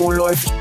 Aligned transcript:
Oh, 0.00 0.10
läuft. 0.12 0.52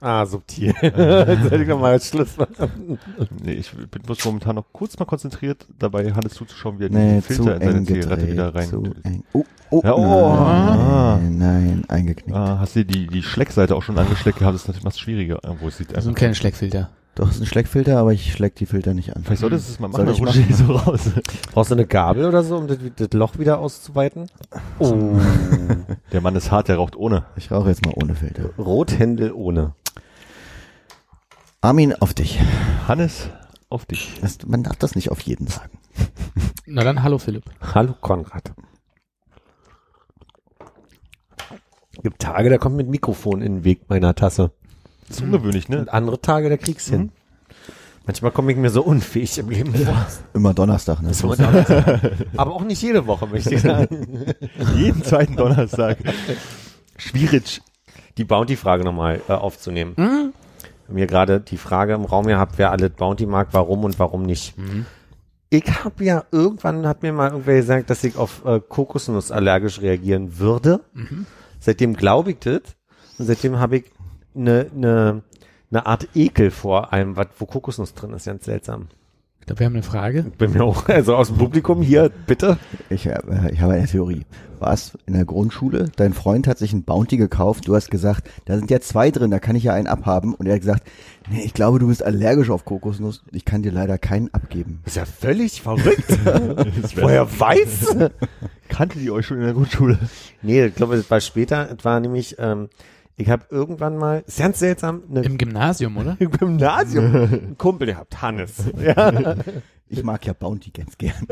Ah, 0.00 0.24
subtil. 0.24 0.68
Jetzt 0.82 0.96
hätte 0.96 1.62
ich 1.62 1.68
noch 1.68 1.80
mal 1.80 1.92
als 1.92 2.08
Schluss 2.08 2.36
machen. 2.36 2.98
Nee, 3.42 3.54
ich 3.54 3.70
bin 3.72 4.02
muss 4.06 4.24
momentan 4.24 4.54
noch 4.54 4.64
kurz 4.72 4.96
mal 4.98 5.04
konzentriert, 5.06 5.66
dabei 5.78 6.12
Hannes 6.12 6.34
zuzuschauen, 6.34 6.78
wie 6.78 6.84
er 6.84 6.90
Nee, 6.90 7.16
die 7.16 7.22
zu 7.26 7.34
Filter 7.34 7.60
in 7.60 7.72
seine 7.72 7.84
Zigarette 7.84 8.28
wieder 8.28 8.54
rein. 8.54 8.68
Zu 8.68 8.84
eng. 9.02 9.24
Oh, 9.32 9.44
oh, 9.70 9.80
Ja, 9.84 9.94
oh. 9.94 11.16
nein, 11.20 11.36
nein, 11.38 11.84
eingeknickt. 11.88 12.36
Ah, 12.38 12.58
hast 12.60 12.76
du 12.76 12.84
die, 12.84 13.08
die 13.08 13.22
Schleckseite 13.22 13.74
auch 13.74 13.82
schon 13.82 13.98
angeschleckt 13.98 14.38
gehabt? 14.38 14.54
Das 14.54 14.62
ist 14.62 14.68
natürlich 14.68 14.86
was 14.86 14.98
schwieriger, 15.00 15.40
wo 15.60 15.66
es 15.68 15.76
sieht 15.78 15.88
So 15.88 15.94
ein 15.94 15.98
einfach. 15.98 16.14
kleiner 16.14 16.34
Schleckfilter. 16.34 16.90
Doch, 17.18 17.30
ist 17.30 17.40
ein 17.40 17.46
Schleckfilter, 17.46 17.98
aber 17.98 18.12
ich 18.12 18.32
schleck 18.32 18.54
die 18.54 18.66
Filter 18.66 18.94
nicht 18.94 19.16
an. 19.16 19.24
Vielleicht 19.24 19.40
solltest 19.40 19.66
du 19.66 19.72
es 19.72 19.80
mal 19.80 19.88
machen, 19.88 20.06
Soll 20.06 20.26
dann 20.26 20.40
ich 20.48 20.56
so 20.56 20.72
raus. 20.72 21.10
Brauchst 21.50 21.72
du 21.72 21.74
eine 21.74 21.84
Gabel 21.84 22.24
oder 22.24 22.44
so, 22.44 22.56
um 22.56 22.68
das, 22.68 22.78
das 22.94 23.08
Loch 23.12 23.40
wieder 23.40 23.58
auszuweiten? 23.58 24.30
Oh. 24.78 25.18
Der 26.12 26.20
Mann 26.20 26.36
ist 26.36 26.52
hart, 26.52 26.68
der 26.68 26.76
raucht 26.76 26.94
ohne. 26.94 27.24
Ich 27.34 27.50
rauche 27.50 27.70
jetzt 27.70 27.84
mal 27.84 27.92
ohne 28.00 28.14
Filter. 28.14 28.50
Rothändel 28.56 29.32
ohne. 29.32 29.74
Armin, 31.60 31.92
auf 31.92 32.14
dich. 32.14 32.38
Hannes, 32.86 33.30
auf 33.68 33.84
dich. 33.84 34.20
Das, 34.20 34.38
man 34.46 34.62
darf 34.62 34.76
das 34.76 34.94
nicht 34.94 35.10
auf 35.10 35.18
jeden 35.20 35.48
sagen. 35.48 35.76
Na 36.66 36.84
dann, 36.84 37.02
hallo 37.02 37.18
Philipp. 37.18 37.42
Hallo 37.74 37.96
Konrad. 38.00 38.52
Gibt 42.00 42.20
Tage, 42.20 42.48
da 42.48 42.58
kommt 42.58 42.76
mit 42.76 42.88
Mikrofon 42.88 43.42
in 43.42 43.56
den 43.56 43.64
Weg 43.64 43.90
meiner 43.90 44.14
Tasse. 44.14 44.52
Das 45.08 45.18
ist 45.18 45.22
ungewöhnlich, 45.22 45.68
ne? 45.68 45.80
Und 45.80 45.88
andere 45.88 46.20
Tage, 46.20 46.48
da 46.50 46.56
kriegst 46.56 46.88
du 46.88 46.92
hin. 46.92 47.12
Manchmal 48.06 48.30
komme 48.30 48.52
ich 48.52 48.58
mir 48.58 48.70
so 48.70 48.82
unfähig 48.82 49.36
im 49.38 49.50
Leben 49.50 49.74
vor. 49.74 50.06
Immer 50.32 50.54
Donnerstag, 50.54 51.02
ne? 51.02 51.12
So 51.12 51.34
Aber 52.36 52.54
auch 52.54 52.64
nicht 52.64 52.80
jede 52.80 53.06
Woche, 53.06 53.26
möchte 53.26 53.54
ich 53.54 53.60
sagen. 53.60 54.34
Jeden 54.76 55.04
zweiten 55.04 55.36
Donnerstag. 55.36 55.98
Schwierig. 56.96 57.60
Die 58.16 58.24
Bounty-Frage 58.24 58.84
nochmal 58.84 59.20
äh, 59.28 59.32
aufzunehmen. 59.32 59.92
Wir 59.96 60.32
haben 60.88 60.96
hier 60.96 61.06
gerade 61.06 61.40
die 61.40 61.58
Frage 61.58 61.92
im 61.92 62.06
Raum 62.06 62.26
gehabt, 62.26 62.54
wer 62.56 62.70
alle 62.70 62.88
Bounty 62.88 63.26
mag, 63.26 63.48
warum 63.52 63.84
und 63.84 63.98
warum 63.98 64.22
nicht. 64.22 64.54
Ich 65.50 65.84
habe 65.84 66.02
ja 66.04 66.24
irgendwann, 66.32 66.86
hat 66.86 67.02
mir 67.02 67.12
mal 67.12 67.30
irgendwer 67.30 67.56
gesagt, 67.56 67.90
dass 67.90 68.04
ich 68.04 68.16
auf 68.16 68.42
äh, 68.46 68.58
Kokosnuss 68.66 69.30
allergisch 69.30 69.82
reagieren 69.82 70.38
würde. 70.38 70.80
Seitdem 71.60 71.94
glaube 71.94 72.30
ich 72.30 72.38
das. 72.38 72.62
Und 73.18 73.26
seitdem 73.26 73.58
habe 73.58 73.78
ich 73.78 73.84
eine 74.38 74.66
ne, 74.74 75.22
ne 75.70 75.86
Art 75.86 76.08
Ekel 76.14 76.50
vor 76.50 76.92
allem, 76.92 77.16
was, 77.16 77.28
wo 77.38 77.46
Kokosnuss 77.46 77.94
drin 77.94 78.12
ist. 78.12 78.26
Ganz 78.26 78.44
seltsam. 78.44 78.88
Ich 79.40 79.46
glaube, 79.46 79.60
wir 79.60 79.66
haben 79.66 79.74
eine 79.74 79.82
Frage. 79.82 80.24
Bin 80.36 80.52
mir 80.52 80.62
auch, 80.62 80.88
also 80.88 81.16
aus 81.16 81.28
dem 81.28 81.38
Publikum 81.38 81.80
hier, 81.80 82.10
bitte. 82.26 82.58
Ich, 82.90 83.06
äh, 83.06 83.18
ich 83.50 83.60
habe 83.60 83.72
eine 83.72 83.86
Theorie. 83.86 84.26
Warst 84.58 84.98
in 85.06 85.14
der 85.14 85.24
Grundschule, 85.24 85.90
dein 85.96 86.12
Freund 86.12 86.46
hat 86.46 86.58
sich 86.58 86.72
ein 86.72 86.82
Bounty 86.82 87.16
gekauft, 87.16 87.68
du 87.68 87.76
hast 87.76 87.90
gesagt, 87.90 88.28
da 88.44 88.58
sind 88.58 88.70
ja 88.70 88.80
zwei 88.80 89.10
drin, 89.10 89.30
da 89.30 89.38
kann 89.38 89.54
ich 89.54 89.62
ja 89.62 89.72
einen 89.72 89.86
abhaben. 89.86 90.34
Und 90.34 90.46
er 90.46 90.54
hat 90.54 90.60
gesagt, 90.60 90.82
nee, 91.30 91.42
ich 91.44 91.54
glaube, 91.54 91.78
du 91.78 91.86
bist 91.86 92.02
allergisch 92.02 92.50
auf 92.50 92.64
Kokosnuss, 92.64 93.22
ich 93.30 93.44
kann 93.44 93.62
dir 93.62 93.72
leider 93.72 93.96
keinen 93.98 94.34
abgeben. 94.34 94.80
Das 94.84 94.94
ist 94.94 94.96
ja 94.96 95.06
völlig 95.06 95.62
verrückt. 95.62 96.18
Woher 96.96 97.40
weiß? 97.40 97.96
Kannte 98.68 98.98
die 98.98 99.10
euch 99.10 99.26
schon 99.26 99.38
in 99.38 99.44
der 99.44 99.54
Grundschule? 99.54 99.98
Nee, 100.42 100.66
ich 100.66 100.74
glaube, 100.74 100.96
das 100.96 101.10
war 101.10 101.20
später. 101.20 101.70
Es 101.70 101.84
war 101.84 102.00
nämlich, 102.00 102.36
ähm, 102.38 102.68
ich 103.18 103.28
habe 103.28 103.44
irgendwann 103.50 103.98
mal, 103.98 104.22
ist 104.26 104.38
ganz 104.38 104.60
seltsam, 104.60 105.02
eine 105.10 105.22
Im 105.22 105.36
Gymnasium, 105.36 105.96
oder? 105.96 106.16
im 106.20 106.30
Gymnasium 106.30 107.04
einen 107.14 107.58
Kumpel 107.58 107.88
gehabt, 107.88 108.22
Hannes. 108.22 108.64
Ja. 108.80 109.34
Ich 109.90 110.04
mag 110.04 110.24
ja 110.26 110.34
Bounty 110.34 110.70
ganz 110.70 110.98
gern. 110.98 111.26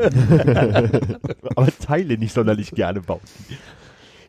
Aber 1.55 1.67
teile 1.79 2.17
nicht 2.17 2.33
sonderlich 2.33 2.71
gerne 2.71 3.01
bauen. 3.01 3.21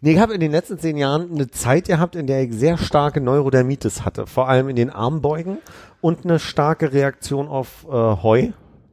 Nee, 0.03 0.13
ich 0.13 0.19
habe 0.19 0.35
in 0.35 0.41
den 0.41 0.53
letzten 0.53 0.79
zehn 0.79 0.99
Jahren 0.99 1.33
eine 1.33 1.51
Zeit 1.51 1.87
gehabt, 1.87 2.15
in 2.15 2.27
der 2.27 2.43
ich 2.43 2.53
sehr 2.53 2.77
starke 2.77 3.23
Neurodermitis 3.23 4.05
hatte. 4.05 4.27
Vor 4.27 4.47
allem 4.49 4.69
in 4.69 4.77
den 4.77 4.91
Armbeugen 4.91 5.59
und 6.03 6.25
eine 6.25 6.39
starke 6.39 6.93
Reaktion 6.93 7.49
auf 7.49 7.87
äh, 7.89 7.93
Heu. 7.93 8.49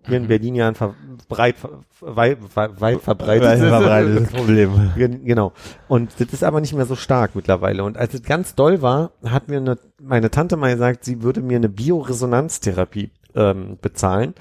Hier 0.07 0.17
in 0.17 0.27
Berlin 0.27 0.55
ja 0.55 0.67
ein 0.67 0.75
ver 0.75 0.93
breit, 1.27 1.55
weit, 2.01 2.37
weit, 2.55 3.01
verbreitetes 3.01 3.59
verbreitetes 3.59 4.29
Problem. 4.31 4.91
Gen- 4.95 5.25
Genau. 5.25 5.53
Und 5.87 6.11
das 6.19 6.27
ist 6.33 6.43
aber 6.43 6.61
nicht 6.61 6.73
mehr 6.73 6.85
so 6.85 6.95
stark 6.95 7.35
mittlerweile. 7.35 7.83
Und 7.83 7.97
als 7.97 8.13
es 8.13 8.23
ganz 8.23 8.53
doll 8.55 8.81
war, 8.81 9.11
hat 9.25 9.47
mir 9.47 9.57
eine, 9.57 9.77
meine 10.01 10.29
Tante 10.29 10.57
mal 10.57 10.71
gesagt, 10.73 11.03
sie 11.05 11.23
würde 11.23 11.41
mir 11.41 11.57
eine 11.57 11.69
Bioresonanztherapie 11.69 13.09
ähm, 13.35 13.77
bezahlen. 13.81 14.33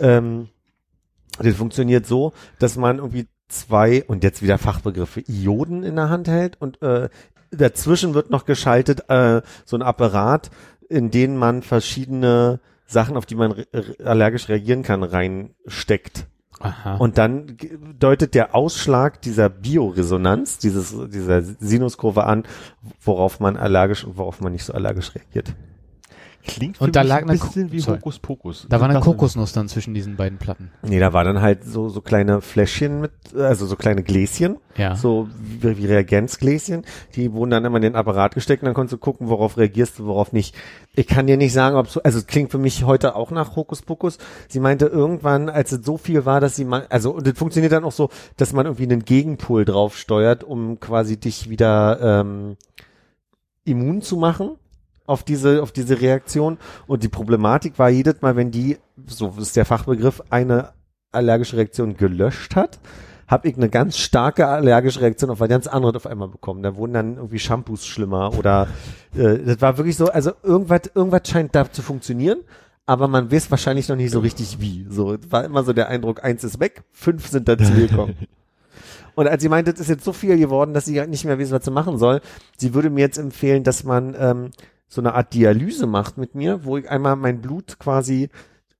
Ähm, 0.00 0.48
das 1.38 1.54
funktioniert 1.56 2.06
so, 2.06 2.32
dass 2.58 2.76
man 2.76 2.98
irgendwie 2.98 3.26
zwei, 3.48 4.04
und 4.04 4.22
jetzt 4.22 4.42
wieder 4.42 4.58
Fachbegriffe, 4.58 5.22
Ioden 5.26 5.82
in 5.82 5.96
der 5.96 6.08
Hand 6.10 6.28
hält 6.28 6.60
und 6.60 6.80
äh, 6.82 7.08
dazwischen 7.50 8.14
wird 8.14 8.30
noch 8.30 8.44
geschaltet 8.44 9.08
äh, 9.08 9.40
so 9.64 9.76
ein 9.76 9.82
Apparat, 9.82 10.50
in 10.88 11.10
den 11.10 11.36
man 11.36 11.62
verschiedene 11.62 12.60
Sachen, 12.90 13.16
auf 13.16 13.26
die 13.26 13.36
man 13.36 13.64
allergisch 14.04 14.48
reagieren 14.48 14.82
kann, 14.82 15.02
reinsteckt. 15.02 16.26
Aha. 16.58 16.96
Und 16.96 17.16
dann 17.16 17.56
deutet 17.98 18.34
der 18.34 18.54
Ausschlag 18.54 19.22
dieser 19.22 19.48
Bioresonanz, 19.48 20.58
dieses, 20.58 20.94
dieser 21.08 21.42
Sinuskurve 21.42 22.24
an, 22.24 22.44
worauf 23.00 23.40
man 23.40 23.56
allergisch 23.56 24.04
und 24.04 24.18
worauf 24.18 24.40
man 24.40 24.52
nicht 24.52 24.64
so 24.64 24.74
allergisch 24.74 25.14
reagiert. 25.14 25.54
Klingt 26.42 26.80
Und 26.80 26.96
da 26.96 27.02
lag 27.02 27.20
ein 27.22 27.26
Ko- 27.38 27.46
bisschen 27.46 27.70
wie 27.70 27.80
sorry. 27.80 27.98
Hokus 27.98 28.18
Pokus. 28.18 28.66
da 28.68 28.80
war 28.80 28.88
eine 28.88 29.00
Kokosnuss 29.00 29.52
dann 29.52 29.68
zwischen 29.68 29.92
diesen 29.92 30.16
beiden 30.16 30.38
Platten. 30.38 30.70
Nee, 30.82 30.98
da 30.98 31.12
war 31.12 31.22
dann 31.22 31.42
halt 31.42 31.64
so, 31.64 31.90
so 31.90 32.00
kleine 32.00 32.40
Fläschchen 32.40 33.02
mit, 33.02 33.12
also 33.36 33.66
so 33.66 33.76
kleine 33.76 34.02
Gläschen, 34.02 34.56
Ja. 34.76 34.96
so 34.96 35.28
wie, 35.38 35.76
wie 35.76 35.86
Reagenzgläschen, 35.86 36.84
die 37.14 37.32
wurden 37.32 37.50
dann 37.50 37.64
immer 37.66 37.76
in 37.76 37.82
den 37.82 37.94
Apparat 37.94 38.34
gesteckt 38.34 38.62
und 38.62 38.66
dann 38.66 38.74
konntest 38.74 38.94
du 38.94 38.98
gucken, 38.98 39.28
worauf 39.28 39.58
reagierst 39.58 39.98
du, 39.98 40.06
worauf 40.06 40.32
nicht. 40.32 40.54
Ich 40.94 41.06
kann 41.06 41.26
dir 41.26 41.36
nicht 41.36 41.52
sagen, 41.52 41.76
ob 41.76 41.88
so, 41.88 42.02
also 42.02 42.18
es 42.18 42.26
klingt 42.26 42.50
für 42.50 42.58
mich 42.58 42.84
heute 42.84 43.16
auch 43.16 43.30
nach 43.30 43.54
Hokuspokus. 43.54 44.16
Sie 44.48 44.60
meinte 44.60 44.86
irgendwann, 44.86 45.50
als 45.50 45.72
es 45.72 45.84
so 45.84 45.98
viel 45.98 46.24
war, 46.24 46.40
dass 46.40 46.56
sie 46.56 46.64
mal, 46.64 46.86
also 46.88 47.10
und 47.12 47.26
das 47.26 47.36
funktioniert 47.38 47.72
dann 47.72 47.84
auch 47.84 47.92
so, 47.92 48.08
dass 48.38 48.54
man 48.54 48.64
irgendwie 48.64 48.84
einen 48.84 49.04
Gegenpol 49.04 49.66
drauf 49.66 49.96
steuert, 49.98 50.42
um 50.42 50.80
quasi 50.80 51.18
dich 51.20 51.50
wieder 51.50 52.20
ähm, 52.22 52.56
immun 53.64 54.00
zu 54.00 54.16
machen 54.16 54.52
auf 55.10 55.24
diese, 55.24 55.62
auf 55.62 55.72
diese 55.72 56.00
Reaktion. 56.00 56.58
Und 56.86 57.02
die 57.02 57.08
Problematik 57.08 57.78
war 57.78 57.90
jedes 57.90 58.22
Mal, 58.22 58.36
wenn 58.36 58.50
die, 58.50 58.78
so 59.06 59.34
ist 59.38 59.56
der 59.56 59.64
Fachbegriff, 59.64 60.22
eine 60.30 60.72
allergische 61.12 61.56
Reaktion 61.56 61.96
gelöscht 61.96 62.54
hat, 62.54 62.78
habe 63.26 63.48
ich 63.48 63.56
eine 63.56 63.68
ganz 63.68 63.98
starke 63.98 64.46
allergische 64.46 65.00
Reaktion 65.00 65.30
auf 65.30 65.40
was 65.40 65.48
ganz 65.48 65.66
anderes 65.66 65.96
auf 65.96 66.06
einmal 66.06 66.28
bekommen. 66.28 66.62
Da 66.62 66.76
wurden 66.76 66.92
dann 66.92 67.16
irgendwie 67.16 67.38
Shampoos 67.38 67.86
schlimmer 67.86 68.36
oder 68.36 68.68
äh, 69.14 69.38
das 69.38 69.60
war 69.60 69.76
wirklich 69.78 69.96
so, 69.96 70.06
also 70.08 70.32
irgendwas, 70.42 70.82
irgendwas 70.94 71.22
scheint 71.28 71.54
da 71.54 71.70
zu 71.70 71.82
funktionieren, 71.82 72.38
aber 72.86 73.06
man 73.08 73.30
weiß 73.30 73.50
wahrscheinlich 73.50 73.88
noch 73.88 73.96
nicht 73.96 74.10
so 74.10 74.20
richtig 74.20 74.60
wie. 74.60 74.86
So 74.88 75.14
es 75.14 75.30
war 75.30 75.44
immer 75.44 75.64
so 75.64 75.72
der 75.72 75.88
Eindruck, 75.88 76.24
eins 76.24 76.44
ist 76.44 76.58
weg, 76.60 76.82
fünf 76.92 77.28
sind 77.28 77.48
dazu 77.48 77.72
gekommen. 77.72 78.16
Und 79.14 79.28
als 79.28 79.42
sie 79.42 79.48
meinte, 79.48 79.70
es 79.72 79.80
ist 79.80 79.88
jetzt 79.88 80.04
so 80.04 80.12
viel 80.12 80.38
geworden, 80.38 80.72
dass 80.72 80.86
sie 80.86 81.04
nicht 81.06 81.24
mehr 81.24 81.38
weiß, 81.38 81.50
was 81.50 81.64
sie 81.64 81.70
machen 81.70 81.98
soll, 81.98 82.20
sie 82.56 82.74
würde 82.74 82.90
mir 82.90 83.00
jetzt 83.00 83.18
empfehlen, 83.18 83.64
dass 83.64 83.84
man 83.84 84.16
ähm, 84.18 84.50
so 84.90 85.00
eine 85.00 85.14
Art 85.14 85.32
Dialyse 85.32 85.86
macht 85.86 86.18
mit 86.18 86.34
mir, 86.34 86.64
wo 86.64 86.76
ich 86.76 86.90
einmal 86.90 87.14
mein 87.14 87.40
Blut 87.40 87.78
quasi 87.78 88.28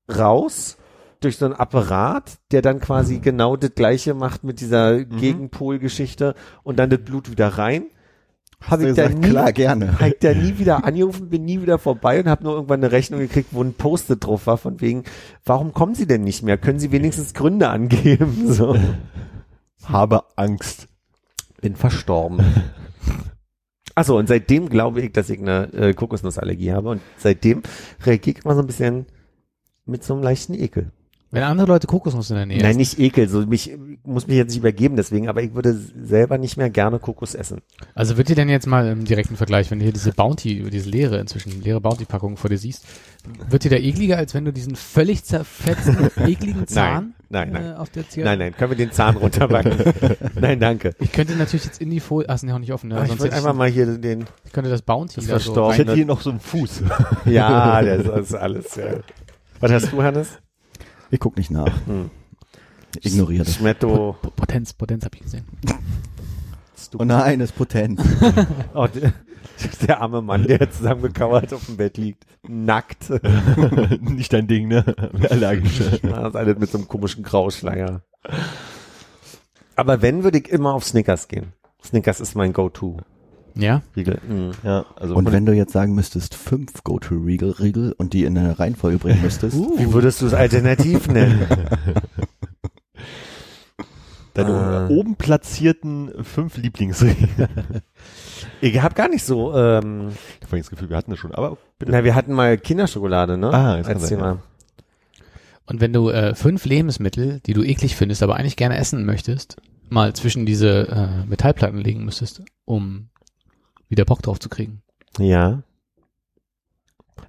raus 0.09 0.77
durch 1.21 1.37
so 1.37 1.45
einen 1.45 1.55
Apparat, 1.55 2.39
der 2.51 2.62
dann 2.62 2.81
quasi 2.81 3.21
genau 3.21 3.57
das 3.57 3.75
gleiche 3.75 4.12
macht 4.12 4.43
mit 4.43 4.61
dieser 4.61 5.05
Gegenpolgeschichte 5.05 6.35
und 6.65 6.79
dann 6.79 6.91
das 6.91 7.01
Blut 7.01 7.31
wieder 7.31 7.47
rein. 7.49 7.85
Habe 8.61 8.89
ich 8.89 8.95
da 8.95 9.07
gesagt, 9.07 9.23
nie, 9.23 9.31
klar, 9.31 9.53
gerne. 9.53 10.01
hab 10.01 10.09
ich 10.09 10.19
da 10.21 10.35
nie 10.35 10.59
wieder 10.59 10.85
angerufen, 10.85 11.31
bin 11.31 11.45
nie 11.45 11.62
wieder 11.62 11.79
vorbei 11.79 12.21
und 12.21 12.29
habe 12.29 12.45
nur 12.45 12.55
irgendwann 12.55 12.81
eine 12.81 12.93
Rechnung 12.93 13.21
gekriegt, 13.21 13.51
wo 13.53 13.62
ein 13.62 13.75
Post-it 13.75 14.27
drauf 14.27 14.47
war, 14.47 14.59
von 14.59 14.81
wegen, 14.81 15.05
warum 15.45 15.73
kommen 15.73 15.95
Sie 15.95 16.07
denn 16.07 16.25
nicht 16.25 16.43
mehr? 16.43 16.59
Können 16.59 16.81
Sie 16.81 16.91
wenigstens 16.91 17.35
Gründe 17.35 17.69
angeben? 17.69 18.37
So. 18.51 18.77
Habe 19.85 20.25
Angst. 20.37 20.89
Bin 21.61 21.77
verstorben. 21.77 22.41
Achso, 23.94 24.19
und 24.19 24.28
seitdem 24.28 24.69
glaube 24.69 25.00
ich, 25.00 25.12
dass 25.12 25.31
ich 25.31 25.40
eine 25.40 25.72
äh, 25.72 25.94
Kokosnussallergie 25.94 26.72
habe 26.72 26.90
und 26.90 27.00
seitdem 27.16 27.62
reagiere 28.04 28.38
ich 28.38 28.44
immer 28.44 28.54
so 28.54 28.60
ein 28.60 28.66
bisschen 28.66 29.06
mit 29.84 30.04
so 30.04 30.14
einem 30.14 30.22
leichten 30.22 30.54
Ekel. 30.54 30.92
Wenn 31.32 31.44
andere 31.44 31.69
Leute 31.69 31.87
Kokosnuss 31.87 32.31
in 32.31 32.37
der 32.37 32.47
Nähe 32.47 32.61
Nein, 32.61 32.77
nicht 32.77 32.99
Ekel, 32.99 33.29
so 33.29 33.47
mich, 33.47 33.71
ich 33.71 33.79
muss 34.03 34.27
mich 34.27 34.37
jetzt 34.37 34.49
nicht 34.49 34.59
übergeben 34.59 34.97
deswegen, 34.97 35.29
aber 35.29 35.43
ich 35.43 35.55
würde 35.55 35.75
selber 35.75 36.38
nicht 36.38 36.56
mehr 36.56 36.71
gerne 36.71 36.99
Kokos 36.99 37.35
essen. 37.37 37.61
Also 37.94 38.17
wird 38.17 38.29
dir 38.29 38.35
denn 38.35 38.49
jetzt 38.49 38.67
mal 38.67 38.88
im 38.88 39.05
direkten 39.05 39.37
Vergleich, 39.37 39.71
wenn 39.71 39.79
du 39.79 39.85
hier 39.85 39.93
diese 39.93 40.12
Bounty, 40.12 40.69
diese 40.71 40.91
leere 40.91 41.21
inzwischen, 41.21 41.62
leere 41.62 41.81
Bounty-Packung 41.81 42.37
vor 42.37 42.50
dir 42.50 42.59
siehst, 42.59 42.85
wird 43.49 43.62
dir 43.62 43.69
der 43.69 43.85
ekliger, 43.85 44.17
als 44.17 44.35
wenn 44.35 44.44
du 44.44 44.53
diesen 44.53 44.75
völlig 44.75 45.23
zerfetzten, 45.23 46.11
ekligen 46.27 46.67
Zahn 46.67 47.15
nein, 47.29 47.53
nein. 47.53 47.65
Äh, 47.65 47.75
auf 47.76 47.91
der 47.91 48.09
Zigarette? 48.09 48.37
Nein, 48.37 48.38
nein, 48.50 48.56
können 48.56 48.71
wir 48.73 48.76
den 48.76 48.91
Zahn 48.91 49.17
runterbacken? 49.17 49.73
nein, 50.41 50.59
danke. 50.59 50.97
Ich 50.99 51.12
könnte 51.12 51.37
natürlich 51.37 51.65
jetzt 51.65 51.81
in 51.81 51.91
die 51.91 52.00
Folie, 52.00 52.29
ach, 52.29 52.35
ist 52.35 52.43
ja 52.43 52.56
auch 52.56 52.59
nicht 52.59 52.73
offen, 52.73 52.88
ne? 52.88 52.97
Aber 52.97 53.05
ich 53.05 53.11
Sonst 53.11 53.21
würde 53.21 53.37
hätte 53.37 53.47
einfach 53.47 53.56
mal 53.56 53.69
hier 53.69 53.87
den, 53.99 54.25
ich 54.44 54.53
könnte 54.53 54.69
das 54.69 54.83
Bounty 54.83 55.21
Das 55.21 55.26
da 55.26 55.38
so. 55.38 55.71
Ich 55.71 55.79
hätte 55.79 55.94
hier 55.94 56.06
noch 56.06 56.23
so 56.23 56.31
einen 56.31 56.41
Fuß. 56.41 56.83
ja, 57.26 57.83
das 57.83 58.31
ist 58.31 58.35
alles, 58.35 58.75
ja. 58.75 58.97
Was 59.61 59.71
hast 59.71 59.93
du, 59.93 60.03
Hannes? 60.03 60.41
Ich 61.11 61.21
guck 61.21 61.37
nicht 61.37 61.51
nach. 61.51 61.73
Hm. 61.87 62.11
Ignoriere 63.03 63.45
das. 63.45 63.55
Schmetto. 63.55 64.17
Po- 64.21 64.31
Potenz, 64.31 64.73
Potenz 64.73 65.05
habe 65.05 65.17
ich 65.17 65.23
gesehen. 65.23 65.45
Oh 66.99 67.05
nein, 67.05 67.39
das 67.39 67.51
ist 67.51 67.57
potent. 67.57 68.01
Oh, 68.75 68.89
der, 68.89 69.12
der 69.87 70.01
arme 70.01 70.23
Mann, 70.23 70.45
der 70.47 70.69
zusammengekauert 70.71 71.53
auf 71.55 71.67
dem 71.67 71.77
Bett 71.77 71.97
liegt. 71.99 72.27
Nackt. 72.49 73.11
Nicht 74.01 74.33
dein 74.33 74.49
Ding, 74.49 74.67
ne? 74.67 74.85
Allergisch. 75.31 75.79
Das 76.03 76.29
ist 76.31 76.37
alles 76.37 76.59
mit 76.59 76.69
so 76.71 76.79
einem 76.79 76.89
komischen 76.89 77.23
Grauschleier. 77.23 78.03
Aber 79.77 80.03
wenn, 80.03 80.25
würde 80.25 80.39
ich 80.39 80.49
immer 80.49 80.75
auf 80.75 80.85
Snickers 80.85 81.29
gehen. 81.29 81.53
Snickers 81.85 82.19
ist 82.21 82.35
mein 82.35 82.53
Go-To-Riegel. 82.53 83.05
Ja? 83.55 83.82
Mhm. 83.94 84.52
Ja, 84.62 84.85
also 84.97 85.14
Und 85.14 85.32
wenn 85.32 85.47
du 85.47 85.52
jetzt 85.52 85.73
sagen 85.73 85.94
müsstest, 85.94 86.35
fünf 86.35 86.85
Go-To-Riegel 86.85 87.50
Riegel 87.52 87.93
und 87.97 88.12
die 88.12 88.25
in 88.25 88.37
eine 88.37 88.58
Reihenfolge 88.58 88.99
bringen 88.99 89.23
müsstest, 89.23 89.56
Wie 89.56 89.93
würdest 89.93 90.23
du 90.23 90.26
es 90.26 90.35
alternativ 90.35 91.08
nennen? 91.08 91.47
deine 94.35 94.88
äh, 94.88 94.93
oben 94.93 95.17
platzierten 95.17 96.25
fünf 96.25 96.56
Lieblingsregeln. 96.56 97.29
Ich 98.62 98.81
habe 98.81 98.94
gar 98.94 99.08
nicht 99.08 99.25
so, 99.25 99.55
ähm, 99.55 100.11
Ich 100.41 100.47
habe 100.47 100.58
das 100.58 100.70
Gefühl, 100.70 100.88
wir 100.91 100.97
hatten 100.97 101.11
das 101.11 101.20
schon, 101.20 101.35
aber 101.35 101.56
bitte. 101.79 101.93
na, 101.93 102.05
wir 102.05 102.14
hatten 102.14 102.32
mal 102.32 102.58
Kinderschokolade, 102.58 103.37
ne? 103.38 103.49
Ah, 103.52 103.76
das 103.79 103.87
kann 103.87 103.97
Als 103.97 104.08
sein, 104.08 104.19
Thema. 104.19 104.43
Und 105.67 105.81
wenn 105.81 105.93
du 105.93 106.11
äh, 106.11 106.35
fünf 106.35 106.64
Lebensmittel, 106.64 107.41
die 107.47 107.52
du 107.55 107.62
eklig 107.62 107.97
findest, 107.97 108.23
aber 108.23 108.37
eigentlich 108.37 108.56
gerne 108.56 108.76
essen 108.76 109.05
möchtest, 109.05 109.56
mal 109.88 110.12
zwischen 110.14 110.47
diese 110.47 110.88
äh, 110.88 111.26
Metallplatten 111.26 111.79
legen 111.79 112.05
müsstest, 112.05 112.43
um 112.64 113.08
wieder 113.90 114.06
Bock 114.06 114.22
drauf 114.22 114.38
zu 114.38 114.48
kriegen. 114.48 114.81
Ja. 115.19 115.62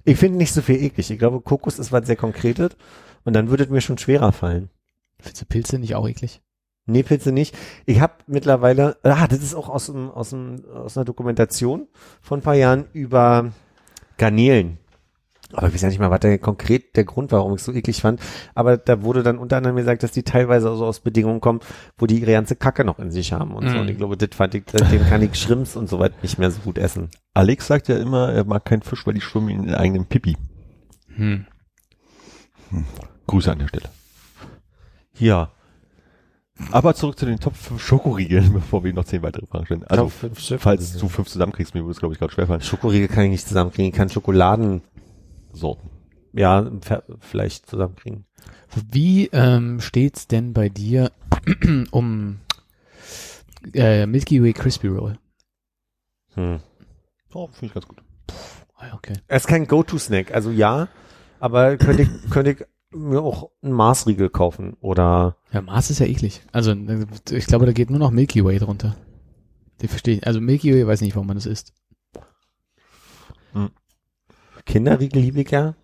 Ich 0.04 0.16
finde 0.16 0.38
nicht 0.38 0.52
so 0.52 0.62
viel 0.62 0.82
eklig. 0.82 1.10
Ich 1.10 1.18
glaube, 1.18 1.40
Kokos 1.40 1.78
ist 1.78 1.92
was 1.92 2.06
sehr 2.06 2.16
Konkretes 2.16 2.70
und 3.24 3.34
dann 3.34 3.50
würde 3.50 3.64
es 3.64 3.70
mir 3.70 3.82
schon 3.82 3.98
schwerer 3.98 4.32
fallen. 4.32 4.70
Findest 5.18 5.42
du 5.42 5.46
Pilze 5.46 5.78
nicht 5.78 5.94
auch 5.94 6.08
eklig? 6.08 6.40
Nee, 6.86 7.02
Pilze 7.02 7.30
nicht. 7.30 7.54
Ich 7.86 8.00
habe 8.00 8.14
mittlerweile, 8.26 8.96
ah, 9.04 9.28
das 9.28 9.40
ist 9.42 9.54
auch 9.54 9.68
aus, 9.68 9.86
dem, 9.86 10.10
aus, 10.10 10.30
dem, 10.30 10.64
aus 10.74 10.96
einer 10.96 11.04
Dokumentation 11.04 11.86
von 12.20 12.40
ein 12.40 12.42
paar 12.42 12.56
Jahren 12.56 12.86
über 12.92 13.52
Garnelen. 14.16 14.78
Aber 15.52 15.68
ich 15.68 15.74
weiß 15.74 15.82
ja 15.82 15.88
nicht 15.88 15.98
mal, 15.98 16.10
was 16.10 16.20
der 16.20 16.38
konkret 16.38 16.96
der 16.96 17.04
Grund 17.04 17.32
war, 17.32 17.40
warum 17.40 17.54
ich 17.54 17.60
es 17.60 17.64
so 17.64 17.72
eklig 17.72 18.00
fand. 18.00 18.20
Aber 18.54 18.76
da 18.76 19.02
wurde 19.02 19.22
dann 19.22 19.38
unter 19.38 19.56
anderem 19.56 19.76
gesagt, 19.76 20.02
dass 20.02 20.12
die 20.12 20.22
teilweise 20.22 20.70
also 20.70 20.84
aus 20.84 21.00
Bedingungen 21.00 21.40
kommen, 21.40 21.60
wo 21.98 22.06
die 22.06 22.20
ihre 22.20 22.32
ganze 22.32 22.56
Kacke 22.56 22.84
noch 22.84 22.98
in 22.98 23.10
sich 23.10 23.32
haben 23.32 23.54
und 23.54 23.68
so. 23.68 23.74
Mhm. 23.74 23.80
Und 23.80 23.88
ich 23.88 23.96
glaube, 23.98 24.16
das 24.16 24.30
fand 24.34 24.54
ich, 24.54 24.64
seitdem 24.70 25.06
kann 25.06 25.22
ich 25.22 25.34
Schrimps 25.34 25.76
und 25.76 25.88
so 25.88 25.98
weit 25.98 26.22
nicht 26.22 26.38
mehr 26.38 26.50
so 26.50 26.60
gut 26.60 26.78
essen. 26.78 27.10
Alex 27.34 27.66
sagt 27.66 27.88
ja 27.88 27.96
immer, 27.98 28.32
er 28.32 28.44
mag 28.44 28.64
keinen 28.64 28.82
Fisch, 28.82 29.06
weil 29.06 29.14
die 29.14 29.20
schwimmen 29.20 29.48
in 29.48 29.64
ihren 29.64 29.74
eigenen 29.74 30.06
Pipi. 30.06 30.36
Hm. 31.16 31.46
Grüße 33.26 33.52
an 33.52 33.58
der 33.58 33.68
Stelle. 33.68 33.90
Ja. 35.18 35.50
Aber 36.70 36.94
zurück 36.94 37.18
zu 37.18 37.26
den 37.26 37.40
Top 37.40 37.56
5 37.56 37.82
Schokoriegeln, 37.82 38.52
bevor 38.54 38.84
wir 38.84 38.92
noch 38.92 39.04
zehn 39.04 39.22
weitere 39.22 39.46
Fragen 39.46 39.66
stellen. 39.66 39.84
Also, 39.84 40.04
Top 40.04 40.12
fünf 40.12 40.40
Stück. 40.40 40.60
falls 40.60 40.96
du 40.96 41.08
fünf 41.08 41.28
zusammenkriegst, 41.28 41.74
mir 41.74 41.82
würde 41.82 41.92
es, 41.92 41.98
glaube 41.98 42.14
ich, 42.14 42.18
gerade 42.18 42.32
schwerfallen. 42.32 42.60
Schokoriegel 42.60 43.08
kann 43.08 43.24
ich 43.24 43.30
nicht 43.30 43.48
zusammenkriegen. 43.48 43.90
Ich 43.90 43.96
kann 43.96 44.08
Schokoladen, 44.08 44.82
Sorten. 45.52 45.90
ja, 46.32 46.70
vielleicht 47.20 47.66
zusammenkriegen. 47.66 48.26
Wie 48.90 49.26
ähm, 49.32 49.80
steht's 49.80 50.26
denn 50.26 50.52
bei 50.52 50.68
dir 50.68 51.12
um 51.90 52.40
äh, 53.74 54.06
Milky 54.06 54.42
Way 54.42 54.52
Crispy 54.52 54.88
Roll? 54.88 55.18
Hm. 56.34 56.60
Oh, 57.34 57.48
finde 57.48 57.66
ich 57.66 57.74
ganz 57.74 57.86
gut. 57.86 58.02
Ah, 58.76 58.94
okay. 58.94 59.14
Er 59.28 59.36
ist 59.36 59.46
kein 59.46 59.66
Go-To-Snack, 59.66 60.32
also 60.34 60.50
ja, 60.50 60.88
aber 61.38 61.76
könnte 61.76 62.02
ich, 62.02 62.30
könnte 62.30 62.52
ich 62.52 62.64
mir 62.90 63.20
auch 63.20 63.50
einen 63.62 63.72
Maßriegel 63.72 64.30
kaufen 64.30 64.76
oder 64.80 65.36
Ja, 65.52 65.62
Mars 65.62 65.90
ist 65.90 65.98
ja 65.98 66.06
eklig. 66.06 66.42
Also 66.52 66.72
äh, 66.72 67.06
ich 67.30 67.46
glaube, 67.46 67.66
da 67.66 67.72
geht 67.72 67.90
nur 67.90 67.98
noch 67.98 68.10
Milky 68.10 68.44
Way 68.44 68.58
drunter. 68.58 68.96
Die 69.80 69.88
verstehe 69.88 70.16
ich. 70.16 70.26
Also 70.26 70.40
Milky 70.40 70.72
Way 70.72 70.86
weiß 70.86 71.00
nicht, 71.00 71.14
warum 71.14 71.26
man 71.26 71.36
das 71.36 71.46
isst. 71.46 71.74
Kinderriegel 74.66 75.20
liebe 75.22 75.40
ich 75.40 75.50
ja. 75.50 75.74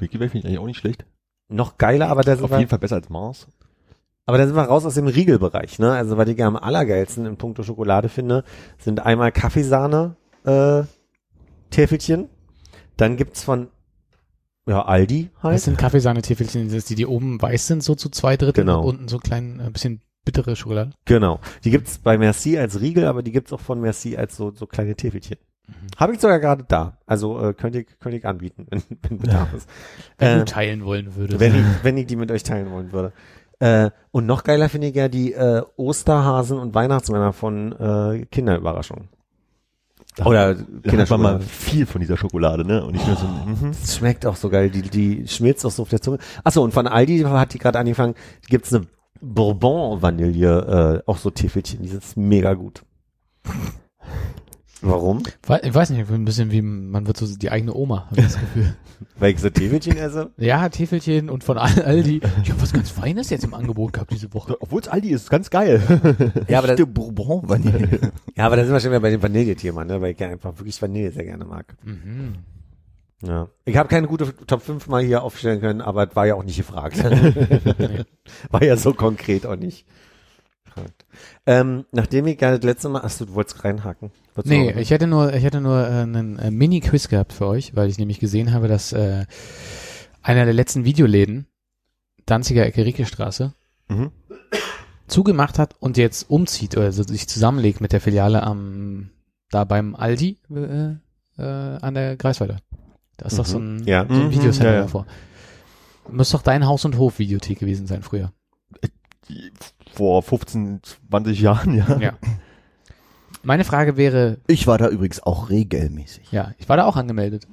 Milky 0.00 0.18
Way 0.20 0.28
finde 0.28 0.38
ich 0.38 0.44
eigentlich 0.46 0.58
auch 0.60 0.66
nicht 0.66 0.78
schlecht. 0.78 1.04
Noch 1.48 1.78
geiler, 1.78 2.08
aber 2.08 2.22
da 2.22 2.34
sind 2.36 2.44
Auf 2.44 2.50
wir, 2.50 2.58
jeden 2.58 2.68
Fall 2.70 2.78
besser 2.78 2.96
als 2.96 3.08
Mars. 3.08 3.46
aber 4.26 4.38
da 4.38 4.46
sind 4.46 4.54
wir 4.56 4.62
raus 4.62 4.84
aus 4.84 4.94
dem 4.94 5.06
Riegelbereich, 5.06 5.78
ne? 5.78 5.92
Also 5.92 6.16
was 6.16 6.28
ich 6.28 6.38
ja 6.38 6.46
am 6.46 6.56
allergeilsten 6.56 7.24
in 7.26 7.36
puncto 7.36 7.62
Schokolade 7.62 8.08
finde, 8.08 8.44
sind 8.78 9.00
einmal 9.00 9.32
Kaffeesahne, 9.32 10.16
äh, 10.44 10.82
Täfelchen. 11.70 12.28
Dann 12.96 13.16
gibt's 13.16 13.42
von, 13.44 13.68
ja, 14.68 14.84
Aldi 14.84 15.30
Das 15.36 15.42
halt. 15.42 15.60
sind 15.60 15.78
Kaffeesahne-Täfelchen, 15.78 16.68
die, 16.68 16.94
die 16.94 17.06
oben 17.06 17.40
weiß 17.40 17.66
sind, 17.68 17.82
so 17.82 17.94
zu 17.94 18.08
zwei 18.10 18.36
Drittel 18.36 18.64
Genau. 18.64 18.80
und 18.82 18.88
unten 18.88 19.08
so 19.08 19.18
klein, 19.18 19.60
ein 19.60 19.72
bisschen 19.72 20.02
bittere 20.24 20.56
Schokolade. 20.56 20.90
Genau. 21.06 21.40
Die 21.64 21.70
gibt's 21.70 21.98
bei 21.98 22.18
Merci 22.18 22.58
als 22.58 22.80
Riegel, 22.80 23.06
aber 23.06 23.22
die 23.22 23.32
gibt's 23.32 23.52
auch 23.52 23.60
von 23.60 23.80
Merci 23.80 24.16
als 24.16 24.36
so, 24.36 24.50
so 24.50 24.66
kleine 24.66 24.94
Täfelchen. 24.96 25.38
Habe 25.96 26.14
ich 26.14 26.20
sogar 26.20 26.38
gerade 26.38 26.64
da. 26.66 26.98
Also 27.06 27.40
äh, 27.40 27.54
könnte 27.54 27.80
ich, 27.80 27.86
könnte 27.98 28.18
ich 28.18 28.26
anbieten, 28.26 28.66
wenn, 28.70 28.82
wenn 29.02 29.18
Bedarf 29.18 29.52
ist. 29.54 29.68
Wenn 30.18 30.28
Äh, 30.28 30.38
du 30.38 30.44
teilen 30.44 30.84
wollen 30.84 31.16
würdest. 31.16 31.40
wenn, 31.40 31.54
ich, 31.54 31.64
wenn 31.82 31.96
ich 31.96 32.06
die 32.06 32.16
mit 32.16 32.30
euch 32.30 32.42
teilen 32.42 32.70
wollen 32.70 32.92
würde. 32.92 33.12
Äh, 33.60 33.90
und 34.12 34.26
noch 34.26 34.44
geiler 34.44 34.68
finde 34.68 34.86
ich 34.86 34.94
ja 34.94 35.08
die 35.08 35.32
äh, 35.32 35.62
Osterhasen 35.76 36.58
und 36.58 36.74
Weihnachtsmänner 36.74 37.32
von 37.32 37.72
äh, 37.72 38.26
Kinderüberraschung. 38.26 39.08
Oder 40.24 40.54
Da 40.54 41.06
man 41.10 41.20
mal 41.20 41.40
viel 41.40 41.86
von 41.86 42.00
dieser 42.00 42.16
Schokolade, 42.16 42.64
ne? 42.64 42.84
Und 42.84 42.94
ich 42.96 43.06
nur 43.06 43.16
so, 43.16 43.26
mhm. 43.26 43.70
Das 43.70 43.96
schmeckt 43.96 44.26
auch 44.26 44.36
so 44.36 44.50
geil. 44.50 44.68
Die, 44.70 44.82
die 44.82 45.28
schmilzt 45.28 45.64
auch 45.64 45.70
so 45.70 45.82
auf 45.82 45.88
der 45.90 46.00
Zunge. 46.00 46.18
Achso, 46.42 46.62
und 46.62 46.72
von 46.72 46.86
Aldi 46.88 47.20
hat 47.20 47.54
die 47.54 47.58
gerade 47.58 47.78
angefangen, 47.78 48.14
gibt's 48.48 48.72
eine 48.74 48.86
Bourbon-Vanille, 49.20 51.02
äh, 51.04 51.10
auch 51.10 51.18
so 51.18 51.30
Täfelchen. 51.30 51.82
Die 51.82 51.88
sind 51.88 52.16
mega 52.16 52.54
gut. 52.54 52.82
Warum? 54.80 55.22
Wei- 55.46 55.60
Ich 55.64 55.74
weiß 55.74 55.90
nicht, 55.90 56.08
ein 56.10 56.24
bisschen 56.24 56.50
wie, 56.52 56.62
man 56.62 57.06
wird 57.06 57.16
so 57.16 57.26
die 57.36 57.50
eigene 57.50 57.74
Oma, 57.74 58.06
habe 58.06 58.16
ich 58.20 58.24
das 58.26 58.38
Gefühl. 58.38 58.74
Weil 59.18 59.32
ich 59.32 59.40
so 59.40 59.50
Täfelchen 59.50 59.96
esse? 59.96 60.30
ja, 60.36 60.68
Täfelchen 60.68 61.30
und 61.30 61.44
von 61.44 61.56
die, 62.02 62.20
ich 62.42 62.50
habe 62.50 62.62
was 62.62 62.72
ganz 62.72 62.90
Feines 62.90 63.30
jetzt 63.30 63.44
im 63.44 63.54
Angebot 63.54 63.92
gehabt 63.92 64.12
diese 64.12 64.32
Woche. 64.34 64.56
Obwohl 64.60 64.80
es 64.80 64.88
Aldi 64.88 65.10
ist, 65.10 65.30
ganz 65.30 65.50
geil. 65.50 65.80
Ja, 66.48 66.58
aber, 66.58 66.66
da, 66.68 66.72
Echte 66.74 66.86
Bourbon 66.86 67.48
Vanille. 67.48 68.12
ja, 68.36 68.46
aber 68.46 68.56
da 68.56 68.64
sind 68.64 68.72
wir 68.72 68.80
schon 68.80 68.90
wieder 68.90 69.00
bei 69.00 69.10
dem 69.10 69.22
Vanillethema, 69.22 69.84
ne? 69.84 70.00
Weil 70.00 70.12
ich 70.12 70.20
ja 70.20 70.28
einfach 70.28 70.56
wirklich 70.58 70.80
Vanille 70.80 71.10
sehr 71.12 71.24
gerne 71.24 71.44
mag. 71.44 71.76
Mhm. 71.84 72.34
Ja. 73.26 73.48
Ich 73.64 73.76
habe 73.76 73.88
keine 73.88 74.06
gute 74.06 74.32
Top 74.46 74.62
5 74.62 74.86
mal 74.86 75.02
hier 75.02 75.22
aufstellen 75.24 75.60
können, 75.60 75.80
aber 75.80 76.08
es 76.08 76.14
war 76.16 76.26
ja 76.26 76.34
auch 76.36 76.44
nicht 76.44 76.56
gefragt. 76.56 77.02
war 78.50 78.62
ja 78.62 78.76
so 78.76 78.94
konkret 78.94 79.44
auch 79.46 79.56
nicht. 79.56 79.86
Gefragt. 80.78 81.06
Ähm, 81.46 81.84
nachdem 81.92 82.26
ich 82.26 82.38
gerade 82.38 82.58
das 82.58 82.64
letzte 82.66 82.88
Mal, 82.88 83.02
achso, 83.02 83.24
du 83.24 83.34
wolltest 83.34 83.64
reinhaken. 83.64 84.10
Wolltest 84.34 84.50
Nee, 84.50 84.72
ich 84.80 84.90
hätte 84.90 85.06
nur, 85.06 85.32
ich 85.34 85.42
hätte 85.44 85.60
nur 85.60 85.82
äh, 85.86 86.02
einen 86.02 86.38
äh, 86.38 86.50
Mini-Quiz 86.50 87.08
gehabt 87.08 87.32
für 87.32 87.46
euch, 87.46 87.74
weil 87.76 87.88
ich 87.88 87.98
nämlich 87.98 88.20
gesehen 88.20 88.52
habe, 88.52 88.68
dass 88.68 88.92
äh, 88.92 89.26
einer 90.22 90.44
der 90.44 90.54
letzten 90.54 90.84
Videoläden, 90.84 91.46
Danziger 92.26 92.66
Ecke 92.66 92.84
Riekestraße, 92.84 93.54
Mhm. 93.88 94.10
zugemacht 95.06 95.58
hat 95.58 95.74
und 95.80 95.96
jetzt 95.96 96.28
umzieht 96.28 96.76
oder 96.76 96.92
so 96.92 97.02
sich 97.02 97.26
zusammenlegt 97.26 97.80
mit 97.80 97.92
der 97.92 98.02
Filiale 98.02 98.42
am 98.42 99.10
da 99.50 99.64
beim 99.64 99.94
Aldi 99.94 100.38
äh, 100.54 100.90
äh, 101.38 101.78
an 101.80 101.94
der 101.94 102.16
Greifswalder. 102.18 102.58
Da 103.16 103.26
ist 103.26 103.38
doch 103.38 103.46
so 103.46 103.58
ein, 103.58 103.82
Ja. 103.86 104.04
so 104.06 104.12
ein 104.12 104.26
Mhm. 104.26 104.30
Videocenter 104.32 104.72
Ja, 104.72 104.74
ja. 104.74 104.82
davor. 104.82 105.06
Muss 106.10 106.30
doch 106.30 106.42
dein 106.42 106.66
Haus- 106.66 106.84
und 106.84 106.98
Hof-Videothek 106.98 107.58
gewesen 107.58 107.86
sein 107.86 108.02
früher. 108.02 108.30
Vor 109.98 110.22
15, 110.22 110.80
20 111.10 111.40
Jahren, 111.40 111.74
ja. 111.74 111.98
Ja. 111.98 112.12
Meine 113.42 113.64
Frage 113.64 113.96
wäre, 113.96 114.38
Ich 114.46 114.68
war 114.68 114.78
da 114.78 114.88
übrigens 114.88 115.20
auch 115.24 115.50
regelmäßig. 115.50 116.30
ja, 116.30 116.52
ich 116.58 116.68
war 116.68 116.76
da 116.76 116.84
auch 116.86 116.94
angemeldet. 116.94 117.48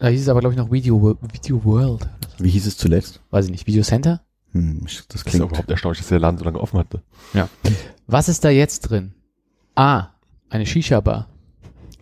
Da 0.00 0.08
hieß 0.08 0.22
es 0.22 0.28
aber, 0.28 0.40
glaube 0.40 0.54
ich, 0.54 0.58
noch 0.58 0.72
Video, 0.72 1.16
Video 1.32 1.64
World. 1.64 2.08
Wie 2.38 2.50
hieß 2.50 2.66
es 2.66 2.76
zuletzt? 2.76 3.20
Weiß 3.30 3.44
ich 3.44 3.52
nicht, 3.52 3.68
Video 3.68 3.84
Center? 3.84 4.22
Hm, 4.52 4.80
das 4.82 5.06
Das 5.08 5.16
ist 5.22 5.24
klingt. 5.26 5.44
überhaupt 5.44 5.70
erstaunlich, 5.70 5.98
dass 6.00 6.08
der 6.08 6.18
Laden 6.18 6.38
so 6.38 6.44
lange 6.44 6.58
offen 6.58 6.80
hatte. 6.80 7.02
Was 8.08 8.28
ist 8.28 8.44
da 8.44 8.50
jetzt 8.50 8.80
drin? 8.80 9.12
A, 9.76 10.08
eine 10.50 10.66
Shisha-Bar. 10.66 11.28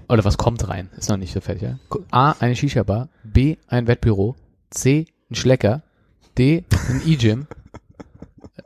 Oder 0.09 0.25
was 0.25 0.39
kommt 0.39 0.67
rein? 0.69 0.89
Ist 0.97 1.11
noch 1.11 1.19
nicht 1.19 1.35
so 1.35 1.41
fertig, 1.43 1.63
ja? 1.65 1.79
A, 2.13 2.33
eine 2.41 2.57
Shisha-Bar. 2.57 3.11
B, 3.25 3.57
ein 3.67 3.87
Wettbüro. 3.89 4.37
C, 4.71 5.07
ein 5.31 5.35
Schlecker. 5.35 5.83
D, 6.39 6.65
ein 6.91 7.03
E-Gym, 7.07 7.47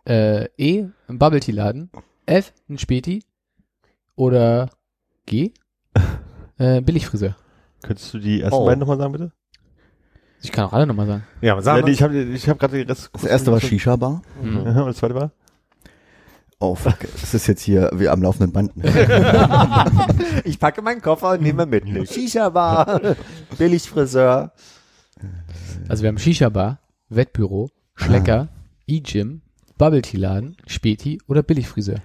äh, 0.07 0.47
E, 0.57 0.87
ein 1.09 1.19
Bubble 1.19 1.41
Tea 1.41 1.53
Laden, 1.53 1.91
F, 2.27 2.53
ein 2.69 2.79
Späti 2.79 3.23
oder 4.17 4.71
G, 5.27 5.53
äh, 6.59 6.81
Billigfriseur. 6.81 7.37
Könntest 7.83 8.13
du 8.15 8.19
die 8.19 8.41
ersten 8.43 8.57
Oh. 8.59 8.67
beiden 8.67 8.81
nochmal 8.81 8.99
sagen, 8.99 9.13
bitte? 9.13 9.33
Ich 10.43 10.53
kann 10.53 10.65
auch 10.65 10.73
alle 10.73 10.87
nochmal 10.87 11.07
sagen. 11.07 11.25
Ja, 11.43 11.53
aber 11.53 11.61
Ja, 11.61 11.65
sagen 11.65 11.85
nee, 11.85 11.91
ich 11.93 12.03
habe 12.03 12.17
ich 12.19 12.49
hab 12.49 12.59
gerade 12.59 12.79
den 12.79 12.87
Rest. 12.89 13.11
Das 13.13 13.25
erste 13.25 13.53
war 13.53 13.61
Shisha-Bar. 13.61 14.23
Mhm. 14.43 14.67
Aha, 14.67 14.81
und 14.81 14.87
das 14.89 14.97
zweite 14.97 15.15
war? 15.15 15.33
Oh 16.63 16.75
fuck, 16.75 16.99
das 17.01 17.33
ist 17.35 17.47
jetzt 17.47 17.63
hier 17.63 17.91
wie 17.95 18.09
am 18.09 18.23
laufenden 18.23 18.53
Band. 18.53 18.73
ich 20.45 20.59
packe 20.59 20.83
meinen 20.83 21.01
Koffer 21.01 21.31
und 21.33 21.43
nehme 21.43 21.65
mit. 21.67 21.85
Eine 21.87 22.07
Shisha-Bar, 22.07 23.01
Billigfriseur. 23.57 24.53
Also 25.89 26.03
wir 26.03 26.09
haben 26.09 26.19
Shisha-Bar, 26.19 26.79
Wettbüro, 27.09 27.71
Schlecker, 27.95 28.49
E-Gym, 28.87 29.41
Bubble 29.81 30.03
Tea 30.03 30.19
Laden, 30.19 30.59
Späti 30.67 31.23
oder 31.27 31.43
Billigfriseur. 31.43 32.03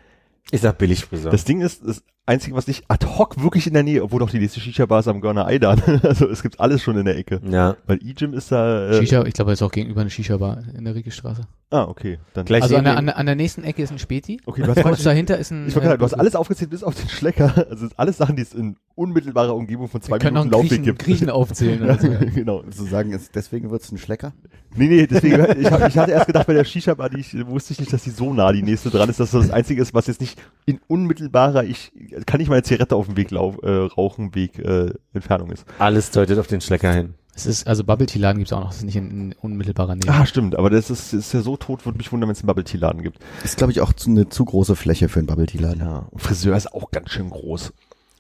Ich 0.49 0.61
sag 0.61 0.77
Billigfriseur. 0.77 1.29
Das 1.29 1.43
Ding 1.43 1.59
ist, 1.59 1.85
das 1.85 2.01
Einzige, 2.27 2.55
was 2.55 2.65
nicht 2.67 2.85
ad 2.87 3.05
hoc 3.05 3.41
wirklich 3.43 3.67
in 3.67 3.73
der 3.73 3.83
Nähe, 3.83 4.03
obwohl 4.03 4.19
doch 4.19 4.31
die 4.31 4.39
nächste 4.39 4.59
Shisha-Bar 4.59 4.99
ist 5.01 5.07
am 5.07 5.21
Görner 5.21 5.45
Eidan. 5.45 5.81
Also 6.03 6.27
es 6.27 6.41
gibt 6.41 6.59
alles 6.59 6.81
schon 6.81 6.97
in 6.97 7.05
der 7.05 7.17
Ecke. 7.17 7.39
ja. 7.49 7.75
Weil 7.85 7.99
E-Gym 8.03 8.33
ist 8.33 8.51
da... 8.51 8.89
Äh, 8.89 8.99
Shisha, 8.99 9.23
ich 9.25 9.33
glaube, 9.33 9.51
ist 9.53 9.61
auch 9.61 9.71
gegenüber 9.71 10.01
eine 10.01 10.09
Shisha-Bar 10.09 10.63
in 10.75 10.85
der 10.85 10.95
Riegestraße. 10.95 11.43
Ah, 11.71 11.83
okay. 11.85 12.19
Dann, 12.33 12.45
Gleich 12.45 12.61
Also 12.63 12.77
an 12.77 12.83
der, 12.83 12.97
an, 12.97 13.07
der, 13.07 13.17
an 13.17 13.25
der 13.25 13.35
nächsten 13.35 13.63
Ecke 13.63 13.81
ist 13.81 13.91
ein 13.91 13.99
Späti. 13.99 14.39
okay, 14.45 14.61
du 14.61 14.67
hast, 14.69 14.81
Kurz 14.83 15.03
dahinter 15.03 15.37
ist 15.37 15.51
ein. 15.51 15.67
ich 15.67 15.75
äh, 15.75 15.81
sagen, 15.81 15.97
du 15.99 16.05
hast 16.05 16.13
alles 16.13 16.35
aufgezählt 16.35 16.69
bis 16.69 16.83
auf 16.83 16.95
den 16.95 17.09
Schlecker. 17.09 17.53
Also 17.69 17.87
alles 17.97 18.17
Sachen, 18.17 18.35
die 18.35 18.43
es 18.43 18.53
in 18.53 18.77
unmittelbarer 18.93 19.55
Umgebung 19.55 19.89
von 19.89 20.01
zwei 20.01 20.21
wir 20.21 20.31
Minuten 20.31 20.51
Laufweg 20.51 20.69
Griechen, 20.69 20.83
gibt. 20.85 20.99
Griechen 20.99 21.29
aufzählen 21.29 21.81
oder 21.83 21.97
so. 21.99 22.09
genau. 22.33 22.61
Sozusagen, 22.63 23.11
ist, 23.11 23.35
deswegen 23.35 23.71
wird's 23.71 23.91
ein 23.91 23.97
Schlecker. 23.97 24.33
Nee, 24.77 24.87
nee, 24.87 25.07
deswegen, 25.07 25.35
ich, 25.59 25.71
hab, 25.71 25.87
ich 25.87 25.97
hatte 25.97 26.11
erst 26.11 26.27
gedacht, 26.27 26.47
bei 26.47 26.53
der 26.53 26.63
Shisha-Bar, 26.63 27.09
die 27.09 27.19
ich, 27.21 27.47
wusste 27.47 27.73
ich 27.73 27.79
nicht, 27.79 27.91
dass 27.91 28.03
die 28.03 28.09
so 28.11 28.33
nah 28.33 28.51
die 28.51 28.61
nächste 28.61 28.89
dran 28.89 29.09
ist, 29.09 29.19
dass 29.19 29.31
das 29.31 29.47
das 29.47 29.51
Einzige 29.51 29.81
ist, 29.81 29.93
was 29.93 30.07
jetzt 30.07 30.21
nicht 30.21 30.39
in 30.65 30.79
unmittelbarer, 30.87 31.63
ich 31.63 31.91
kann 32.25 32.39
nicht 32.39 32.49
mal 32.49 32.55
eine 32.55 32.63
Zigarette 32.63 32.95
auf 32.95 33.07
dem 33.07 33.17
Weg 33.17 33.31
lauf, 33.31 33.57
äh, 33.63 33.69
rauchen, 33.69 34.35
Weg, 34.35 34.59
äh, 34.59 34.93
Entfernung 35.13 35.51
ist. 35.51 35.65
Alles 35.79 36.11
deutet 36.11 36.39
auf 36.39 36.47
den 36.47 36.61
Schlecker 36.61 36.93
hin. 36.93 37.15
Es 37.35 37.45
ist, 37.45 37.67
also 37.67 37.83
Bubble 37.83 38.07
Tea 38.07 38.19
Laden 38.19 38.37
gibt's 38.39 38.53
auch 38.53 38.61
noch, 38.61 38.67
das 38.69 38.77
ist 38.77 38.83
nicht 38.85 38.95
in, 38.95 39.11
in 39.11 39.35
unmittelbarer 39.41 39.95
Nähe. 39.95 40.09
Ah, 40.09 40.25
stimmt, 40.25 40.55
aber 40.55 40.69
das 40.69 40.89
ist, 40.89 41.11
ist 41.13 41.33
ja 41.33 41.41
so 41.41 41.57
tot, 41.57 41.85
würde 41.85 41.97
mich 41.97 42.11
wundern, 42.13 42.29
wenn 42.29 42.33
es 42.33 42.39
einen 42.39 42.47
Bubble-Tea-Laden 42.47 43.01
gibt. 43.01 43.19
Ist, 43.43 43.57
glaube 43.57 43.73
ich, 43.73 43.81
auch 43.81 43.91
zu, 43.91 44.09
eine 44.09 44.29
zu 44.29 44.45
große 44.45 44.77
Fläche 44.77 45.09
für 45.09 45.19
einen 45.19 45.27
Bubble-Tea-Laden. 45.27 45.81
Ja. 45.81 46.07
Und 46.11 46.21
Friseur 46.21 46.55
ist 46.55 46.71
auch 46.73 46.91
ganz 46.91 47.11
schön 47.11 47.29
groß. 47.29 47.73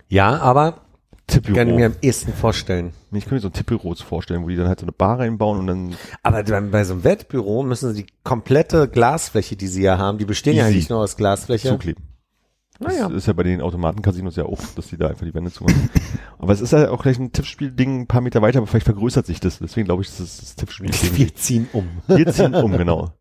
Ja, 0.09 0.37
aber 0.39 0.81
Tippbüro. 1.27 1.55
kann 1.55 1.69
ich 1.69 1.75
mir 1.75 1.85
am 1.85 1.95
ehesten 2.01 2.33
vorstellen. 2.33 2.91
Ich 3.13 3.23
könnte 3.23 3.35
mir 3.35 3.41
so 3.41 3.47
ein 3.47 3.53
Tippbüro 3.53 3.95
vorstellen, 3.95 4.43
wo 4.43 4.49
die 4.49 4.57
dann 4.57 4.67
halt 4.67 4.81
so 4.81 4.85
eine 4.85 4.91
Bar 4.91 5.19
reinbauen 5.19 5.59
und 5.59 5.67
dann 5.67 5.95
Aber 6.21 6.43
dann 6.43 6.71
bei 6.71 6.83
so 6.83 6.93
einem 6.93 7.05
Wettbüro 7.05 7.63
müssen 7.63 7.93
sie 7.93 8.03
die 8.03 8.11
komplette 8.23 8.89
Glasfläche, 8.89 9.55
die 9.55 9.67
sie 9.67 9.83
ja 9.83 9.97
haben, 9.97 10.17
die 10.17 10.25
bestehen 10.25 10.57
ja 10.57 10.65
Easy. 10.65 10.75
nicht 10.75 10.89
nur 10.89 10.99
aus 10.99 11.15
Glasfläche. 11.15 11.69
zukleben. 11.69 12.03
Naja. 12.79 13.07
Das 13.07 13.17
ist 13.17 13.27
ja 13.27 13.33
bei 13.33 13.43
den 13.43 13.61
Automatencasinos 13.61 14.35
ja 14.35 14.45
auch, 14.45 14.59
dass 14.75 14.87
die 14.87 14.97
da 14.97 15.07
einfach 15.07 15.25
die 15.25 15.33
Wände 15.33 15.51
zumachen. 15.51 15.89
aber 16.39 16.51
es 16.51 16.61
ist 16.61 16.73
ja 16.73 16.89
auch 16.89 17.01
gleich 17.01 17.17
ein 17.17 17.31
Tippspielding 17.31 18.01
ein 18.01 18.07
paar 18.07 18.21
Meter 18.21 18.41
weiter, 18.41 18.57
aber 18.57 18.67
vielleicht 18.67 18.85
vergrößert 18.85 19.25
sich 19.25 19.39
das. 19.39 19.59
Deswegen 19.59 19.85
glaube 19.85 20.01
ich, 20.01 20.09
das 20.09 20.19
ist 20.19 20.41
das 20.41 20.55
Tippspiel. 20.55 20.89
Wir 21.15 21.33
ziehen 21.35 21.69
um. 21.71 21.87
Wir 22.07 22.27
ziehen 22.27 22.53
um, 22.53 22.71
genau. 22.71 23.13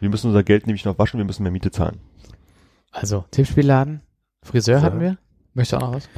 Wir 0.00 0.10
müssen 0.10 0.28
unser 0.28 0.42
Geld 0.42 0.66
nämlich 0.66 0.84
noch 0.84 0.98
waschen, 0.98 1.18
wir 1.18 1.24
müssen 1.24 1.42
mehr 1.42 1.50
Miete 1.50 1.72
zahlen. 1.72 1.98
Also, 2.92 3.24
Tippspielladen, 3.32 4.00
Friseur 4.42 4.80
hatten 4.80 5.00
wir. 5.00 5.18
Möchtest 5.54 5.72
du 5.72 5.76
auch 5.84 5.90
noch 5.90 5.94
was? 5.96 6.08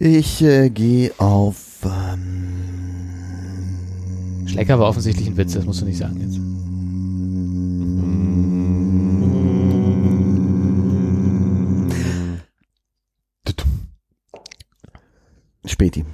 Ich 0.00 0.42
äh, 0.42 0.68
gehe 0.70 1.12
auf 1.18 1.80
ähm, 1.84 2.58
Schlecker 4.46 4.80
war 4.80 4.88
offensichtlich 4.88 5.28
ein 5.28 5.36
Witz, 5.36 5.54
das 5.54 5.64
musst 5.64 5.80
du 5.80 5.84
nicht 5.84 5.98
sagen 5.98 6.20
jetzt. 6.20 6.40
Späti. 15.68 16.04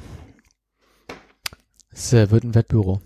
Es 1.91 2.13
äh, 2.13 2.31
wird 2.31 2.45
ein 2.45 2.55
Wettbüro. 2.55 3.01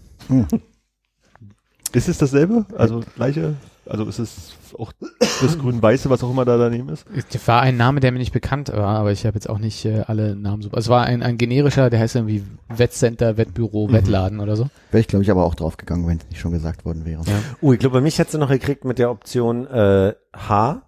Ist 1.92 2.08
es 2.08 2.18
dasselbe? 2.18 2.66
Also 2.76 3.02
gleiche? 3.16 3.54
Also 3.86 4.04
ist 4.04 4.18
es 4.18 4.54
auch 4.78 4.92
das 5.40 5.58
grün-weiße, 5.58 6.10
was 6.10 6.22
auch 6.22 6.30
immer 6.30 6.44
da 6.44 6.58
daneben 6.58 6.90
ist? 6.90 7.06
Es 7.32 7.48
war 7.48 7.62
ein 7.62 7.78
Name, 7.78 8.00
der 8.00 8.12
mir 8.12 8.18
nicht 8.18 8.32
bekannt 8.34 8.68
war, 8.68 8.98
aber 8.98 9.12
ich 9.12 9.24
habe 9.24 9.34
jetzt 9.34 9.48
auch 9.48 9.58
nicht 9.58 9.86
äh, 9.86 10.04
alle 10.06 10.36
Namen 10.36 10.60
so. 10.60 10.68
Es 10.72 10.88
war 10.88 11.04
ein, 11.06 11.22
ein 11.22 11.38
generischer, 11.38 11.88
der 11.88 11.98
heißt 12.00 12.16
irgendwie 12.16 12.44
Wettcenter, 12.68 13.38
Wettbüro, 13.38 13.88
Mhm. 13.88 13.92
Wettladen 13.92 14.40
oder 14.40 14.56
so. 14.56 14.68
Wäre 14.90 15.00
ich, 15.00 15.08
glaube 15.08 15.22
ich, 15.22 15.30
aber 15.30 15.44
auch 15.44 15.54
drauf 15.54 15.78
gegangen, 15.78 16.06
wenn 16.06 16.18
es 16.18 16.28
nicht 16.28 16.40
schon 16.40 16.52
gesagt 16.52 16.84
worden 16.84 17.06
wäre. 17.06 17.22
Ja. 17.24 17.40
Uh, 17.62 17.72
ich 17.72 17.78
glaube, 17.78 18.02
mich 18.02 18.18
hättest 18.18 18.34
du 18.34 18.38
noch 18.38 18.50
gekriegt 18.50 18.84
mit 18.84 18.98
der 18.98 19.10
Option 19.10 19.66
äh, 19.66 20.14
H, 20.36 20.82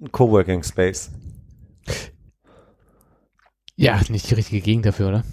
ein 0.00 0.12
Coworking 0.12 0.62
Space. 0.62 1.10
Ja, 3.76 4.00
nicht 4.08 4.30
die 4.30 4.34
richtige 4.34 4.60
Gegend 4.60 4.86
dafür, 4.86 5.08
oder? 5.08 5.24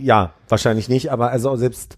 Ja, 0.00 0.32
wahrscheinlich 0.48 0.88
nicht, 0.88 1.10
aber 1.12 1.30
also 1.30 1.54
selbst 1.56 1.96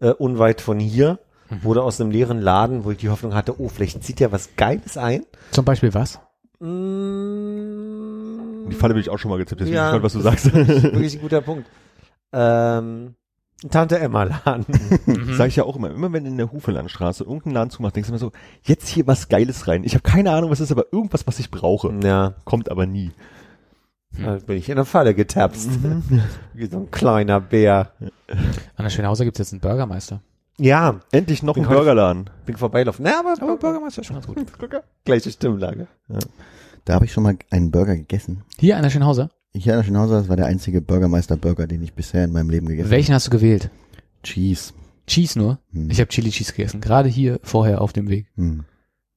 äh, 0.00 0.10
unweit 0.10 0.60
von 0.60 0.78
hier 0.80 1.18
wurde 1.62 1.82
aus 1.82 2.00
einem 2.00 2.10
leeren 2.10 2.40
Laden, 2.40 2.84
wo 2.84 2.90
ich 2.90 2.98
die 2.98 3.08
Hoffnung 3.08 3.34
hatte, 3.34 3.58
oh, 3.60 3.68
vielleicht 3.68 4.02
zieht 4.04 4.20
ja 4.20 4.30
was 4.32 4.50
Geiles 4.56 4.96
ein. 4.98 5.24
Zum 5.50 5.64
Beispiel 5.64 5.94
was? 5.94 6.20
Mm, 6.58 8.68
die 8.68 8.74
Falle 8.76 8.94
bin 8.94 9.00
ich 9.00 9.10
auch 9.10 9.18
schon 9.18 9.30
mal 9.30 9.38
getippt, 9.38 9.60
deswegen 9.60 9.76
Ja. 9.76 9.94
ja. 9.94 10.02
was 10.02 10.12
du 10.12 10.20
sagst. 10.20 10.52
wirklich 10.52 11.14
ein 11.16 11.20
guter 11.22 11.40
Punkt. 11.40 11.68
Ähm, 12.32 13.14
Tante 13.70 13.98
Emma 13.98 14.24
Laden. 14.24 14.66
Mhm. 15.06 15.34
Sag 15.34 15.48
ich 15.48 15.56
ja 15.56 15.64
auch 15.64 15.74
immer. 15.76 15.90
Immer 15.90 16.12
wenn 16.12 16.26
in 16.26 16.36
der 16.36 16.52
Hufelandstraße 16.52 17.24
irgendein 17.24 17.54
Laden 17.54 17.70
zumacht, 17.70 17.96
denkst 17.96 18.08
du 18.08 18.12
immer 18.12 18.18
so, 18.20 18.32
jetzt 18.62 18.88
hier 18.88 19.06
was 19.06 19.28
Geiles 19.28 19.66
rein. 19.66 19.82
Ich 19.84 19.94
habe 19.94 20.02
keine 20.02 20.30
Ahnung, 20.32 20.50
was 20.50 20.60
ist, 20.60 20.70
aber 20.70 20.86
irgendwas, 20.92 21.26
was 21.26 21.38
ich 21.40 21.50
brauche. 21.50 21.92
ja, 22.04 22.34
Kommt 22.44 22.70
aber 22.70 22.86
nie. 22.86 23.10
Da 24.12 24.36
bin 24.46 24.56
ich 24.56 24.68
in 24.68 24.76
der 24.76 24.84
Falle 24.84 25.14
getapst. 25.14 25.68
Wie 26.54 26.66
so 26.66 26.78
ein 26.78 26.90
kleiner 26.90 27.40
Bär. 27.40 27.92
An 28.76 28.84
der 28.84 28.90
Schönhauser 28.90 29.24
gibt's 29.24 29.38
jetzt 29.38 29.52
einen 29.52 29.60
Bürgermeister. 29.60 30.20
Ja, 30.58 31.00
Endlich 31.12 31.42
noch 31.42 31.56
ein 31.56 31.62
Bin 31.62 31.68
heute- 31.68 31.76
Burgerladen. 31.78 32.30
bin 32.46 32.56
vorbeilaufen. 32.56 33.04
Na, 33.04 33.20
aber, 33.20 33.34
Aber 33.40 33.56
Bürgermeister 33.56 34.00
ist 34.00 34.06
schon 34.08 34.16
ganz 34.16 34.26
gut. 34.26 34.38
gleiche 35.04 35.30
Stimmlage. 35.30 35.86
Da 36.84 36.94
habe 36.94 37.04
ich 37.04 37.12
schon 37.12 37.22
mal 37.22 37.36
einen 37.50 37.70
Burger 37.70 37.94
gegessen. 37.96 38.42
Hier 38.58 38.76
an 38.76 38.82
der 38.82 38.90
Schönhauser. 38.90 39.30
Hier 39.54 39.74
an 39.74 39.78
der 39.80 39.84
Schönhauser, 39.84 40.18
das 40.18 40.28
war 40.28 40.36
der 40.36 40.46
einzige 40.46 40.80
Bürgermeister-Burger, 40.80 41.66
den 41.66 41.82
ich 41.82 41.94
bisher 41.94 42.24
in 42.24 42.32
meinem 42.32 42.50
Leben 42.50 42.66
gegessen 42.66 42.90
Welchen 42.90 43.14
hast 43.14 43.26
du 43.28 43.30
gewählt? 43.30 43.64
habe. 43.64 43.74
Cheese. 44.24 44.72
Cheese 45.06 45.38
nur? 45.38 45.58
Hm. 45.72 45.90
Ich 45.90 46.00
habe 46.00 46.08
Chili 46.08 46.30
Cheese 46.30 46.52
gegessen. 46.52 46.80
Gerade 46.80 47.08
hier 47.08 47.38
vorher 47.44 47.80
auf 47.80 47.92
dem 47.92 48.08
Weg. 48.08 48.26
Hm. 48.36 48.64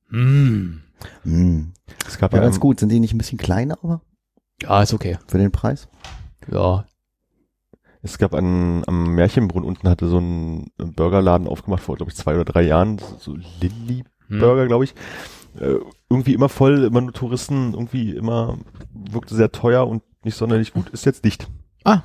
Mm. 0.09 0.81
Hm. 1.23 1.71
Es 2.07 2.17
gab 2.19 2.31
Ja, 2.33 2.37
ja, 2.39 2.43
ganz 2.45 2.59
gut. 2.59 2.79
Sind 2.79 2.89
die 2.89 2.99
nicht 2.99 3.13
ein 3.13 3.17
bisschen 3.17 3.37
kleiner, 3.39 3.77
aber 3.83 4.01
Ja, 4.61 4.81
ist 4.81 4.93
okay. 4.93 5.17
für 5.27 5.37
den 5.37 5.51
Preis? 5.51 5.87
Ja. 6.51 6.85
es 8.01 8.17
gab 8.17 8.33
einen, 8.33 8.83
am 8.87 9.13
Märchenbrunn 9.15 9.63
unten 9.63 9.87
hatte 9.87 10.07
so 10.07 10.19
ein 10.19 10.71
Burgerladen 10.77 11.47
aufgemacht 11.47 11.83
vor, 11.83 11.95
glaube 11.97 12.11
ich, 12.11 12.17
zwei 12.17 12.35
oder 12.35 12.45
drei 12.45 12.63
Jahren. 12.63 12.99
So 13.19 13.35
Lilly 13.59 14.03
Hm. 14.27 14.39
Burger, 14.39 14.67
glaube 14.67 14.85
ich. 14.85 14.95
Äh, 15.59 15.75
irgendwie 16.09 16.33
immer 16.33 16.47
voll, 16.49 16.85
immer 16.85 17.01
nur 17.01 17.11
Touristen, 17.13 17.73
irgendwie 17.73 18.11
immer 18.15 18.57
wirkte 18.93 19.35
sehr 19.35 19.51
teuer 19.51 19.85
und 19.87 20.03
nicht 20.23 20.35
sonderlich 20.35 20.73
gut. 20.73 20.89
Ist 20.89 21.05
jetzt 21.05 21.25
dicht. 21.25 21.49
Ah. 21.83 22.01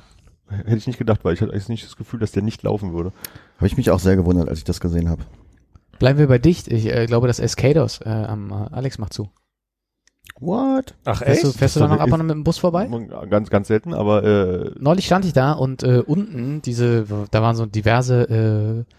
Hätte 0.49 0.77
ich 0.77 0.87
nicht 0.87 0.99
gedacht, 0.99 1.23
weil 1.23 1.33
ich 1.33 1.41
hatte 1.41 1.51
eigentlich 1.53 1.69
nicht 1.69 1.85
das 1.85 1.95
Gefühl, 1.95 2.19
dass 2.19 2.31
der 2.31 2.43
nicht 2.43 2.63
laufen 2.63 2.93
würde. 2.93 3.11
Habe 3.57 3.67
ich 3.67 3.77
mich 3.77 3.89
auch 3.91 3.99
sehr 3.99 4.15
gewundert, 4.17 4.49
als 4.49 4.59
ich 4.59 4.65
das 4.65 4.79
gesehen 4.81 5.09
habe. 5.09 5.23
Bleiben 5.99 6.19
wir 6.19 6.27
bei 6.27 6.37
dicht. 6.37 6.67
Ich 6.67 6.85
äh, 6.87 7.05
glaube, 7.05 7.27
das 7.27 7.39
Escados 7.39 8.01
äh, 8.01 8.09
am 8.09 8.51
äh, 8.51 8.55
Alex 8.73 8.97
macht 8.97 9.13
zu. 9.13 9.29
What? 10.39 10.93
Ach 11.05 11.17
Fährst 11.23 11.43
du, 11.43 11.51
fährst 11.51 11.75
du 11.75 11.79
da 11.79 11.87
Das 11.87 11.95
noch 11.97 12.01
ab 12.03 12.07
und 12.11 12.19
an 12.21 12.27
mit 12.27 12.35
dem 12.35 12.43
Bus 12.43 12.57
vorbei? 12.59 12.87
Ganz, 13.29 13.49
ganz 13.49 13.67
selten, 13.67 13.93
aber 13.93 14.23
äh, 14.23 14.71
Neulich 14.79 15.05
stand 15.05 15.25
ich 15.25 15.33
da 15.33 15.53
und 15.53 15.81
äh, 15.83 16.03
unten 16.05 16.61
diese, 16.61 17.05
da 17.31 17.41
waren 17.41 17.55
so 17.55 17.65
diverse 17.65 18.85
äh, 18.85 18.93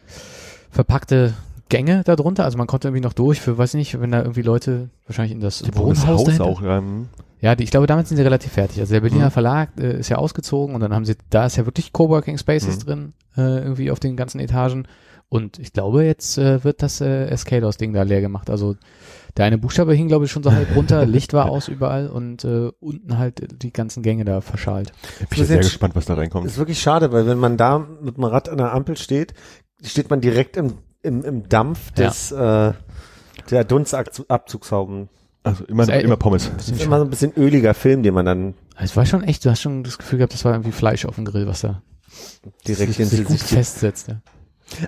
verpackte 0.70 1.35
Gänge 1.68 2.02
da 2.04 2.16
drunter. 2.16 2.44
Also 2.44 2.58
man 2.58 2.66
konnte 2.66 2.88
irgendwie 2.88 3.02
noch 3.04 3.12
durch 3.12 3.40
für, 3.40 3.56
weiß 3.58 3.75
nicht, 3.75 4.00
wenn 4.00 4.11
da 4.11 4.20
irgendwie 4.23 4.42
Leute 4.42 4.88
wahrscheinlich 5.06 5.32
in 5.32 5.40
das 5.40 5.61
das 5.61 5.76
Wohnhaus 5.76 6.06
Haus 6.06 6.25
dahinter. 6.25 6.44
auch. 6.47 6.62
Ähm, 6.64 7.08
Ja, 7.40 7.54
die, 7.54 7.64
ich 7.64 7.70
glaube, 7.70 7.87
damit 7.87 8.08
sind 8.08 8.16
sie 8.16 8.23
relativ 8.23 8.52
fertig. 8.52 8.80
Also 8.80 8.94
der 8.94 9.00
Berliner 9.00 9.26
Mhm. 9.26 9.30
Verlag 9.30 9.68
äh, 9.78 9.99
ist 9.99 10.08
ja 10.08 10.16
ausgezogen 10.16 10.75
und 10.75 10.80
dann 10.80 10.92
haben 10.94 11.04
sie, 11.04 11.14
da 11.30 11.47
ist 11.47 11.56
ja 11.56 11.66
wirklich 11.66 11.92
Coworking 11.92 12.38
Spaces 12.38 12.78
Mhm. 12.78 12.85
drin, 12.88 13.12
äh, 13.37 13.58
irgendwie 13.62 13.90
auf 13.90 14.00
den 14.00 14.16
ganzen 14.16 14.40
Etagen. 14.40 14.88
Und 15.28 15.58
ich 15.58 15.73
glaube, 15.75 16.04
jetzt 16.04 16.38
äh, 16.38 16.64
wird 16.64 16.82
das 16.82 17.00
äh, 17.02 17.26
Escados-Ding 17.26 17.92
da 17.92 18.02
leer 18.02 18.23
gemacht. 18.23 18.49
Also 18.49 18.76
der 19.37 19.44
eine 19.44 19.58
Buchstabe 19.58 19.94
hing, 19.94 20.08
glaube 20.08 20.25
ich, 20.25 20.30
schon 20.30 20.42
so 20.42 20.52
halb 20.52 20.75
runter, 20.75 21.04
Licht 21.06 21.32
war 21.32 21.50
aus 21.50 21.68
überall 21.68 22.08
und 22.08 22.44
äh, 22.44 22.70
unten 22.80 23.18
halt 23.18 23.62
die 23.62 23.73
ganzen 23.73 24.02
Gänge 24.02 24.25
da 24.25 24.40
verschalt. 24.40 24.92
bin 25.18 25.28
ich 25.32 25.38
ist 25.40 25.49
sehr 25.49 25.58
gespannt, 25.58 25.94
was 25.97 26.06
da 26.06 26.14
reinkommt. 26.14 26.47
ist 26.47 26.58
wirklich 26.58 26.80
schade, 26.80 27.12
weil 27.12 27.26
wenn 27.26 27.38
man 27.38 27.56
da 27.56 27.78
mit 27.78 28.16
dem 28.16 28.25
Rad 28.25 28.49
an 28.49 28.58
der 28.58 28.73
Ampel 28.73 28.97
steht, 28.97 29.35
steht 29.82 30.11
man 30.11 30.20
direkt 30.20 30.56
im, 30.56 30.75
im, 31.02 31.23
im 31.25 31.49
Dampf 31.49 31.92
Ja. 31.97 32.06
des 32.08 32.32
äh, 32.32 32.73
der 33.50 33.64
Dunstabzugshauben. 33.64 35.08
Also 35.44 35.64
immer, 35.64 35.85
Ist, 35.85 35.90
immer 36.04 36.16
Pommes. 36.16 36.50
Das 36.56 36.68
ist 36.68 36.82
immer 36.82 36.99
so 36.99 37.04
ein 37.04 37.11
bisschen 37.11 37.32
öliger 37.37 37.73
Film, 37.73 38.02
den 38.02 38.12
man 38.12 38.26
dann 38.26 38.54
Es 38.78 38.97
war 38.97 39.06
schon 39.06 39.23
echt, 39.23 39.44
du 39.44 39.50
hast 39.50 39.62
schon 39.62 39.85
das 39.85 39.97
Gefühl 39.97 40.18
gehabt, 40.18 40.35
das 40.35 40.44
war 40.44 40.52
irgendwie 40.52 40.73
Fleisch 40.73 41.06
auf 41.06 41.14
dem 41.14 41.25
Grill, 41.25 41.47
was 41.47 41.61
da 41.61 41.80
direkt 42.66 42.94
sich, 42.94 43.06
sich 43.08 43.18
gut 43.20 43.28
hinter 43.28 43.44
sich 43.47 43.56
festsetzt. 43.56 44.08
Ja. 44.08 44.20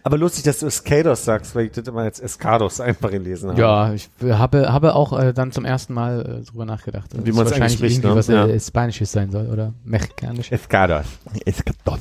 Aber 0.02 0.18
lustig, 0.18 0.44
dass 0.44 0.58
du 0.58 0.66
Escados 0.66 1.25
sagst, 1.25 1.54
weil 1.54 1.66
ich 1.66 1.72
das 1.72 1.87
immer 1.87 2.02
als 2.02 2.20
Escados 2.20 2.80
einfach 2.80 3.10
gelesen 3.10 3.50
habe. 3.50 3.60
Ja, 3.60 3.92
ich 3.92 4.10
habe, 4.22 4.72
habe 4.72 4.94
auch 4.94 5.18
äh, 5.18 5.32
dann 5.32 5.52
zum 5.52 5.64
ersten 5.64 5.94
Mal 5.94 6.42
äh, 6.42 6.44
drüber 6.44 6.64
nachgedacht. 6.64 7.10
Wie 7.14 7.32
man 7.32 7.46
es 7.46 7.52
wahrscheinlich 7.52 7.62
eigentlich 7.62 7.75
spricht, 7.78 7.96
irgendwie 8.04 8.08
ne? 8.08 8.16
was 8.16 8.26
Ja. 8.28 8.46
äh, 8.46 8.60
Spanisches 8.60 9.10
sein 9.12 9.30
soll 9.30 9.46
oder 9.49 9.72
Mexikanisch. 9.84 10.52
Escados. 10.52 11.06
Escados. 11.44 12.00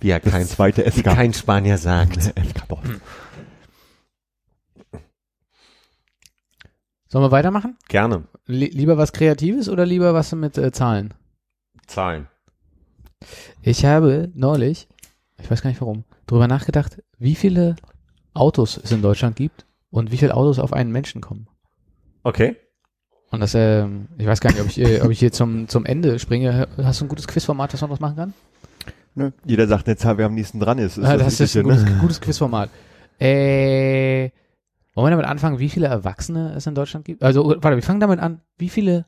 Wie 0.00 0.08
ja 0.08 0.18
kein, 0.20 0.42
Das 0.42 0.50
zweite 0.50 0.84
wie 0.94 1.02
kein 1.02 1.32
Spanier 1.32 1.78
sagt. 1.78 2.16
Escados. 2.36 2.78
Sollen 7.08 7.24
wir 7.24 7.30
weitermachen? 7.30 7.76
Gerne. 7.88 8.24
Li 8.46 8.66
lieber 8.66 8.98
was 8.98 9.12
Kreatives 9.12 9.68
oder 9.68 9.86
lieber 9.86 10.12
was 10.12 10.32
mit 10.32 10.58
äh, 10.58 10.72
Zahlen? 10.72 11.14
Zahlen. 11.86 12.26
Ich 13.62 13.84
habe 13.84 14.30
neulich, 14.34 14.88
ich 15.40 15.50
weiß 15.50 15.62
gar 15.62 15.70
nicht 15.70 15.80
warum, 15.80 16.04
drüber 16.26 16.48
nachgedacht, 16.48 17.02
wie 17.18 17.34
viele 17.34 17.76
Autos 18.34 18.78
es 18.82 18.92
in 18.92 19.02
Deutschland 19.02 19.36
gibt 19.36 19.66
und 19.90 20.10
wie 20.12 20.16
viele 20.18 20.34
Autos 20.34 20.58
auf 20.58 20.72
einen 20.72 20.92
Menschen 20.92 21.20
kommen. 21.20 21.48
Okay. 22.22 22.56
Und 23.30 23.40
das, 23.40 23.54
ähm, 23.54 24.08
ich 24.18 24.26
weiß 24.26 24.40
gar 24.40 24.50
nicht, 24.50 24.60
ob 24.60 24.68
ich, 24.68 24.78
äh, 24.80 25.00
ob 25.00 25.10
ich 25.10 25.18
hier 25.18 25.32
zum, 25.32 25.68
zum 25.68 25.84
Ende 25.84 26.18
springe. 26.18 26.68
Hast 26.82 27.00
du 27.00 27.04
ein 27.04 27.08
gutes 27.08 27.26
Quizformat, 27.26 27.72
das 27.72 27.80
man 27.80 27.90
was 27.90 28.00
machen 28.00 28.16
kann? 28.16 29.32
Jeder 29.44 29.66
sagt 29.66 29.86
eine 29.86 29.96
Zahl, 29.96 30.18
wer 30.18 30.26
am 30.26 30.34
nächsten 30.34 30.60
dran 30.60 30.78
ist. 30.78 30.98
Ah, 30.98 31.16
das 31.16 31.40
ist 31.40 31.56
ein 31.56 31.62
gutes, 31.62 31.84
ne? 31.84 31.98
gutes 32.00 32.20
Quizformat. 32.20 32.68
Äh, 33.18 34.30
wollen 34.94 35.06
wir 35.06 35.10
damit 35.10 35.26
anfangen, 35.26 35.58
wie 35.58 35.70
viele 35.70 35.86
Erwachsene 35.86 36.54
es 36.54 36.66
in 36.66 36.74
Deutschland 36.74 37.04
gibt? 37.06 37.22
Also, 37.22 37.48
warte, 37.48 37.76
wir 37.76 37.82
fangen 37.82 38.00
damit 38.00 38.20
an. 38.20 38.42
Wie 38.58 38.68
viele 38.68 39.06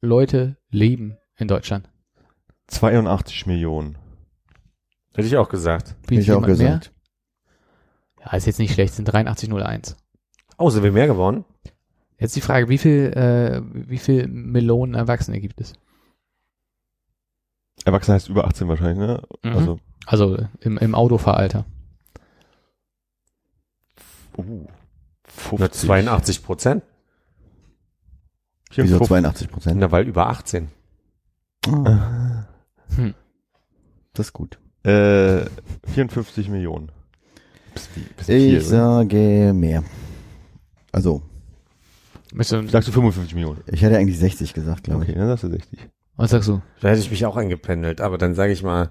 Leute 0.00 0.56
leben 0.70 1.18
in 1.36 1.48
Deutschland? 1.48 1.88
82 2.68 3.46
Millionen. 3.46 3.98
Hätte 5.16 5.26
ich 5.28 5.36
auch 5.36 5.48
gesagt. 5.48 5.96
Hätte 6.02 6.14
ich 6.14 6.30
auch 6.30 6.42
jemand 6.42 6.58
mehr? 6.58 6.68
gesagt. 6.78 6.92
Ja, 8.24 8.36
ist 8.36 8.46
jetzt 8.46 8.58
nicht 8.58 8.72
schlecht, 8.74 8.94
sind 8.94 9.12
8301. 9.12 9.96
Oh, 10.58 10.70
sind 10.70 10.82
wir 10.82 10.92
mehr 10.92 11.06
geworden? 11.06 11.44
Jetzt 12.18 12.34
die 12.36 12.40
Frage, 12.40 12.68
wie 12.68 12.78
viel, 12.78 13.12
äh, 13.14 13.60
wie 13.88 13.98
viel 13.98 14.26
Millionen 14.26 14.94
Erwachsene 14.94 15.40
gibt 15.40 15.60
es? 15.60 15.74
Erwachsener 17.84 18.14
heißt 18.16 18.28
über 18.28 18.46
18 18.46 18.68
wahrscheinlich, 18.68 18.98
ne? 18.98 19.22
Mhm. 19.42 19.52
Also, 19.52 19.78
Also 20.06 20.38
im, 20.60 20.78
im 20.78 20.94
Autofahralter. 20.94 21.64
uh, 24.38 24.66
Na, 25.52 25.68
50. 25.68 25.80
82 25.88 26.42
Prozent. 26.42 26.82
Wieso 28.70 28.98
54. 29.04 29.08
82 29.08 29.50
Prozent? 29.50 29.80
Na, 29.80 29.90
weil 29.92 30.06
über 30.06 30.28
18. 30.28 30.68
Ah, 31.68 32.46
Hm. 32.94 33.14
das 34.14 34.26
ist 34.28 34.32
gut. 34.32 34.58
Äh, 34.86 35.46
54 35.92 36.48
Millionen. 36.48 36.90
Bisschen, 37.74 38.04
bisschen 38.16 38.36
Ich 38.36 38.42
viel, 38.44 38.56
oder? 38.58 38.64
sage 38.64 39.52
mehr. 39.54 39.82
Also, 40.92 41.22
Sagst 42.34 42.88
du 42.88 42.92
55 42.92 43.34
Millionen? 43.34 43.62
ich 43.66 43.82
hätte 43.82 43.96
eigentlich 43.96 44.18
60 44.18 44.52
gesagt, 44.52 44.84
glaube 44.84 45.02
Okay, 45.02 45.14
dann 45.14 45.26
sagst 45.28 45.44
du 45.44 45.48
60. 45.50 45.78
was 46.16 46.30
sagst 46.30 46.48
du? 46.48 46.60
Da 46.80 46.88
hätte 46.88 47.00
ich 47.00 47.10
mich 47.10 47.24
auch 47.24 47.36
eingependelt, 47.36 48.00
aber 48.00 48.18
dann 48.18 48.34
sage 48.34 48.52
ich 48.52 48.62
mal, 48.62 48.90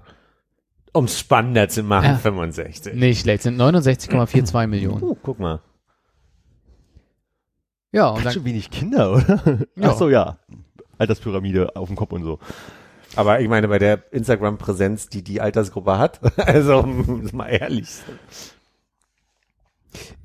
um 0.92 1.04
es 1.04 1.18
spannender 1.18 1.68
zu 1.68 1.82
machen, 1.82 2.06
Ja. 2.06 2.16
65. 2.16 2.94
Nicht 2.94 3.20
schlecht, 3.20 3.42
sind 3.42 3.60
69,42 3.60 4.66
Millionen. 4.66 5.02
Uh, 5.02 5.16
guck 5.22 5.38
mal. 5.38 5.60
Ja, 7.92 8.08
und 8.08 8.18
Hat 8.18 8.26
dann, 8.26 8.32
schon 8.34 8.44
wenig 8.44 8.70
Kinder, 8.70 9.12
oder? 9.12 9.58
Ja. 9.76 9.90
Ach 9.90 9.96
so, 9.96 10.08
ja. 10.08 10.38
Alterspyramide 10.98 11.76
auf 11.76 11.88
dem 11.88 11.96
Kopf 11.96 12.12
und 12.12 12.24
so. 12.24 12.38
Aber 13.16 13.40
ich 13.40 13.48
meine, 13.48 13.68
bei 13.68 13.78
der 13.78 14.02
Instagram-Präsenz, 14.12 15.08
die 15.08 15.22
die 15.22 15.40
Altersgruppe 15.40 15.98
hat, 15.98 16.20
also 16.46 16.82
mal 17.32 17.48
ehrlich. 17.48 17.88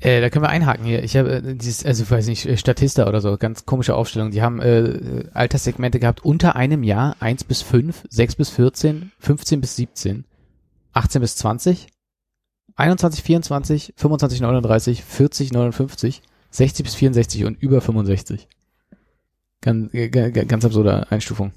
äh, 0.01 0.19
da 0.21 0.29
können 0.29 0.43
wir 0.43 0.49
einhaken 0.49 0.85
hier. 0.85 1.03
Ich 1.03 1.15
habe 1.15 1.35
äh, 1.35 1.55
dieses, 1.55 1.85
also 1.85 2.09
weiß 2.09 2.27
nicht, 2.27 2.59
Statista 2.59 3.07
oder 3.07 3.21
so, 3.21 3.37
ganz 3.37 3.65
komische 3.65 3.95
Aufstellung. 3.95 4.31
Die 4.31 4.41
haben 4.41 4.59
äh, 4.61 5.23
Alterssegmente 5.33 5.99
gehabt 5.99 6.25
unter 6.25 6.55
einem 6.55 6.83
Jahr, 6.83 7.15
1 7.19 7.45
bis 7.45 7.61
5, 7.61 8.03
6 8.09 8.35
bis 8.35 8.49
14, 8.49 9.11
15 9.19 9.61
bis 9.61 9.75
17, 9.77 10.25
18 10.93 11.21
bis 11.21 11.35
20, 11.37 11.87
21, 12.75 13.23
24, 13.23 13.93
25, 13.95 14.41
39, 14.41 15.03
40, 15.03 15.53
59, 15.53 16.21
60 16.49 16.83
bis 16.83 16.95
64 16.95 17.45
und 17.45 17.61
über 17.61 17.79
65. 17.79 18.47
Ganz, 19.61 19.93
äh, 19.93 20.09
ga- 20.09 20.29
ga- 20.29 20.43
ganz 20.43 20.65
absurde 20.65 21.09
Einstufung. 21.11 21.51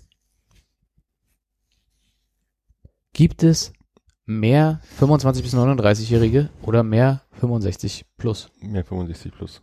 Gibt 3.14 3.42
es 3.42 3.72
mehr 4.26 4.80
25 4.96 5.42
bis 5.42 5.54
39-Jährige 5.54 6.50
oder 6.62 6.82
mehr 6.82 7.22
65 7.40 8.04
plus? 8.18 8.50
Mehr 8.60 8.84
65 8.84 9.32
plus. 9.32 9.62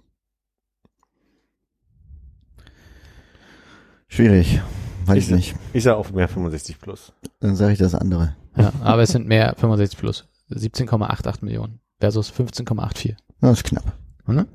Schwierig. 4.08 4.62
Weiß 5.06 5.18
ich 5.18 5.26
Ich- 5.26 5.32
nicht. 5.36 5.56
Ich 5.74 5.84
sage 5.84 5.98
auf 5.98 6.12
mehr 6.12 6.28
65 6.28 6.80
plus. 6.80 7.14
Dann 7.40 7.56
sage 7.56 7.74
ich 7.74 7.80
das 7.80 7.94
andere. 7.96 8.36
Ja, 8.56 8.72
aber 8.82 9.02
es 9.04 9.12
sind 9.12 9.28
mehr 9.28 9.56
65 9.58 9.98
plus. 10.00 10.28
17,88 10.50 11.44
Millionen 11.46 11.80
versus 12.00 12.30
15,84. 12.32 13.16
Das 13.40 13.58
ist 13.60 13.64
knapp. 13.64 13.98
Ne? 14.28 14.48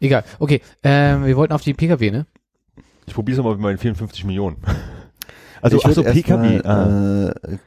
Egal. 0.00 0.24
Okay, 0.38 0.60
ähm, 0.82 1.24
wir 1.24 1.36
wollten 1.36 1.52
auf 1.54 1.62
die 1.62 1.74
PKW, 1.74 2.10
ne? 2.10 2.26
Ich 3.06 3.14
probiere 3.14 3.38
es 3.38 3.44
mal 3.44 3.52
mit 3.52 3.60
meinen 3.60 3.78
54 3.78 4.24
Millionen. 4.24 4.56
Also, 5.62 5.76
Ich 5.76 5.86
ach 5.86 5.90
so, 5.92 6.04
würd 6.04 6.06
erst 6.06 6.16
PKW. 6.16 6.62
Mal, 6.62 6.66
ah, 6.66 7.48
äh, 7.48 7.58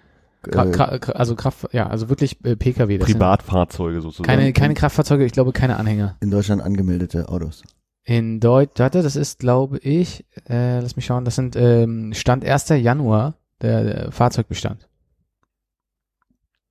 äh, 0.47 1.11
also 1.13 1.35
Kraft, 1.35 1.67
ja, 1.73 1.87
also 1.87 2.09
wirklich 2.09 2.43
äh, 2.45 2.55
PKW. 2.55 2.97
Privatfahrzeuge 2.99 4.01
sozusagen. 4.01 4.27
keine, 4.27 4.53
keine 4.53 4.73
Kraftfahrzeuge, 4.73 5.25
ich 5.25 5.33
glaube 5.33 5.51
keine 5.51 5.77
Anhänger. 5.77 6.17
in 6.21 6.31
Deutschland 6.31 6.61
angemeldete 6.61 7.29
Autos. 7.29 7.63
In 8.05 8.39
Deutsch, 8.39 8.79
warte, 8.79 9.03
das 9.03 9.15
ist, 9.15 9.39
glaube 9.39 9.77
ich, 9.79 10.25
äh, 10.49 10.79
lass 10.79 10.95
mich 10.95 11.05
schauen, 11.05 11.25
das 11.25 11.35
sind 11.35 11.55
ähm, 11.55 12.13
Stand 12.13 12.45
1. 12.45 12.69
Januar 12.69 13.35
der, 13.61 13.83
der 13.83 14.11
Fahrzeugbestand. 14.11 14.87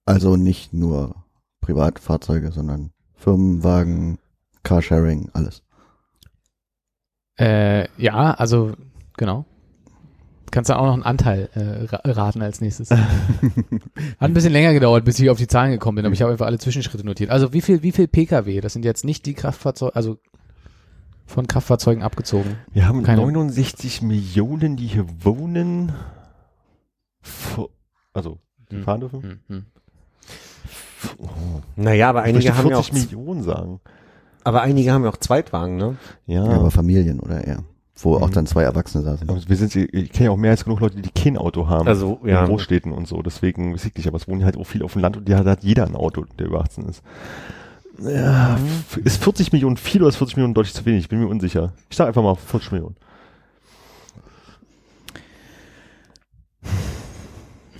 Also 0.06 0.36
nicht 0.36 0.72
nur 0.72 1.14
Privatfahrzeuge, 1.60 2.50
sondern 2.50 2.90
Firmenwagen, 3.14 4.18
Carsharing, 4.62 5.28
alles. 5.34 5.62
Äh, 7.38 7.88
ja, 8.00 8.32
also 8.32 8.72
genau. 9.16 9.44
Kannst 10.50 10.70
du 10.70 10.76
auch 10.78 10.86
noch 10.86 10.94
einen 10.94 11.02
Anteil 11.02 11.48
äh, 11.54 11.84
ra 11.94 12.00
raten 12.04 12.40
als 12.42 12.60
nächstes. 12.60 12.90
Hat 12.90 13.00
ein 14.20 14.34
bisschen 14.34 14.52
länger 14.52 14.72
gedauert, 14.72 15.04
bis 15.04 15.18
ich 15.18 15.28
auf 15.30 15.38
die 15.38 15.46
Zahlen 15.46 15.70
gekommen 15.72 15.96
bin, 15.96 16.06
aber 16.06 16.14
ich 16.14 16.22
habe 16.22 16.32
einfach 16.32 16.46
alle 16.46 16.58
Zwischenschritte 16.58 17.04
notiert. 17.04 17.30
Also 17.30 17.52
wie 17.52 17.60
viel, 17.60 17.82
wie 17.82 17.92
viel 17.92 18.08
PKW? 18.08 18.60
Das 18.60 18.72
sind 18.72 18.84
jetzt 18.84 19.04
nicht 19.04 19.26
die 19.26 19.34
Kraftfahrzeuge, 19.34 19.94
also 19.94 20.18
von 21.26 21.46
Kraftfahrzeugen 21.46 22.02
abgezogen. 22.02 22.56
Wir 22.72 22.88
haben 22.88 23.02
Keine- 23.02 23.20
69 23.22 24.00
Millionen, 24.02 24.76
die 24.76 24.86
hier 24.86 25.04
wohnen. 25.22 25.92
Also, 28.14 28.38
die 28.70 28.76
Hm. 28.76 28.82
fahren 28.84 29.00
dürfen. 29.00 29.22
Hm, 29.22 29.40
hm. 29.48 29.66
Naja, 31.76 32.08
aber 32.10 32.22
einige 32.22 32.56
haben 32.56 32.68
ja 32.70 32.76
auch, 32.78 32.84
40 32.84 33.10
Millionen 33.12 33.42
sagen. 33.42 33.80
aber 34.44 34.62
einige 34.62 34.92
haben 34.92 35.04
ja 35.04 35.10
auch 35.10 35.16
Zweitwagen, 35.18 35.76
ne? 35.76 35.96
Ja. 36.26 36.44
Ja, 36.44 36.52
aber 36.58 36.70
Familien 36.70 37.20
oder 37.20 37.44
eher. 37.44 37.62
Wo 38.00 38.16
auch 38.16 38.28
Mhm. 38.28 38.32
dann 38.32 38.46
zwei 38.46 38.62
Erwachsene 38.62 39.02
saßen. 39.02 39.28
Aber 39.28 39.40
wir 39.48 39.56
sind, 39.56 39.74
ich 39.74 40.12
kenne 40.12 40.26
ja 40.26 40.30
auch 40.30 40.36
mehr 40.36 40.52
als 40.52 40.64
genug 40.64 40.80
Leute, 40.80 41.00
die 41.00 41.10
kein 41.10 41.36
Auto 41.36 41.66
haben. 41.68 41.88
Also, 41.88 42.20
ja. 42.24 42.42
In 42.42 42.46
Großstädten 42.48 42.92
und 42.92 43.08
so. 43.08 43.20
Deswegen 43.22 43.74
weiß 43.74 43.84
ich 43.86 43.94
nicht, 43.96 44.06
aber 44.06 44.16
es 44.16 44.28
wohnen 44.28 44.44
halt 44.44 44.56
auch 44.56 44.64
viel 44.64 44.82
auf 44.84 44.92
dem 44.92 45.02
Land 45.02 45.16
und 45.16 45.28
da 45.28 45.44
hat 45.44 45.64
jeder 45.64 45.84
ein 45.86 45.96
Auto, 45.96 46.24
der 46.38 46.46
über 46.46 46.60
18 46.60 46.84
ist. 46.88 47.02
Ja, 48.00 48.56
ist 49.02 49.20
40 49.24 49.50
Millionen 49.50 49.76
viel 49.76 50.02
oder 50.02 50.10
ist 50.10 50.16
40 50.16 50.36
Millionen 50.36 50.54
deutlich 50.54 50.72
zu 50.74 50.84
wenig? 50.86 51.00
Ich 51.00 51.08
bin 51.08 51.18
mir 51.18 51.26
unsicher. 51.26 51.72
Ich 51.90 51.96
sag 51.96 52.06
einfach 52.06 52.22
mal 52.22 52.36
40 52.36 52.70
Millionen. 52.70 52.94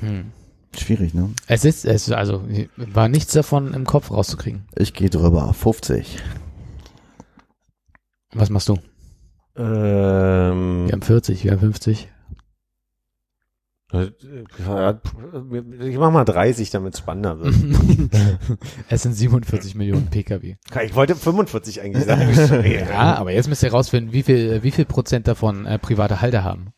Hm. 0.01 0.33
Schwierig, 0.77 1.15
ne? 1.15 1.31
Es 1.47 1.65
ist, 1.65 1.85
es 1.85 2.09
ist, 2.09 2.15
also 2.15 2.43
war 2.77 3.09
nichts 3.09 3.33
davon 3.33 3.75
im 3.75 3.85
Kopf 3.85 4.11
rauszukriegen. 4.11 4.65
Ich 4.77 4.95
gehe 4.95 5.11
drüber. 5.11 5.53
50. 5.53 6.19
Was 8.35 8.51
machst 8.51 8.69
du? 8.69 8.79
Ähm, 9.59 10.87
Wir 10.87 10.93
haben 10.93 11.03
40, 11.03 11.45
wir 11.45 11.51
haben 11.53 11.61
50. 11.61 12.09
ja, 13.93 15.01
ich 15.81 15.99
mach 15.99 16.13
mal 16.13 16.25
30, 16.25 16.71
damit 16.71 16.95
es 16.95 17.01
spannender 17.01 17.41
wird. 17.41 17.55
es 18.89 19.03
sind 19.03 19.15
47 19.15 19.75
Millionen 19.75 20.07
PKW. 20.07 20.57
Ich 20.85 20.95
wollte 20.95 21.17
45 21.17 21.81
eigentlich 21.81 22.05
sagen. 22.05 22.29
Ja, 22.89 23.17
aber 23.17 23.33
jetzt 23.33 23.49
müsst 23.49 23.63
ihr 23.63 23.71
rausfinden, 23.71 24.13
wie 24.13 24.23
viel, 24.23 24.63
wie 24.63 24.71
viel 24.71 24.85
Prozent 24.85 25.27
davon 25.27 25.67
äh, 25.67 25.79
private 25.79 26.21
Halter 26.21 26.45
haben. 26.45 26.73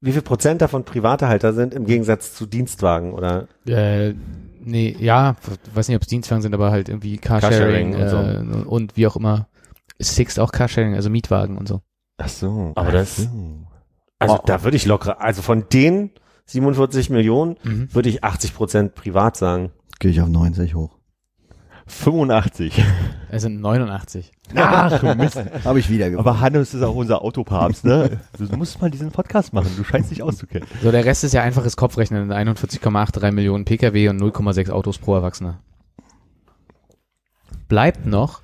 Wie 0.00 0.12
viel 0.12 0.22
Prozent 0.22 0.62
davon 0.62 0.84
private 0.84 1.26
Halter 1.26 1.52
sind 1.52 1.74
im 1.74 1.84
Gegensatz 1.84 2.34
zu 2.34 2.46
Dienstwagen 2.46 3.12
oder? 3.12 3.48
Äh, 3.66 4.14
nee, 4.62 4.96
ja, 5.00 5.34
weiß 5.74 5.88
nicht, 5.88 5.96
ob 5.96 6.02
es 6.02 6.08
Dienstwagen 6.08 6.42
sind, 6.42 6.54
aber 6.54 6.70
halt 6.70 6.88
irgendwie 6.88 7.18
Carsharing, 7.18 7.92
Carsharing 7.92 8.62
äh, 8.62 8.64
und 8.66 8.96
wie 8.96 9.06
auch 9.06 9.16
immer. 9.16 9.48
Sixt 9.98 10.38
auch 10.40 10.52
Carsharing, 10.52 10.94
also 10.94 11.10
Mietwagen 11.10 11.56
und 11.58 11.66
so. 11.68 11.80
Ach 12.18 12.28
so. 12.28 12.72
Aber 12.74 12.92
das- 12.92 13.16
so. 13.16 13.66
Also 14.18 14.36
Oh. 14.36 14.42
da 14.46 14.62
würde 14.64 14.76
ich 14.76 14.86
locker, 14.86 15.20
also 15.20 15.42
von 15.42 15.66
den 15.72 16.10
47 16.46 17.10
Millionen, 17.10 17.56
Mhm. 17.64 17.94
würde 17.94 18.08
ich 18.08 18.24
80 18.24 18.54
Prozent 18.54 18.94
privat 18.94 19.36
sagen. 19.36 19.72
Gehe 19.98 20.10
ich 20.10 20.20
auf 20.20 20.28
90 20.28 20.74
hoch. 20.74 20.96
85. 21.88 22.82
Es 23.30 23.42
sind 23.42 23.60
89. 23.60 24.32
Ach, 24.56 25.02
Mist. 25.16 25.36
Habe 25.64 25.78
ich 25.78 25.88
wieder 25.88 26.10
gewonnen. 26.10 26.26
Aber 26.26 26.40
Hannes 26.40 26.74
ist 26.74 26.82
auch 26.82 26.94
unser 26.96 27.22
Autopapst, 27.22 27.84
ne? 27.84 28.18
Du 28.38 28.56
musst 28.56 28.80
mal 28.80 28.90
diesen 28.90 29.12
Podcast 29.12 29.52
machen. 29.52 29.70
Du 29.76 29.84
scheinst 29.84 30.10
dich 30.10 30.22
auszukennen. 30.22 30.66
So, 30.82 30.90
der 30.90 31.04
Rest 31.04 31.22
ist 31.22 31.32
ja 31.32 31.42
einfaches 31.42 31.76
Kopfrechnen. 31.76 32.32
41,83 32.32 33.30
Millionen 33.32 33.64
Pkw 33.64 34.08
und 34.08 34.16
0,6 34.20 34.70
Autos 34.70 34.98
pro 34.98 35.14
Erwachsener. 35.14 35.60
Bleibt 37.68 38.06
noch, 38.06 38.40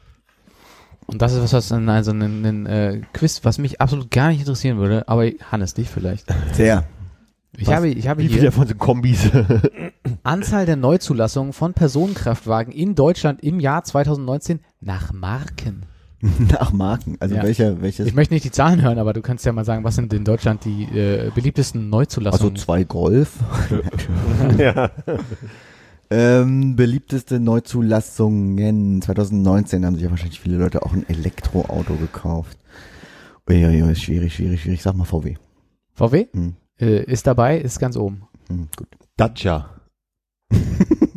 und 1.13 1.21
das 1.21 1.33
ist 1.33 1.43
was, 1.43 1.53
was 1.53 1.71
in 1.71 1.89
also 1.89 2.11
ein, 2.13 2.45
ein 2.45 2.67
äh, 2.67 3.01
Quiz, 3.13 3.41
was 3.45 3.59
mich 3.59 3.81
absolut 3.81 4.11
gar 4.11 4.29
nicht 4.31 4.41
interessieren 4.41 4.79
würde, 4.79 5.07
aber 5.09 5.31
Hannes, 5.51 5.75
dich 5.75 5.89
vielleicht. 5.89 6.27
Sehr. 6.53 6.85
Ich 7.57 7.67
Was? 7.67 7.75
habe, 7.75 7.89
ich 7.89 8.09
habe 8.09 8.23
Wie 8.23 8.29
viele 8.29 8.47
davon 8.47 8.67
sind 8.67 8.79
Kombis? 8.79 9.31
Anzahl 10.23 10.65
der 10.65 10.77
Neuzulassungen 10.77 11.53
von 11.53 11.75
Personenkraftwagen 11.75 12.73
in 12.73 12.95
Deutschland 12.95 13.43
im 13.43 13.61
Jahr 13.61 13.85
2019 13.85 14.61
nach 14.81 15.13
Marken. 15.13 15.83
Nach 16.23 16.73
Marken. 16.73 17.17
Also 17.21 17.35
Ja. 17.35 17.43
welcher, 17.43 17.83
welches? 17.83 18.07
Ich 18.07 18.15
möchte 18.15 18.33
nicht 18.33 18.45
die 18.45 18.53
Zahlen 18.53 18.81
hören, 18.81 18.99
aber 18.99 19.13
du 19.13 19.23
kannst 19.23 19.45
ja 19.45 19.53
mal 19.53 19.65
sagen, 19.65 19.83
was 19.83 19.97
sind 19.97 20.13
in 20.15 20.25
Deutschland 20.25 20.65
die 20.65 20.85
äh, 20.85 21.31
beliebtesten 21.35 21.81
also 21.83 21.91
Neuzulassungen? 21.97 22.57
zwei 22.57 22.85
Golf. 22.85 23.33
ja. 24.59 24.91
Ähm, 26.15 26.77
beliebteste 26.77 27.41
Neuzulassungen. 27.41 29.01
2019 29.01 29.87
haben 29.87 29.95
sich 29.95 30.05
ja 30.05 30.11
wahrscheinlich 30.11 30.41
viele 30.41 30.59
Leute 30.59 30.83
auch 30.85 30.93
ein 30.93 31.09
Elektroauto 31.09 31.95
gekauft. 31.95 32.59
Uiuiui, 33.49 33.95
schwierig, 33.97 34.35
schwierig, 34.35 34.61
schwierig. 34.61 34.83
Sag 34.83 34.95
mal 34.95 35.07
VW. 35.07 35.37
VW 35.95 36.27
Hm. 36.35 36.57
äh, 36.79 37.03
ist 37.05 37.27
dabei, 37.27 37.59
ist 37.59 37.79
ganz 37.79 37.97
oben. 37.97 38.25
Hm, 38.49 38.69
gut. 38.77 38.89
Dacia. 39.17 39.71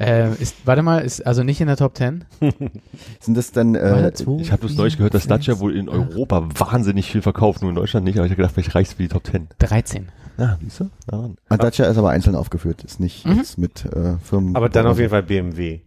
Äh, 0.00 0.32
ist, 0.40 0.56
warte 0.66 0.80
mal, 0.82 1.00
ist 1.00 1.26
also 1.26 1.42
nicht 1.42 1.60
in 1.60 1.66
der 1.66 1.76
Top 1.76 1.94
10. 1.96 2.24
Sind 3.20 3.36
das 3.36 3.52
dann, 3.52 3.74
äh, 3.74 4.10
Ich 4.38 4.50
habe 4.50 4.60
bloß 4.60 4.74
neulich 4.76 4.96
gehört, 4.96 5.12
dass 5.12 5.26
Dacia 5.26 5.58
wohl 5.60 5.76
in 5.76 5.90
Europa 5.90 6.48
wahnsinnig 6.58 7.10
viel 7.12 7.20
verkauft, 7.20 7.60
nur 7.60 7.68
in 7.70 7.76
Deutschland 7.76 8.04
nicht. 8.06 8.16
Aber 8.16 8.24
ich 8.24 8.30
habe 8.32 8.36
gedacht, 8.38 8.54
vielleicht 8.54 8.74
reicht's 8.74 8.94
für 8.94 9.02
die 9.02 9.08
Top 9.08 9.26
10. 9.26 9.48
13. 9.58 10.08
Na, 10.38 10.58
siehst 10.62 10.80
du? 10.80 10.90
Daran. 11.06 11.36
ah, 11.50 11.56
Dacia 11.58 11.84
ist 11.84 11.98
aber 11.98 12.08
einzeln 12.10 12.34
aufgeführt, 12.34 12.82
ist 12.82 12.98
nicht 12.98 13.26
Mhm. 13.26 13.36
jetzt 13.36 13.58
mit 13.58 13.84
äh, 13.84 14.16
Firmen. 14.18 14.56
Aber 14.56 14.70
dann 14.70 14.86
auf 14.86 14.98
jeden 14.98 15.10
Fall 15.10 15.22
BMW. 15.22 15.80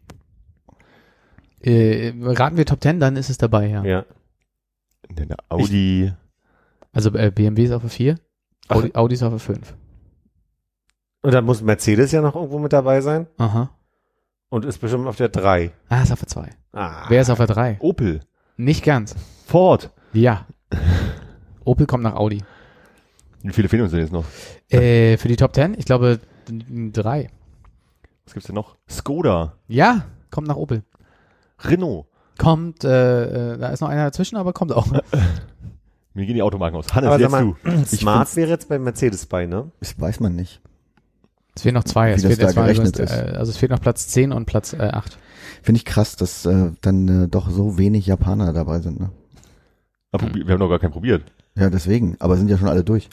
Äh, 1.61 2.13
raten 2.21 2.57
wir 2.57 2.65
Top 2.67 2.83
10, 2.83 2.99
dann 2.99 3.15
ist 3.15 3.29
es 3.31 3.37
dabei, 3.39 3.67
ja. 3.67 3.83
Ja. 3.83 4.05
In 5.09 5.15
der 5.27 5.37
Audi. 5.49 6.11
Also 6.91 7.11
äh, 7.15 7.31
BMW 7.31 7.63
ist 7.63 7.71
auf 7.71 7.81
der 7.81 7.89
4, 7.89 8.19
Ach. 8.67 8.75
Audi, 8.75 8.91
Audi 8.93 9.13
ist 9.15 9.23
auf 9.23 9.31
der 9.31 9.39
5. 9.39 9.73
Und 11.23 11.33
dann 11.33 11.45
muss 11.45 11.61
Mercedes 11.63 12.11
ja 12.11 12.21
noch 12.21 12.35
irgendwo 12.35 12.59
mit 12.59 12.73
dabei 12.73 13.01
sein 13.01 13.27
Aha. 13.37 13.71
Und 14.53 14.65
ist 14.65 14.77
bestimmt 14.77 15.07
auf 15.07 15.15
der 15.15 15.29
3. 15.29 15.71
Ah, 15.89 16.03
ist 16.03 16.11
auf 16.11 16.19
der 16.19 16.27
2. 16.27 16.49
Ah. 16.73 17.05
Wer 17.09 17.21
ist 17.23 17.31
auf 17.31 17.39
der 17.39 17.47
3? 17.47 17.77
Opel. 17.79 18.19
Nicht 18.55 18.83
ganz. 18.83 19.15
Ford. 19.47 19.89
Ja. 20.13 20.45
Opel 21.65 21.87
kommt 21.87 22.03
nach 22.03 22.13
Audi. 22.13 22.43
Wie 23.41 23.51
viele 23.51 23.67
fehlen 23.67 23.81
uns 23.81 23.93
denn 23.93 24.01
jetzt 24.01 24.13
noch? 24.13 24.25
Äh, 24.69 25.17
für 25.17 25.27
die 25.27 25.37
Top 25.37 25.55
10, 25.55 25.73
ich 25.75 25.85
glaube 25.85 26.19
3. 26.47 27.31
Was 28.25 28.33
gibt's 28.33 28.45
denn 28.45 28.53
noch? 28.53 28.75
Skoda. 28.87 29.53
Ja, 29.67 30.05
kommt 30.29 30.47
nach 30.47 30.55
Opel. 30.55 30.83
Renault. 31.61 32.05
Kommt, 32.37 32.83
äh, 32.83 33.53
äh, 33.53 33.57
da 33.57 33.69
ist 33.69 33.81
noch 33.81 33.89
einer 33.89 34.03
dazwischen, 34.03 34.35
aber 34.35 34.53
kommt 34.53 34.71
auch. 34.71 34.85
Mir 36.13 36.27
gehen 36.27 36.35
die 36.35 36.43
Automarken 36.43 36.77
aus. 36.77 36.93
Hannes, 36.93 37.09
Aber 37.09 37.19
jetzt 37.19 37.31
mal, 37.31 37.55
du. 37.63 37.85
Smart 37.87 38.35
wäre 38.35 38.51
jetzt 38.51 38.69
bei 38.69 38.77
Mercedes 38.77 39.25
bei, 39.25 39.47
ne? 39.47 39.71
Das 39.79 39.99
weiß 39.99 40.19
man 40.19 40.35
nicht. 40.35 40.61
Es 41.55 41.61
fehlen 41.61 41.75
noch 41.75 41.83
zwei. 41.83 42.09
Wie 42.11 42.13
Es 42.15 42.21
das 42.23 42.35
fehlt 42.35 42.41
da 42.41 42.45
mal 42.59 42.67
gerechnet 42.67 42.95
übrigens, 42.99 43.11
ist. 43.11 43.17
äh, 43.33 43.35
also 43.37 43.51
es 43.51 43.57
fehlt 43.57 43.71
noch 43.71 43.81
Platz 43.81 44.07
10 44.07 44.31
und 44.31 44.45
Platz 44.45 44.73
äh, 44.73 44.89
8. 44.91 45.17
Finde 45.61 45.77
ich 45.77 45.85
krass, 45.85 46.15
dass 46.15 46.45
äh, 46.45 46.71
dann 46.81 47.25
äh, 47.25 47.27
doch 47.27 47.49
so 47.49 47.77
wenig 47.77 48.07
Japaner 48.07 48.53
dabei 48.53 48.79
sind. 48.79 48.99
Ne? 48.99 49.09
Ah, 50.11 50.17
probi- 50.17 50.45
Wir 50.45 50.53
haben 50.53 50.59
noch 50.59 50.69
gar 50.69 50.79
keinen 50.79 50.91
probiert. 50.91 51.23
Ja, 51.55 51.69
deswegen. 51.69 52.15
Aber 52.19 52.37
sind 52.37 52.49
ja 52.49 52.57
schon 52.57 52.67
alle 52.69 52.83
durch. 52.83 53.09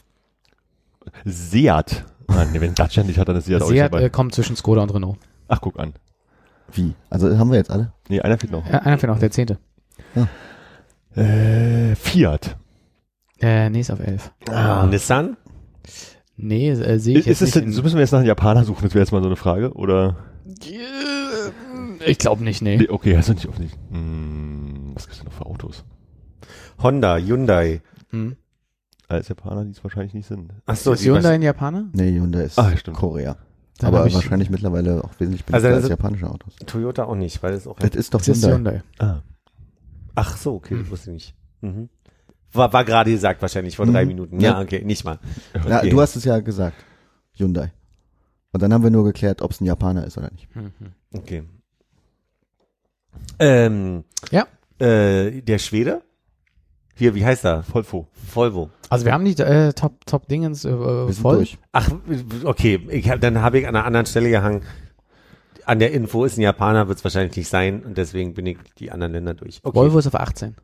Seat. 1.25 2.05
Ah, 2.29 2.45
nee, 2.53 2.61
wenn 2.61 2.75
Dacia 2.75 3.03
nicht 3.03 3.19
hat, 3.19 3.29
dann 3.29 3.37
ist 3.37 3.47
Seat, 3.47 3.63
auch 3.63 3.69
nicht 3.69 3.79
Seat 3.79 3.93
dabei. 3.93 4.05
äh, 4.05 4.11
kommt 4.11 4.35
zwischen 4.35 4.57
Skoda 4.57 4.83
und 4.83 4.95
Renault. 4.95 5.19
Ach, 5.49 5.61
guck 5.61 5.79
an. 5.79 5.93
Wie? 6.73 6.95
Also 7.11 7.37
haben 7.39 7.51
wir 7.51 7.59
jetzt 7.59 7.71
alle? 7.71 7.93
Nee, 8.09 8.21
einer 8.21 8.39
fehlt 8.39 8.53
noch. 8.53 8.65
Äh, 8.67 8.79
einer 8.79 8.97
fehlt 8.99 9.13
noch, 9.13 9.19
der 9.19 9.31
zehnte. 9.31 9.59
Äh, 11.15 11.95
Fiat. 11.97 12.57
Äh, 13.41 13.69
nee, 13.71 13.81
ist 13.81 13.91
auf 13.91 14.01
11. 14.01 14.31
Ah, 14.51 14.87
Nissan? 14.87 15.37
Nee, 16.43 16.71
äh, 16.71 16.99
sehe 16.99 17.15
ich 17.19 17.27
Ist 17.27 17.41
jetzt 17.41 17.43
es 17.43 17.51
denn, 17.53 17.65
nicht. 17.67 17.75
so 17.75 17.83
müssen 17.83 17.95
wir 17.97 18.01
jetzt 18.01 18.13
nach 18.13 18.19
einem 18.21 18.29
Japaner 18.29 18.65
suchen, 18.65 18.85
das 18.85 18.95
wäre 18.95 19.03
jetzt 19.05 19.13
mal 19.13 19.21
so 19.23 19.27
eine 19.29 19.37
Frage, 19.37 19.73
oder? 19.75 20.17
ich 22.07 22.19
glaube 22.19 22.43
nicht, 22.45 22.63
nee. 22.63 22.77
Nee, 22.79 22.89
okay, 22.89 23.17
also 23.17 23.33
nicht 23.33 23.47
offensichtlich. 23.47 23.81
Hm, 23.91 24.93
was 24.95 25.05
gibt's 25.07 25.19
denn 25.19 25.27
noch 25.27 25.33
für 25.35 25.47
Autos? 25.47 25.85
Honda, 26.83 27.17
Hyundai. 27.19 27.83
Hm. 28.11 28.37
Als 29.09 29.29
Japaner, 29.29 29.65
die 29.65 29.73
es 29.73 29.83
wahrscheinlich 29.85 30.15
nicht 30.15 30.27
sind. 30.27 30.53
Ach 30.67 30.77
so, 30.77 30.93
Ist 30.93 31.05
Hyundai 31.05 31.35
ein 31.35 31.43
Japaner? 31.43 31.89
Nee, 31.93 32.13
Hyundai 32.13 32.45
ist 32.45 32.59
Ah, 32.59 32.77
stimmt. 32.77 32.97
Korea. 32.97 33.37
Dann 33.79 33.89
aber 33.89 34.01
hab 34.01 34.07
ich- 34.07 34.15
wahrscheinlich 34.15 34.51
mittlerweile 34.51 35.03
auch 35.05 35.11
wesentlich 35.19 35.43
Also 35.51 35.53
billiger 35.53 35.69
das 35.69 35.75
als 35.77 35.85
ist- 35.85 35.91
japanische 35.91 36.31
Autos. 36.31 36.55
Toyota 36.67 37.05
auch 37.05 37.17
nicht, 37.17 37.43
weil 37.43 37.55
es 37.55 37.67
auch. 37.67 37.79
Das 37.79 37.91
ist 37.97 38.15
doch 38.15 38.21
Das 38.21 38.29
ist 38.29 38.47
Hyundai. 38.47 38.83
Hyundai. 38.99 39.05
Ah. 39.05 39.23
Ach 40.15 40.37
so, 40.37 40.55
okay, 40.55 40.77
das 40.79 40.91
wusste 40.91 41.11
ich 41.11 41.15
nicht. 41.15 41.35
Mhm. 41.63 41.89
War, 42.53 42.73
war 42.73 42.85
gerade 42.85 43.11
gesagt 43.13 43.41
wahrscheinlich 43.43 43.77
vor 43.77 43.87
drei 43.87 44.03
Mhm. 44.03 44.09
Minuten. 44.09 44.41
Ja, 44.41 44.53
Ja. 44.53 44.61
okay, 44.61 44.83
nicht 44.85 45.05
mal. 45.05 45.19
Ja, 45.69 45.79
Okay. 45.79 45.91
du 45.91 46.01
hast 46.01 46.17
es 46.17 46.25
ja 46.25 46.41
gesagt. 46.41 46.77
Hyundai. 47.35 47.73
Und 48.53 48.63
dann 48.63 48.73
haben 48.73 48.83
wir 48.83 48.91
nur 48.91 49.05
geklärt, 49.05 49.43
ob 49.43 49.53
es 49.53 49.61
ein 49.61 49.67
Japaner 49.67 50.05
ist 50.07 50.19
oder 50.19 50.31
nicht. 50.33 50.49
Mhm. 50.57 50.73
Okay. 51.15 51.45
Ähm, 53.39 54.05
Ja. 54.31 54.47
Äh, 54.79 55.43
der 55.43 55.59
Schwede? 55.59 56.03
Hier, 56.95 57.15
wie 57.15 57.25
heißt 57.25 57.45
er? 57.45 57.65
Volvo. 57.73 58.09
Volvo. 58.35 58.71
Also 58.91 59.05
wir 59.07 59.13
haben 59.13 59.25
die 59.25 59.33
äh, 59.41 59.73
Top 59.73 60.05
Top 60.05 60.29
Dingens 60.29 60.65
äh, 60.65 60.71
sind 60.71 61.15
voll. 61.15 61.37
durch. 61.37 61.59
Ach, 61.73 61.91
okay. 62.45 62.81
Ich 62.91 63.07
dann 63.07 63.41
habe 63.41 63.59
ich 63.61 63.67
an 63.69 63.75
einer 63.77 63.85
anderen 63.87 64.07
Stelle 64.07 64.29
gehangen. 64.31 64.63
An 65.65 65.79
der 65.79 65.93
Info 65.93 66.25
ist 66.25 66.37
ein 66.37 66.43
Japaner, 66.43 66.89
wird 66.89 66.99
es 66.99 67.05
wahrscheinlich 67.05 67.37
nicht 67.37 67.49
sein 67.49 67.83
und 67.85 67.97
deswegen 67.97 68.35
bin 68.35 68.47
ich 68.47 68.59
die 68.79 68.91
anderen 68.91 69.13
Länder 69.13 69.35
durch. 69.35 69.61
Okay. 69.63 69.77
Volvo 69.79 69.99
ist 69.99 70.07
auf 70.09 70.15
18. 70.17 70.57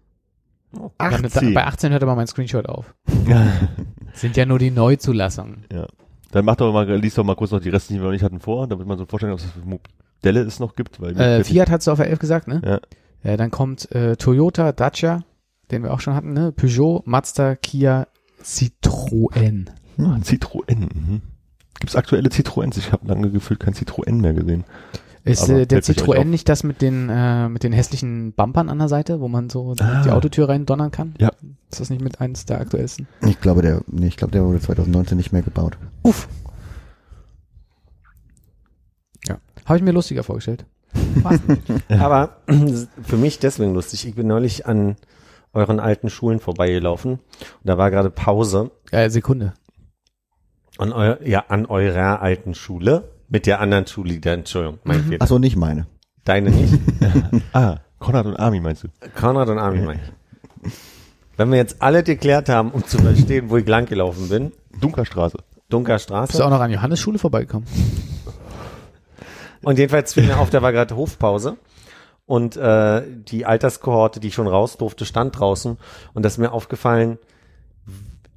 Oh. 0.78 0.90
Dann- 0.98 1.24
18. 1.24 1.54
Bei 1.54 1.66
18 1.66 1.92
hört 1.92 2.02
aber 2.02 2.16
mein 2.16 2.26
Screenshot 2.26 2.66
auf. 2.66 2.94
Sind 4.14 4.36
ja 4.36 4.46
nur 4.46 4.58
die 4.58 4.70
Neuzulassungen. 4.70 5.64
ja. 5.72 5.86
Dann 6.32 6.44
mach 6.44 6.56
doch 6.56 6.72
mal, 6.72 6.92
liest 6.96 7.16
doch 7.16 7.24
mal 7.24 7.36
kurz 7.36 7.52
noch 7.52 7.60
die 7.60 7.68
restlichen, 7.70 7.98
die 7.98 8.02
wir 8.02 8.06
noch 8.06 8.12
nicht 8.12 8.24
hatten 8.24 8.40
vor, 8.40 8.66
damit 8.66 8.86
man 8.86 8.98
so 8.98 9.06
vorstellen 9.06 9.30
kann, 9.34 9.38
was 9.38 9.46
es 9.46 9.52
für 9.52 9.66
Modelle 9.66 10.40
es 10.40 10.58
noch 10.58 10.74
gibt. 10.74 11.00
Weil 11.00 11.18
Äh, 11.18 11.44
Fiat 11.44 11.70
hast 11.70 11.86
du 11.86 11.92
auf 11.92 11.98
der 11.98 12.08
11 12.10 12.18
gesagt, 12.18 12.48
ne? 12.48 12.60
Ja. 12.64 12.80
Ja, 13.22 13.36
dann 13.36 13.50
kommt 13.52 13.90
äh, 13.92 14.16
Toyota, 14.16 14.72
Dacia, 14.72 15.22
den 15.70 15.84
wir 15.84 15.94
auch 15.94 16.00
schon 16.00 16.14
hatten, 16.14 16.32
ne? 16.32 16.52
Peugeot, 16.52 17.02
Mazda, 17.06 17.54
Kia, 17.54 18.08
Citroën. 18.42 19.66
Ah, 19.98 20.18
Citroën. 20.22 20.76
Mhm. 20.94 21.22
Gibt 21.78 21.90
es 21.90 21.96
aktuelle 21.96 22.28
Citroëns? 22.28 22.76
Ich 22.78 22.92
habe 22.92 23.06
lange 23.06 23.30
gefühlt 23.30 23.60
kein 23.60 23.74
Citroën 23.74 24.12
mehr 24.20 24.34
gesehen. 24.34 24.64
Ist 25.26 25.50
Aber 25.50 25.60
äh, 25.60 25.66
der 25.66 25.82
Citroën 25.82 26.24
nicht 26.24 26.48
das 26.48 26.62
mit 26.62 26.80
den 26.80 27.08
äh, 27.10 27.48
mit 27.48 27.62
den 27.64 27.72
hässlichen 27.72 28.32
Bumpern 28.32 28.68
an 28.68 28.78
der 28.78 28.88
Seite, 28.88 29.20
wo 29.20 29.28
man 29.28 29.50
so 29.50 29.74
Ah. 29.80 30.02
die 30.04 30.10
Autotür 30.10 30.48
rein 30.48 30.66
donnern 30.66 30.90
kann? 30.90 31.14
Ja. 31.18 31.30
Ist 31.70 31.80
das 31.80 31.90
nicht 31.90 32.00
mit 32.02 32.20
eins 32.20 32.46
der 32.46 32.60
aktuellsten? 32.60 33.08
Ich 33.26 33.40
glaube, 33.40 33.60
der, 33.62 33.82
nee, 33.88 34.06
ich 34.06 34.16
glaube, 34.16 34.30
der 34.32 34.44
wurde 34.44 34.60
2019 34.60 35.16
nicht 35.16 35.32
mehr 35.32 35.42
gebaut. 35.42 35.76
Uff. 36.02 36.28
Ja. 39.26 39.38
Habe 39.64 39.78
ich 39.78 39.82
mir 39.84 39.92
lustiger 39.92 40.22
vorgestellt. 40.22 40.64
Aber 41.88 42.36
für 43.02 43.16
mich 43.16 43.38
deswegen 43.38 43.74
lustig. 43.74 44.06
Ich 44.06 44.14
bin 44.14 44.26
neulich 44.26 44.66
an 44.66 44.96
euren 45.52 45.80
alten 45.80 46.08
Schulen 46.10 46.38
vorbeigelaufen 46.40 47.12
und 47.14 47.20
da 47.64 47.78
war 47.78 47.90
gerade 47.90 48.10
Pause 48.10 48.70
äh, 48.92 49.08
Sekunde. 49.10 49.54
an, 50.78 50.92
eu 50.92 51.16
ja, 51.24 51.44
an 51.48 51.66
eurer 51.66 52.20
alten 52.22 52.54
Schule 52.54 53.10
mit 53.28 53.46
der 53.46 53.60
anderen 53.60 53.86
Schule, 53.86 54.10
die 54.14 54.20
da, 54.20 54.32
Entschuldigung, 54.32 54.78
mein 54.84 55.02
Fehler. 55.04 55.18
Ach 55.20 55.26
so, 55.26 55.38
nicht 55.38 55.56
meine. 55.56 55.86
Deine 56.24 56.50
nicht. 56.50 56.74
Ah, 57.52 57.78
Konrad 57.98 58.26
und 58.26 58.36
Armin 58.36 58.62
meinst 58.62 58.84
du? 58.84 58.88
Konrad 59.14 59.48
und 59.48 59.58
Armin 59.58 59.84
mein 59.84 60.00
ich. 60.64 60.72
Wenn 61.36 61.50
wir 61.50 61.58
jetzt 61.58 61.82
alle 61.82 62.02
geklärt 62.02 62.48
haben, 62.48 62.70
um 62.70 62.84
zu 62.86 62.98
verstehen, 62.98 63.50
wo 63.50 63.56
ich 63.58 63.66
lang 63.66 63.86
gelaufen 63.86 64.28
bin, 64.28 64.52
Dunkerstraße. 64.80 65.38
Dunker 65.68 65.94
Bist 65.94 66.08
du 66.10 66.14
Straße. 66.14 66.44
auch 66.44 66.50
noch 66.50 66.60
an 66.60 66.70
Johannes 66.70 67.00
Schule 67.00 67.18
vorbeigekommen? 67.18 67.68
Und 69.62 69.78
jedenfalls 69.78 70.14
fiel 70.14 70.24
mir 70.24 70.38
auf, 70.38 70.50
da 70.50 70.62
war 70.62 70.72
gerade 70.72 70.94
Hofpause. 70.96 71.56
Und 72.24 72.56
äh, 72.56 73.02
die 73.06 73.46
Alterskohorte, 73.46 74.20
die 74.20 74.30
schon 74.32 74.46
raus 74.46 74.76
durfte, 74.76 75.04
stand 75.04 75.38
draußen. 75.38 75.76
Und 76.14 76.22
das 76.22 76.34
ist 76.34 76.38
mir 76.38 76.52
aufgefallen, 76.52 77.18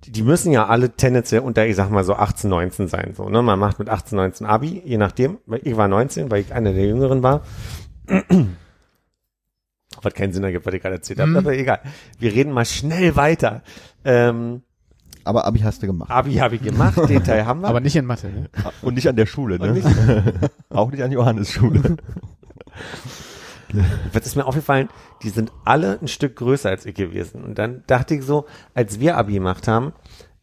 die 0.09 0.23
müssen 0.23 0.51
ja 0.51 0.65
alle 0.67 0.89
tendenziell 0.89 1.41
unter, 1.41 1.65
ich 1.67 1.75
sag 1.75 1.89
mal 1.91 2.03
so 2.03 2.15
18, 2.15 2.49
19 2.49 2.87
sein. 2.87 3.13
So, 3.15 3.29
ne? 3.29 3.41
Man 3.41 3.59
macht 3.59 3.79
mit 3.79 3.89
18, 3.89 4.15
19 4.15 4.47
Abi, 4.47 4.81
je 4.83 4.97
nachdem. 4.97 5.37
Weil 5.45 5.61
Ich 5.63 5.77
war 5.77 5.87
19, 5.87 6.31
weil 6.31 6.41
ich 6.41 6.53
einer 6.53 6.73
der 6.73 6.85
Jüngeren 6.85 7.21
war. 7.23 7.41
Was 10.01 10.13
keinen 10.13 10.31
Sinn 10.31 10.43
ergibt, 10.43 10.65
was 10.65 10.73
ich 10.73 10.81
gerade 10.81 10.95
erzählt 10.95 11.19
habe, 11.19 11.31
Mhm. 11.31 11.37
aber 11.37 11.53
egal. 11.57 11.79
Wir 12.19 12.31
reden 12.33 12.53
mal 12.53 12.63
schnell 12.65 13.15
weiter. 13.17 13.63
Ähm, 14.05 14.61
Aber 15.25 15.45
Abi 15.45 15.59
hast 15.59 15.81
du 15.83 15.87
gemacht. 15.87 16.09
Abi 16.09 16.35
habe 16.35 16.55
ich 16.55 16.61
gemacht, 16.61 16.97
den 17.09 17.23
Teil 17.23 17.45
haben 17.45 17.61
wir. 17.61 17.67
Aber 17.67 17.81
nicht 17.81 17.95
in 17.97 18.05
Mathe, 18.05 18.27
ne? 18.29 18.49
Und 18.81 18.93
nicht 18.93 19.09
an 19.09 19.15
der 19.17 19.25
Schule, 19.25 19.59
ne? 19.59 19.73
nicht- 19.73 19.87
Auch 20.69 20.89
nicht 20.91 21.03
an 21.03 21.11
Johannes 21.11 21.51
Schule. 21.51 21.97
Was 24.13 24.25
ist 24.25 24.35
mir 24.35 24.45
aufgefallen, 24.45 24.89
die 25.23 25.29
sind 25.29 25.51
alle 25.65 25.99
ein 26.01 26.07
Stück 26.07 26.35
größer 26.35 26.69
als 26.69 26.85
ich 26.85 26.95
gewesen. 26.95 27.43
Und 27.43 27.59
dann 27.59 27.83
dachte 27.87 28.15
ich 28.15 28.23
so, 28.23 28.45
als 28.73 28.99
wir 28.99 29.17
Abi 29.17 29.33
gemacht 29.33 29.67
haben, 29.67 29.93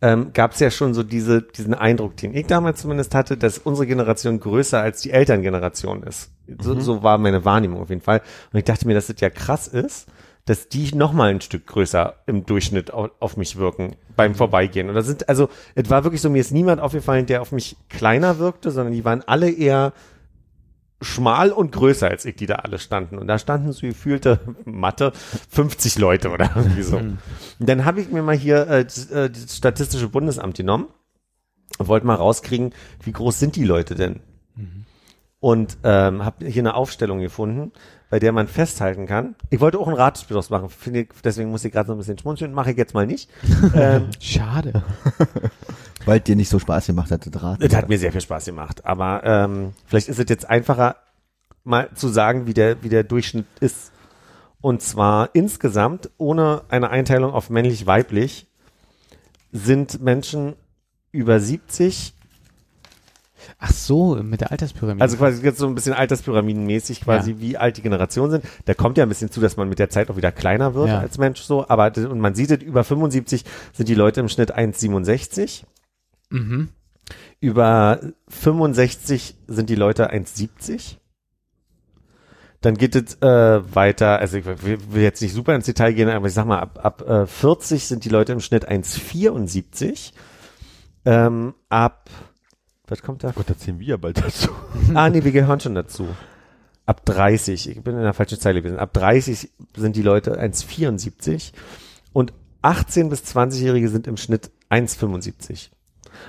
ähm, 0.02 0.32
gab 0.34 0.52
es 0.52 0.60
ja 0.60 0.70
schon 0.70 0.92
so 0.92 1.02
diese, 1.02 1.42
diesen 1.42 1.74
Eindruck, 1.74 2.16
den 2.16 2.34
ich 2.34 2.46
damals 2.46 2.82
zumindest 2.82 3.14
hatte, 3.14 3.36
dass 3.36 3.58
unsere 3.58 3.86
Generation 3.86 4.40
größer 4.40 4.80
als 4.80 5.00
die 5.00 5.10
Elterngeneration 5.10 6.02
ist. 6.02 6.30
So, 6.60 6.78
so 6.78 7.02
war 7.02 7.18
meine 7.18 7.44
Wahrnehmung 7.44 7.80
auf 7.80 7.88
jeden 7.88 8.02
Fall. 8.02 8.20
Und 8.52 8.58
ich 8.58 8.64
dachte 8.64 8.86
mir, 8.86 8.94
dass 8.94 9.06
das 9.06 9.20
ja 9.20 9.30
krass 9.30 9.68
ist, 9.68 10.06
dass 10.44 10.68
die 10.68 10.94
noch 10.94 11.12
mal 11.12 11.30
ein 11.30 11.40
Stück 11.40 11.66
größer 11.66 12.14
im 12.26 12.46
Durchschnitt 12.46 12.92
auf, 12.92 13.10
auf 13.18 13.36
mich 13.36 13.56
wirken 13.56 13.96
beim 14.14 14.34
Vorbeigehen. 14.34 14.88
Und 14.88 14.94
das 14.94 15.06
sind, 15.06 15.28
also, 15.28 15.48
es 15.74 15.90
war 15.90 16.04
wirklich 16.04 16.22
so, 16.22 16.30
mir 16.30 16.40
ist 16.40 16.52
niemand 16.52 16.80
aufgefallen, 16.80 17.26
der 17.26 17.42
auf 17.42 17.50
mich 17.50 17.76
kleiner 17.88 18.38
wirkte, 18.38 18.70
sondern 18.70 18.92
die 18.92 19.04
waren 19.04 19.22
alle 19.26 19.50
eher 19.50 19.92
schmal 21.00 21.52
und 21.52 21.72
größer 21.72 22.08
als 22.08 22.24
ich, 22.24 22.36
die 22.36 22.46
da 22.46 22.56
alle 22.56 22.78
standen. 22.78 23.18
Und 23.18 23.26
da 23.26 23.38
standen 23.38 23.72
so 23.72 23.86
gefühlte 23.86 24.40
Mathe 24.64 25.12
50 25.50 25.98
Leute 25.98 26.30
oder 26.30 26.50
irgendwie 26.56 26.82
so. 26.82 26.96
Und 26.96 27.18
dann 27.58 27.84
habe 27.84 28.00
ich 28.00 28.10
mir 28.10 28.22
mal 28.22 28.36
hier 28.36 28.66
äh, 28.68 28.84
das, 28.84 29.10
äh, 29.10 29.30
das 29.30 29.56
Statistische 29.56 30.08
Bundesamt 30.08 30.56
genommen 30.56 30.86
und 31.78 31.88
wollte 31.88 32.06
mal 32.06 32.14
rauskriegen, 32.14 32.72
wie 33.02 33.12
groß 33.12 33.38
sind 33.38 33.56
die 33.56 33.64
Leute 33.64 33.94
denn? 33.94 34.20
Und 35.38 35.76
ähm, 35.84 36.24
habe 36.24 36.46
hier 36.46 36.62
eine 36.62 36.74
Aufstellung 36.74 37.20
gefunden, 37.20 37.72
bei 38.08 38.18
der 38.18 38.32
man 38.32 38.48
festhalten 38.48 39.06
kann. 39.06 39.34
Ich 39.50 39.60
wollte 39.60 39.78
auch 39.78 39.86
ein 39.86 39.94
Ratspiel 39.94 40.34
draus 40.34 40.48
machen, 40.48 40.70
finde 40.70 41.00
ich, 41.00 41.08
deswegen 41.22 41.50
muss 41.50 41.64
ich 41.64 41.72
gerade 41.72 41.88
so 41.88 41.92
ein 41.92 41.98
bisschen 41.98 42.18
schmunzeln, 42.18 42.54
mache 42.54 42.70
ich 42.70 42.76
jetzt 42.76 42.94
mal 42.94 43.06
nicht. 43.06 43.28
ähm, 43.74 44.08
Schade. 44.18 44.82
Weil 46.06 46.20
dir 46.20 46.36
nicht 46.36 46.48
so 46.48 46.58
Spaß 46.58 46.86
gemacht 46.86 47.10
hat, 47.10 47.26
das 47.26 47.42
Raten. 47.42 47.62
Es 47.62 47.74
hat 47.74 47.88
mir 47.88 47.98
sehr 47.98 48.12
viel 48.12 48.20
Spaß 48.22 48.46
gemacht, 48.46 48.84
aber 48.86 49.22
ähm, 49.24 49.72
vielleicht 49.86 50.08
ist 50.08 50.18
es 50.18 50.28
jetzt 50.28 50.48
einfacher, 50.48 50.96
mal 51.64 51.90
zu 51.94 52.08
sagen, 52.08 52.46
wie 52.46 52.54
der, 52.54 52.82
wie 52.82 52.88
der 52.88 53.04
Durchschnitt 53.04 53.46
ist. 53.60 53.92
Und 54.60 54.80
zwar 54.82 55.30
insgesamt, 55.34 56.10
ohne 56.16 56.62
eine 56.68 56.90
Einteilung 56.90 57.32
auf 57.32 57.50
männlich-weiblich, 57.50 58.46
sind 59.52 60.00
Menschen 60.02 60.54
über 61.12 61.38
70, 61.40 62.14
Ach 63.58 63.70
so, 63.70 64.16
mit 64.16 64.40
der 64.40 64.50
Alterspyramide. 64.50 65.00
also 65.02 65.16
quasi 65.18 65.42
jetzt 65.44 65.58
so 65.58 65.66
ein 65.68 65.74
bisschen 65.74 65.92
alterspyramidenmäßig 65.92 67.02
quasi, 67.02 67.32
Ja. 67.32 67.40
wie 67.40 67.56
alt 67.56 67.76
die 67.76 67.82
Generationen 67.82 68.30
sind. 68.32 68.44
Da 68.64 68.74
kommt 68.74 68.98
ja 68.98 69.04
ein 69.04 69.08
bisschen 69.08 69.30
zu, 69.30 69.40
dass 69.40 69.56
man 69.56 69.68
mit 69.68 69.78
der 69.78 69.88
Zeit 69.88 70.10
auch 70.10 70.16
wieder 70.16 70.32
kleiner 70.32 70.74
wird 70.74 70.88
Ja. 70.88 70.98
als 70.98 71.18
Mensch 71.18 71.40
so, 71.42 71.68
aber 71.68 71.92
und 71.96 72.18
man 72.18 72.34
sieht 72.34 72.50
es, 72.50 72.62
über 72.62 72.82
75 72.82 73.44
sind 73.72 73.88
die 73.88 73.94
Leute 73.94 74.20
im 74.20 74.28
Schnitt 74.28 74.52
1,67. 74.56 75.64
Mhm. 76.30 76.68
Über 77.40 78.00
65 78.28 79.36
sind 79.46 79.70
die 79.70 79.74
Leute 79.74 80.12
1,70. 80.12 80.96
Dann 82.60 82.76
geht 82.76 82.96
es 82.96 83.14
äh, 83.22 83.74
weiter, 83.74 84.18
also 84.18 84.38
ich 84.38 84.46
will 84.46 85.02
jetzt 85.02 85.22
nicht 85.22 85.34
super 85.34 85.54
ins 85.54 85.66
Detail 85.66 85.92
gehen, 85.92 86.08
aber 86.08 86.26
ich 86.26 86.34
sag 86.34 86.46
mal, 86.46 86.58
ab, 86.58 86.80
ab 86.82 87.08
äh, 87.08 87.26
40 87.26 87.86
sind 87.86 88.04
die 88.04 88.08
Leute 88.08 88.32
im 88.32 88.40
Schnitt 88.40 88.68
1,74. 88.68 90.12
Ähm, 91.04 91.54
ab, 91.68 92.10
was 92.88 93.02
kommt 93.02 93.22
da? 93.22 93.30
Gott, 93.30 93.50
da 93.50 93.56
zählen 93.56 93.78
wir 93.78 93.86
ja 93.86 93.96
bald 93.96 94.18
dazu. 94.18 94.48
Ah, 94.94 95.10
nee, 95.10 95.22
wir 95.22 95.32
gehören 95.32 95.60
schon 95.60 95.74
dazu. 95.74 96.08
Ab 96.86 97.04
30, 97.04 97.68
ich 97.68 97.82
bin 97.82 97.96
in 97.96 98.02
der 98.02 98.14
falschen 98.14 98.40
Zeile 98.40 98.62
gewesen, 98.62 98.78
ab 98.78 98.92
30 98.92 99.50
sind 99.76 99.96
die 99.96 100.02
Leute 100.02 100.40
1,74 100.40 101.52
und 102.12 102.32
18 102.62 103.10
bis 103.10 103.22
20-Jährige 103.22 103.88
sind 103.88 104.06
im 104.06 104.16
Schnitt 104.16 104.50
1,75. 104.70 105.70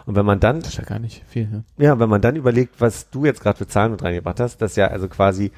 Und 0.06 0.16
wenn 0.16 0.26
man 0.26 0.40
dann 0.40 0.60
Das 0.60 0.70
ist 0.70 0.78
ja 0.78 0.84
gar 0.84 1.00
nicht 1.00 1.24
viel. 1.28 1.48
Ne? 1.48 1.64
ja, 1.78 2.00
wenn 2.00 2.10
man 2.10 2.22
dann 2.22 2.36
überlegt, 2.36 2.80
was 2.80 3.10
du 3.10 3.26
jetzt 3.26 3.42
gerade 3.42 3.58
für 3.58 3.68
Zahlen 3.68 3.92
mit 3.92 4.04
reingebracht 4.04 4.40
hast, 4.40 4.62
dass 4.62 4.76
ja 4.76 4.88
also 4.88 5.08
quasi 5.08 5.52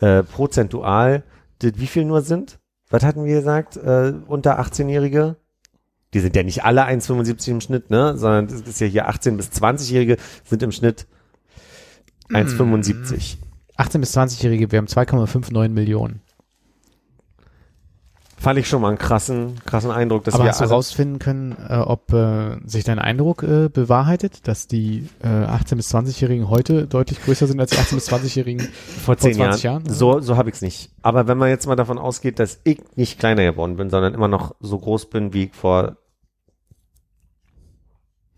äh, 0.00 0.22
prozentual, 0.22 1.22
wie 1.60 1.86
viel 1.86 2.04
nur 2.04 2.22
sind? 2.22 2.58
Was 2.90 3.04
hatten 3.04 3.24
wir 3.24 3.34
gesagt? 3.34 3.76
Äh, 3.76 4.12
unter 4.26 4.60
18-Jährige? 4.60 5.36
Die 6.12 6.20
sind 6.20 6.36
ja 6.36 6.42
nicht 6.42 6.64
alle 6.64 6.84
1,75 6.84 7.50
im 7.50 7.60
Schnitt, 7.60 7.90
ne? 7.90 8.18
Sondern 8.18 8.46
es 8.46 8.60
ist 8.62 8.80
ja 8.80 8.86
hier 8.86 9.08
18 9.08 9.36
bis 9.36 9.48
20-Jährige 9.50 10.18
sind 10.44 10.62
im 10.62 10.72
Schnitt 10.72 11.06
1,75. 12.28 13.36
18 13.76 14.00
bis 14.00 14.16
20-Jährige, 14.16 14.70
wir 14.70 14.78
haben 14.78 14.86
2,59 14.86 15.70
Millionen. 15.70 16.20
Fand 18.42 18.58
ich 18.58 18.68
schon 18.68 18.82
mal 18.82 18.88
einen 18.88 18.98
krassen, 18.98 19.60
krassen 19.66 19.92
Eindruck, 19.92 20.24
dass 20.24 20.34
Aber 20.34 20.42
wir 20.42 20.50
hast 20.50 20.60
du 20.60 20.64
rausfinden 20.64 21.20
können, 21.20 21.56
äh, 21.68 21.76
ob 21.76 22.12
äh, 22.12 22.56
sich 22.66 22.82
dein 22.82 22.98
Eindruck 22.98 23.44
äh, 23.44 23.68
bewahrheitet, 23.68 24.48
dass 24.48 24.66
die 24.66 25.08
äh, 25.22 25.28
18 25.28 25.76
bis 25.78 25.94
20-Jährigen 25.94 26.50
heute 26.50 26.88
deutlich 26.88 27.22
größer 27.22 27.46
sind 27.46 27.60
als 27.60 27.70
die 27.70 27.78
18 27.78 27.98
bis 27.98 28.10
20-Jährigen? 28.10 28.60
vor 29.04 29.16
zehn 29.16 29.34
20 29.34 29.62
Jahren. 29.62 29.84
Jahren? 29.84 29.94
So, 29.94 30.18
so 30.18 30.36
habe 30.36 30.48
ich 30.48 30.56
es 30.56 30.62
nicht. 30.62 30.90
Aber 31.02 31.28
wenn 31.28 31.38
man 31.38 31.50
jetzt 31.50 31.68
mal 31.68 31.76
davon 31.76 31.98
ausgeht, 31.98 32.40
dass 32.40 32.58
ich 32.64 32.80
nicht 32.96 33.20
kleiner 33.20 33.44
geworden 33.44 33.76
bin, 33.76 33.90
sondern 33.90 34.12
immer 34.12 34.26
noch 34.28 34.56
so 34.58 34.76
groß 34.76 35.08
bin, 35.08 35.32
wie 35.32 35.44
ich 35.44 35.54
vor 35.54 35.96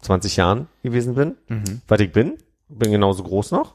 20 0.03 0.37
Jahren 0.37 0.69
gewesen 0.83 1.15
bin, 1.15 1.37
Mhm. 1.49 1.81
was 1.89 2.01
ich 2.01 2.13
bin, 2.13 2.35
bin 2.69 2.93
genauso 2.93 3.23
groß 3.23 3.53
noch. 3.53 3.75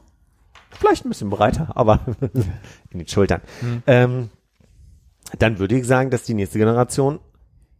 Vielleicht 0.70 1.04
ein 1.04 1.08
bisschen 1.08 1.30
breiter, 1.30 1.70
aber 1.74 1.98
in 2.90 2.98
den 3.00 3.08
Schultern. 3.08 3.40
Mhm. 3.60 3.82
Ähm, 3.88 4.28
dann 5.38 5.58
würde 5.58 5.76
ich 5.76 5.86
sagen, 5.86 6.10
dass 6.10 6.24
die 6.24 6.34
nächste 6.34 6.58
Generation 6.58 7.20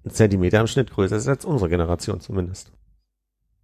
ein 0.04 0.10
Zentimeter 0.10 0.60
im 0.60 0.66
Schnitt 0.66 0.90
größer 0.90 1.16
ist 1.16 1.28
als 1.28 1.44
unsere 1.44 1.68
Generation 1.68 2.20
zumindest. 2.20 2.72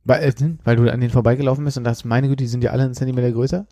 Weil, 0.04 0.22
äh, 0.22 0.34
weil 0.64 0.76
du 0.76 0.90
an 0.90 1.00
denen 1.00 1.12
vorbeigelaufen 1.12 1.64
bist 1.64 1.78
und 1.78 1.84
dachtest, 1.84 2.04
meine 2.04 2.28
Güte, 2.28 2.44
die 2.44 2.48
sind 2.48 2.62
ja 2.62 2.70
alle 2.70 2.84
einen 2.84 2.94
Zentimeter 2.94 3.32
größer? 3.32 3.66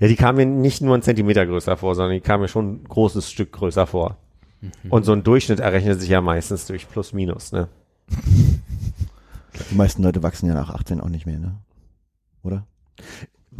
Ja, 0.00 0.08
die 0.08 0.16
kamen 0.16 0.36
mir 0.36 0.46
nicht 0.46 0.80
nur 0.80 0.94
einen 0.94 1.02
Zentimeter 1.02 1.46
größer 1.46 1.76
vor, 1.76 1.94
sondern 1.94 2.14
die 2.14 2.20
kamen 2.20 2.42
mir 2.42 2.48
schon 2.48 2.82
ein 2.82 2.84
großes 2.84 3.30
Stück 3.30 3.52
größer 3.52 3.86
vor. 3.86 4.16
Und 4.88 5.04
so 5.04 5.12
ein 5.12 5.22
Durchschnitt 5.22 5.60
errechnet 5.60 6.00
sich 6.00 6.08
ja 6.08 6.20
meistens 6.20 6.66
durch 6.66 6.88
Plus 6.88 7.12
Minus, 7.12 7.52
ne? 7.52 7.68
Die 9.70 9.74
meisten 9.74 10.02
Leute 10.02 10.22
wachsen 10.22 10.48
ja 10.48 10.54
nach 10.54 10.70
18 10.70 11.00
auch 11.00 11.08
nicht 11.08 11.26
mehr, 11.26 11.38
ne? 11.38 11.58
Oder? 12.42 12.66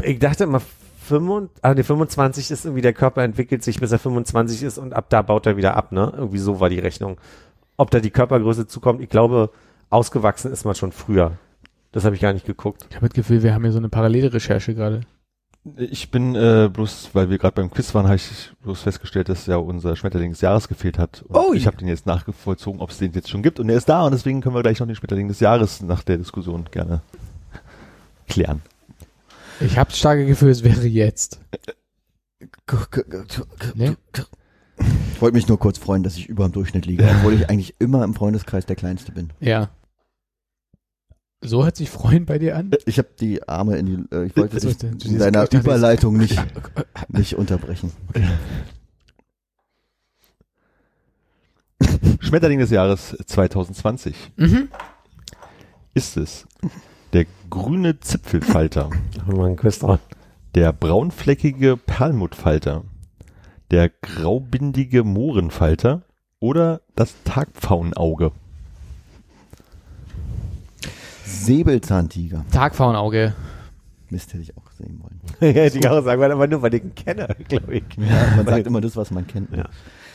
Ich 0.03 0.19
dachte 0.19 0.45
immer, 0.45 0.63
25, 1.09 1.65
ah, 1.65 1.75
nee, 1.75 1.83
25 1.83 2.51
ist 2.51 2.65
irgendwie, 2.65 2.83
der 2.83 2.93
Körper 2.93 3.23
entwickelt 3.23 3.63
sich, 3.63 3.81
bis 3.81 3.93
er 3.93 3.99
25 3.99 4.63
ist 4.63 4.79
und 4.79 4.95
ab 4.95 5.07
da 5.09 5.23
baut 5.23 5.47
er 5.47 5.57
wieder 5.57 5.77
ab, 5.77 5.93
ne? 5.93 6.13
Irgendwie 6.17 6.39
so 6.39 6.61
war 6.61 6.71
die 6.71 6.79
Rechnung. 6.79 7.19
Ob 7.77 7.91
da 7.91 8.01
die 8.01 8.11
Körpergröße 8.11 8.67
zukommt, 8.67 9.01
ich 9.03 9.09
glaube, 9.09 9.51
ausgewachsen 9.91 10.53
ist 10.53 10.65
man 10.65 10.75
schon 10.75 10.93
früher. 10.93 11.33
Das 11.93 12.05
habe 12.05 12.15
ich 12.15 12.21
gar 12.21 12.33
nicht 12.33 12.47
geguckt. 12.47 12.87
Ich 12.91 12.97
habe 12.97 13.09
das 13.09 13.15
Gefühl, 13.15 13.43
wir 13.43 13.55
haben 13.55 13.63
hier 13.63 13.73
so 13.73 13.79
eine 13.79 13.89
parallele 13.89 14.33
Recherche 14.33 14.75
gerade. 14.75 15.01
Ich 15.77 16.11
bin 16.11 16.35
äh, 16.35 16.71
bloß, 16.73 17.11
weil 17.15 17.31
wir 17.31 17.39
gerade 17.39 17.55
beim 17.55 17.71
Quiz 17.71 17.95
waren, 17.95 18.07
habe 18.07 18.17
ich 18.17 18.53
bloß 18.63 18.83
festgestellt, 18.83 19.29
dass 19.29 19.47
ja 19.47 19.57
unser 19.57 19.97
Schmetterling 19.97 20.31
des 20.31 20.41
Jahres 20.41 20.69
gefehlt 20.69 20.99
hat. 20.99 21.23
Und 21.29 21.37
Oh, 21.37 21.53
ich 21.53 21.67
habe 21.67 21.77
den 21.77 21.89
jetzt 21.89 22.07
nachvollzogen, 22.07 22.81
ob 22.81 22.91
es 22.91 22.99
den 22.99 23.13
jetzt 23.13 23.29
schon 23.29 23.43
gibt. 23.43 23.61
Und 23.61 23.69
er 23.69 23.77
ist 23.77 23.89
da 23.89 24.03
und 24.05 24.13
deswegen 24.13 24.41
können 24.41 24.55
wir 24.55 24.63
gleich 24.63 24.81
noch 24.81 24.87
den 24.87 24.97
Schmetterling 24.97 25.29
des 25.29 25.41
Jahres 25.41 25.83
nach 25.83 26.03
der 26.03 26.19
Diskussion 26.19 26.67
gerne 26.71 27.03
klären. 28.29 28.63
Ich 29.61 29.77
habe 29.77 29.91
das 29.91 29.99
starke 29.99 30.27
Gefühl, 30.27 30.51
es 30.51 30.63
wäre 30.63 30.87
jetzt. 30.87 31.41
Nee? 33.75 33.97
Ich 35.15 35.21
wollte 35.21 35.37
mich 35.37 35.49
nur 35.49 35.59
kurz 35.59 35.79
freuen, 35.79 36.03
dass 36.05 36.17
ich 36.17 36.29
über 36.29 36.49
dem 36.49 36.53
Durchschnitt 36.53 36.87
liege, 36.87 37.05
obwohl 37.19 37.35
ich 37.35 37.51
eigentlich 37.51 37.75
immer 37.79 38.05
im 38.05 38.15
Freundeskreis 38.15 38.67
der 38.67 38.77
Kleinste 38.77 39.13
bin. 39.13 39.31
Ja. 39.41 39.71
So 41.41 41.65
hört 41.65 41.77
sich 41.77 41.89
Freuen 41.91 42.27
bei 42.27 42.39
dir 42.39 42.57
an? 42.57 42.73
Ich 42.85 42.99
habe 42.99 43.09
die 43.19 43.47
Arme 43.49 43.77
in 43.79 43.87
die, 43.87 44.15
äh, 44.15 44.25
ich 44.27 44.37
wollte 44.37 44.55
Also, 44.55 44.73
dich 44.73 45.07
in 45.07 45.19
deiner 45.19 45.51
Überleitung 45.53 46.17
nicht, 46.17 46.37
nicht 47.09 47.37
unterbrechen. 47.37 47.93
Schmetterling 52.21 52.59
des 52.59 52.71
Jahres 52.71 53.17
2020 53.27 54.17
Mhm. 54.37 54.69
ist 55.95 56.17
es 56.17 56.47
der 57.13 57.27
grüne 57.51 58.01
Zipfelfalter, 58.01 58.91
Machen 59.27 59.59
wir 59.63 59.99
der 60.55 60.73
braunfleckige 60.73 61.77
Perlmuttfalter, 61.77 62.85
der 63.71 63.91
graubindige 64.03 65.05
Mohrenfalter 65.05 66.03
oder 66.41 66.81
das 66.97 67.15
Tagpfauenauge. 67.25 68.33
Säbelzahntiger. 71.25 72.45
Tagpfauenauge. 72.51 73.35
Mist, 74.11 74.33
hätte 74.33 74.43
ich 74.43 74.57
auch 74.57 74.71
sehen 74.71 75.01
wollen. 75.03 75.21
ja, 75.55 75.63
hätte 75.63 75.79
ich 75.79 75.89
auch 75.89 76.03
sagen 76.03 76.21
wollen, 76.21 76.33
aber 76.33 76.47
nur, 76.47 76.63
weil 76.63 76.75
ich 76.75 76.83
ihn 76.83 76.95
kenne, 76.95 77.29
glaube 77.49 77.77
ich. 77.77 77.85
Ja, 77.99 78.37
man 78.37 78.47
sagt 78.47 78.67
immer 78.67 78.81
das, 78.81 78.97
was 78.97 79.11
man 79.11 79.27
kennt. 79.27 79.53
ne? 79.53 79.59
Ja. 79.59 79.69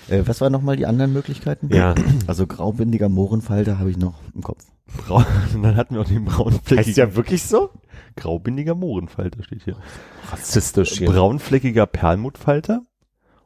Äh, 0.09 0.23
was 0.25 0.41
waren 0.41 0.51
nochmal 0.51 0.75
die 0.75 0.85
anderen 0.85 1.13
Möglichkeiten? 1.13 1.69
Ja. 1.73 1.95
Also 2.27 2.47
graubindiger 2.47 3.09
Mohrenfalter 3.09 3.79
habe 3.79 3.89
ich 3.91 3.97
noch 3.97 4.15
im 4.35 4.41
Kopf. 4.41 4.63
Braun, 5.07 5.25
und 5.53 5.63
dann 5.63 5.75
hatten 5.75 5.95
wir 5.95 6.01
noch 6.01 6.09
den 6.09 6.25
Heißt 6.25 6.37
braunfleckigen, 6.37 6.95
ja 6.95 7.15
wirklich 7.15 7.43
so? 7.43 7.69
graubindiger 8.15 8.75
Mohrenfalter 8.75 9.43
steht 9.43 9.63
hier. 9.63 9.75
Rassistisch 10.31 10.97
hier. 10.99 11.09
Braunfleckiger 11.09 11.85
Perlmuttfalter 11.87 12.81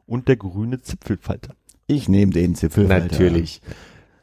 und 0.06 0.28
der 0.28 0.36
grüne 0.36 0.80
Zipfelfalter. 0.80 1.54
Ich 1.86 2.08
nehme 2.08 2.32
den 2.32 2.54
Zipfelfalter. 2.54 3.06
Natürlich. 3.06 3.62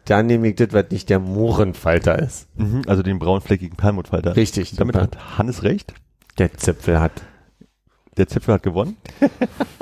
Dann 0.06 0.28
nehme 0.28 0.50
ich 0.50 0.56
das, 0.56 0.67
was 0.71 0.91
nicht 0.91 1.10
der 1.10 1.19
Mohrenfalter 1.19 2.19
ist. 2.19 2.48
Mhm, 2.60 2.84
also 2.86 3.02
den 3.02 3.17
braunfleckigen 3.17 3.76
Perlmuttfalter. 3.76 4.36
Richtig. 4.36 4.76
Damit 4.76 4.95
super. 4.95 5.04
hat 5.06 5.38
Hannes 5.39 5.63
recht. 5.63 5.93
der 6.38 6.54
Zipfel 6.54 7.00
hat. 7.00 7.24
Der 8.17 8.28
Zipfel 8.28 8.54
hat 8.54 8.63
gewonnen. 8.63 8.97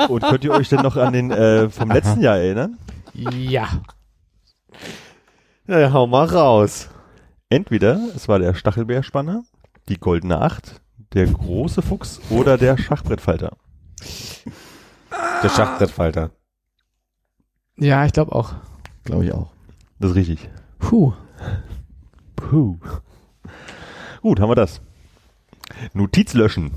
Und 0.09 0.23
könnt 0.23 0.43
ihr 0.43 0.51
euch 0.51 0.69
denn 0.69 0.81
noch 0.81 0.97
an 0.97 1.13
den 1.13 1.31
äh, 1.31 1.69
vom 1.69 1.91
letzten 1.91 2.21
Jahr 2.21 2.37
erinnern? 2.37 2.77
Ja. 3.13 3.67
Ja, 5.67 5.93
hau 5.93 6.07
mal 6.07 6.25
raus. 6.25 6.89
Entweder 7.49 7.99
es 8.15 8.27
war 8.27 8.39
der 8.39 8.55
Stachelbeerspanner, 8.55 9.43
die 9.87 9.99
goldene 9.99 10.41
Acht, 10.41 10.81
der 11.13 11.27
große 11.27 11.81
Fuchs 11.83 12.19
oder 12.29 12.57
der 12.57 12.77
Schachbrettfalter. 12.77 13.55
Der 15.43 15.49
Schachbrettfalter. 15.49 16.31
Ja, 17.77 18.05
ich 18.05 18.13
glaube 18.13 18.33
auch. 18.33 18.53
Glaube 19.03 19.25
ich 19.25 19.33
auch. 19.33 19.51
Das 19.99 20.11
ist 20.11 20.15
richtig. 20.15 20.49
Puh. 20.79 21.13
Puh. 22.35 22.77
Gut, 24.21 24.39
haben 24.39 24.49
wir 24.49 24.55
das. 24.55 24.81
Notiz 25.93 26.33
löschen. 26.33 26.71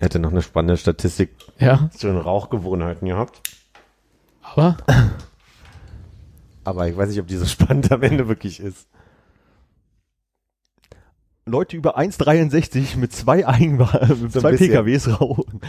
Hätte 0.00 0.18
noch 0.18 0.30
eine 0.30 0.42
spannende 0.42 0.76
Statistik 0.76 1.30
Ja, 1.58 1.90
zu 1.96 2.06
den 2.08 2.16
Rauchgewohnheiten 2.16 3.06
gehabt. 3.06 3.42
aber 4.42 4.76
Aber 6.64 6.88
ich 6.88 6.96
weiß 6.96 7.10
nicht, 7.10 7.20
ob 7.20 7.26
die 7.28 7.36
so 7.36 7.44
spannend 7.46 7.92
am 7.92 8.02
Ende 8.02 8.26
wirklich 8.26 8.60
ist. 8.60 8.88
Leute 11.46 11.76
über 11.76 11.98
1,63 11.98 12.96
mit 12.96 13.12
zwei 13.12 13.46
Eigenwagen, 13.46 14.22
mit 14.22 14.32
So 14.32 14.40
zwei. 14.40 14.56
PKWs 14.56 15.20
rauchen. 15.20 15.60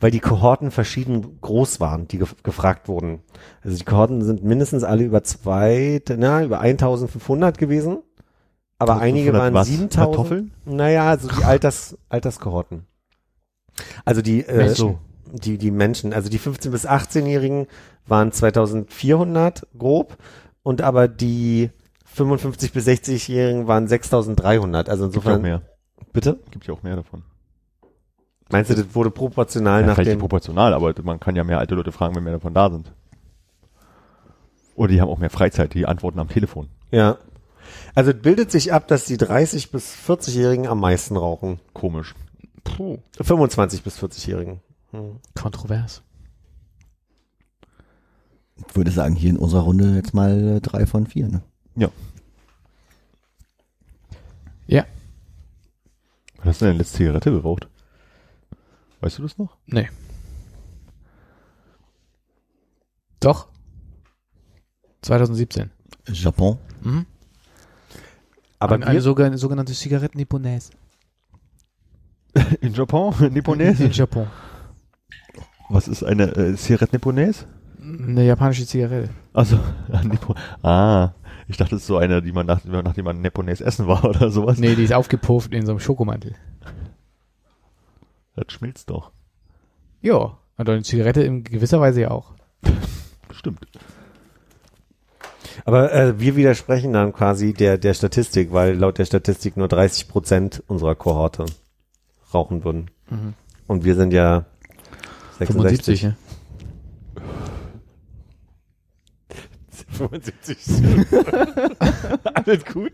Weil 0.00 0.10
die 0.12 0.20
Kohorten 0.20 0.70
verschieden 0.70 1.40
groß 1.40 1.80
waren, 1.80 2.06
die 2.08 2.18
gef 2.18 2.36
gefragt 2.42 2.88
wurden. 2.88 3.20
Also 3.62 3.76
die 3.76 3.84
Kohorten 3.84 4.22
sind 4.22 4.42
mindestens 4.44 4.84
alle 4.84 5.04
über 5.04 5.22
zwei, 5.24 6.00
na, 6.16 6.42
über 6.44 6.60
1500 6.60 7.58
gewesen. 7.58 7.98
Aber 8.78 8.98
einige 8.98 9.30
500 9.32 9.42
waren 9.42 9.54
was? 9.54 9.66
7000. 9.68 9.92
Kartoffeln? 9.94 10.50
Naja, 10.64 11.08
also 11.10 11.28
die 11.28 11.44
Alters, 11.44 11.98
Alterskohorten. 12.08 12.86
Also 14.04 14.22
die, 14.22 14.44
äh, 14.46 14.56
Menschen. 14.56 14.98
die, 15.32 15.58
die 15.58 15.70
Menschen, 15.70 16.12
also 16.12 16.28
die 16.28 16.38
15- 16.38 16.70
bis 16.70 16.86
18-Jährigen 16.86 17.66
waren 18.06 18.32
2400 18.32 19.66
grob 19.76 20.16
und 20.62 20.80
aber 20.82 21.08
die 21.08 21.70
55 22.04 22.72
bis 22.72 22.86
60-Jährigen 22.86 23.66
waren 23.66 23.86
6300. 23.88 24.88
Also 24.88 25.04
Gibt 25.08 25.14
ja 25.14 25.20
auch 25.20 25.24
insofern, 25.36 25.42
mehr. 25.42 25.62
bitte? 26.12 26.38
Gibt 26.50 26.66
ja 26.66 26.74
auch 26.74 26.82
mehr 26.82 26.96
davon. 26.96 27.22
Meinst 28.50 28.70
du, 28.70 28.74
das 28.74 28.86
wurde 28.94 29.10
proportional 29.10 29.82
Ja, 29.82 29.86
nach 29.88 29.94
vielleicht 29.94 30.08
nicht 30.08 30.16
dem, 30.16 30.20
proportional, 30.20 30.72
aber 30.72 30.94
man 31.02 31.20
kann 31.20 31.36
ja 31.36 31.44
mehr 31.44 31.58
alte 31.58 31.74
Leute 31.74 31.92
fragen, 31.92 32.14
wenn 32.16 32.24
mehr 32.24 32.32
davon 32.32 32.54
da 32.54 32.70
sind. 32.70 32.90
Oder 34.74 34.88
die 34.92 35.00
haben 35.00 35.08
auch 35.10 35.18
mehr 35.18 35.30
Freizeit, 35.30 35.74
die 35.74 35.86
antworten 35.86 36.18
am 36.20 36.28
Telefon. 36.28 36.68
ja. 36.90 37.18
Also 37.98 38.12
es 38.12 38.22
bildet 38.22 38.52
sich 38.52 38.72
ab, 38.72 38.86
dass 38.86 39.06
die 39.06 39.16
30 39.16 39.72
bis 39.72 39.92
40-Jährigen 39.92 40.68
am 40.68 40.78
meisten 40.78 41.16
rauchen. 41.16 41.58
Komisch. 41.72 42.14
puh, 42.62 42.98
25 43.20 43.82
bis 43.82 43.98
40-Jährigen. 43.98 44.60
Hm. 44.92 45.18
kontrovers. 45.34 46.02
Ich 48.68 48.76
würde 48.76 48.92
sagen, 48.92 49.16
hier 49.16 49.30
in 49.30 49.36
unserer 49.36 49.62
Runde 49.62 49.96
jetzt 49.96 50.14
mal 50.14 50.58
äh, 50.58 50.60
drei 50.60 50.86
von 50.86 51.08
vier. 51.08 51.26
Ne? 51.26 51.42
Ja, 54.68 54.86
Was 56.36 56.46
hast 56.46 56.60
du 56.62 56.66
denn 56.66 56.78
letzte 56.78 56.98
Zigarette 56.98 57.32
geraucht? 57.32 57.66
Weißt 59.00 59.18
du 59.18 59.22
das 59.22 59.38
noch? 59.38 59.56
nee. 59.66 59.88
Doch. 63.18 63.48
2017. 65.02 65.72
Japon. 66.12 66.58
Mhm. 66.82 67.04
Aber 68.58 68.74
eine, 68.74 68.86
eine 68.86 69.00
sogenannte, 69.00 69.72
Zigarette 69.72 70.16
Nipponaise. 70.16 70.70
In 72.60 72.72
Japan? 72.74 73.14
Nipponaise? 73.32 73.84
In 73.84 73.92
Japan. 73.92 74.28
Was 75.68 75.88
ist 75.88 76.02
eine 76.02 76.34
äh, 76.36 76.56
Zigarette 76.56 76.96
Nipponaise? 76.96 77.44
Eine 77.80 78.24
japanische 78.24 78.66
Zigarette. 78.66 79.10
Also, 79.32 79.58
ah, 80.62 81.12
ich 81.46 81.56
dachte, 81.56 81.76
es 81.76 81.82
ist 81.82 81.86
so 81.86 81.96
eine, 81.96 82.20
die 82.20 82.32
man 82.32 82.46
nach, 82.46 82.64
nachdem 82.64 83.04
man 83.04 83.20
Nipponaise 83.20 83.64
essen 83.64 83.86
war 83.86 84.04
oder 84.04 84.30
sowas. 84.30 84.58
Nee, 84.58 84.74
die 84.74 84.84
ist 84.84 84.92
aufgepufft 84.92 85.52
in 85.52 85.64
so 85.64 85.72
einem 85.72 85.80
Schokomantel. 85.80 86.34
Das 88.34 88.52
schmilzt 88.52 88.90
doch. 88.90 89.12
Ja, 90.00 90.38
und 90.56 90.68
eine 90.68 90.82
Zigarette 90.82 91.22
in 91.22 91.44
gewisser 91.44 91.80
Weise 91.80 92.02
ja 92.02 92.10
auch. 92.10 92.34
Stimmt. 93.32 93.60
Aber 95.68 95.92
äh, 95.92 96.18
wir 96.18 96.34
widersprechen 96.34 96.94
dann 96.94 97.12
quasi 97.12 97.52
der, 97.52 97.76
der 97.76 97.92
Statistik, 97.92 98.54
weil 98.54 98.74
laut 98.74 98.96
der 98.96 99.04
Statistik 99.04 99.58
nur 99.58 99.68
30 99.68 100.08
Prozent 100.08 100.62
unserer 100.66 100.94
Kohorte 100.94 101.44
rauchen 102.32 102.64
würden. 102.64 102.90
Mhm. 103.10 103.34
Und 103.66 103.84
wir 103.84 103.94
sind 103.94 104.14
ja 104.14 104.46
66. 105.38 106.00
75, 106.00 106.02
ne? 106.04 106.16
75. 109.90 110.56
Alles 112.32 112.64
gut. 112.64 112.92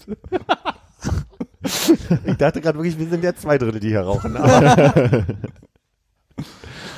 ich 2.26 2.36
dachte 2.38 2.60
gerade 2.60 2.76
wirklich, 2.76 2.98
wir 2.98 3.08
sind 3.08 3.22
ja 3.22 3.36
zwei 3.36 3.56
Drittel, 3.56 3.78
die 3.78 3.90
hier 3.90 4.00
rauchen. 4.00 4.36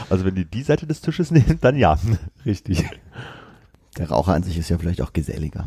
Also 0.09 0.25
wenn 0.25 0.37
die 0.37 0.45
die 0.45 0.63
Seite 0.63 0.87
des 0.87 1.01
Tisches 1.01 1.31
nehmen, 1.33 1.59
dann 1.61 1.77
ja. 1.77 1.99
richtig. 2.45 2.85
Der 3.99 4.11
Raucher 4.11 4.35
an 4.35 4.43
sich 4.43 4.59
ist 4.59 4.69
ja 4.69 4.79
vielleicht 4.79 5.01
auch 5.03 5.13
geselliger. 5.13 5.67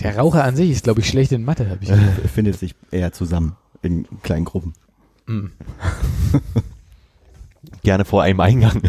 Der 0.00 0.16
Raucher 0.16 0.44
an 0.44 0.56
sich 0.56 0.70
ist, 0.70 0.84
glaube 0.84 1.00
ich, 1.00 1.08
schlecht 1.08 1.32
in 1.32 1.44
Mathe, 1.44 1.68
habe 1.68 1.82
ich 1.82 1.90
Er 1.90 1.96
gehört. 1.98 2.30
findet 2.30 2.58
sich 2.58 2.74
eher 2.90 3.12
zusammen 3.12 3.56
in 3.82 4.06
kleinen 4.22 4.44
Gruppen. 4.44 4.72
Mhm. 5.26 5.52
Gerne 7.82 8.04
vor 8.04 8.22
einem 8.22 8.40
Eingang. 8.40 8.80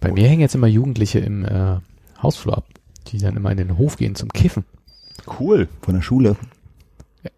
Bei 0.00 0.12
mir 0.12 0.28
hängen 0.28 0.40
jetzt 0.40 0.54
immer 0.54 0.66
Jugendliche 0.68 1.18
im 1.18 1.44
äh, 1.44 1.78
Hausflur 2.22 2.56
ab, 2.56 2.66
die 3.08 3.18
dann 3.18 3.36
immer 3.36 3.50
in 3.50 3.56
den 3.58 3.78
Hof 3.78 3.96
gehen 3.96 4.14
zum 4.14 4.28
Kiffen. 4.32 4.64
cool. 5.40 5.68
Von 5.82 5.94
der 5.94 6.02
Schule. 6.02 6.36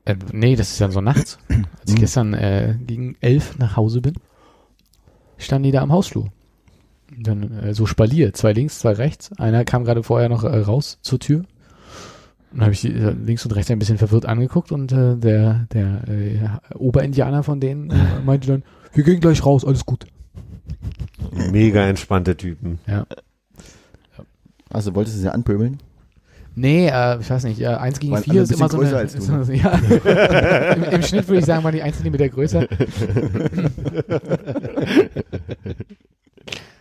Äh, 0.05 0.17
nee, 0.33 0.57
das 0.57 0.73
ist 0.73 0.81
dann 0.81 0.91
so 0.93 1.01
nachts. 1.01 1.39
Als 1.49 1.59
ich 1.87 1.95
Mhm. 1.95 1.99
gestern 2.01 2.35
äh, 2.35 2.77
gegen 2.87 3.17
elf 3.21 3.57
nach 3.59 3.77
Hause 3.77 4.01
bin, 4.03 4.15
standen 5.39 5.65
die 5.65 5.73
da 5.73 5.81
am 5.83 5.91
Hausflur. 5.93 6.31
Dann 7.19 7.59
äh, 7.59 7.75
so 7.75 7.87
Spalier, 7.87 8.33
zwei 8.33 8.53
links, 8.53 8.79
zwei 8.81 8.93
rechts. 8.93 9.31
Einer 9.39 9.65
kam 9.65 9.85
gerade 9.85 10.03
vorher 10.03 10.29
noch 10.29 10.45
äh, 10.45 10.59
raus 10.61 10.99
zur 11.03 11.19
Tür. 11.19 11.39
Und 11.41 11.47
dann 12.59 12.63
habe 12.63 12.73
ich 12.73 12.81
die 12.81 12.93
äh, 12.93 13.11
links 13.13 13.45
und 13.45 13.53
rechts 13.53 13.71
ein 13.71 13.79
bisschen 13.79 13.99
verwirrt 13.99 14.27
angeguckt 14.27 14.73
und 14.73 14.91
äh, 14.93 15.17
der, 15.17 15.67
der 15.73 16.09
äh, 16.09 16.39
Oberindianer 16.75 17.43
von 17.43 17.61
denen 17.61 17.91
äh, 17.91 18.21
meinte 18.25 18.49
dann, 18.49 18.63
wir 18.93 19.05
gehen 19.05 19.21
gleich 19.21 19.45
raus, 19.47 19.65
alles 19.65 19.87
gut. 19.87 20.05
Mega 21.53 21.87
entspannte 21.87 22.37
Typen. 22.37 22.79
Ja. 22.87 23.07
Also 24.69 24.95
wolltest 24.95 25.17
du 25.17 25.21
sie 25.21 25.33
anpöbeln? 25.33 25.79
Nee, 26.57 26.89
äh, 26.89 27.21
ich 27.21 27.31
weiß 27.31 27.45
nicht, 27.45 27.61
äh, 27.61 27.67
eins 27.67 28.01
gegen 28.01 28.13
Waren 28.15 28.25
vier 28.25 28.33
alle 28.33 28.43
ist 28.43 28.51
ein 28.51 28.57
immer 28.59 28.69
so 28.69 28.79
bisschen 28.79 28.97
eine, 28.97 29.07
größer 29.07 29.17
als 29.19 29.29
immer 29.29 29.45
so- 29.45 29.53
ja. 30.69 30.73
Im, 30.75 30.83
Im 30.85 31.03
Schnitt 31.03 31.29
würde 31.29 31.39
ich 31.39 31.45
sagen, 31.47 31.63
waren 31.63 31.75
die 31.75 31.83
ein 31.83 31.93
Zentimeter 31.95 32.29
größer. 32.29 32.67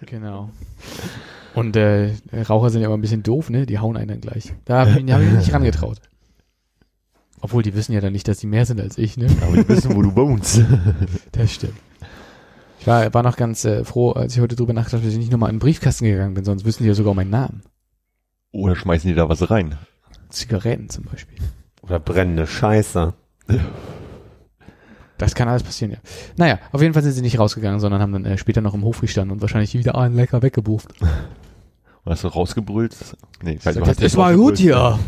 genau. 0.05 0.49
Und 1.55 1.75
äh, 1.75 2.13
Raucher 2.47 2.69
sind 2.69 2.81
ja 2.81 2.87
immer 2.87 2.97
ein 2.97 3.01
bisschen 3.01 3.23
doof, 3.23 3.49
ne? 3.49 3.65
Die 3.65 3.79
hauen 3.79 3.97
einen 3.97 4.07
dann 4.07 4.21
gleich. 4.21 4.53
Da 4.65 4.79
habe 4.79 4.91
ich, 4.91 5.11
hab 5.11 5.21
ich 5.21 5.27
mich 5.27 5.37
nicht 5.39 5.53
rangetraut. 5.53 5.99
Obwohl, 7.41 7.63
die 7.63 7.73
wissen 7.73 7.93
ja 7.93 8.01
dann 8.01 8.13
nicht, 8.13 8.27
dass 8.27 8.37
die 8.37 8.47
mehr 8.47 8.65
sind 8.65 8.79
als 8.79 8.97
ich, 8.97 9.17
ne? 9.17 9.27
Aber 9.41 9.55
die 9.55 9.67
wissen, 9.67 9.95
wo 9.95 10.01
du 10.01 10.15
wohnst. 10.15 10.61
Das 11.31 11.53
stimmt. 11.53 11.75
Ich 12.79 12.87
war, 12.87 13.13
war 13.13 13.23
noch 13.23 13.35
ganz 13.35 13.65
äh, 13.65 13.83
froh, 13.83 14.11
als 14.11 14.35
ich 14.35 14.41
heute 14.41 14.55
drüber 14.55 14.73
nachgedacht 14.73 15.01
habe, 15.01 15.05
dass 15.05 15.13
ich 15.13 15.19
nicht 15.19 15.31
nochmal 15.31 15.49
in 15.49 15.55
den 15.55 15.59
Briefkasten 15.59 16.05
gegangen 16.05 16.33
bin, 16.33 16.45
sonst 16.45 16.65
wissen 16.65 16.83
die 16.83 16.89
ja 16.89 16.95
sogar 16.95 17.13
meinen 17.13 17.29
Namen. 17.29 17.61
Oder 18.51 18.75
schmeißen 18.75 19.09
die 19.09 19.15
da 19.15 19.27
was 19.27 19.49
rein? 19.51 19.77
Zigaretten 20.29 20.89
zum 20.89 21.05
Beispiel. 21.05 21.37
Oder 21.81 21.99
brennende 21.99 22.47
Scheiße. 22.47 23.13
Das 25.19 25.35
kann 25.35 25.49
alles 25.49 25.63
passieren, 25.63 25.91
ja. 25.91 25.97
Naja, 26.37 26.59
auf 26.71 26.81
jeden 26.81 26.93
Fall 26.93 27.03
sind 27.03 27.11
sie 27.11 27.21
nicht 27.21 27.37
rausgegangen, 27.37 27.81
sondern 27.81 28.01
haben 28.01 28.13
dann 28.13 28.25
äh, 28.25 28.37
später 28.37 28.61
noch 28.61 28.73
im 28.73 28.83
Hof 28.83 29.01
gestanden 29.01 29.33
und 29.33 29.41
wahrscheinlich 29.41 29.73
wieder 29.73 29.95
einen 29.95 30.15
lecker 30.15 30.41
weggebufft. 30.41 30.93
Und 31.01 31.09
hast 32.11 32.23
du 32.23 32.29
rausgebrüllt? 32.29 32.95
Nee, 33.43 33.57
Sagt, 33.61 33.75
du 33.75 33.81
hast 33.81 33.97
es 33.97 33.99
nicht 33.99 34.17
war 34.17 34.33
gut 34.33 34.57
hier. 34.57 34.97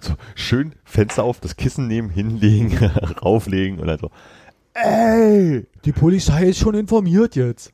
So, 0.00 0.12
schön 0.34 0.74
Fenster 0.84 1.24
auf, 1.24 1.40
das 1.40 1.56
Kissen 1.56 1.88
nehmen, 1.88 2.08
hinlegen, 2.10 2.76
rauflegen 3.22 3.78
und 3.80 3.88
dann 3.88 3.98
so, 3.98 4.10
ey! 4.74 5.66
Die 5.84 5.92
Polizei 5.92 6.44
ist 6.44 6.58
schon 6.58 6.74
informiert 6.74 7.34
jetzt. 7.34 7.72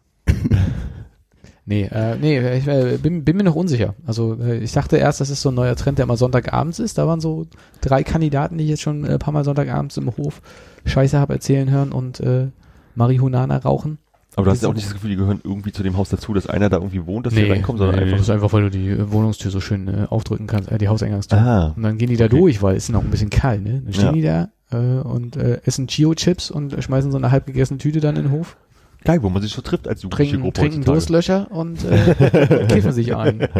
nee, 1.66 1.82
äh, 1.84 2.16
nee, 2.16 2.56
ich 2.56 2.66
äh, 2.66 2.98
bin, 2.98 3.24
bin 3.24 3.36
mir 3.36 3.42
noch 3.44 3.54
unsicher. 3.54 3.94
Also 4.06 4.38
äh, 4.40 4.58
ich 4.58 4.72
dachte 4.72 4.96
erst, 4.96 5.20
das 5.20 5.30
ist 5.30 5.42
so 5.42 5.50
ein 5.50 5.54
neuer 5.54 5.76
Trend, 5.76 5.98
der 5.98 6.04
immer 6.04 6.16
Sonntagabends 6.16 6.78
ist. 6.78 6.96
Da 6.96 7.06
waren 7.06 7.20
so 7.20 7.46
drei 7.80 8.02
Kandidaten, 8.02 8.56
die 8.56 8.64
ich 8.64 8.70
jetzt 8.70 8.82
schon 8.82 9.04
äh, 9.04 9.14
ein 9.14 9.18
paar 9.18 9.34
Mal 9.34 9.44
Sonntagabends 9.44 9.96
im 9.98 10.16
Hof 10.16 10.40
Scheiße 10.84 11.18
habe 11.18 11.34
erzählen 11.34 11.70
hören 11.70 11.92
und 11.92 12.20
äh, 12.20 12.48
Marihuana 12.94 13.44
rauchen. 13.58 13.98
Aber 14.34 14.46
du 14.46 14.50
hast 14.52 14.62
ja 14.62 14.68
auch 14.70 14.74
nicht 14.74 14.86
das 14.86 14.94
Gefühl, 14.94 15.10
die 15.10 15.16
gehören 15.16 15.40
irgendwie 15.44 15.72
zu 15.72 15.82
dem 15.82 15.96
Haus 15.98 16.08
dazu, 16.08 16.32
dass 16.32 16.46
einer 16.46 16.70
da 16.70 16.78
irgendwie 16.78 17.04
wohnt, 17.06 17.26
dass 17.26 17.34
die 17.34 17.42
reinkommen, 17.44 17.78
sondern 17.78 17.96
nee, 17.96 18.02
einfach. 18.04 18.16
das 18.16 18.26
ist 18.28 18.30
einfach, 18.30 18.52
weil 18.54 18.62
du 18.62 18.70
die 18.70 18.88
äh, 18.88 19.12
Wohnungstür 19.12 19.50
so 19.50 19.60
schön 19.60 19.88
äh, 19.88 20.06
aufdrücken 20.08 20.46
kannst, 20.46 20.70
äh, 20.72 20.78
die 20.78 20.88
Hauseingangstür. 20.88 21.38
Ah. 21.38 21.72
Und 21.76 21.82
dann 21.82 21.98
gehen 21.98 22.08
die 22.08 22.16
da 22.16 22.24
Okay. 22.26 22.38
durch, 22.38 22.62
weil 22.62 22.76
es 22.76 22.84
ist 22.84 22.90
noch 22.90 23.02
ein 23.04 23.10
bisschen 23.10 23.28
kalt, 23.28 23.62
ne? 23.62 23.82
Dann 23.84 23.92
stehen 23.92 24.06
Ja. 24.06 24.12
die 24.12 24.22
da 24.22 24.48
äh, 24.78 25.00
und 25.02 25.36
äh, 25.36 25.60
essen 25.66 25.86
Chio-Chips 25.86 26.50
und 26.50 26.72
äh, 26.72 26.80
schmeißen 26.80 27.10
so 27.12 27.18
eine 27.18 27.30
halb 27.30 27.44
gegessene 27.44 27.78
Tüte 27.78 28.00
dann 28.00 28.16
in 28.16 28.22
den 28.22 28.32
Hof, 28.32 28.56
Geil, 29.04 29.20
wo 29.22 29.28
man 29.28 29.42
sich 29.42 29.50
so 29.52 29.60
trifft 29.62 29.88
als 29.88 30.02
jugendliche 30.04 30.30
trinken, 30.32 30.44
Gruppe 30.44 30.60
trinken. 30.60 30.84
Durstlöcher 30.84 31.50
und 31.50 31.84
äh, 31.84 32.66
kiffen 32.68 32.92
sich 32.92 33.14
ein. 33.16 33.48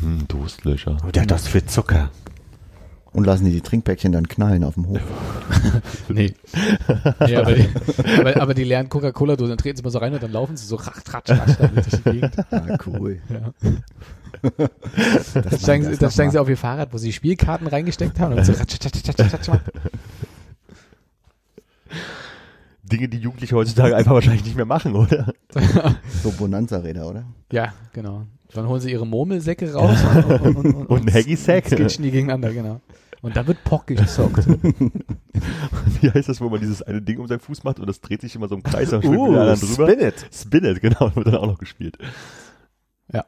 Hm, 0.00 0.26
Durstlöcher. 0.28 0.96
Der 1.14 1.22
hat 1.22 1.30
das 1.30 1.46
für 1.46 1.64
Zucker. 1.64 2.10
Und 3.12 3.24
lassen 3.26 3.44
die 3.44 3.52
die 3.52 3.60
Trinkpäckchen 3.60 4.10
dann 4.12 4.26
knallen 4.26 4.64
auf 4.64 4.74
dem 4.74 4.88
Hof. 4.88 5.00
Nee. 6.08 6.34
nee 7.20 7.36
aber, 7.36 7.54
die, 7.54 7.68
aber, 8.18 8.40
aber 8.40 8.54
die 8.54 8.64
lernen 8.64 8.88
Coca-Cola-Dose, 8.88 9.48
dann 9.50 9.58
treten 9.58 9.76
sie 9.76 9.82
mal 9.82 9.90
so 9.90 9.98
rein 9.98 10.12
und 10.12 10.22
dann 10.22 10.32
laufen 10.32 10.56
sie 10.56 10.66
so 10.66 10.76
ratsch, 10.76 11.12
ratsch, 11.12 11.30
ratsch 11.30 11.58
durch 11.58 11.86
die 11.88 12.02
Gegend. 12.10 12.36
Ah, 12.50 12.78
cool. 12.86 13.20
Ja. 13.30 13.52
Das 14.42 15.32
Dann 15.34 15.58
steigen, 15.58 15.84
sie, 15.84 15.96
dann 15.96 16.10
steigen 16.10 16.30
sie 16.30 16.38
auf 16.40 16.48
ihr 16.48 16.56
Fahrrad, 16.56 16.92
wo 16.92 16.98
sie 16.98 17.12
Spielkarten 17.12 17.66
reingesteckt 17.66 18.18
haben 18.18 18.34
und 18.34 18.44
so 18.44 18.52
ratsch, 18.52 18.74
ratsch, 18.84 19.08
ratsch, 19.08 19.32
ratsch, 19.32 19.48
ratsch. 19.48 19.60
Dinge, 22.82 23.08
die 23.08 23.18
Jugendliche 23.18 23.54
heutzutage 23.54 23.96
einfach 23.96 24.12
wahrscheinlich 24.12 24.44
nicht 24.44 24.56
mehr 24.56 24.66
machen, 24.66 24.94
oder? 24.94 25.32
So 26.22 26.30
Bonanza-Räder, 26.32 27.08
oder? 27.08 27.24
Ja, 27.50 27.72
genau. 27.92 28.26
Dann 28.52 28.68
holen 28.68 28.80
sie 28.80 28.90
ihre 28.90 29.06
Murmelsäcke 29.06 29.72
raus 29.72 29.98
und, 30.14 30.56
und, 30.56 30.56
und, 30.74 30.86
Und 30.86 31.08
ein 31.08 31.14
Hacky-Sack. 31.14 31.68
skitchen 31.68 32.04
die 32.04 32.10
gegeneinander, 32.10 32.52
genau. 32.52 32.80
Und 33.22 33.36
dann 33.36 33.46
wird 33.46 33.62
Pock 33.62 33.86
gezockt. 33.86 34.46
Wie 36.00 36.10
heißt 36.10 36.28
das, 36.28 36.40
wo 36.40 36.48
man 36.48 36.60
dieses 36.60 36.82
eine 36.82 37.00
Ding 37.00 37.18
um 37.18 37.28
seinen 37.28 37.38
Fuß 37.38 37.62
macht 37.62 37.78
und 37.78 37.86
das 37.86 38.00
dreht 38.00 38.20
sich 38.20 38.34
immer 38.34 38.48
so 38.48 38.56
im 38.56 38.64
Kreis 38.64 38.92
und 38.92 39.04
Uh, 39.04 39.10
mit 39.10 39.38
anderen 39.38 39.60
drüber? 39.60 39.88
spin 39.88 40.00
it. 40.00 40.26
Spin 40.32 40.64
it, 40.64 40.80
genau, 40.80 41.12
wird 41.14 41.28
dann 41.28 41.36
auch 41.36 41.46
noch 41.46 41.58
gespielt. 41.58 41.96
Ja. 43.12 43.24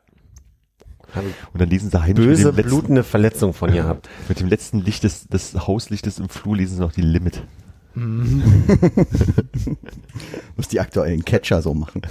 Und 1.52 1.60
dann 1.60 1.70
lesen 1.70 1.90
sie 1.90 2.00
heimlich 2.00 2.16
Böse, 2.16 2.46
mit, 2.46 2.54
dem 2.54 2.56
letzten, 2.56 2.70
blutende 2.70 3.04
Verletzung 3.04 3.52
von 3.52 3.72
ihr 3.72 3.84
habt. 3.84 4.08
mit 4.28 4.40
dem 4.40 4.48
letzten 4.48 4.80
Licht 4.80 5.04
des, 5.04 5.28
des 5.28 5.54
Hauslichtes 5.54 6.18
im 6.18 6.28
Flur 6.28 6.56
lesen 6.56 6.74
sie 6.74 6.80
noch 6.80 6.92
die 6.92 7.02
Limit. 7.02 7.44
Muss 10.56 10.66
die 10.66 10.80
aktuellen 10.80 11.24
Catcher 11.24 11.62
so 11.62 11.72
machen. 11.72 12.02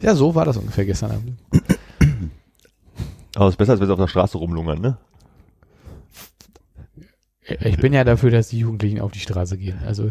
Ja, 0.00 0.14
so 0.14 0.34
war 0.34 0.44
das 0.44 0.58
ungefähr 0.58 0.84
gestern 0.84 1.12
Abend. 1.12 1.38
Aber 3.38 3.46
es 3.46 3.52
ist 3.52 3.58
besser, 3.58 3.70
als 3.70 3.80
wenn 3.80 3.86
sie 3.86 3.92
auf 3.92 4.00
der 4.00 4.08
Straße 4.08 4.36
rumlungern, 4.36 4.80
ne? 4.80 4.96
Ich 7.60 7.76
bin 7.76 7.92
ja 7.92 8.02
dafür, 8.02 8.32
dass 8.32 8.48
die 8.48 8.58
Jugendlichen 8.58 9.00
auf 9.00 9.12
die 9.12 9.20
Straße 9.20 9.56
gehen. 9.56 9.78
Also 9.86 10.10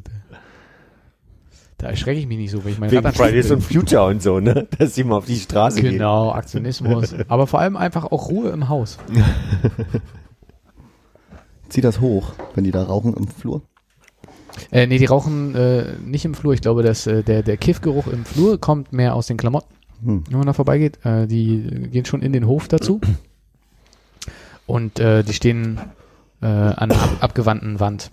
da 1.78 1.88
erschrecke 1.88 2.22
ich 2.22 2.26
mich 2.26 2.38
nicht 2.38 2.52
so, 2.52 2.64
wenn 2.64 2.72
ich 2.72 2.80
mein 2.80 2.90
Wegen 2.90 3.12
Fridays 3.12 3.52
and 3.52 3.62
Future 3.62 4.06
und 4.06 4.24
so, 4.24 4.40
ne? 4.40 4.66
Dass 4.80 4.96
sie 4.96 5.04
mal 5.04 5.18
auf 5.18 5.26
die 5.26 5.36
Straße 5.36 5.82
gehen. 5.82 5.96
Genau, 5.96 6.32
Aktionismus. 6.32 7.16
Aber 7.28 7.48
vor 7.48 7.60
allem 7.60 7.76
einfach 7.76 8.06
auch 8.06 8.30
Ruhe 8.30 8.52
im 8.52 8.70
Haus. 8.70 8.98
Zieh 11.68 11.82
das 11.82 12.00
hoch, 12.00 12.32
wenn 12.56 12.64
die 12.64 12.72
da 12.72 12.84
rauchen 12.84 13.14
im 13.14 13.28
Flur. 13.28 13.62
Äh, 14.72 14.88
nee, 14.88 15.00
die 15.00 15.06
rauchen 15.06 15.54
äh, 15.54 15.98
nicht 16.00 16.24
im 16.24 16.34
Flur. 16.34 16.54
Ich 16.54 16.62
glaube, 16.62 16.82
dass 16.82 17.08
äh, 17.08 17.24
der, 17.24 17.44
der 17.44 17.58
Kiffgeruch 17.58 18.08
im 18.08 18.24
Flur 18.24 18.58
kommt 18.58 18.94
mehr 18.94 19.16
aus 19.16 19.28
den 19.28 19.36
Klamotten, 19.36 19.77
Hm. 20.04 20.24
wenn 20.30 20.38
man 20.38 20.48
da 20.48 20.54
vorbeigeht. 20.54 21.04
Äh, 21.06 21.28
die 21.28 21.90
gehen 21.92 22.06
schon 22.06 22.22
in 22.22 22.34
den 22.34 22.48
Hof 22.48 22.68
dazu. 22.68 23.02
Und 24.66 25.00
äh, 25.00 25.24
die 25.24 25.34
stehen 25.34 25.80
äh, 26.42 26.46
an 26.46 26.92
einer 26.92 27.02
ab, 27.02 27.18
abgewandten 27.22 27.80
Wand. 27.80 28.12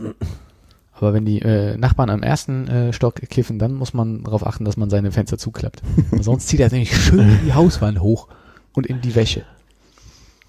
Aber 0.93 1.13
wenn 1.13 1.25
die 1.25 1.43
äh, 1.43 1.77
Nachbarn 1.77 2.09
am 2.09 2.23
ersten 2.23 2.69
äh, 2.69 2.93
Stock 2.93 3.17
kiffen, 3.17 3.59
dann 3.59 3.75
muss 3.75 3.95
man 3.95 4.23
darauf 4.23 4.47
achten, 4.47 4.65
dass 4.65 4.77
man 4.77 4.91
seine 4.91 5.11
Fenster 5.11 5.37
zuklappt. 5.37 5.83
Sonst 6.21 6.49
zieht 6.49 6.61
er 6.61 6.71
nämlich 6.71 6.97
schön 6.97 7.41
die 7.45 7.53
Hauswand 7.53 8.01
hoch 8.01 8.29
und 8.73 8.87
in 8.87 9.01
die 9.01 9.15
Wäsche. 9.15 9.45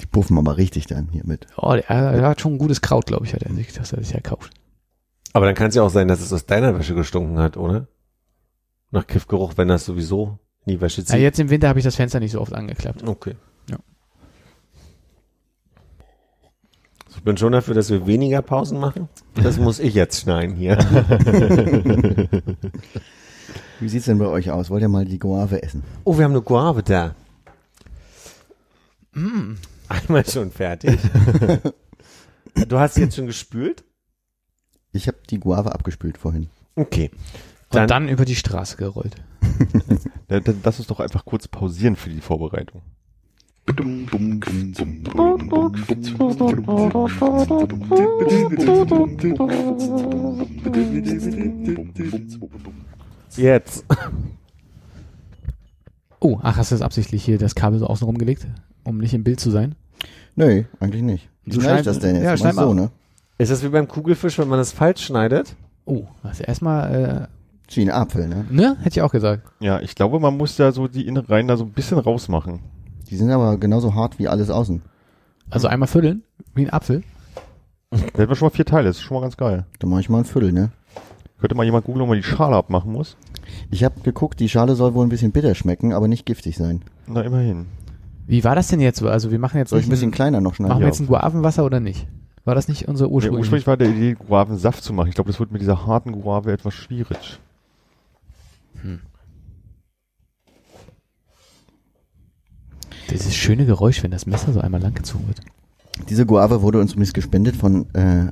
Die 0.02 0.06
puffen 0.06 0.38
aber 0.38 0.58
richtig 0.58 0.86
dann 0.88 1.10
hier 1.12 1.24
mit. 1.26 1.48
Oh, 1.58 1.74
der, 1.74 2.12
der 2.14 2.28
hat 2.28 2.42
schon 2.42 2.54
ein 2.54 2.58
gutes 2.60 2.82
Kraut, 2.82 3.08
glaube 3.08 3.26
ich, 3.26 3.34
hat 3.34 3.44
er 3.44 3.54
sich, 3.54 3.74
dass 3.74 3.94
er 3.94 4.04
sich 4.04 4.14
ja 4.14 4.20
kauft. 4.20 4.52
Aber 5.34 5.46
dann 5.46 5.56
kann 5.56 5.70
es 5.70 5.76
ja 5.76 5.84
auch 5.84 5.90
sein, 5.90 6.08
dass 6.08 6.22
es 6.22 6.32
aus 6.32 6.46
deiner 6.46 6.78
Wäsche 6.78 6.96
gestunken 6.96 7.40
hat, 7.40 7.58
oder? 7.58 7.88
Nach 8.92 9.08
Kiffgeruch, 9.08 9.54
wenn 9.58 9.68
das 9.68 9.86
sowieso 9.86 10.40
die 10.66 10.80
Wäsche 10.82 11.01
Ja, 11.01 11.07
zieht. 11.07 11.20
jetzt 11.20 11.39
im 11.39 11.49
Winter 11.49 11.68
habe 11.70 11.80
ich 11.80 11.86
das 11.86 11.95
Fenster 11.95 12.20
nicht 12.20 12.32
so 12.32 12.41
oft 12.41 12.53
angeklappt. 12.53 13.07
Okay. 13.07 13.36
Ja. 13.70 13.78
Ich 17.16 17.24
bin 17.24 17.38
schon 17.38 17.51
dafür, 17.53 17.74
dass 17.74 17.89
wir 17.89 18.05
weniger 18.07 18.41
Pausen 18.41 18.80
machen. 18.80 19.07
Das 19.36 19.57
muss 19.57 19.80
ich 19.80 19.93
jetzt 19.93 20.22
schneiden 20.22 20.55
hier. 20.55 20.78
Wie 23.80 23.89
sieht's 23.89 24.05
denn 24.05 24.18
bei 24.20 24.28
euch 24.28 24.51
aus? 24.51 24.70
Wollt 24.70 24.82
ihr 24.82 24.89
mal 24.89 25.05
die 25.05 25.20
Guave 25.20 25.61
essen? 25.63 25.84
Oh, 26.03 26.18
wir 26.18 26.24
haben 26.26 26.32
eine 26.32 26.41
Guave 26.41 26.84
da. 26.84 27.16
Einmal 29.88 30.26
schon 30.26 30.51
fertig. 30.51 30.99
du 32.68 32.80
hast 32.80 32.95
sie 32.95 33.01
jetzt 33.01 33.16
schon 33.16 33.28
gespült? 33.28 33.84
Ich 34.91 35.07
habe 35.07 35.18
die 35.30 35.39
Guave 35.39 35.74
abgespült 35.74 36.18
vorhin. 36.18 36.49
Okay. 36.76 37.11
Und 37.13 37.76
Dann- 37.76 37.88
dann, 37.88 38.09
über 38.09 38.26
die 38.26 38.36
Straße 38.36 38.76
gerollt. 38.78 39.16
Lass 40.64 40.80
uns 40.80 40.88
doch 40.88 41.00
einfach 41.00 41.26
kurz 41.26 41.48
pausieren 41.48 41.96
für 41.96 42.10
die 42.10 42.22
Vorbereitung. 42.22 42.82
Jetzt. 53.36 53.86
Oh, 56.20 56.39
ach, 56.41 56.58
hast 56.58 56.72
du 56.72 56.76
das 56.76 56.82
absichtlich 56.82 57.24
hier 57.24 57.38
das 57.38 57.56
Kabel 57.56 57.80
so 57.80 57.88
außen 57.88 58.06
rumgelegt, 58.06 58.48
um 58.84 58.98
nicht 58.98 59.14
im 59.14 59.24
Bild 59.24 59.39
zu 59.39 59.52
sein? 59.52 59.76
Nö, 60.36 60.64
eigentlich 60.80 61.04
nicht. 61.04 61.30
Wie 61.43 61.52
Du 61.52 61.62
schneide 61.62 61.80
ich 61.80 61.86
das 61.86 62.00
denn 62.00 62.16
jetzt? 62.16 62.26
ja, 62.26 62.38
schneid 62.38 62.56
so, 62.56 62.74
mal. 62.74 62.74
ne? 62.74 62.91
Ist 63.38 63.52
das 63.52 63.64
wie 63.64 63.70
beim 63.70 63.88
Kugelfisch, 63.88 64.38
wenn 64.39 64.48
man 64.48 64.60
das 64.60 64.72
falsch 64.72 65.06
schneidet? 65.06 65.56
Oh, 65.86 66.06
hast 66.24 66.39
du 66.39 66.43
erstmal, 66.46 67.28
Wie 67.70 67.82
ein 67.82 67.89
Apfel, 67.89 68.28
ne? 68.28 68.45
ne? 68.49 68.78
Hätte 68.80 68.99
ich 68.99 69.01
auch 69.01 69.11
gesagt. 69.11 69.43
Ja, 69.59 69.80
ich 69.82 69.95
glaube, 69.95 70.20
man 70.20 70.38
muss 70.38 70.57
ja 70.57 70.72
so 70.72 70.88
die 70.88 71.07
Innereien 71.07 71.47
da 71.47 71.57
so 71.57 71.63
ein 71.66 71.72
bisschen 71.72 71.97
rausmachen. 71.97 72.59
Die 73.09 73.16
sind 73.18 73.32
aber 73.32 73.57
genauso 73.57 73.93
hart 73.95 74.20
wie 74.20 74.28
alles 74.28 74.49
außen. 74.49 74.82
Also 75.49 75.68
einmal 75.68 75.88
vierteln, 75.88 76.24
wie 76.53 76.63
ein 76.66 76.70
Apfel. 76.74 77.03
Da 77.91 77.97
hätten 77.99 78.30
wir 78.30 78.36
schon 78.36 78.47
mal 78.47 78.55
vier 78.55 78.66
Teile, 78.66 78.88
das 78.88 78.97
ist 78.97 79.03
schon 79.03 79.16
mal 79.16 79.22
ganz 79.22 79.38
geil. 79.38 79.66
Da 79.80 79.88
mache 79.88 80.01
ich 80.01 80.09
mal 80.09 80.20
ein 80.20 80.26
Viertel, 80.26 80.51
ne? 80.51 80.72
Könnte 81.39 81.55
mal 81.55 81.63
jemand 81.66 81.86
googeln, 81.86 82.01
ob 82.03 82.09
man 82.09 82.18
die 82.18 82.24
Schale 82.24 82.55
abmachen 82.55 82.91
muss? 82.91 83.18
Ich 83.72 83.84
habe 83.84 83.99
geguckt, 84.01 84.39
die 84.39 84.49
Schale 84.49 84.76
soll 84.76 84.93
wohl 84.93 85.05
ein 85.05 85.09
bisschen 85.09 85.32
bitter 85.32 85.53
schmecken, 85.53 85.93
aber 85.93 86.07
nicht 86.07 86.26
giftig 86.26 86.57
sein. 86.57 86.82
Na, 87.07 87.22
immerhin. 87.22 87.68
Wie 88.26 88.43
war 88.43 88.55
das 88.55 88.70
denn 88.70 88.80
jetzt? 88.80 89.03
Also 89.03 89.30
wir 89.32 89.38
machen 89.39 89.57
jetzt 89.57 89.70
Soll 89.70 89.80
ich 89.80 89.86
ein 89.88 89.91
bisschen 89.91 90.11
kleiner 90.11 90.41
noch 90.41 90.51
machen 90.51 90.55
schneiden? 90.66 90.78
wir 90.80 90.82
Ja. 90.82 90.88
jetzt 90.88 90.99
ein 90.99 91.07
Guavenwasser 91.07 91.63
oder 91.63 91.80
nicht? 91.80 92.07
War 92.43 92.55
das 92.55 92.68
nicht 92.68 92.88
unser 92.88 93.05
Ja, 93.05 93.11
Ursprung? 93.11 93.38
ursprünglich 93.38 93.68
war 93.68 93.78
der 93.78 93.89
Idee, 93.89 94.13
Guavensaft 94.16 94.84
zu 94.84 94.93
machen. 94.93 95.09
Ich 95.09 95.16
glaube, 95.16 95.30
das 95.30 95.39
wird 95.39 95.51
mit 95.51 95.61
dieser 95.61 95.86
harten 95.86 96.11
Guave 96.11 96.51
etwas 96.51 96.74
schwierig. 96.74 97.39
Dieses 103.10 103.36
schöne 103.36 103.66
Geräusch, 103.66 104.04
wenn 104.04 104.12
das 104.12 104.26
Messer 104.26 104.52
so 104.54 104.60
einmal 104.60 104.82
langgezogen 104.82 105.28
wird. 105.28 105.42
Diese 106.10 106.26
Guave 106.26 106.62
wurde 106.62 106.80
uns 106.80 106.94
übrigens 106.94 107.14
gespendet 107.14 107.56
von 107.56 107.94
äh, 107.94 108.32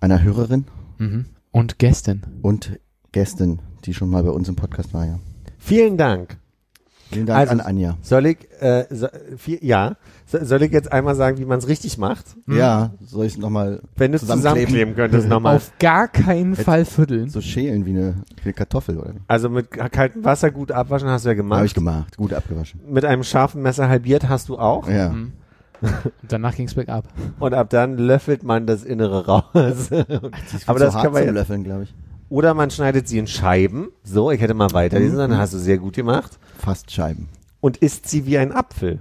einer 0.00 0.22
Hörerin 0.22 0.64
Mhm. 0.98 1.26
Und 1.52 1.78
Gästen. 1.78 2.22
und 2.42 2.78
Gästin, 3.12 3.60
die 3.84 3.94
schon 3.94 4.10
mal 4.10 4.22
bei 4.24 4.30
uns 4.30 4.48
im 4.48 4.56
Podcast 4.56 4.92
war, 4.94 5.06
ja. 5.06 5.18
Vielen 5.58 5.96
Dank. 5.96 6.38
Vielen 7.10 7.26
Dank 7.26 7.38
Also- 7.38 7.52
an 7.52 7.60
Anja. 7.60 7.96
Soll 8.02 8.26
ich, 8.26 8.38
äh, 8.60 8.84
so, 8.90 9.06
viel, 9.36 9.58
ja, 9.62 9.96
so, 10.26 10.44
soll 10.44 10.62
ich 10.62 10.72
jetzt 10.72 10.92
einmal 10.92 11.14
sagen, 11.14 11.38
wie 11.38 11.44
man 11.46 11.58
es 11.58 11.66
richtig 11.68 11.96
macht? 11.96 12.24
Ja, 12.46 12.90
soll 13.04 13.24
ich 13.26 13.32
es 13.34 13.38
nochmal 13.38 13.80
Wenn 13.96 14.12
du 14.12 14.16
es 14.16 14.22
Zusammenkleben. 14.22 14.66
zusammenkleben 14.68 14.94
könntest 14.94 15.28
nochmal. 15.28 15.56
Auf 15.56 15.72
gar 15.78 16.08
keinen 16.08 16.54
Fall 16.54 16.84
vierteln. 16.84 17.30
so 17.30 17.40
schälen 17.40 17.86
wie 17.86 17.90
eine, 17.90 18.14
wie 18.36 18.42
eine 18.44 18.52
Kartoffel, 18.52 18.98
oder? 18.98 19.14
Also 19.26 19.48
mit 19.48 19.70
kaltem 19.70 20.24
Wasser 20.24 20.50
gut 20.50 20.70
abwaschen 20.70 21.08
hast 21.08 21.24
du 21.24 21.30
ja 21.30 21.34
gemacht. 21.34 21.56
Habe 21.58 21.66
ich 21.66 21.74
gemacht. 21.74 22.16
Gut 22.16 22.34
abgewaschen. 22.34 22.80
Mit 22.88 23.04
einem 23.06 23.22
scharfen 23.24 23.62
Messer 23.62 23.88
halbiert 23.88 24.28
hast 24.28 24.48
du 24.50 24.58
auch. 24.58 24.88
Ja. 24.88 25.10
Mhm. 25.10 25.32
Und 25.80 25.92
danach 26.32 26.56
ging's 26.56 26.74
bergab. 26.74 27.04
Und 27.38 27.54
ab 27.54 27.70
dann 27.70 27.96
löffelt 27.96 28.42
man 28.42 28.66
das 28.66 28.82
Innere 28.84 29.26
raus. 29.26 29.44
Aber 30.66 30.78
das 30.78 30.92
so 30.92 31.00
kann 31.00 31.12
man 31.12 31.22
zum 31.22 31.26
ja, 31.26 31.30
Löffeln, 31.30 31.64
glaube 31.64 31.84
ich. 31.84 31.94
Oder 32.30 32.54
man 32.54 32.70
schneidet 32.70 33.08
sie 33.08 33.18
in 33.18 33.26
Scheiben. 33.26 33.88
So, 34.04 34.30
ich 34.30 34.40
hätte 34.40 34.54
mal 34.54 34.72
weiterlesen 34.72 35.16
sollen, 35.16 35.30
dann 35.30 35.40
hast 35.40 35.54
du 35.54 35.58
sehr 35.58 35.78
gut 35.78 35.94
gemacht. 35.94 36.38
Fast 36.58 36.90
Scheiben. 36.90 37.28
Und 37.60 37.78
isst 37.78 38.08
sie 38.08 38.26
wie 38.26 38.38
ein 38.38 38.52
Apfel. 38.52 39.00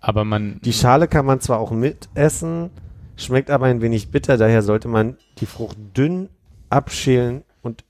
Aber 0.00 0.24
man, 0.24 0.60
Die 0.62 0.72
Schale 0.72 1.08
kann 1.08 1.26
man 1.26 1.40
zwar 1.40 1.58
auch 1.58 1.72
mitessen, 1.72 2.70
schmeckt 3.16 3.50
aber 3.50 3.66
ein 3.66 3.80
wenig 3.82 4.10
bitter, 4.12 4.36
daher 4.36 4.62
sollte 4.62 4.86
man 4.86 5.16
die 5.38 5.46
Frucht 5.46 5.76
dünn 5.96 6.28
abschälen 6.70 7.42
und 7.62 7.84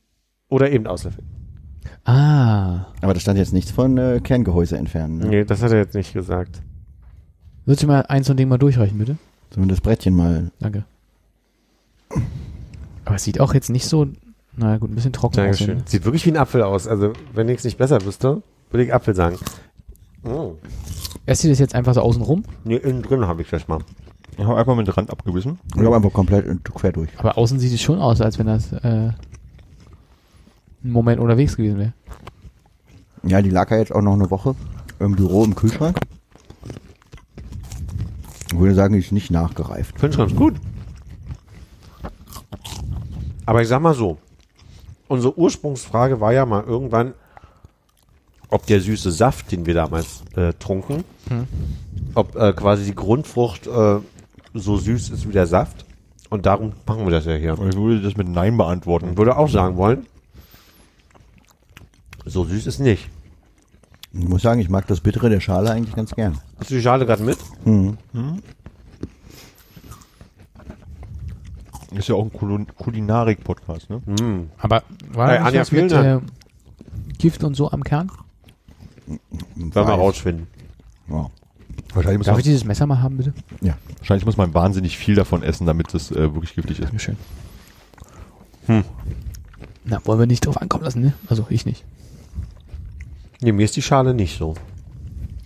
oder 0.49 0.71
eben 0.71 0.87
auslöffeln. 0.87 1.27
ah, 2.07 2.87
Aber 3.03 3.13
da 3.13 3.21
stand 3.21 3.39
jetzt 3.39 3.53
nichts 3.53 3.71
von 3.71 3.99
äh, 3.99 4.21
Kerngehäuse 4.25 4.79
entfernen. 4.79 5.19
Ne? 5.19 5.27
Nee, 5.27 5.45
das 5.45 5.63
hat 5.63 5.73
er 5.73 5.79
jetzt 5.79 5.95
nicht 5.95 6.15
gesagt. 6.15 6.63
würdest 7.67 7.83
du 7.83 7.87
mal 7.89 8.07
eins 8.07 8.31
und 8.31 8.39
Ding 8.39 8.49
mal 8.49 8.57
durchreichen, 8.59 8.97
bitte? 8.97 9.19
Sollen 9.55 9.67
wir 9.69 9.75
das 9.75 9.83
Brettchen 9.83 10.17
mal. 10.17 10.51
Danke. 10.61 10.85
Aber 13.05 13.17
es 13.17 13.25
sieht 13.25 13.41
auch 13.41 13.53
jetzt 13.55 13.69
nicht 13.71 13.87
so, 13.87 14.07
na 14.59 14.77
gut, 14.77 14.91
ein 14.91 14.95
bisschen 14.95 15.13
trocken. 15.13 15.37
Dankeschön. 15.37 15.83
Sieht 15.87 16.05
wirklich 16.05 16.27
wie 16.27 16.31
ein 16.31 16.37
Apfel 16.37 16.63
aus. 16.63 16.87
Also, 16.89 17.13
wenn 17.33 17.49
ich 17.49 17.59
es 17.59 17.65
nicht 17.65 17.79
besser 17.79 18.05
wüsste, 18.05 18.43
würde 18.71 18.85
ich 18.85 18.93
Apfel 18.93 19.15
sagen. 19.15 19.39
Oh. 20.25 20.55
Esst 21.27 21.45
ihr 21.45 21.51
das 21.51 21.59
jetzt 21.59 21.75
einfach 21.75 21.95
so 21.95 22.01
außen 22.01 22.23
rum? 22.23 22.43
Nee, 22.65 22.77
innen 22.77 23.03
drin 23.03 23.27
habe 23.27 23.43
ich 23.43 23.51
das 23.51 23.69
mal. 23.69 23.79
Ich 24.37 24.45
habe 24.45 24.57
einfach 24.59 24.77
mit 24.77 24.87
dem 24.87 24.95
Rand 24.95 25.11
abgebissen. 25.11 25.59
Ich 25.75 25.83
habe 25.83 25.95
einfach 25.95 26.13
komplett 26.13 26.47
quer 26.65 26.93
durch. 26.93 27.11
Aber 27.19 27.39
außen 27.39 27.59
sieht 27.59 27.73
es 27.73 27.81
schon 27.81 27.99
aus, 27.99 28.21
als 28.21 28.39
wenn 28.39 28.47
das 28.47 28.73
äh, 28.73 28.79
ein 28.79 29.17
Moment 30.83 31.21
unterwegs 31.21 31.57
gewesen 31.57 31.79
wäre. 31.79 31.93
Ja, 33.25 33.43
die 33.43 33.51
lag 33.51 33.71
ja 33.71 33.79
jetzt 33.79 33.93
auch 33.93 34.03
noch 34.03 34.15
eine 34.15 34.31
Woche 34.31 34.55
im 34.99 35.17
Büro 35.17 35.45
im 35.45 35.55
Kühlschrank. 35.55 35.99
Ich 38.53 38.59
würde 38.59 38.75
sagen, 38.75 38.95
die 38.95 39.01
ist 39.01 39.13
nicht 39.13 39.31
nachgereift. 39.31 39.99
Finde 39.99 40.15
ich 40.15 40.19
ganz 40.19 40.35
gut. 40.35 40.55
Aber 43.45 43.63
ich 43.63 43.69
sag 43.69 43.81
mal 43.81 43.95
so, 43.95 44.19
unsere 45.09 45.37
Ursprungsfrage 45.39 46.21
war 46.21 46.33
ja 46.33 46.47
mal 46.47 46.65
irgendwann, 46.65 47.15
ob 48.51 48.67
der 48.67 48.81
süße 48.81 49.11
Saft, 49.11 49.53
den 49.53 49.67
wir 49.67 49.75
damals 49.75 50.23
äh, 50.37 50.53
trunken, 50.55 51.05
ob 52.15 52.37
äh, 52.37 52.53
quasi 52.53 52.85
die 52.85 52.95
Grundfrucht 52.95 53.67
äh, 53.67 53.99
so 54.55 54.77
süß 54.77 55.11
ist 55.11 55.29
wie 55.29 55.33
der 55.33 55.47
Saft. 55.47 55.85
Und 56.31 56.47
darum 56.47 56.73
machen 56.87 57.05
wir 57.05 57.11
das 57.11 57.25
ja 57.25 57.35
hier. 57.35 57.53
Ich 57.53 57.77
würde 57.77 58.03
das 58.03 58.17
mit 58.17 58.29
Nein 58.29 58.57
beantworten. 58.57 59.11
Und 59.11 59.19
würde 59.19 59.37
auch 59.37 59.49
sagen 59.49 59.77
wollen, 59.77 60.07
so 62.25 62.45
süß 62.45 62.67
ist 62.67 62.81
nicht. 62.81 63.09
Ich 64.13 64.29
muss 64.29 64.43
sagen, 64.43 64.61
ich 64.61 64.69
mag 64.69 64.87
das 64.87 65.01
Bittere 65.01 65.29
der 65.31 65.41
Schale 65.41 65.71
eigentlich 65.71 65.95
ganz 65.95 66.15
gern. 66.15 66.39
Hast 66.59 66.71
du 66.71 66.75
die 66.75 66.83
Schale 66.83 67.07
gerade 67.07 67.23
mit? 67.23 67.39
Mhm. 67.65 67.99
Ist 71.95 72.09
ja 72.09 72.15
auch 72.15 72.25
ein 72.25 72.33
Kul 72.33 72.67
Kulinarik-Podcast, 72.77 73.89
ne? 73.89 73.99
Mm. 73.99 74.51
Aber 74.59 74.83
war 75.13 75.29
Hey, 75.29 75.39
Anja, 75.39 75.61
was 75.61 75.73
mit 75.73 75.91
äh, 75.93 76.21
Gift 77.19 77.45
und 77.45 77.55
so 77.55 77.71
am 77.71 77.83
Kern? 77.83 78.11
Sollen 79.57 79.73
wir 79.75 79.95
rausfinden. 79.95 80.47
Ja. 81.09 81.31
Wahrscheinlich 81.95 82.19
muss, 82.19 82.27
Darf 82.27 82.35
man, 82.35 82.41
ich 82.41 82.45
dieses 82.45 82.65
Messer 82.65 82.87
mal 82.87 83.01
haben, 83.01 83.17
bitte? 83.17 83.33
wahrscheinlich 83.99 84.27
muss 84.27 84.37
man 84.37 84.53
wahnsinnig 84.53 84.99
viel 84.99 85.15
davon 85.15 85.43
essen, 85.43 85.67
damit 85.67 85.95
das 85.95 86.11
äh, 86.11 86.35
wirklich 86.35 86.55
giftig 86.55 86.79
ist. 86.79 86.89
Dankeschön. 86.89 87.17
Na, 89.85 90.05
wollen 90.05 90.19
wir 90.19 90.27
nicht 90.27 90.45
drauf 90.45 90.61
ankommen 90.61 90.85
lassen, 90.85 91.01
ne? 91.01 91.15
Also 91.29 91.47
ich 91.49 91.65
nicht. 91.65 91.85
Nee, 93.41 93.53
mir 93.53 93.65
ist 93.65 93.77
die 93.77 93.83
Schale 93.83 94.13
nicht 94.13 94.37
so. 94.37 94.55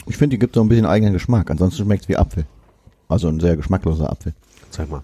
Ich 0.06 0.16
finde, 0.16 0.34
die 0.34 0.40
gibt 0.40 0.56
so 0.56 0.62
ein 0.62 0.68
bisschen 0.68 0.86
eigenen 0.86 1.12
Geschmack. 1.12 1.50
Ansonsten 1.50 1.84
schmeckt 1.84 2.02
es 2.02 2.08
wie 2.08 2.16
Apfel. 2.16 2.44
Also 3.08 3.28
ein 3.28 3.38
sehr 3.38 3.56
geschmackloser 3.56 4.10
Apfel. 4.10 4.32
Zeig 4.70 4.90
mal. 4.90 5.02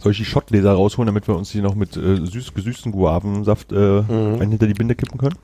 Soll 0.00 0.12
ich 0.12 0.18
die 0.18 0.24
Schottgläser 0.24 0.72
rausholen, 0.72 1.06
damit 1.06 1.26
wir 1.26 1.36
uns 1.36 1.50
die 1.50 1.60
noch 1.60 1.74
mit 1.74 1.96
äh, 1.96 2.24
süß 2.24 2.54
gesüßten 2.54 2.92
Guavensaft 2.92 3.72
äh, 3.72 4.00
einen 4.08 4.50
hinter 4.50 4.66
die 4.66 4.74
Binde 4.74 4.94
kippen 4.94 5.18
können? 5.18 5.36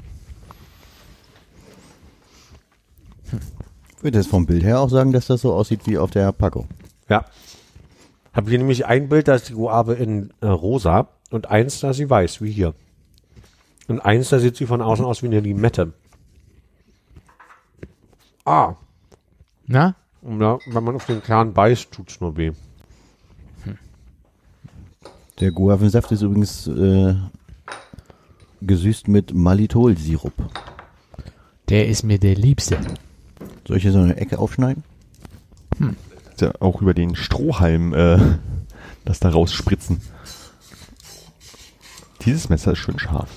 Ich 3.97 4.05
würde 4.05 4.19
jetzt 4.19 4.29
vom 4.29 4.47
Bild 4.47 4.63
her 4.63 4.81
auch 4.81 4.91
sagen, 4.91 5.13
dass 5.13 5.27
das 5.27 5.41
so 5.41 5.53
aussieht 5.55 5.81
wie 5.87 5.99
auf 5.99 6.11
der 6.11 6.31
Packung. 6.33 6.69
Ja. 7.09 7.25
Hab 8.33 8.49
hier 8.49 8.59
nämlich 8.59 8.87
ein 8.87 9.09
Bild, 9.09 9.29
da 9.29 9.35
ist 9.35 9.49
die 9.49 9.55
Guave 9.55 9.95
in 9.95 10.33
äh, 10.41 10.47
rosa 10.47 11.09
und 11.31 11.51
eins, 11.51 11.81
da 11.81 11.91
ist 11.91 11.97
sie 11.97 12.11
weiß, 12.11 12.43
wie 12.43 12.51
hier. 12.51 12.75
Und 13.89 14.01
eins, 14.01 14.29
da 14.29 14.39
sieht 14.39 14.57
sie 14.57 14.67
von 14.67 14.83
außen 14.83 15.05
aus 15.05 15.23
wie 15.23 15.27
eine 15.27 15.41
Limette. 15.41 15.93
Ah, 18.45 18.75
Na? 19.67 19.95
da, 20.23 20.59
wenn 20.67 20.85
man 20.85 20.97
auf 20.97 21.07
den 21.07 21.23
Kern 21.23 21.55
beißt, 21.55 21.93
tut's 21.93 22.21
nur 22.21 22.37
weh. 22.37 22.53
Der 25.41 25.51
Guavensaft 25.51 26.13
ist 26.13 26.23
übrigens 26.23 26.67
äh, 26.67 27.15
gesüßt 28.63 29.09
mit 29.09 29.35
Malitol-Sirup. 29.35 30.33
Der 31.69 31.89
ist 31.89 32.03
mir 32.05 32.19
der 32.19 32.35
Liebste. 32.35 32.79
Soll 33.67 33.79
ich 33.79 33.83
hier 33.83 33.93
so 33.93 33.99
eine 33.99 34.17
Ecke 34.17 34.39
aufschneiden? 34.39 34.85
Ist 36.31 36.41
ja 36.41 36.53
auch 36.61 36.83
über 36.83 36.95
den 36.95 37.17
Strohhalm 37.17 37.95
äh, 37.95 38.19
das 39.05 39.21
da 39.21 39.31
rausspritzen. 39.31 40.01
Dieses 42.25 42.49
Messer 42.49 42.73
ist 42.73 42.79
schön 42.79 42.99
scharf. 42.99 43.29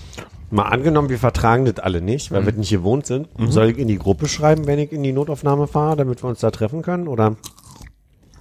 Mal 0.50 0.64
angenommen, 0.64 1.10
wir 1.10 1.20
vertragen 1.20 1.66
das 1.66 1.80
alle 1.80 2.00
nicht, 2.00 2.32
weil 2.32 2.46
wir 2.46 2.54
nicht 2.54 2.70
gewohnt 2.70 3.06
sind. 3.06 3.28
Soll 3.50 3.72
ich 3.72 3.78
in 3.78 3.90
die 3.90 3.98
Gruppe 3.98 4.30
schreiben, 4.30 4.66
wenn 4.66 4.80
ich 4.80 4.94
in 4.94 5.04
die 5.04 5.12
Notaufnahme 5.12 5.68
fahre, 5.68 5.98
damit 5.98 6.24
wir 6.24 6.30
uns 6.30 6.40
da 6.40 6.52
treffen 6.52 6.84
können? 6.84 7.10
Oder 7.10 7.36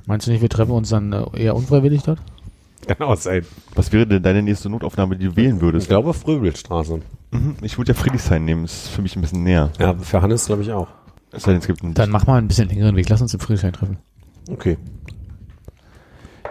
Meinst 0.07 0.29
du 0.29 0.31
nicht, 0.31 0.41
wir 0.41 0.49
treffen 0.49 0.71
uns 0.71 0.89
dann 0.89 1.13
äh, 1.13 1.25
eher 1.35 1.57
unfreiwillig 1.57 2.05
dort? 2.05 2.21
Kann 2.87 3.07
auch 3.07 3.17
sein. 3.17 3.45
Was 3.75 3.93
wäre 3.93 4.07
denn 4.07 4.23
deine 4.23 4.43
nächste 4.43 4.69
Notaufnahme, 4.69 5.17
die 5.17 5.27
du 5.27 5.37
wählen 5.37 5.57
Ich 5.57 5.63
würdest? 5.63 5.89
glaube 5.89 6.13
Fröbelstraße. 6.15 7.01
Mhm. 7.33 7.57
Ich 7.63 7.79
würde 7.79 7.93
ja 7.93 7.99
Friedrichshain 7.99 8.45
nehmen, 8.45 8.65
ist 8.65 8.89
für 8.89 9.03
mich 9.03 9.17
ein 9.17 9.21
bisschen 9.23 9.43
näher. 9.43 9.71
Ja, 9.79 9.95
für 9.95 10.23
Hannes 10.23 10.47
glaube 10.47 10.63
ich 10.63 10.71
auch. 10.73 10.89
Es 11.33 11.43
sei 11.43 11.53
denn, 11.53 11.61
es 11.61 11.67
gibt 11.67 11.83
einen, 11.83 11.95
Dann 11.95 12.11
mach 12.11 12.27
mal 12.27 12.39
ein 12.39 12.49
bisschen 12.49 12.69
längeren 12.69 12.95
Weg. 12.97 13.09
Lass 13.09 13.21
uns 13.21 13.35
im 13.35 13.41
Friedrichshain 13.41 13.73
treffen. 13.73 13.99
Okay, 14.51 14.79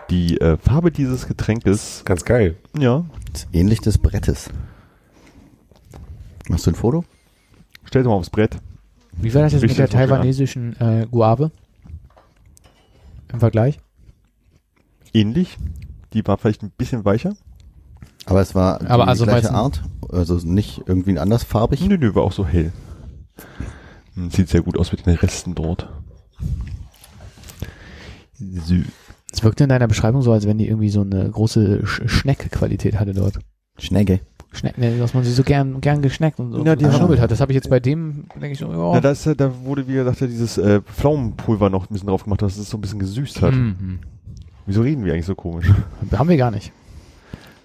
die 0.10 0.40
äh, 0.40 0.58
Farbe 0.58 0.92
dieses 0.92 1.28
Getränkes, 1.28 2.04
ganz 2.06 2.26
geil. 2.26 2.56
ja, 2.78 3.06
ist 3.34 3.48
ähnlich 3.54 3.80
des 3.82 3.98
Brettes. 3.98 4.50
Machst 6.48 6.68
du 6.68 6.72
ein 6.72 6.76
Foto? 6.76 7.04
stell 7.86 8.02
es 8.02 8.08
mal 8.08 8.14
aufs 8.14 8.30
Brett. 8.30 8.58
Wie 9.14 9.34
war 9.34 9.42
das 9.44 9.54
jetzt 9.54 9.62
mit 9.62 9.72
Richtig 9.72 9.78
der 9.78 9.88
so 9.88 9.92
schön 9.94 10.02
an. 10.02 10.10
taiwanesischen 10.10 10.76
äh, 10.80 11.08
Guave? 11.10 11.52
Im 13.32 13.40
Vergleich? 13.40 13.80
Ähnlich. 15.14 15.58
Die 16.16 16.26
war 16.26 16.38
vielleicht 16.38 16.64
ein 16.64 16.72
bisschen 16.76 17.06
weicher. 17.06 17.36
Aber 18.26 18.42
es 18.42 18.56
war 18.56 18.80
die 18.80 18.88
Aber 18.88 19.08
also 19.08 19.26
gleiche 19.26 19.52
Art. 19.52 19.84
Also 20.12 20.36
nicht 20.38 20.82
irgendwie 20.88 21.20
anders 21.20 21.44
farbig. 21.44 21.86
Nö, 21.88 21.98
nö, 21.98 22.16
war 22.16 22.24
auch 22.24 22.32
so 22.32 22.46
hell. 22.46 22.72
Hm, 24.16 24.32
Sieht 24.32 24.50
sehr 24.50 24.62
gut 24.62 24.80
aus 24.80 24.92
mit 24.92 25.06
den 25.06 25.16
Resten 25.16 25.54
dort. 25.54 25.90
So. 28.40 28.76
Es 29.32 29.44
wirkte 29.44 29.64
in 29.66 29.70
deiner 29.70 29.88
Beschreibung 29.88 30.22
so, 30.22 30.32
als 30.32 30.48
wenn 30.48 30.58
die 30.58 30.68
irgendwie 30.68 30.90
so 30.90 31.02
eine 31.02 31.30
große 31.30 31.86
Sch 31.86 32.02
Schneck-Qualität 32.06 32.98
hatte 33.00 33.14
dort. 33.14 33.40
Schnecke. 33.78 34.22
Schneck, 34.54 34.78
ne, 34.78 34.98
dass 34.98 35.14
man 35.14 35.26
sie 35.26 35.34
so 35.34 35.44
gern, 35.44 35.82
gern 35.82 36.02
geschneckt 36.02 36.40
und 36.40 36.54
so 36.54 36.64
Ja, 36.64 36.78
die 36.78 36.86
geschnubbelt 36.86 37.20
hat. 37.20 37.30
Das 37.30 37.42
habe 37.42 37.52
ich 37.52 37.56
jetzt 37.56 37.70
bei 37.70 37.82
dem, 37.82 38.26
denke 38.36 38.52
ich 38.54 38.60
so, 38.60 38.72
ja. 38.72 39.00
Ja- 39.02 39.34
da 39.36 39.52
wurde, 39.66 39.86
wie 39.90 39.94
gesagt, 39.94 40.22
dieses 40.22 40.58
äh, 40.58 40.82
Pflaumenpulver 40.82 41.70
noch 41.70 41.90
ein 41.90 41.94
bisschen 41.94 42.08
drauf 42.08 42.24
gemacht, 42.24 42.42
dass 42.42 42.58
es 42.58 42.70
so 42.70 42.78
ein 42.78 42.82
bisschen 42.82 43.00
gesüßt 43.00 43.42
hat. 43.42 43.54
Mhm. 43.54 44.00
Wieso 44.66 44.82
reden 44.82 45.06
wir 45.06 45.14
eigentlich 45.14 45.26
so 45.26 45.36
komisch? 45.36 45.68
Haben 46.12 46.30
wir 46.30 46.38
gar 46.38 46.52
nicht. 46.52 46.72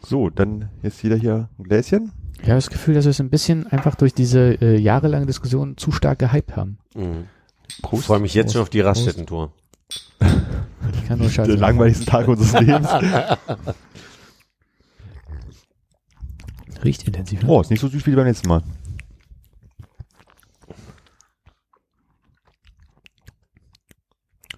So, 0.02 0.30
dann 0.30 0.68
jetzt 0.82 1.02
jeder 1.02 1.16
hier 1.16 1.48
ein 1.58 1.64
Gläschen. 1.64 2.12
Ich 2.34 2.48
habe 2.48 2.54
das 2.54 2.70
Gefühl, 2.70 2.94
dass 2.94 3.04
wir 3.04 3.10
es 3.10 3.20
ein 3.20 3.28
bisschen 3.30 3.66
einfach 3.66 3.94
durch 3.96 4.14
diese 4.14 4.60
äh, 4.62 4.78
jahrelange 4.78 5.26
Diskussion 5.26 5.76
zu 5.76 5.92
stark 5.92 6.18
gehypt 6.18 6.56
haben. 6.56 6.78
Mhm. 6.94 7.26
Ich 7.68 7.82
Prost. 7.82 8.06
freue 8.06 8.18
mich 8.20 8.34
jetzt 8.34 8.46
Prost. 8.46 8.54
schon 8.54 8.62
auf 8.62 8.70
die 8.70 8.80
Raststätten-Tour. 8.80 9.52
Ich 10.94 11.06
kann 11.06 11.18
nur 11.18 11.28
scheiße. 11.28 11.50
Der 11.50 11.58
langweiligste 11.58 12.06
Tag 12.06 12.26
unseres 12.26 12.58
Lebens. 12.58 12.88
Riecht 16.84 17.06
intensiv. 17.06 17.42
Ne? 17.42 17.48
Oh, 17.48 17.60
ist 17.60 17.70
nicht 17.70 17.80
so 17.80 17.88
süß 17.88 18.06
wie 18.06 18.14
beim 18.14 18.26
letzten 18.26 18.48
Mal. 18.48 18.62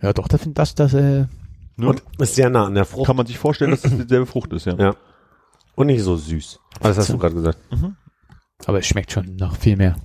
Ja, 0.01 0.12
doch, 0.12 0.28
das, 0.28 0.43
das, 0.47 0.74
das, 0.74 0.95
äh, 0.95 1.26
Ne? 1.83 1.89
Und 1.89 2.03
ist 2.18 2.35
sehr 2.35 2.51
nah 2.51 2.66
an 2.66 2.74
der 2.74 2.85
Frucht. 2.85 3.07
Kann 3.07 3.16
man 3.16 3.26
sich 3.26 3.39
vorstellen, 3.39 3.70
dass 3.70 3.83
das 3.83 3.97
dieselbe 3.97 4.26
Frucht 4.26 4.53
ist, 4.53 4.66
ja. 4.66 4.74
Ja. 4.76 4.97
Und 5.74 5.87
nicht 5.87 6.03
so 6.03 6.16
süß. 6.16 6.61
Aber 6.80 6.89
das 6.89 6.99
hast 6.99 7.11
du 7.11 7.18
gerade 7.18 7.35
gesagt. 7.35 7.59
aber 8.66 8.78
es 8.78 8.87
schmeckt 8.87 9.12
schon 9.12 9.37
noch 9.37 9.57
viel 9.57 9.76
mehr. 9.76 9.97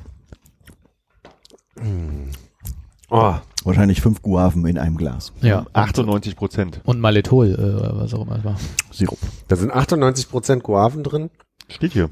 Oh, 3.10 3.36
Wahrscheinlich 3.68 4.00
fünf 4.00 4.22
Guaven 4.22 4.66
in 4.66 4.78
einem 4.78 4.96
Glas. 4.96 5.34
Ja. 5.42 5.66
98 5.74 6.38
Prozent. 6.38 6.80
Und 6.86 7.02
Malethol, 7.02 7.52
äh, 7.52 7.98
was 7.98 8.14
auch 8.14 8.22
immer 8.26 8.38
es 8.38 8.44
war. 8.46 8.58
Sirup. 8.92 9.20
da 9.50 9.58
sind 9.58 9.74
98% 9.74 10.62
Guaven 10.62 11.04
drin. 11.04 11.30
Steht 11.68 11.92
hier. 11.92 12.10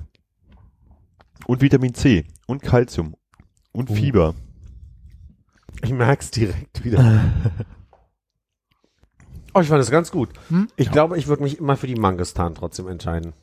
Und 1.48 1.62
Vitamin 1.62 1.94
C. 1.94 2.26
Und 2.46 2.62
Calcium. 2.62 3.16
Und 3.72 3.90
Fieber. 3.90 4.36
Ich 5.82 5.92
merk's 5.92 6.30
direkt 6.30 6.84
wieder. 6.84 7.24
oh, 9.56 9.62
ich 9.62 9.68
fand 9.68 9.80
das 9.80 9.90
ganz 9.90 10.12
gut. 10.12 10.30
Hm? 10.50 10.68
Ich 10.76 10.92
glaube, 10.92 11.18
ich 11.18 11.28
würde 11.28 11.42
mich 11.44 11.58
immer 11.60 11.76
für 11.78 11.88
die 11.88 11.96
Mangistan 11.96 12.54
trotzdem 12.54 12.88
entscheiden. 12.88 13.34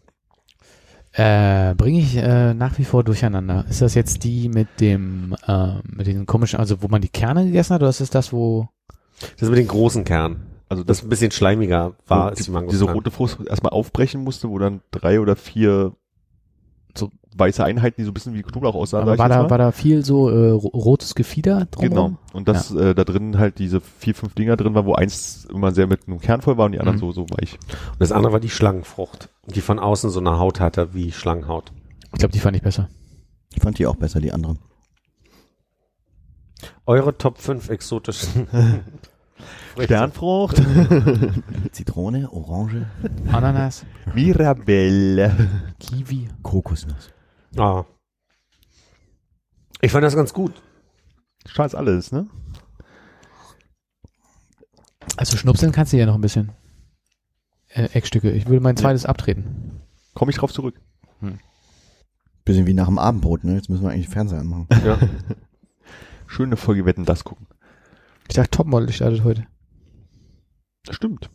Äh, 1.15 1.75
bringe 1.75 1.99
ich 1.99 2.17
äh, 2.17 2.55
nach 2.55 2.79
wie 2.79 2.85
vor 2.85 3.05
durcheinander. 3.05 3.67
Ist 3.69 3.83
das 3.83 3.95
jetzt 3.95 4.25
die 4.25 4.49
mit 4.49 4.69
dem, 4.81 5.37
äh, 5.47 5.75
mit 5.85 6.07
den 6.07 6.25
komischen, 6.25 6.59
also 6.59 6.83
wo 6.83 6.89
man 6.89 7.03
die 7.03 7.11
Kerne 7.11 7.45
gegessen 7.45 7.75
hat, 7.75 7.83
oder 7.83 7.91
ist 7.91 8.01
es 8.01 8.09
das, 8.11 8.33
wo 8.33 8.69
Das 9.39 9.49
mit 9.51 9.59
den 9.59 9.69
großen 9.69 10.05
Kern. 10.05 10.47
Also 10.71 10.85
Das 10.85 10.99
das 10.99 11.07
ein 11.07 11.11
bisschen 11.11 11.31
schleimiger 11.31 11.95
war 12.07 12.29
als 12.29 12.39
die 12.39 12.45
die, 12.45 12.51
Mangostan. 12.51 12.81
diese 12.81 12.93
rote 12.93 13.11
Frucht 13.11 13.47
erstmal 13.47 13.73
aufbrechen 13.73 14.23
musste, 14.23 14.49
wo 14.49 14.59
dann 14.59 14.81
drei 14.91 15.21
oder 15.21 15.37
vier 15.37 15.93
weiße 17.35 17.65
Einheiten, 17.65 17.97
die 17.99 18.05
so 18.05 18.11
ein 18.11 18.15
bisschen 18.15 18.35
wie 18.35 18.43
Knoblauch 18.43 18.75
aussahen. 18.75 19.03
Aber 19.03 19.17
war 19.19 19.29
da, 19.29 19.43
mal. 19.45 19.51
war 19.51 19.59
da 19.59 19.73
viel 19.73 20.05
so 20.05 20.29
äh, 20.31 20.51
ro- 20.51 20.69
rotes 20.69 21.15
Gefieder 21.15 21.67
drumherum? 21.71 22.19
Genau. 22.19 22.19
Und 22.33 22.49
das 22.49 22.73
äh, 22.75 22.95
da 22.95 23.05
drin 23.05 23.39
halt 23.39 23.59
diese 23.59 23.81
vier, 23.81 24.15
fünf 24.15 24.35
Dinger 24.35 24.57
drin 24.57 24.75
war, 24.75 24.85
wo 24.87 24.95
eins 24.95 25.47
immer 25.53 25.73
sehr 25.73 25.87
mit 25.87 26.07
einem 26.07 26.21
Kern 26.21 26.41
voll 26.43 26.57
war 26.59 26.67
und 26.67 26.73
die 26.73 26.79
anderen 26.81 26.97
Mhm. 26.97 27.01
so, 27.01 27.13
so 27.13 27.27
weich. 27.31 27.55
Und 27.93 28.01
das 28.01 28.13
andere 28.13 28.33
war 28.33 28.41
die 28.41 28.51
Schlangenfrucht, 28.51 29.29
die 29.47 29.61
von 29.61 29.79
außen 29.79 30.11
so 30.11 30.21
eine 30.21 30.39
Haut 30.39 30.61
hatte 30.61 30.95
wie 30.95 31.13
Schlangenhaut. 31.13 31.73
Ich 32.13 32.19
glaube, 32.19 32.33
die 32.33 32.41
fand 32.41 32.57
ich 32.57 32.63
besser. 32.63 32.89
Ich 33.55 33.63
fand 33.63 33.79
die 33.79 33.87
auch 33.87 33.97
besser, 33.97 34.21
die 34.21 34.33
anderen. 34.33 34.59
Eure 36.87 37.17
Top 37.17 37.39
5 37.39 37.69
exotischen. 37.71 38.47
Sternfrucht, 39.81 40.63
Zitrone, 41.73 42.31
Orange, 42.31 42.87
Ananas, 43.33 43.85
Mirabelle. 44.15 45.33
Kiwi. 45.81 46.29
Kokosnuss. 46.43 47.11
Ah. 47.57 47.85
Ich 49.81 49.93
fand 49.93 50.05
das 50.05 50.17
ganz 50.17 50.33
gut. 50.33 50.53
Scheiß 51.47 51.75
alles, 51.75 52.13
ne? 52.13 52.29
Also 55.17 55.37
schnupseln 55.37 55.73
kannst 55.73 55.93
du 55.93 55.99
ja 55.99 56.07
noch 56.07 56.15
ein 56.15 56.21
bisschen. 56.21 56.53
Äh, 57.69 57.89
Eckstücke. 57.93 58.31
Ich 58.31 58.47
würde 58.47 58.61
mein 58.61 58.77
zweites 58.77 59.07
abtreten. 59.07 59.81
Komme 60.15 60.31
ich 60.31 60.37
drauf 60.37 60.53
zurück. 60.53 60.81
Bisschen 62.45 62.67
wie 62.67 62.75
nach 62.75 62.87
dem 62.87 62.99
Abendbrot, 62.99 63.45
ne? 63.45 63.55
Jetzt 63.55 63.69
müssen 63.69 63.85
wir 63.85 63.91
eigentlich 63.91 64.09
Fernseher 64.09 64.41
anmachen. 64.41 64.67
Ja. 64.85 64.99
Schöne 66.27 66.57
Folge 66.57 66.85
Wetten, 66.85 67.05
das 67.05 67.25
gucken. 67.25 67.47
Ich 68.29 68.35
dachte, 68.35 68.51
Topmodel 68.51 68.91
startet 68.93 69.23
heute. 69.23 69.47
Das 70.85 70.97
stimmt. 70.97 71.31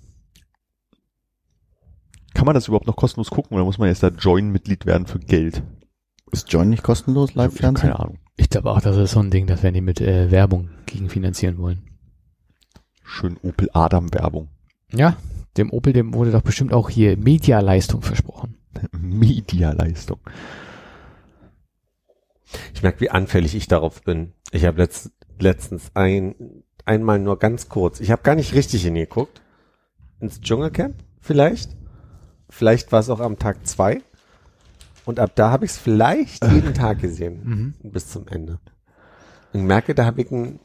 Kann 2.33 2.45
man 2.45 2.55
das 2.55 2.67
überhaupt 2.67 2.87
noch 2.87 2.95
kostenlos 2.95 3.29
gucken 3.29 3.55
oder 3.55 3.63
muss 3.63 3.77
man 3.77 3.87
jetzt 3.87 4.03
da 4.03 4.09
Join-Mitglied 4.09 4.85
werden 4.85 5.07
für 5.07 5.19
Geld? 5.19 5.63
Ist 6.31 6.51
Join 6.51 6.69
nicht 6.69 6.83
kostenlos, 6.83 7.35
Live-Fernsehen? 7.35 7.89
Keine 7.89 7.99
Ahnung. 7.99 8.19
Ich 8.35 8.49
glaube 8.49 8.71
auch, 8.71 8.81
das 8.81 8.97
ist 8.97 9.11
so 9.11 9.19
ein 9.19 9.31
Ding, 9.31 9.47
das 9.47 9.63
werden 9.63 9.73
die 9.73 9.81
mit 9.81 10.01
äh, 10.01 10.29
Werbung 10.29 10.69
gegenfinanzieren 10.85 11.57
wollen. 11.57 11.83
Schön 13.03 13.37
Opel 13.41 13.69
Adam 13.73 14.13
Werbung. 14.13 14.49
Ja, 14.91 15.17
dem 15.57 15.71
Opel, 15.71 15.93
dem 15.93 16.13
wurde 16.13 16.31
doch 16.31 16.41
bestimmt 16.41 16.73
auch 16.73 16.89
hier 16.89 17.17
Medialeistung 17.17 18.01
versprochen. 18.01 18.57
Medialeistung. 18.91 20.19
Ich 22.73 22.83
merke, 22.83 23.01
wie 23.01 23.09
anfällig 23.09 23.55
ich 23.55 23.67
darauf 23.67 24.01
bin. 24.03 24.33
Ich 24.51 24.65
habe 24.65 24.77
letzt, 24.77 25.11
letztens 25.39 25.91
ein, 25.93 26.35
einmal 26.85 27.19
nur 27.19 27.39
ganz 27.39 27.69
kurz, 27.69 27.99
ich 27.99 28.11
habe 28.11 28.21
gar 28.21 28.35
nicht 28.35 28.53
richtig 28.53 28.83
hingeguckt, 28.83 29.41
ins 30.19 30.41
Dschungelcamp 30.41 30.95
vielleicht. 31.19 31.75
Vielleicht 32.49 32.91
war 32.91 32.99
es 32.99 33.09
auch 33.09 33.19
am 33.19 33.39
Tag 33.39 33.67
zwei. 33.67 34.01
Und 35.07 35.19
ab 35.19 35.31
da 35.35 35.49
habe 35.51 35.65
ich 35.65 35.71
es 35.71 35.77
vielleicht 35.77 36.45
jeden 36.53 36.73
Tag 36.73 36.99
gesehen. 36.99 37.73
Mhm. 37.81 37.91
Bis 37.91 38.07
zum 38.09 38.27
Ende. 38.27 38.59
Und 39.53 39.63
merke, 39.65 39.95
da 39.95 40.05
habe 40.05 40.21
ich 40.21 40.29
ein, 40.31 40.59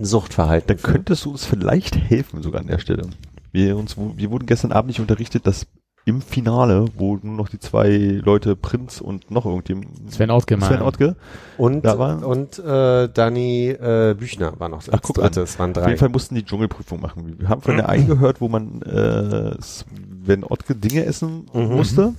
Suchtverhalten. 0.00 0.68
Dann 0.76 0.82
könntest 0.82 1.24
du 1.24 1.30
uns 1.30 1.44
vielleicht 1.44 1.96
helfen 1.96 2.40
sogar 2.42 2.60
an 2.60 2.68
der 2.68 2.78
Stelle. 2.78 3.08
Wir, 3.50 3.76
uns, 3.76 3.96
wir 3.96 4.30
wurden 4.30 4.46
gestern 4.46 4.70
Abend 4.70 4.88
nicht 4.88 5.00
unterrichtet, 5.00 5.46
dass 5.46 5.66
im 6.04 6.22
Finale, 6.22 6.84
wo 6.96 7.18
nur 7.20 7.34
noch 7.36 7.48
die 7.48 7.58
zwei 7.58 7.88
Leute, 8.24 8.56
Prinz 8.56 9.00
und 9.00 9.30
noch 9.30 9.44
irgendjemand, 9.44 9.88
Sven 10.12 10.30
Outke 10.30 10.56
mal. 10.56 10.66
Sven 10.68 10.82
Ottke, 10.82 11.16
Und, 11.58 11.84
Da 11.84 11.98
war- 11.98 12.24
und 12.26 12.58
äh, 12.60 13.08
Danny 13.12 13.68
äh, 13.70 14.14
Büchner 14.18 14.52
war 14.60 14.68
noch 14.68 14.82
Ach, 14.90 15.00
guck 15.02 15.18
an. 15.18 15.32
Es 15.34 15.58
waren 15.58 15.70
auf 15.72 15.78
drei. 15.82 15.88
jeden 15.88 15.98
Fall 15.98 16.08
mussten 16.10 16.34
die 16.34 16.44
Dschungelprüfung 16.44 17.00
machen. 17.00 17.34
Wir 17.38 17.48
haben 17.48 17.60
von 17.60 17.76
der 17.76 17.88
einen 17.88 18.06
gehört, 18.06 18.40
wo 18.40 18.48
man 18.48 18.80
äh, 18.82 19.56
Sven 19.60 20.44
Ottke 20.44 20.74
Dinge 20.76 21.04
essen 21.04 21.46
Mhm. 21.52 21.62
musste 21.76 22.14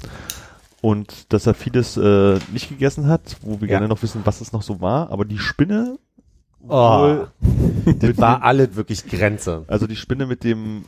und 0.81 1.31
dass 1.33 1.45
er 1.47 1.53
vieles 1.53 1.97
äh, 1.97 2.39
nicht 2.53 2.69
gegessen 2.69 3.07
hat, 3.07 3.37
wo 3.41 3.59
wir 3.61 3.67
Ja. 3.67 3.75
gerne 3.79 3.87
noch 3.87 4.01
wissen, 4.03 4.21
was 4.23 4.41
es 4.41 4.51
noch 4.53 4.61
so 4.61 4.79
war. 4.81 5.11
Aber 5.11 5.25
die 5.25 5.37
Spinne, 5.37 5.97
Oh, 6.67 6.99
wohl 7.01 7.27
das 7.99 8.17
war 8.17 8.43
alles 8.43 8.75
wirklich 8.75 9.05
Grenze. 9.07 9.63
also 9.67 9.87
die 9.87 9.95
Spinne 9.95 10.25
mit 10.25 10.43
dem 10.43 10.83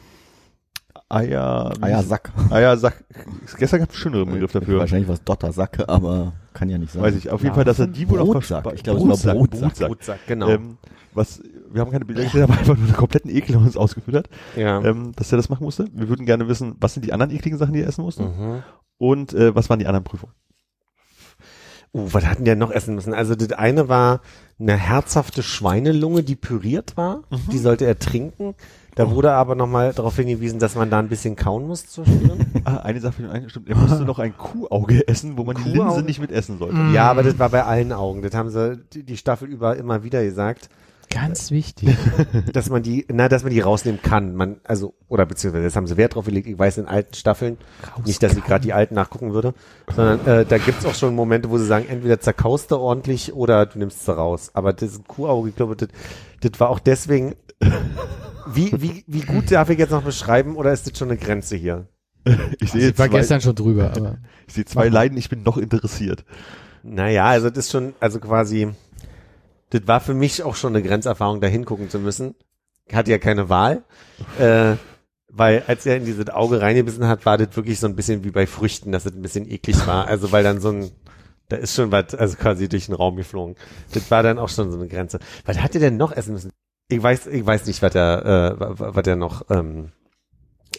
Eier, 1.07 1.71
Eiersack. 1.81 2.31
Eiersack. 2.49 3.03
Gestern 3.57 3.79
gab 3.81 3.89
es 3.89 3.95
einen 3.95 4.01
schöneren 4.01 4.31
Begriff 4.31 4.51
dafür. 4.53 4.79
Wahrscheinlich 4.79 5.09
was 5.09 5.23
Dottersacke, 5.23 5.87
aber 5.89 6.33
kann 6.53 6.69
ja 6.69 6.77
nicht 6.77 6.93
sein. 6.93 7.01
Weiß 7.01 7.15
ich. 7.15 7.29
Auf 7.29 7.43
jeden 7.43 7.53
Fall, 7.55 7.65
dass 7.65 7.79
er 7.79 7.87
die 7.87 8.07
wohl 8.09 8.19
auch 8.19 8.33
verspa- 8.33 8.73
Ich 8.73 8.83
glaube, 8.83 8.99
es 9.11 9.25
war 9.25 9.33
Brotsack, 9.35 9.61
Brotsack. 9.61 9.87
Brotsack. 9.89 10.19
Genau. 10.27 10.47
Ähm, 10.49 10.77
was, 11.13 11.41
wir 11.73 11.81
haben 11.81 11.91
keine 11.91 12.05
Bilder 12.05 12.23
gesehen, 12.23 12.43
aber 12.43 12.53
einfach 12.53 12.77
nur 12.77 12.85
einen 12.85 12.95
kompletten 12.95 13.29
Ekel 13.31 13.55
uns 13.57 13.77
ausgeführt 13.77 14.17
hat, 14.17 14.29
ja. 14.55 14.81
ähm, 14.83 15.13
dass 15.15 15.31
er 15.31 15.37
das 15.37 15.49
machen 15.49 15.63
musste. 15.63 15.87
Wir 15.93 16.09
würden 16.09 16.25
gerne 16.25 16.47
wissen, 16.47 16.75
was 16.79 16.93
sind 16.93 17.05
die 17.05 17.13
anderen 17.13 17.31
ekligen 17.31 17.57
Sachen, 17.57 17.73
die 17.73 17.81
er 17.81 17.87
essen 17.87 18.03
musste? 18.03 18.23
mhm. 18.23 18.63
Und 18.97 19.33
äh, 19.33 19.55
was 19.55 19.69
waren 19.69 19.79
die 19.79 19.87
anderen 19.87 20.03
Prüfungen? 20.03 20.35
Uh, 21.93 22.07
was 22.11 22.25
hatten 22.25 22.45
die 22.45 22.55
noch 22.55 22.71
essen 22.71 22.95
müssen? 22.95 23.13
Also 23.13 23.35
das 23.35 23.51
eine 23.51 23.89
war 23.89 24.21
eine 24.59 24.77
herzhafte 24.77 25.43
Schweinelunge, 25.43 26.23
die 26.23 26.35
püriert 26.35 26.95
war. 26.95 27.23
Die 27.51 27.57
sollte 27.57 27.85
er 27.85 27.99
trinken. 27.99 28.55
Da 28.95 29.09
wurde 29.09 29.31
aber 29.31 29.55
nochmal 29.55 29.93
darauf 29.93 30.15
hingewiesen, 30.17 30.59
dass 30.59 30.75
man 30.75 30.89
da 30.89 30.99
ein 30.99 31.07
bisschen 31.07 31.35
kauen 31.35 31.65
muss 31.67 31.87
zur 31.87 32.05
Stirn. 32.05 32.45
Ah, 32.63 32.77
eine 32.77 32.99
Sache, 32.99 33.27
eine 33.27 33.49
stimmt. 33.49 33.69
Er 33.69 33.75
musste 33.75 34.05
noch 34.05 34.19
ein 34.19 34.37
Kuhauge 34.37 35.07
essen, 35.07 35.35
wo 35.35 35.43
man 35.43 35.55
die 35.55 35.63
Linse 35.63 35.79
Kuhauge? 35.79 36.03
nicht 36.03 36.19
mit 36.19 36.31
essen 36.31 36.59
sollte. 36.59 36.77
ja, 36.93 37.09
aber 37.09 37.23
das 37.23 37.39
war 37.39 37.49
bei 37.49 37.63
allen 37.63 37.91
Augen. 37.91 38.21
Das 38.21 38.35
haben 38.35 38.51
sie 38.51 38.77
die 38.93 39.17
Staffel 39.17 39.47
über 39.47 39.77
immer 39.77 40.03
wieder 40.03 40.23
gesagt, 40.23 40.69
Ganz 41.11 41.51
wichtig. 41.51 41.95
dass 42.53 42.69
man 42.69 42.81
die, 42.83 43.05
na, 43.11 43.29
dass 43.29 43.43
man 43.43 43.51
die 43.51 43.59
rausnehmen 43.59 44.01
kann. 44.01 44.35
Man, 44.35 44.61
also, 44.63 44.95
oder 45.07 45.25
beziehungsweise 45.25 45.65
das 45.65 45.75
haben 45.75 45.87
sie 45.87 45.97
Wert 45.97 46.15
drauf 46.15 46.25
gelegt. 46.25 46.47
Ich 46.47 46.57
weiß 46.57 46.77
in 46.77 46.85
alten 46.85 47.13
Staffeln, 47.13 47.57
nicht, 48.05 48.23
dass 48.23 48.35
ich 48.35 48.43
gerade 48.43 48.63
die 48.63 48.73
alten 48.73 48.95
nachgucken 48.95 49.33
würde, 49.33 49.53
sondern 49.93 50.25
äh, 50.25 50.45
da 50.45 50.57
gibt's 50.57 50.85
auch 50.85 50.95
schon 50.95 51.13
Momente, 51.13 51.49
wo 51.49 51.57
sie 51.57 51.65
sagen, 51.65 51.85
entweder 51.87 52.19
zerkaust 52.19 52.71
du 52.71 52.77
ordentlich 52.77 53.33
oder 53.33 53.65
du 53.65 53.79
nimmst 53.79 54.05
sie 54.05 54.15
raus. 54.15 54.51
Aber 54.53 54.73
das 54.73 55.01
Kuhauge, 55.07 55.49
ich 55.49 55.55
glaube, 55.55 55.75
das, 55.75 55.89
das 56.41 56.59
war 56.59 56.69
auch 56.69 56.79
deswegen. 56.79 57.35
Wie, 58.47 58.71
wie, 58.81 59.03
wie 59.05 59.21
gut 59.21 59.51
darf 59.51 59.69
ich 59.69 59.77
jetzt 59.77 59.91
noch 59.91 60.01
beschreiben 60.01 60.55
oder 60.55 60.73
ist 60.73 60.89
das 60.89 60.97
schon 60.97 61.09
eine 61.09 61.17
Grenze 61.19 61.55
hier? 61.55 61.85
Ich 62.59 62.71
sehe 62.71 62.89
Ich 62.89 62.97
war 62.97 63.07
zwei, 63.07 63.17
gestern 63.19 63.39
schon 63.39 63.55
drüber, 63.55 63.91
aber 63.95 64.17
ich 64.47 64.55
sehe 64.55 64.65
zwei 64.65 64.89
Leiden, 64.89 65.17
ich 65.17 65.29
bin 65.29 65.43
noch 65.43 65.57
interessiert. 65.57 66.25
Naja, 66.83 67.25
also 67.25 67.49
das 67.49 67.65
ist 67.65 67.71
schon, 67.71 67.93
also 67.99 68.19
quasi, 68.19 68.69
das 69.71 69.87
war 69.87 69.99
für 69.99 70.13
mich 70.13 70.43
auch 70.43 70.55
schon 70.55 70.75
eine 70.75 70.85
Grenzerfahrung, 70.87 71.41
da 71.41 71.47
hingucken 71.47 71.89
zu 71.89 71.99
müssen. 71.99 72.35
Hatte 72.93 73.11
ja 73.11 73.17
keine 73.17 73.49
Wahl, 73.49 73.83
äh, 74.39 74.75
weil 75.29 75.63
als 75.67 75.85
er 75.85 75.95
in 75.97 76.05
dieses 76.05 76.29
Auge 76.29 76.61
reingebissen 76.61 77.07
hat, 77.07 77.25
war 77.25 77.37
das 77.37 77.55
wirklich 77.55 77.79
so 77.79 77.87
ein 77.87 77.95
bisschen 77.95 78.23
wie 78.23 78.31
bei 78.31 78.45
Früchten, 78.45 78.91
dass 78.91 79.05
es 79.05 79.13
ein 79.13 79.21
bisschen 79.21 79.49
eklig 79.49 79.87
war. 79.87 80.07
Also 80.07 80.31
weil 80.31 80.43
dann 80.43 80.59
so 80.59 80.69
ein, 80.71 80.91
da 81.47 81.55
ist 81.55 81.73
schon 81.75 81.91
was, 81.91 82.13
also 82.15 82.35
quasi 82.37 82.67
durch 82.67 82.87
den 82.87 82.95
Raum 82.95 83.15
geflogen. 83.15 83.55
Das 83.93 84.11
war 84.11 84.23
dann 84.23 84.39
auch 84.39 84.49
schon 84.49 84.71
so 84.71 84.77
eine 84.77 84.87
Grenze. 84.89 85.19
Was 85.45 85.59
hat 85.59 85.73
er 85.73 85.81
denn 85.81 85.97
noch 85.97 86.11
essen 86.11 86.33
müssen? 86.33 86.51
Ich 86.89 87.01
weiß, 87.01 87.27
ich 87.27 87.45
weiß 87.45 87.65
nicht, 87.67 87.81
was 87.81 87.95
er, 87.95 88.25
äh, 88.25 88.59
wa- 88.59 88.79
wa- 88.79 88.91
was 88.95 89.07
er 89.07 89.15
noch 89.15 89.49
ähm, 89.49 89.91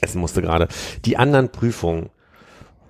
essen 0.02 0.20
musste 0.20 0.42
gerade. 0.42 0.68
Die 1.06 1.16
anderen 1.16 1.50
Prüfungen. 1.50 2.10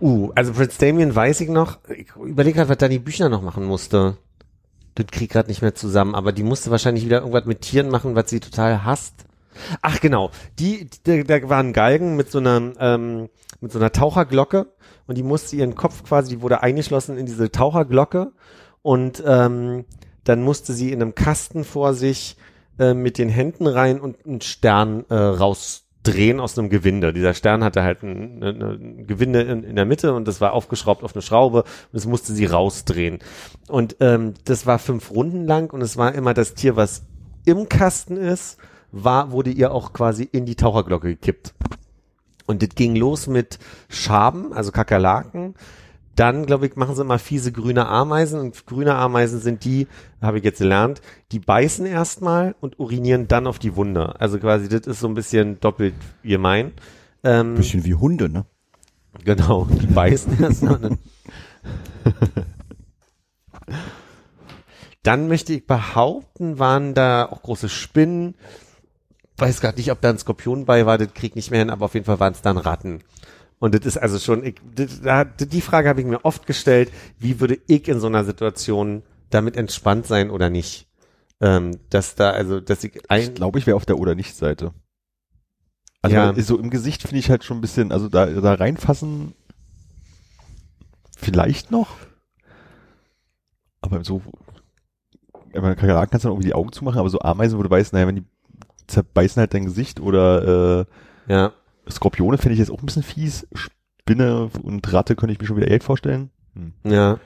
Uh, 0.01 0.33
also 0.35 0.53
Prince 0.53 0.81
Damien 0.81 1.15
weiß 1.15 1.41
ich 1.43 1.49
noch. 1.49 1.79
Ich 1.97 2.09
überlege 2.17 2.57
gerade, 2.57 2.71
was 2.71 2.79
Danny 2.79 2.99
Büchner 2.99 3.29
noch 3.29 3.43
machen 3.43 3.65
musste. 3.65 4.17
Das 4.95 5.07
krieg 5.07 5.31
gerade 5.31 5.49
nicht 5.49 5.63
mehr 5.63 5.75
zusammen, 5.75 6.15
aber 6.15 6.33
die 6.33 6.43
musste 6.43 6.71
wahrscheinlich 6.71 7.05
wieder 7.05 7.21
irgendwas 7.21 7.47
mit 7.47 7.63
Tieren 7.63 7.89
machen, 7.89 8.15
was 8.15 8.29
sie 8.29 8.41
total 8.41 8.85
hasst. 8.85 9.25
Ach 9.81 10.01
genau, 10.01 10.31
die, 10.59 10.89
die 11.07 11.25
da 11.25 11.49
waren 11.49 11.73
Galgen 11.73 12.17
mit 12.17 12.31
so 12.31 12.39
einer 12.39 12.73
ähm, 12.79 13.29
mit 13.61 13.73
so 13.73 13.79
einer 13.79 13.93
Taucherglocke 13.93 14.67
und 15.07 15.17
die 15.17 15.23
musste 15.23 15.57
ihren 15.57 15.75
Kopf 15.75 16.05
quasi, 16.05 16.37
die 16.37 16.43
wurde 16.43 16.63
eingeschlossen 16.63 17.17
in 17.17 17.27
diese 17.27 17.51
Taucherglocke 17.51 18.33
und 18.83 19.23
ähm, 19.27 19.85
dann 20.25 20.43
musste 20.43 20.73
sie 20.73 20.93
in 20.93 21.03
einem 21.03 21.15
Kasten 21.15 21.65
vor 21.65 21.95
sich 21.95 22.37
äh, 22.79 22.95
mit 22.95 23.19
den 23.19 23.29
Händen 23.29 23.67
rein 23.67 24.01
und 24.01 24.25
einen 24.27 24.41
Stern 24.41 25.05
äh, 25.09 25.15
rausdrehen 26.03 26.41
aus 26.41 26.59
einem 26.59 26.69
Gewinde. 26.69 27.13
Dieser 27.13 27.35
Stern 27.35 27.65
hatte 27.65 27.83
halt 27.83 28.03
ein, 28.03 28.43
ein, 28.43 29.07
Gewinde 29.07 29.43
in, 29.43 29.65
in 29.65 29.77
der 29.77 29.85
Mitte 29.85 30.15
und 30.15 30.27
das 30.27 30.41
war 30.41 30.53
aufgeschraubt 30.53 31.03
auf 31.03 31.15
eine 31.15 31.23
Schraube 31.23 31.63
und 31.63 31.93
das 31.93 32.07
musste 32.07 32.33
sie 32.33 32.47
rausdrehen. 32.47 33.19
Und 33.69 33.97
ähm, 34.01 34.35
das 34.45 34.67
war 34.67 34.79
fünf 34.79 35.11
Runden 35.11 35.47
lang 35.47 35.73
und 35.73 35.81
es 35.81 35.97
war 35.97 36.15
immer 36.15 36.35
das 36.35 36.55
Tier, 36.55 36.77
was 36.77 37.03
im 37.45 37.69
Kasten 37.69 38.17
ist, 38.17 38.59
war, 38.93 39.33
wurde 39.33 39.51
ihr 39.51 39.73
auch 39.73 39.93
quasi 39.93 40.29
in 40.31 40.45
die 40.47 40.55
Taucherglocke 40.55 41.09
gekippt. 41.09 41.55
Und 42.47 42.63
das 42.63 42.71
ging 42.75 42.95
los 42.97 43.27
mit 43.27 43.59
Schaben, 43.89 44.53
also 44.53 44.73
Kakerlaken. 44.73 45.55
Dann, 46.15 46.45
glaube 46.45 46.67
ich, 46.67 46.77
machen 46.77 46.95
sie 46.95 47.01
immer 47.01 47.19
fiese 47.19 47.53
grüne 47.53 47.87
Ameisen. 47.87 48.41
Und 48.41 48.67
grüne 48.67 48.95
Ameisen 48.95 49.41
sind 49.41 49.65
die, 49.65 49.87
habe 50.21 50.39
ich 50.39 50.45
jetzt 50.45 50.59
gelernt, 50.59 51.01
die 51.33 51.39
beißen 51.39 51.87
erstmal 51.87 52.55
und 52.61 52.79
urinieren 52.79 53.29
dann 53.29 53.47
auf 53.47 53.59
die 53.59 53.77
Wunde. 53.77 54.21
Also 54.21 54.39
quasi, 54.39 54.69
das 54.69 54.87
ist 54.87 55.01
so 55.01 55.09
ein 55.09 55.15
bisschen 55.15 55.59
doppelt 55.61 55.95
gemein. 56.23 56.73
Ähm, 57.25 57.55
Bisschen 57.55 57.85
wie 57.85 57.95
Hunde, 57.95 58.29
ne? 58.29 58.45
Genau, 59.25 59.67
die 59.67 59.87
beißen 59.87 60.41
erstmal. 60.43 60.79
Dann, 60.79 60.99
dann 65.03 65.29
möchte 65.29 65.53
ich 65.53 65.67
behaupten, 65.67 66.59
waren 66.59 66.95
da 66.95 67.27
auch 67.27 67.43
große 67.43 67.69
Spinnen. 67.69 68.35
Weiß 69.37 69.61
gar 69.61 69.75
nicht, 69.75 69.91
ob 69.91 70.01
da 70.01 70.11
ein 70.11 70.19
Skorpion 70.19 70.67
bei 70.67 70.87
war, 70.87 70.99
das 70.99 71.15
krieg 71.15 71.31
ich 71.31 71.37
nicht 71.37 71.51
mehr 71.51 71.61
hin, 71.61 71.71
aber 71.71 71.87
auf 71.87 71.95
jeden 71.95 72.07
Fall 72.07 72.21
waren 72.21 72.33
es 72.33 72.43
dann 72.43 72.59
Ratten. 72.59 73.01
Und 73.63 73.77
das 73.77 73.87
ist 73.87 73.97
also 73.97 74.19
schon, 74.19 74.43
ich, 74.43 74.57
da, 75.05 75.23
die 75.23 75.61
Frage 75.61 75.89
habe 75.89 76.01
ich 76.01 76.07
mir 76.09 76.25
oft 76.25 76.49
gestellt, 76.49 76.91
wie 77.21 77.39
würde 77.39 77.61
ich 77.69 77.87
in 77.87 78.01
so 78.01 78.09
einer 78.09 78.25
Situation 78.25 79.05
damit 79.31 79.57
entspannt 79.57 80.05
sein 80.05 80.31
oder 80.31 80.51
nicht? 80.51 80.89
Ähm, 81.41 81.79
dass 81.89 82.17
da, 82.17 82.31
also, 82.31 82.59
dass 82.59 82.83
ich 82.83 83.09
ein, 83.09 83.21
Ich 83.23 83.35
glaube, 83.35 83.61
ich 83.61 83.69
wäre 83.69 83.77
auf 83.77 83.87
der 83.87 84.01
oder 84.01 84.17
nicht 84.17 84.35
Seite. 84.35 84.75
Also 86.03 86.17
Ja. 86.17 86.35
so 86.43 86.59
im 86.59 86.71
Gesicht 86.71 87.03
finde 87.03 87.19
ich 87.21 87.31
halt 87.31 87.45
schon 87.45 87.59
ein 87.59 87.61
bisschen, 87.61 87.93
also 87.93 88.09
da, 88.09 88.27
da 88.27 88.55
reinfassen 88.55 89.33
vielleicht 91.17 91.71
noch. 91.71 91.91
Aber 93.81 94.03
so, 94.03 94.23
meine, 95.53 95.77
Kakerlaken 95.77 96.11
kannst 96.11 96.25
du 96.25 96.31
dann 96.31 96.33
irgendwie 96.35 96.49
die 96.49 96.55
Augen 96.55 96.73
zumachen, 96.73 96.99
aber 96.99 97.11
so 97.11 97.21
Ameisen, 97.21 97.57
wo 97.61 97.63
du 97.63 97.71
weißt, 97.71 97.93
naja, 97.93 98.09
wenn 98.09 98.17
die 98.17 98.25
zerbeißen 98.89 99.39
halt 99.39 99.55
dein 99.55 99.67
Gesicht 99.67 100.01
oder 100.01 100.81
äh, 100.81 101.33
ja, 101.33 101.53
Skorpione 101.91 102.39
finde 102.39 102.55
ich 102.55 102.59
jetzt 102.61 102.71
auch 102.71 102.81
ein 102.81 102.87
bisschen 102.87 103.03
fies. 103.03 103.47
Spinne 103.55 104.51
und 104.63 104.93
Ratte 104.93 105.17
könnte 105.17 105.33
ich 105.33 105.41
mir 105.41 105.47
schon 105.47 105.57
wieder 105.57 105.71
echt 105.71 105.85
vorstellen. 105.85 106.31
Hm. 106.55 106.73
ja. 106.85 107.19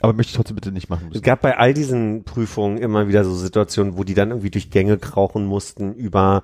Aber 0.00 0.12
möchte 0.12 0.30
ich 0.30 0.36
trotzdem 0.36 0.56
bitte 0.56 0.72
nicht 0.72 0.90
machen 0.90 1.06
Es 1.06 1.14
müssen. 1.14 1.22
gab 1.22 1.40
bei 1.40 1.56
all 1.56 1.72
diesen 1.72 2.24
Prüfungen 2.24 2.76
immer 2.76 3.08
wieder 3.08 3.24
so 3.24 3.34
Situationen, 3.34 3.96
wo 3.96 4.04
die 4.04 4.12
dann 4.14 4.30
irgendwie 4.30 4.50
durch 4.50 4.70
Gänge 4.70 4.98
krauchen 4.98 5.46
mussten 5.46 5.94
über, 5.94 6.42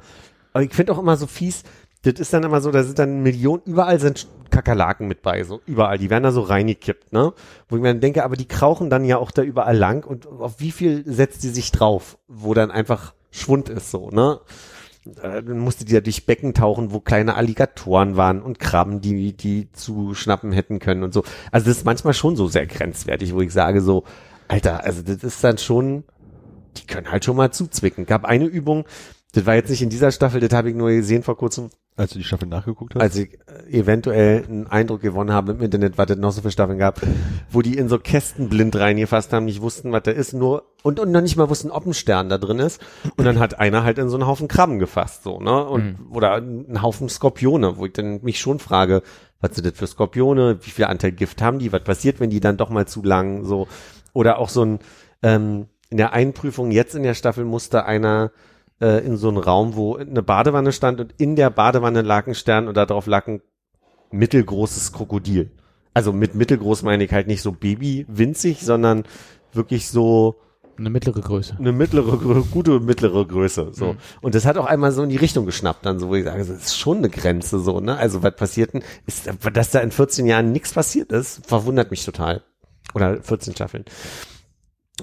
aber 0.54 0.64
ich 0.64 0.72
finde 0.72 0.92
auch 0.92 0.98
immer 0.98 1.16
so 1.18 1.26
fies, 1.26 1.62
das 2.02 2.14
ist 2.14 2.32
dann 2.32 2.44
immer 2.44 2.60
so, 2.62 2.70
da 2.70 2.82
sind 2.82 2.98
dann 2.98 3.22
Millionen, 3.22 3.62
überall 3.66 4.00
sind 4.00 4.26
Kakerlaken 4.50 5.06
mit 5.06 5.20
bei, 5.22 5.44
so 5.44 5.60
überall, 5.66 5.98
die 5.98 6.08
werden 6.08 6.24
da 6.24 6.32
so 6.32 6.40
reingekippt, 6.40 7.12
ne? 7.12 7.34
Wo 7.68 7.76
ich 7.76 7.82
mir 7.82 7.88
dann 7.88 8.00
denke, 8.00 8.24
aber 8.24 8.36
die 8.36 8.48
krauchen 8.48 8.88
dann 8.88 9.04
ja 9.04 9.18
auch 9.18 9.30
da 9.30 9.42
überall 9.42 9.76
lang 9.76 10.04
und 10.04 10.26
auf 10.26 10.58
wie 10.58 10.72
viel 10.72 11.04
setzt 11.06 11.42
die 11.42 11.48
sich 11.50 11.72
drauf, 11.72 12.18
wo 12.28 12.54
dann 12.54 12.70
einfach 12.70 13.12
Schwund 13.30 13.68
ist, 13.68 13.90
so, 13.90 14.08
ne? 14.10 14.40
Dann 15.04 15.58
musste 15.58 15.84
die 15.84 15.94
ja 15.94 16.00
durch 16.00 16.26
Becken 16.26 16.54
tauchen, 16.54 16.92
wo 16.92 17.00
kleine 17.00 17.34
Alligatoren 17.34 18.16
waren 18.16 18.40
und 18.40 18.60
Krabben, 18.60 19.00
die 19.00 19.36
die 19.36 19.70
zu 19.72 20.14
schnappen 20.14 20.52
hätten 20.52 20.78
können 20.78 21.02
und 21.02 21.12
so. 21.12 21.24
Also 21.50 21.66
das 21.66 21.78
ist 21.78 21.84
manchmal 21.84 22.14
schon 22.14 22.36
so 22.36 22.46
sehr 22.46 22.66
grenzwertig, 22.66 23.34
wo 23.34 23.40
ich 23.40 23.52
sage 23.52 23.80
so, 23.80 24.04
Alter, 24.46 24.84
also 24.84 25.02
das 25.02 25.24
ist 25.24 25.42
dann 25.42 25.58
schon, 25.58 26.04
die 26.76 26.86
können 26.86 27.10
halt 27.10 27.24
schon 27.24 27.36
mal 27.36 27.50
zuzwicken. 27.50 28.06
Gab 28.06 28.24
eine 28.24 28.44
Übung, 28.44 28.84
das 29.32 29.44
war 29.44 29.54
jetzt 29.54 29.70
nicht 29.70 29.82
in 29.82 29.90
dieser 29.90 30.12
Staffel, 30.12 30.40
das 30.40 30.52
habe 30.52 30.70
ich 30.70 30.76
nur 30.76 30.90
gesehen 30.90 31.24
vor 31.24 31.36
kurzem, 31.36 31.70
Als 32.02 32.12
du 32.12 32.18
die 32.18 32.24
Staffel 32.24 32.48
nachgeguckt 32.48 32.94
hast. 32.94 33.00
als 33.00 33.16
ich 33.16 33.38
äh, 33.46 33.78
eventuell 33.78 34.44
einen 34.44 34.66
Eindruck 34.66 35.00
gewonnen 35.00 35.32
habe 35.32 35.52
im 35.52 35.62
Internet, 35.62 35.96
was 35.96 36.10
es 36.10 36.16
noch 36.16 36.32
so 36.32 36.42
für 36.42 36.50
Staffeln 36.50 36.78
gab, 36.78 37.00
wo 37.50 37.62
die 37.62 37.78
in 37.78 37.88
so 37.88 37.98
Kästen 37.98 38.48
blind 38.48 38.76
reingefasst 38.76 39.32
haben, 39.32 39.44
nicht 39.44 39.62
wussten, 39.62 39.92
was 39.92 40.02
da 40.02 40.10
ist, 40.10 40.32
nur 40.32 40.64
und, 40.82 40.98
und 40.98 41.12
noch 41.12 41.20
nicht 41.20 41.36
mal 41.36 41.48
wussten, 41.48 41.70
ob 41.70 41.86
ein 41.86 41.94
Stern 41.94 42.28
da 42.28 42.38
drin 42.38 42.58
ist. 42.58 42.80
Und 43.16 43.24
dann 43.24 43.38
hat 43.38 43.60
einer 43.60 43.84
halt 43.84 43.98
in 43.98 44.08
so 44.08 44.16
einen 44.16 44.26
Haufen 44.26 44.48
Krabben 44.48 44.78
gefasst, 44.80 45.22
so, 45.22 45.40
ne? 45.40 45.64
Und 45.64 45.98
oder 46.10 46.34
einen 46.34 46.82
Haufen 46.82 47.08
Skorpione, 47.08 47.76
wo 47.76 47.86
ich 47.86 47.92
dann 47.92 48.20
mich 48.22 48.40
schon 48.40 48.58
frage, 48.58 49.02
was 49.40 49.54
sind 49.54 49.66
das 49.66 49.78
für 49.78 49.86
Skorpione, 49.86 50.58
wie 50.62 50.70
viel 50.70 50.86
Anteil 50.86 51.12
Gift 51.12 51.40
haben 51.40 51.58
die, 51.58 51.72
was 51.72 51.84
passiert, 51.84 52.20
wenn 52.20 52.30
die 52.30 52.40
dann 52.40 52.56
doch 52.56 52.68
mal 52.68 52.86
zu 52.86 53.02
lang, 53.02 53.44
so. 53.44 53.68
Oder 54.12 54.38
auch 54.38 54.48
so 54.48 54.64
ein, 54.64 54.78
ähm, 55.22 55.66
in 55.88 55.98
der 55.98 56.12
Einprüfung 56.12 56.70
jetzt 56.70 56.94
in 56.94 57.02
der 57.02 57.14
Staffel 57.14 57.44
musste 57.44 57.84
einer 57.84 58.32
äh, 58.82 58.98
in 58.98 59.16
so 59.16 59.28
einen 59.28 59.38
Raum, 59.38 59.76
wo 59.76 59.96
eine 59.96 60.22
Badewanne 60.22 60.72
stand 60.72 61.00
und 61.00 61.14
in 61.16 61.36
der 61.36 61.48
Badewanne 61.50 62.02
lag 62.02 62.26
ein 62.26 62.34
Stern 62.34 62.68
und 62.68 62.76
darauf 62.76 63.06
lag 63.06 63.26
ein 63.28 63.40
mittelgroßes 64.10 64.92
Krokodil. 64.92 65.50
Also 65.94 66.12
mit 66.12 66.34
mittelgroß 66.34 66.82
meine 66.82 67.04
ich 67.04 67.12
halt 67.12 67.26
nicht 67.26 67.42
so 67.42 67.52
baby 67.52 68.04
winzig, 68.08 68.60
sondern 68.60 69.04
wirklich 69.52 69.88
so 69.88 70.36
Eine 70.78 70.90
mittlere 70.90 71.20
Größe. 71.20 71.56
eine 71.58 71.72
mittlere, 71.72 72.42
gute 72.50 72.80
mittlere 72.80 73.26
Größe, 73.26 73.68
so. 73.72 73.92
Mhm. 73.92 73.98
Und 74.22 74.34
das 74.34 74.46
hat 74.46 74.56
auch 74.58 74.66
einmal 74.66 74.92
so 74.92 75.02
in 75.02 75.10
die 75.10 75.16
Richtung 75.16 75.46
geschnappt, 75.46 75.84
dann 75.86 75.98
so, 75.98 76.08
wo 76.08 76.14
ich 76.14 76.24
sage, 76.24 76.38
das 76.38 76.48
ist 76.48 76.76
schon 76.78 76.98
eine 76.98 77.10
Grenze, 77.10 77.58
so, 77.60 77.80
ne? 77.80 77.96
Also, 77.96 78.22
was 78.22 78.34
passiert 78.36 78.72
denn? 78.74 78.82
Ist, 79.06 79.30
dass 79.52 79.70
da 79.70 79.80
in 79.80 79.90
14 79.90 80.26
Jahren 80.26 80.50
nichts 80.50 80.72
passiert 80.72 81.12
ist, 81.12 81.46
verwundert 81.46 81.90
mich 81.90 82.04
total. 82.04 82.42
Oder 82.94 83.22
14 83.22 83.54
Staffeln. 83.54 83.84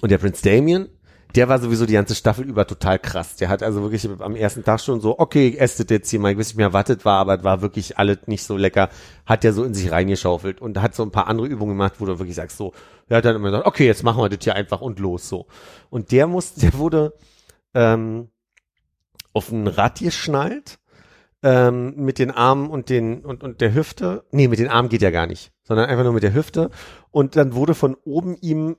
Und 0.02 0.10
der 0.12 0.18
Prinz 0.18 0.42
Damien, 0.42 0.90
der 1.36 1.48
war 1.48 1.60
sowieso 1.60 1.86
die 1.86 1.94
ganze 1.94 2.16
Staffel 2.16 2.46
über 2.46 2.66
total 2.66 2.98
krass. 2.98 3.36
Der 3.36 3.50
hat 3.50 3.62
also 3.62 3.84
wirklich 3.84 4.10
am 4.20 4.36
ersten 4.36 4.64
Tag 4.64 4.82
schon 4.82 5.00
so, 5.00 5.20
okay, 5.20 5.50
ich 5.50 5.62
esse 5.62 5.86
das 5.86 5.94
jetzt 5.94 6.10
hier 6.10 6.20
mal, 6.20 6.32
ich 6.32 6.38
weiß 6.38 6.48
nicht 6.48 6.58
mehr, 6.58 6.70
das 6.70 7.06
war, 7.06 7.20
aber 7.20 7.38
es 7.38 7.44
war 7.44 7.62
wirklich 7.62 8.00
alles 8.00 8.20
nicht 8.26 8.44
so 8.44 8.58
lecker. 8.58 8.90
Hat 9.28 9.44
der 9.44 9.54
so 9.54 9.64
in 9.64 9.76
sich 9.76 9.92
reingeschaufelt 9.92 10.60
und 10.60 10.82
hat 10.82 10.96
so 10.96 11.04
ein 11.04 11.12
paar 11.12 11.28
andere 11.28 11.48
Übungen 11.48 11.74
gemacht, 11.74 11.96
wo 12.00 12.06
du 12.06 12.18
wirklich 12.18 12.36
sagst 12.36 12.58
so, 12.58 12.74
er 13.08 13.18
hat 13.18 13.26
dann 13.26 13.36
immer 13.36 13.52
gesagt, 13.52 13.68
okay, 13.68 13.86
jetzt 13.86 14.04
machen 14.04 14.22
wir 14.22 14.30
das 14.30 14.44
hier 14.44 14.56
einfach 14.56 14.82
und 14.82 14.98
los, 14.98 15.30
so. 15.30 15.46
Und 15.92 16.12
der 16.12 16.26
muss, 16.26 16.56
der 16.56 16.74
wurde, 16.74 17.14
ähm, 17.76 18.30
auf 19.34 19.52
ein 19.52 19.68
Rad 19.68 20.00
geschnallt, 20.00 20.80
ähm, 21.44 21.94
mit 21.96 22.20
den 22.20 22.32
Armen 22.32 22.70
und 22.70 22.90
den, 22.90 23.24
und, 23.24 23.44
und 23.44 23.62
der 23.62 23.74
Hüfte. 23.74 24.26
Nee, 24.32 24.48
mit 24.48 24.60
den 24.60 24.68
Armen 24.68 24.90
geht 24.90 25.02
ja 25.02 25.12
gar 25.12 25.28
nicht, 25.28 25.52
sondern 25.64 25.90
einfach 25.90 26.04
nur 26.04 26.14
mit 26.14 26.24
der 26.24 26.34
Hüfte. 26.34 26.70
Und 27.12 27.36
dann 27.36 27.54
wurde 27.54 27.76
von 27.76 27.96
oben 28.04 28.36
ihm 28.42 28.78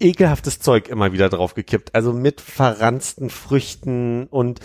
ekelhaftes 0.00 0.58
Zeug 0.58 0.88
immer 0.88 1.12
wieder 1.12 1.28
drauf 1.28 1.54
gekippt. 1.54 1.94
Also 1.94 2.12
mit 2.12 2.40
verranzten 2.40 3.30
Früchten 3.30 4.26
und 4.26 4.60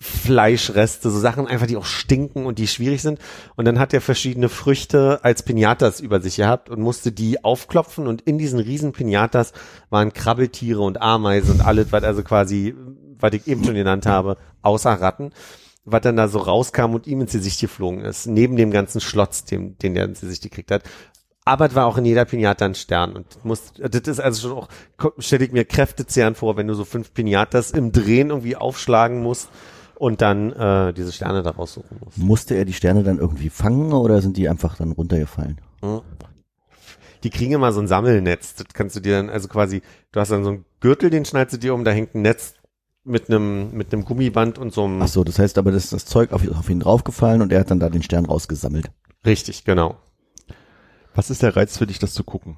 Fleischreste, 0.00 1.10
so 1.10 1.18
Sachen 1.18 1.48
einfach, 1.48 1.66
die 1.66 1.76
auch 1.76 1.84
stinken 1.84 2.46
und 2.46 2.60
die 2.60 2.68
schwierig 2.68 3.02
sind. 3.02 3.18
Und 3.56 3.64
dann 3.64 3.80
hat 3.80 3.92
er 3.92 4.00
verschiedene 4.00 4.48
Früchte 4.48 5.20
als 5.24 5.42
Pinatas 5.42 5.98
über 5.98 6.20
sich 6.20 6.36
gehabt 6.36 6.70
und 6.70 6.80
musste 6.80 7.10
die 7.10 7.42
aufklopfen 7.42 8.06
und 8.06 8.22
in 8.22 8.38
diesen 8.38 8.60
riesen 8.60 8.92
Pinatas 8.92 9.52
waren 9.90 10.12
Krabbeltiere 10.12 10.82
und 10.82 11.02
Ameisen 11.02 11.54
und 11.54 11.60
alles, 11.62 11.90
was 11.90 12.04
also 12.04 12.22
quasi, 12.22 12.76
was 13.18 13.32
ich 13.32 13.48
eben 13.48 13.64
schon 13.64 13.74
genannt 13.74 14.06
habe, 14.06 14.36
außer 14.62 14.92
Ratten, 14.92 15.32
was 15.84 16.02
dann 16.02 16.16
da 16.16 16.28
so 16.28 16.38
rauskam 16.38 16.94
und 16.94 17.08
ihm 17.08 17.20
ins 17.20 17.32
Gesicht 17.32 17.60
geflogen 17.60 18.04
ist, 18.04 18.26
neben 18.26 18.54
dem 18.54 18.70
ganzen 18.70 19.00
Schlotz, 19.00 19.46
dem, 19.46 19.78
den 19.78 19.94
der 19.94 20.04
ins 20.04 20.20
Gesicht 20.20 20.44
gekriegt 20.44 20.70
hat. 20.70 20.84
Aber 21.48 21.64
es 21.64 21.74
war 21.74 21.86
auch 21.86 21.96
in 21.96 22.04
jeder 22.04 22.26
Pinata 22.26 22.66
ein 22.66 22.74
Stern 22.74 23.16
und 23.16 23.42
muss, 23.42 23.72
das 23.78 24.02
ist 24.02 24.20
also 24.20 24.48
schon 24.48 24.58
auch, 24.58 24.68
stelle 25.18 25.46
ich 25.46 25.52
mir 25.52 25.64
kräftezehrend 25.64 26.36
vor, 26.36 26.58
wenn 26.58 26.66
du 26.66 26.74
so 26.74 26.84
fünf 26.84 27.14
Pinatas 27.14 27.70
im 27.70 27.90
Drehen 27.90 28.28
irgendwie 28.28 28.54
aufschlagen 28.54 29.22
musst 29.22 29.48
und 29.94 30.20
dann 30.20 30.52
äh, 30.52 30.92
diese 30.92 31.10
Sterne 31.10 31.42
da 31.42 31.52
raussuchen 31.52 32.00
musst. 32.04 32.18
Musste 32.18 32.54
er 32.54 32.66
die 32.66 32.74
Sterne 32.74 33.02
dann 33.02 33.18
irgendwie 33.18 33.48
fangen 33.48 33.94
oder 33.94 34.20
sind 34.20 34.36
die 34.36 34.46
einfach 34.46 34.76
dann 34.76 34.92
runtergefallen? 34.92 35.58
Die 37.22 37.30
kriegen 37.30 37.54
immer 37.54 37.72
so 37.72 37.80
ein 37.80 37.88
Sammelnetz. 37.88 38.54
Das 38.56 38.66
kannst 38.74 38.96
du 38.96 39.00
dir 39.00 39.16
dann, 39.16 39.30
also 39.30 39.48
quasi, 39.48 39.80
du 40.12 40.20
hast 40.20 40.30
dann 40.30 40.44
so 40.44 40.50
einen 40.50 40.66
Gürtel, 40.80 41.08
den 41.08 41.24
schneidest 41.24 41.54
du 41.54 41.60
dir 41.60 41.72
um, 41.72 41.82
da 41.82 41.92
hängt 41.92 42.14
ein 42.14 42.20
Netz 42.20 42.52
mit 43.04 43.30
einem, 43.30 43.72
mit 43.72 43.90
einem 43.94 44.04
Gummiband 44.04 44.58
und 44.58 44.74
so 44.74 44.84
einem. 44.84 45.00
Ach 45.00 45.08
so, 45.08 45.24
das 45.24 45.38
heißt 45.38 45.56
aber, 45.56 45.72
das 45.72 45.84
ist 45.84 45.92
das 45.94 46.04
Zeug 46.04 46.32
auf, 46.32 46.46
auf 46.46 46.68
ihn 46.68 46.80
draufgefallen 46.80 47.40
und 47.40 47.52
er 47.52 47.60
hat 47.60 47.70
dann 47.70 47.80
da 47.80 47.88
den 47.88 48.02
Stern 48.02 48.26
rausgesammelt. 48.26 48.90
Richtig, 49.24 49.64
genau. 49.64 49.96
Was 51.18 51.30
ist 51.30 51.42
der 51.42 51.56
Reiz 51.56 51.76
für 51.76 51.84
dich, 51.88 51.98
das 51.98 52.14
zu 52.14 52.22
gucken? 52.22 52.56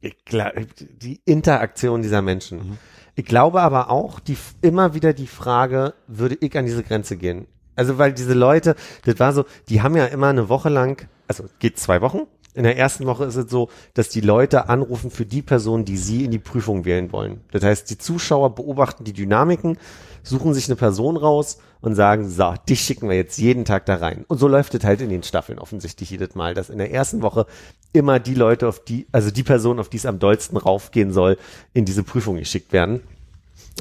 Ich 0.00 0.16
gla- 0.26 0.54
die 0.80 1.20
Interaktion 1.26 2.00
dieser 2.00 2.22
Menschen. 2.22 2.78
Ich 3.16 3.26
glaube 3.26 3.60
aber 3.60 3.90
auch, 3.90 4.18
die 4.18 4.38
immer 4.62 4.94
wieder 4.94 5.12
die 5.12 5.26
Frage, 5.26 5.92
würde 6.06 6.38
ich 6.40 6.56
an 6.56 6.64
diese 6.64 6.82
Grenze 6.82 7.18
gehen? 7.18 7.46
Also, 7.76 7.98
weil 7.98 8.14
diese 8.14 8.32
Leute, 8.32 8.76
das 9.04 9.20
war 9.20 9.34
so, 9.34 9.44
die 9.68 9.82
haben 9.82 9.94
ja 9.94 10.06
immer 10.06 10.28
eine 10.28 10.48
Woche 10.48 10.70
lang, 10.70 11.06
also 11.26 11.44
geht 11.58 11.78
zwei 11.78 12.00
Wochen. 12.00 12.20
In 12.54 12.64
der 12.64 12.76
ersten 12.76 13.06
Woche 13.06 13.24
ist 13.24 13.36
es 13.36 13.50
so, 13.50 13.68
dass 13.94 14.08
die 14.08 14.20
Leute 14.20 14.68
anrufen 14.68 15.10
für 15.10 15.26
die 15.26 15.42
Person, 15.42 15.84
die 15.84 15.96
sie 15.96 16.24
in 16.24 16.30
die 16.30 16.38
Prüfung 16.38 16.84
wählen 16.84 17.12
wollen. 17.12 17.40
Das 17.52 17.62
heißt, 17.62 17.88
die 17.90 17.98
Zuschauer 17.98 18.54
beobachten 18.54 19.04
die 19.04 19.12
Dynamiken, 19.12 19.78
suchen 20.22 20.54
sich 20.54 20.66
eine 20.66 20.76
Person 20.76 21.16
raus 21.16 21.58
und 21.80 21.94
sagen, 21.94 22.28
so, 22.28 22.54
dich 22.68 22.80
schicken 22.80 23.08
wir 23.08 23.16
jetzt 23.16 23.38
jeden 23.38 23.64
Tag 23.64 23.86
da 23.86 23.96
rein. 23.96 24.24
Und 24.28 24.38
so 24.38 24.48
läuft 24.48 24.74
es 24.74 24.84
halt 24.84 25.00
in 25.00 25.10
den 25.10 25.22
Staffeln 25.22 25.58
offensichtlich 25.58 26.10
jedes 26.10 26.34
Mal, 26.34 26.54
dass 26.54 26.70
in 26.70 26.78
der 26.78 26.92
ersten 26.92 27.22
Woche 27.22 27.46
immer 27.92 28.18
die 28.18 28.34
Leute, 28.34 28.66
auf 28.66 28.82
die, 28.82 29.06
also 29.12 29.30
die 29.30 29.42
Person, 29.42 29.78
auf 29.78 29.88
die 29.88 29.98
es 29.98 30.06
am 30.06 30.18
dollsten 30.18 30.56
raufgehen 30.56 31.12
soll, 31.12 31.38
in 31.74 31.84
diese 31.84 32.02
Prüfung 32.02 32.36
geschickt 32.36 32.72
werden. 32.72 33.02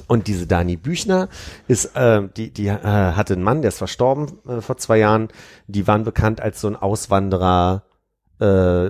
Und 0.07 0.27
diese 0.27 0.45
Dani 0.45 0.77
Büchner 0.77 1.27
ist, 1.67 1.95
äh, 1.95 2.21
die, 2.37 2.51
die 2.51 2.67
äh, 2.67 2.77
hatte 2.79 3.33
einen 3.33 3.43
Mann, 3.43 3.61
der 3.61 3.69
ist 3.69 3.79
verstorben 3.79 4.37
äh, 4.47 4.61
vor 4.61 4.77
zwei 4.77 4.99
Jahren. 4.99 5.29
Die 5.67 5.87
waren 5.87 6.03
bekannt 6.03 6.39
als 6.39 6.61
so 6.61 6.67
ein 6.67 6.75
Auswanderer, 6.75 7.83
äh, 8.39 8.89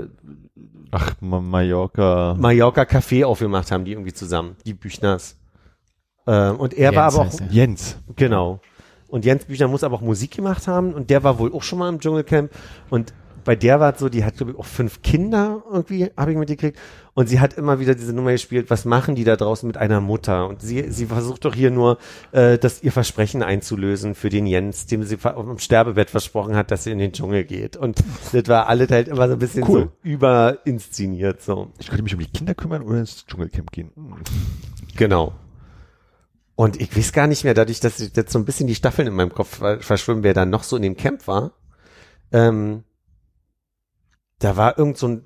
Ach, 0.91 1.15
Ma- 1.19 1.41
Mallorca. 1.41 2.35
Mallorca 2.39 2.83
Café 2.83 3.25
aufgemacht 3.25 3.71
haben, 3.71 3.83
die 3.85 3.91
irgendwie 3.91 4.13
zusammen, 4.13 4.55
die 4.65 4.73
Büchners. 4.73 5.35
Äh, 6.25 6.49
und 6.51 6.73
er 6.73 6.95
war 6.95 7.05
Jens 7.05 7.15
aber 7.15 7.27
auch, 7.27 7.39
er. 7.41 7.47
Jens. 7.51 7.97
Genau. 8.15 8.59
Und 9.09 9.25
Jens 9.25 9.45
Büchner 9.45 9.67
muss 9.67 9.83
aber 9.83 9.95
auch 9.95 10.01
Musik 10.01 10.31
gemacht 10.31 10.67
haben 10.67 10.93
und 10.93 11.09
der 11.09 11.23
war 11.23 11.39
wohl 11.39 11.53
auch 11.53 11.63
schon 11.63 11.79
mal 11.79 11.89
im 11.89 11.99
Dschungelcamp 11.99 12.51
und 12.89 13.13
bei 13.47 13.55
der 13.55 13.79
war 13.79 13.93
es 13.93 13.99
so, 13.99 14.09
die 14.09 14.23
hat 14.25 14.35
glaube 14.37 14.51
ich 14.51 14.57
auch 14.59 14.65
fünf 14.65 15.01
Kinder 15.01 15.63
irgendwie, 15.71 16.11
habe 16.17 16.31
ich 16.33 16.37
mitgekriegt 16.37 16.77
und 17.15 17.27
sie 17.29 17.39
hat 17.39 17.53
immer 17.53 17.79
wieder 17.79 17.95
diese 17.95 18.13
Nummer 18.13 18.31
gespielt, 18.33 18.69
was 18.69 18.83
machen 18.85 19.15
die 19.15 19.23
da 19.23 19.35
draußen 19.37 19.65
mit 19.65 19.77
einer 19.77 20.01
Mutter 20.01 20.47
und 20.47 20.61
sie, 20.61 20.91
sie 20.91 21.05
versucht 21.07 21.45
doch 21.45 21.55
hier 21.55 21.71
nur, 21.71 21.97
äh, 22.33 22.57
das 22.57 22.83
ihr 22.83 22.91
Versprechen 22.91 23.41
einzulösen 23.43 24.13
für 24.15 24.29
den 24.29 24.45
Jens, 24.45 24.85
dem 24.85 25.01
sie 25.03 25.17
dem 25.17 25.57
Sterbebett 25.59 26.09
versprochen 26.09 26.55
hat, 26.55 26.69
dass 26.71 26.83
sie 26.83 26.91
in 26.91 26.99
den 26.99 27.13
Dschungel 27.13 27.45
geht 27.45 27.77
und 27.77 28.03
das 28.33 28.47
war 28.49 28.67
alles 28.67 28.91
halt 28.91 29.07
immer 29.07 29.27
so 29.27 29.33
ein 29.33 29.39
bisschen 29.39 29.63
Cool. 29.67 29.81
so 29.83 29.91
überinszeniert 30.03 31.41
so. 31.41 31.71
Ich 31.79 31.87
könnte 31.87 32.03
mich 32.03 32.13
um 32.13 32.19
die 32.19 32.27
Kinder 32.29 32.53
kümmern 32.53 32.81
oder 32.83 32.99
ins 32.99 33.25
Dschungelcamp 33.25 33.71
gehen. 33.71 33.91
Hm. 33.95 34.13
Genau. 34.97 35.33
Und 36.55 36.81
ich 36.81 36.95
weiß 36.97 37.13
gar 37.13 37.27
nicht 37.27 37.43
mehr, 37.43 37.53
dadurch, 37.53 37.79
dass 37.79 37.99
jetzt 37.99 38.31
so 38.31 38.39
ein 38.39 38.45
bisschen 38.45 38.67
die 38.67 38.75
Staffeln 38.75 39.07
in 39.07 39.13
meinem 39.13 39.33
Kopf 39.33 39.57
ver- 39.59 39.79
verschwimmen, 39.79 40.23
wer 40.23 40.33
da 40.33 40.45
noch 40.45 40.63
so 40.63 40.75
in 40.75 40.81
dem 40.81 40.97
Camp 40.97 41.27
war. 41.27 41.51
Ähm, 42.31 42.83
da 44.39 44.55
war 44.55 44.77
irgend 44.77 44.97
so 44.97 45.07
ein 45.07 45.25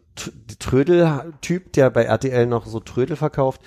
Trödel-Typ, 0.60 1.74
der 1.74 1.90
bei 1.90 2.04
RTL 2.04 2.46
noch 2.46 2.66
so 2.66 2.80
Trödel 2.80 3.16
verkauft. 3.16 3.62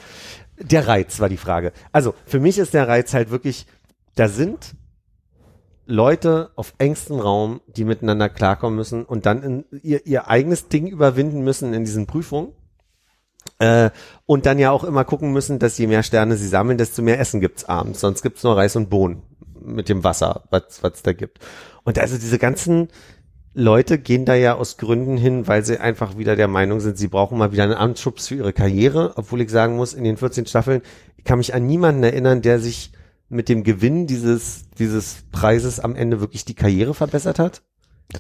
Der 0.59 0.87
Reiz 0.87 1.21
war 1.21 1.29
die 1.29 1.37
Frage. 1.37 1.73
Also 1.93 2.15
für 2.27 2.41
mich 2.41 2.59
ist 2.59 2.75
der 2.75 2.89
Reiz 2.89 3.13
halt 3.13 3.31
wirklich, 3.31 3.67
da 4.15 4.29
sind 4.29 4.75
Leute 5.87 6.51
auf 6.57 6.75
engstem 6.79 7.19
Raum, 7.19 7.61
die 7.67 7.85
miteinander 7.85 8.29
klarkommen 8.29 8.77
müssen 8.77 9.05
und 9.05 9.27
dann 9.27 9.43
in 9.43 9.65
ihr, 9.83 10.07
ihr 10.07 10.29
eigenes 10.29 10.69
Ding 10.69 10.87
überwinden 10.87 11.43
müssen 11.43 11.75
in 11.75 11.85
diesen 11.85 12.07
Prüfungen. 12.07 12.53
Äh, 13.59 13.91
und 14.25 14.47
dann 14.47 14.59
ja 14.59 14.71
auch 14.71 14.85
immer 14.85 15.05
gucken 15.05 15.33
müssen, 15.33 15.59
dass 15.59 15.77
je 15.77 15.87
mehr 15.87 16.03
Sterne 16.03 16.37
sie 16.37 16.49
sammeln, 16.49 16.79
desto 16.79 17.03
mehr 17.03 17.21
Essen 17.21 17.41
gibt's 17.41 17.67
abends. 17.67 18.01
Sonst 18.01 18.23
gibt's 18.23 18.43
nur 18.43 18.57
Reis 18.57 18.75
und 18.77 18.89
Bohnen 18.89 19.23
mit 19.61 19.91
dem 19.91 20.03
Wasser, 20.03 20.45
was 20.51 20.83
was 20.83 21.03
da 21.03 21.13
gibt. 21.13 21.41
Und 21.85 21.99
also 21.99 22.17
diese 22.17 22.39
ganzen 22.39 22.89
Leute 23.55 23.99
gehen 23.99 24.25
da 24.25 24.35
ja 24.35 24.57
aus 24.57 24.77
Gründen 24.77 25.17
hin, 25.17 25.47
weil 25.47 25.65
sie 25.65 25.81
einfach 25.81 26.19
wieder 26.19 26.35
der 26.35 26.49
Meinung 26.49 26.81
sind, 26.81 26.99
sie 26.99 27.09
brauchen 27.09 27.39
mal 27.39 27.53
wieder 27.53 27.63
einen 27.63 27.73
Anschubs 27.73 28.29
für 28.29 28.35
ihre 28.35 28.53
Karriere. 28.53 29.13
Obwohl 29.17 29.41
ich 29.41 29.51
sagen 29.51 29.77
muss, 29.77 29.95
in 29.95 30.05
den 30.05 30.17
14 30.17 30.47
Staffeln, 30.47 30.83
ich 31.17 31.25
kann 31.25 31.39
mich 31.39 31.55
an 31.55 31.67
niemanden 31.67 32.03
erinnern, 32.03 32.43
der 32.43 32.59
sich 32.59 32.93
mit 33.29 33.49
dem 33.49 33.63
Gewinn 33.63 34.07
dieses, 34.07 34.65
dieses 34.79 35.25
Preises 35.31 35.81
am 35.81 35.95
Ende 35.95 36.21
wirklich 36.21 36.45
die 36.45 36.55
Karriere 36.55 36.95
verbessert 36.95 37.39
hat. 37.39 37.63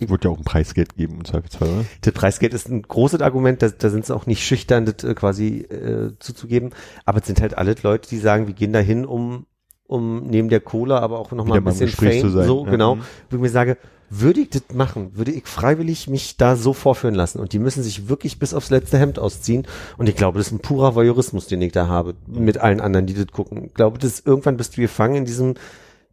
Es 0.00 0.08
wird 0.08 0.24
ja 0.24 0.30
auch 0.30 0.38
ein 0.38 0.44
Preisgeld 0.44 0.96
geben 0.96 1.16
im 1.18 1.24
Zweifelsfall, 1.24 1.68
oder? 1.68 1.84
Das 2.00 2.14
Preisgeld 2.14 2.54
ist 2.54 2.68
ein 2.68 2.82
großes 2.82 3.20
Argument, 3.20 3.62
da, 3.62 3.68
da 3.68 3.90
sind 3.90 4.06
sie 4.06 4.14
auch 4.14 4.26
nicht 4.26 4.44
schüchtern, 4.44 4.86
das 4.86 5.04
äh, 5.04 5.14
quasi 5.14 5.58
äh, 5.58 6.12
zuzugeben. 6.18 6.70
Aber 7.04 7.20
es 7.20 7.26
sind 7.26 7.40
halt 7.40 7.58
alle 7.58 7.74
Leute, 7.82 8.08
die 8.08 8.18
sagen, 8.18 8.46
wir 8.46 8.54
gehen 8.54 8.72
da 8.72 8.78
hin, 8.78 9.04
um, 9.04 9.46
um 9.86 10.26
neben 10.26 10.48
der 10.48 10.60
Kohle, 10.60 11.00
aber 11.00 11.18
auch 11.18 11.30
nochmal 11.32 11.58
ein 11.58 11.64
bisschen 11.64 11.88
Fame. 11.88 12.20
zu 12.20 12.30
sein. 12.30 12.46
So, 12.46 12.64
Ja. 12.64 12.70
genau. 12.70 12.94
Mhm. 12.96 13.00
Wo 13.30 13.36
ich 13.36 13.42
mir 13.42 13.48
sage, 13.50 13.76
würde 14.10 14.40
ich 14.40 14.50
das 14.50 14.62
machen, 14.72 15.10
würde 15.14 15.32
ich 15.32 15.46
freiwillig 15.46 16.08
mich 16.08 16.36
da 16.36 16.56
so 16.56 16.72
vorführen 16.72 17.14
lassen. 17.14 17.38
Und 17.40 17.52
die 17.52 17.58
müssen 17.58 17.82
sich 17.82 18.08
wirklich 18.08 18.38
bis 18.38 18.54
aufs 18.54 18.70
letzte 18.70 18.98
Hemd 18.98 19.18
ausziehen. 19.18 19.66
Und 19.98 20.08
ich 20.08 20.14
glaube, 20.16 20.38
das 20.38 20.48
ist 20.48 20.52
ein 20.52 20.60
purer 20.60 20.94
Voyeurismus, 20.94 21.46
den 21.46 21.62
ich 21.62 21.72
da 21.72 21.88
habe, 21.88 22.14
mit 22.26 22.58
allen 22.58 22.80
anderen, 22.80 23.06
die 23.06 23.14
das 23.14 23.26
gucken. 23.28 23.64
Ich 23.66 23.74
glaube, 23.74 23.98
das 23.98 24.20
irgendwann 24.20 24.56
bist 24.56 24.76
du 24.76 24.80
gefangen 24.80 25.16
in 25.16 25.24
diesem 25.24 25.54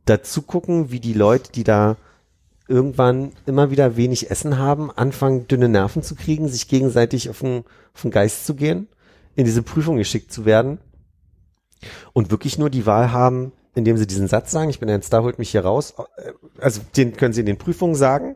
dazu 0.06 0.42
gucken, 0.42 0.92
wie 0.92 1.00
die 1.00 1.14
Leute, 1.14 1.52
die 1.52 1.64
da 1.64 1.96
irgendwann 2.68 3.34
immer 3.46 3.70
wieder 3.70 3.98
wenig 3.98 4.32
Essen 4.32 4.58
haben, 4.58 4.90
anfangen 4.90 5.48
dünne 5.48 5.70
Nerven 5.70 6.02
zu 6.04 6.16
kriegen, 6.16 6.48
sich 6.48 6.68
gegenseitig 6.68 7.30
auf 7.30 7.40
den, 7.40 7.64
auf 7.94 8.02
den 8.02 8.12
Geist 8.12 8.46
zu 8.46 8.56
gehen, 8.56 8.88
in 9.36 9.46
diese 9.46 9.62
Prüfung 9.62 9.98
geschickt 9.98 10.32
zu 10.32 10.46
werden 10.46 10.80
und 12.14 12.32
wirklich 12.32 12.58
nur 12.58 12.70
die 12.70 12.86
Wahl 12.86 13.12
haben, 13.12 13.52
indem 13.76 13.98
sie 13.98 14.08
diesen 14.08 14.28
Satz 14.28 14.52
sagen, 14.52 14.70
ich 14.70 14.80
bin 14.80 14.90
ein 14.90 15.02
Star, 15.02 15.24
holt 15.24 15.40
mich 15.40 15.52
hier 15.52 15.62
raus. 15.62 15.94
Also 16.60 16.82
den 16.96 17.14
können 17.14 17.34
sie 17.34 17.42
in 17.42 17.46
den 17.46 17.58
Prüfungen 17.58 17.96
sagen, 17.96 18.36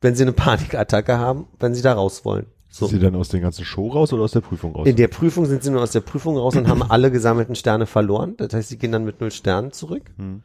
wenn 0.00 0.14
sie 0.14 0.22
eine 0.22 0.32
Panikattacke 0.32 1.18
haben, 1.18 1.46
wenn 1.58 1.74
sie 1.74 1.82
da 1.82 1.92
raus 1.92 2.24
wollen. 2.24 2.46
So. 2.68 2.86
Sind 2.86 2.98
sie 2.98 3.04
dann 3.04 3.14
aus 3.14 3.28
der 3.30 3.40
ganzen 3.40 3.64
Show 3.64 3.88
raus 3.88 4.12
oder 4.12 4.22
aus 4.22 4.32
der 4.32 4.40
Prüfung 4.40 4.74
raus? 4.74 4.86
In 4.86 4.96
der 4.96 5.08
Prüfung 5.08 5.46
sind 5.46 5.62
sie 5.62 5.70
nur 5.70 5.82
aus 5.82 5.92
der 5.92 6.00
Prüfung 6.00 6.36
raus 6.36 6.56
und 6.56 6.68
haben 6.68 6.82
alle 6.88 7.10
gesammelten 7.10 7.54
Sterne 7.54 7.86
verloren. 7.86 8.34
Das 8.36 8.52
heißt, 8.52 8.68
sie 8.68 8.76
gehen 8.76 8.92
dann 8.92 9.04
mit 9.04 9.20
null 9.20 9.30
Sternen 9.30 9.72
zurück. 9.72 10.10
Hm. 10.18 10.42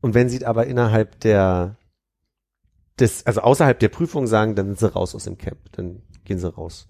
Und 0.00 0.14
wenn 0.14 0.28
sie 0.28 0.44
aber 0.44 0.66
innerhalb 0.66 1.20
der 1.20 1.76
des, 2.98 3.26
also 3.26 3.40
außerhalb 3.40 3.78
der 3.78 3.88
Prüfung 3.88 4.26
sagen, 4.26 4.54
dann 4.54 4.66
sind 4.66 4.78
sie 4.78 4.92
raus 4.92 5.14
aus 5.14 5.24
dem 5.24 5.38
Camp, 5.38 5.58
dann 5.72 6.02
gehen 6.24 6.38
sie 6.38 6.52
raus. 6.52 6.86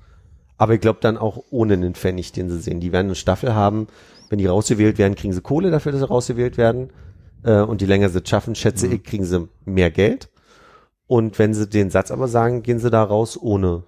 Aber 0.56 0.74
ich 0.74 0.80
glaube 0.80 1.00
dann 1.02 1.16
auch 1.16 1.42
ohne 1.50 1.74
einen 1.74 1.94
Pfennig, 1.94 2.32
den 2.32 2.48
sie 2.48 2.60
sehen. 2.60 2.80
Die 2.80 2.92
werden 2.92 3.06
eine 3.06 3.14
Staffel 3.14 3.54
haben, 3.54 3.88
wenn 4.30 4.38
die 4.38 4.46
rausgewählt 4.46 4.98
werden, 4.98 5.14
kriegen 5.14 5.32
sie 5.32 5.40
Kohle 5.40 5.70
dafür, 5.70 5.92
dass 5.92 6.00
sie 6.00 6.08
rausgewählt 6.08 6.56
werden. 6.56 6.90
Äh, 7.42 7.60
und 7.60 7.80
je 7.80 7.86
länger 7.86 8.08
sie 8.08 8.20
es 8.20 8.28
schaffen, 8.28 8.54
schätze 8.54 8.86
ich, 8.86 9.02
kriegen 9.02 9.24
sie 9.24 9.48
mehr 9.64 9.90
Geld. 9.90 10.28
Und 11.06 11.38
wenn 11.38 11.54
sie 11.54 11.68
den 11.68 11.90
Satz 11.90 12.10
aber 12.10 12.28
sagen, 12.28 12.62
gehen 12.62 12.78
sie 12.78 12.90
da 12.90 13.02
raus 13.02 13.38
ohne, 13.40 13.84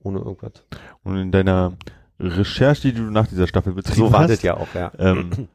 ohne 0.00 0.18
irgendwas. 0.18 0.64
Und 1.02 1.16
in 1.16 1.32
deiner 1.32 1.72
Recherche, 2.20 2.92
die 2.92 2.94
du 2.94 3.02
nach 3.02 3.26
dieser 3.26 3.46
Staffel 3.46 3.72
betrieben 3.72 3.96
So 3.96 4.06
hast, 4.06 4.12
wartet 4.12 4.42
ja 4.42 4.56
auch, 4.56 4.72
ja. 4.74 4.92
ähm, 4.98 5.48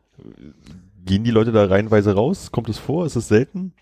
gehen 1.05 1.23
die 1.23 1.31
Leute 1.31 1.51
da 1.51 1.65
reihenweise 1.65 2.13
raus? 2.13 2.51
Kommt 2.51 2.69
es 2.69 2.77
vor? 2.77 3.05
Ist 3.05 3.15
es 3.15 3.27
selten? 3.27 3.73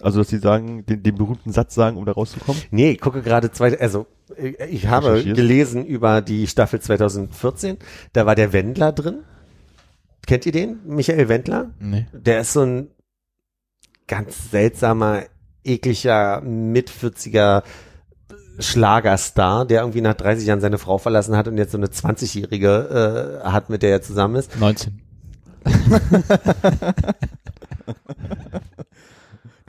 Also, 0.00 0.18
dass 0.20 0.28
sie 0.28 0.38
sagen, 0.38 0.84
den, 0.86 1.02
den 1.02 1.14
berühmten 1.16 1.52
Satz 1.52 1.74
sagen, 1.74 1.96
um 1.96 2.04
da 2.04 2.12
rauszukommen? 2.12 2.60
Nee, 2.70 2.92
ich 2.92 3.00
gucke 3.00 3.22
gerade 3.22 3.50
zwei, 3.52 3.78
also 3.78 4.06
ich, 4.68 4.86
habe 4.86 5.22
gelesen 5.22 5.84
über 5.84 6.20
die 6.20 6.46
Staffel 6.46 6.80
2014. 6.80 7.78
Da 8.12 8.26
war 8.26 8.34
der 8.34 8.52
Wendler 8.52 8.92
drin. 8.92 9.22
Kennt 10.26 10.46
ihr 10.46 10.52
den? 10.52 10.80
Michael 10.86 11.28
Wendler? 11.28 11.70
Nee. 11.78 12.06
Der 12.12 12.40
ist 12.40 12.54
so 12.54 12.62
ein 12.62 12.88
ganz 14.06 14.50
seltsamer, 14.50 15.24
ekliger, 15.64 16.40
mit 16.40 16.90
40er 16.90 17.62
Schlagerstar, 18.58 19.66
der 19.66 19.80
irgendwie 19.80 20.00
nach 20.00 20.14
30 20.14 20.46
Jahren 20.46 20.60
seine 20.60 20.78
Frau 20.78 20.98
verlassen 20.98 21.36
hat 21.36 21.48
und 21.48 21.58
jetzt 21.58 21.72
so 21.72 21.78
eine 21.78 21.88
20-Jährige 21.88 23.40
äh, 23.44 23.48
hat, 23.48 23.68
mit 23.68 23.82
der 23.82 23.90
er 23.90 24.02
zusammen 24.02 24.36
ist. 24.36 24.58
19. 24.58 25.00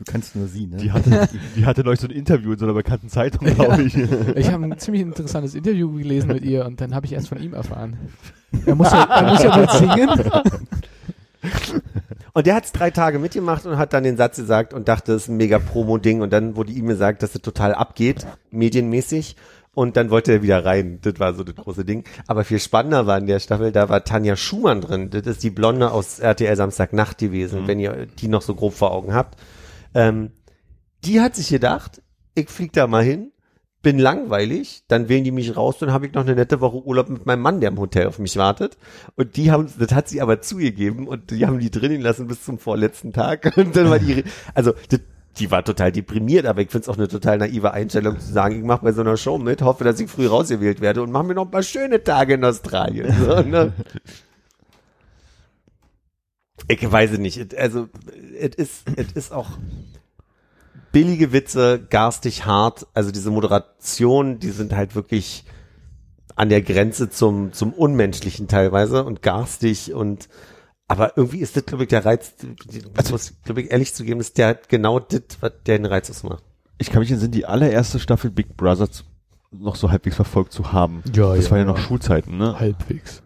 Du 0.06 0.12
kannst 0.12 0.36
nur 0.36 0.48
sie, 0.48 0.68
ne? 0.68 0.78
Die 0.78 0.92
hatte, 0.92 1.28
die 1.56 1.66
hatte 1.66 1.84
neulich 1.84 2.00
so 2.00 2.08
ein 2.08 2.12
Interview 2.12 2.54
in 2.54 2.60
so 2.60 2.66
einer 2.66 2.74
bekannten 2.74 3.10
Zeitung, 3.10 3.46
glaube 3.56 3.84
ich. 3.84 3.96
Ich 4.36 4.52
habe 4.52 4.66
ein 4.66 4.78
ziemlich 4.78 5.02
interessantes 5.02 5.56
Interview 5.56 5.92
gelesen 5.92 6.28
mit 6.28 6.44
ihr 6.44 6.66
und 6.66 6.80
dann 6.80 6.94
habe 6.94 7.06
ich 7.06 7.14
erst 7.14 7.30
von 7.30 7.42
ihm 7.42 7.54
erfahren. 7.54 7.98
Er 8.66 8.76
muss 8.76 8.90
ja, 8.90 9.04
er 9.04 9.24
muss 9.30 9.44
ja 9.44 9.54
wohl 9.54 9.70
singen. 9.70 10.10
Und 12.32 12.48
der 12.48 12.56
hat 12.56 12.66
es 12.66 12.72
drei 12.72 12.90
Tage 12.90 13.20
mitgemacht 13.20 13.66
und 13.66 13.78
hat 13.78 13.92
dann 13.92 14.04
den 14.04 14.16
Satz 14.16 14.38
gesagt 14.38 14.74
und 14.74 14.88
dachte, 14.88 15.14
es 15.14 15.24
ist 15.24 15.28
ein 15.30 15.38
mega 15.38 15.60
Promo-Ding. 15.60 16.22
Und 16.22 16.32
dann 16.32 16.56
wurde 16.56 16.72
ihm 16.72 16.88
gesagt, 16.88 17.22
dass 17.22 17.36
es 17.36 17.42
total 17.42 17.74
abgeht, 17.74 18.26
medienmäßig. 18.52 19.36
Und 19.74 19.98
dann 19.98 20.10
wollte 20.10 20.32
er 20.32 20.42
wieder 20.42 20.64
rein. 20.64 21.00
Das 21.02 21.20
war 21.20 21.34
so 21.34 21.44
das 21.44 21.56
große 21.56 21.84
Ding. 21.84 22.06
Aber 22.28 22.46
viel 22.46 22.60
spannender 22.60 23.08
war 23.08 23.18
in 23.18 23.28
der 23.28 23.40
Staffel, 23.40 23.74
da 23.74 23.90
war 23.90 24.06
Tanja 24.06 24.38
Schumann 24.38 24.80
drin. 24.80 25.10
Das 25.10 25.26
ist 25.28 25.44
die 25.44 25.50
Blonde 25.50 25.92
aus 25.92 26.20
RTL 26.20 26.56
Samstagnacht 26.56 27.18
gewesen, 27.18 27.68
wenn 27.68 27.80
ihr 27.80 28.06
die 28.06 28.30
noch 28.30 28.42
so 28.42 28.56
grob 28.56 28.74
vor 28.74 28.92
Augen 28.92 29.14
habt. 29.14 29.38
Ähm, 29.96 30.32
die 31.04 31.22
hat 31.22 31.36
sich 31.36 31.50
gedacht, 31.50 32.04
ich 32.36 32.50
flieg 32.50 32.74
da 32.74 32.86
mal 32.86 33.04
hin, 33.04 33.32
bin 33.82 34.00
langweilig, 34.00 34.84
dann 34.88 35.10
wählen 35.10 35.24
die 35.24 35.32
mich 35.32 35.56
raus, 35.56 35.78
dann 35.80 35.94
habe 35.94 36.08
ich 36.08 36.14
noch 36.14 36.24
eine 36.24 36.34
nette 36.34 36.60
Woche 36.60 36.84
Urlaub 36.84 37.08
mit 37.08 37.26
meinem 37.28 37.42
Mann, 37.42 37.62
der 37.62 37.70
im 37.70 37.80
Hotel 37.80 38.08
auf 38.08 38.18
mich 38.18 38.36
wartet. 38.36 38.78
Und 39.16 39.38
die 39.38 39.52
haben, 39.52 39.72
das 39.78 39.94
hat 39.94 40.10
sie 40.10 40.22
aber 40.22 40.42
zugegeben 40.42 41.08
und 41.08 41.30
die 41.30 41.46
haben 41.46 41.60
die 41.60 41.70
drinnen 41.70 42.02
lassen 42.02 42.28
bis 42.28 42.44
zum 42.44 42.58
vorletzten 42.58 43.14
Tag. 43.14 43.54
Und 43.58 43.76
dann 43.76 43.92
war 43.92 44.00
die, 44.00 44.24
also 44.56 44.74
das, 44.90 45.02
die 45.38 45.52
war 45.52 45.64
total 45.64 45.92
deprimiert, 45.92 46.48
aber 46.48 46.62
ich 46.62 46.72
finde 46.72 46.84
es 46.84 46.90
auch 46.90 46.98
eine 46.98 47.08
total 47.08 47.38
naive 47.38 47.74
Einstellung 47.74 48.20
zu 48.20 48.32
sagen, 48.32 48.58
ich 48.58 48.64
mache 48.64 48.84
bei 48.84 48.92
so 48.92 49.02
einer 49.02 49.18
Show 49.18 49.38
mit, 49.38 49.62
hoffe, 49.62 49.84
dass 49.84 50.00
ich 50.00 50.10
früh 50.10 50.26
rausgewählt 50.26 50.82
werde 50.82 51.04
und 51.04 51.12
mache 51.12 51.26
mir 51.26 51.36
noch 51.36 51.46
ein 51.46 51.52
paar 51.52 51.62
schöne 51.62 52.04
Tage 52.04 52.34
in 52.34 52.44
Australien. 52.44 53.14
So, 53.26 53.42
ne? 53.42 53.74
Ich 56.68 56.92
weiß 56.92 57.12
es 57.12 57.20
nicht. 57.20 57.56
Also, 57.56 57.90
es 58.40 58.56
ist, 58.56 58.84
es 58.96 59.12
ist 59.14 59.32
auch 59.32 59.52
billige 60.92 61.34
Witze, 61.34 61.86
garstig 61.90 62.46
hart. 62.46 62.88
Also 62.94 63.12
diese 63.12 63.30
Moderation, 63.32 64.40
die 64.40 64.52
sind 64.52 64.74
halt 64.74 64.96
wirklich 64.96 65.44
an 66.36 66.50
der 66.50 66.62
Grenze 66.62 67.10
zum, 67.10 67.54
zum 67.54 67.74
Unmenschlichen 67.74 68.48
teilweise 68.48 69.04
und 69.04 69.22
garstig 69.22 69.94
und 69.94 70.30
aber 70.88 71.18
irgendwie 71.18 71.40
ist 71.40 71.58
das, 71.58 71.66
glaube 71.66 71.84
ich, 71.84 71.90
der 71.90 72.06
Reiz, 72.06 72.36
also 72.96 73.12
muss, 73.14 73.34
glaube 73.44 73.62
ich, 73.62 73.72
ehrlich 73.72 73.94
zugeben, 73.96 74.20
ist 74.20 74.38
der 74.38 74.54
genau 74.54 75.00
das, 75.00 75.22
was 75.40 75.52
der 75.66 75.80
den 75.80 75.86
Reiz 75.86 76.10
ausmacht. 76.12 76.44
Ich 76.78 76.92
kann 76.92 77.00
mich 77.00 77.10
entsinnen, 77.10 77.32
die 77.32 77.46
allererste 77.46 78.00
Staffel 78.00 78.30
Big 78.30 78.56
Brother 78.56 78.92
zu- 78.92 79.04
noch 79.52 79.78
so 79.78 79.90
halbwegs 79.90 80.16
verfolgt 80.18 80.52
zu 80.52 80.72
haben. 80.74 81.02
Ja, 81.14 81.36
das 81.36 81.46
ja, 81.46 81.52
war 81.52 81.58
ja 81.58 81.64
ja. 81.64 81.72
noch 81.72 81.80
Schulzeiten, 81.80 82.38
ne? 82.38 82.60
Halbwegs. 82.60 83.24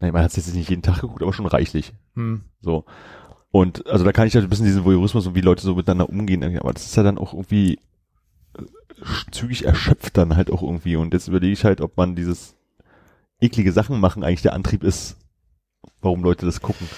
Nein, 0.00 0.12
man 0.12 0.22
hat 0.22 0.30
es 0.30 0.36
jetzt 0.36 0.54
nicht 0.54 0.70
jeden 0.70 0.82
Tag 0.82 1.00
geguckt, 1.02 1.22
aber 1.22 1.32
schon 1.32 1.46
reichlich. 1.46 1.92
Hm. 2.16 2.42
So. 2.60 2.84
Und 3.52 3.86
also 3.86 4.04
da 4.04 4.12
kann 4.12 4.26
ich 4.26 4.34
halt 4.34 4.44
ein 4.44 4.50
bisschen 4.50 4.66
diesen 4.66 4.84
Voyeurismus 4.84 5.26
und 5.26 5.34
wie 5.34 5.40
Leute 5.40 5.62
so 5.62 5.74
miteinander 5.74 6.08
umgehen, 6.08 6.58
aber 6.58 6.72
das 6.72 6.86
ist 6.86 6.96
ja 6.96 7.02
dann 7.02 7.18
auch 7.18 7.32
irgendwie 7.32 7.78
äh, 8.58 8.62
zügig 9.30 9.64
erschöpft 9.64 10.16
dann 10.16 10.36
halt 10.36 10.50
auch 10.50 10.62
irgendwie. 10.62 10.96
Und 10.96 11.14
jetzt 11.14 11.28
überlege 11.28 11.52
ich 11.52 11.64
halt, 11.64 11.80
ob 11.80 11.96
man 11.96 12.16
dieses 12.16 12.56
eklige 13.40 13.72
Sachen 13.72 14.00
machen 14.00 14.24
eigentlich 14.24 14.42
der 14.42 14.54
Antrieb 14.54 14.82
ist, 14.82 15.16
warum 16.00 16.22
Leute 16.22 16.46
das 16.46 16.60
gucken. 16.60 16.88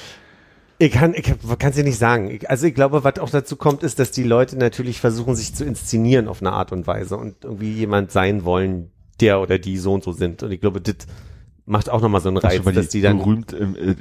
Ich 0.81 0.93
kann, 0.93 1.15
ich 1.15 1.25
kann 1.25 1.71
es 1.71 1.77
dir 1.77 1.83
nicht 1.83 1.99
sagen. 1.99 2.31
Ich, 2.31 2.49
also 2.49 2.67
ich 2.67 2.75
glaube, 2.75 3.03
was 3.03 3.19
auch 3.19 3.31
dazu 3.31 3.57
kommt, 3.57 3.83
ist, 3.83 3.99
dass 3.99 4.13
die 4.13 4.23
Leute 4.23 4.57
natürlich 4.57 5.01
versuchen, 5.01 5.35
sich 5.35 5.55
zu 5.55 5.65
inszenieren 5.65 6.29
auf 6.29 6.41
eine 6.41 6.53
Art 6.53 6.71
und 6.71 6.87
Weise 6.87 7.17
und 7.17 7.45
irgendwie 7.45 7.73
jemand 7.73 8.13
sein 8.13 8.45
wollen, 8.45 8.93
der 9.21 9.41
oder 9.41 9.59
die 9.59 9.77
so 9.79 9.93
und 9.95 10.05
so 10.05 10.13
sind. 10.13 10.45
Und 10.45 10.53
ich 10.53 10.61
glaube, 10.61 10.81
das 10.81 11.07
macht 11.69 11.91
auch 11.91 12.01
nochmal 12.01 12.21
so 12.21 12.29
einen 12.29 12.39
Reiz, 12.39 12.65
weil 12.65 12.73
dass 12.73 12.89
die 12.89 13.01
dann 13.01 13.19
berühmt, 13.19 13.53
ähm, 13.53 13.77
äh, 13.77 13.95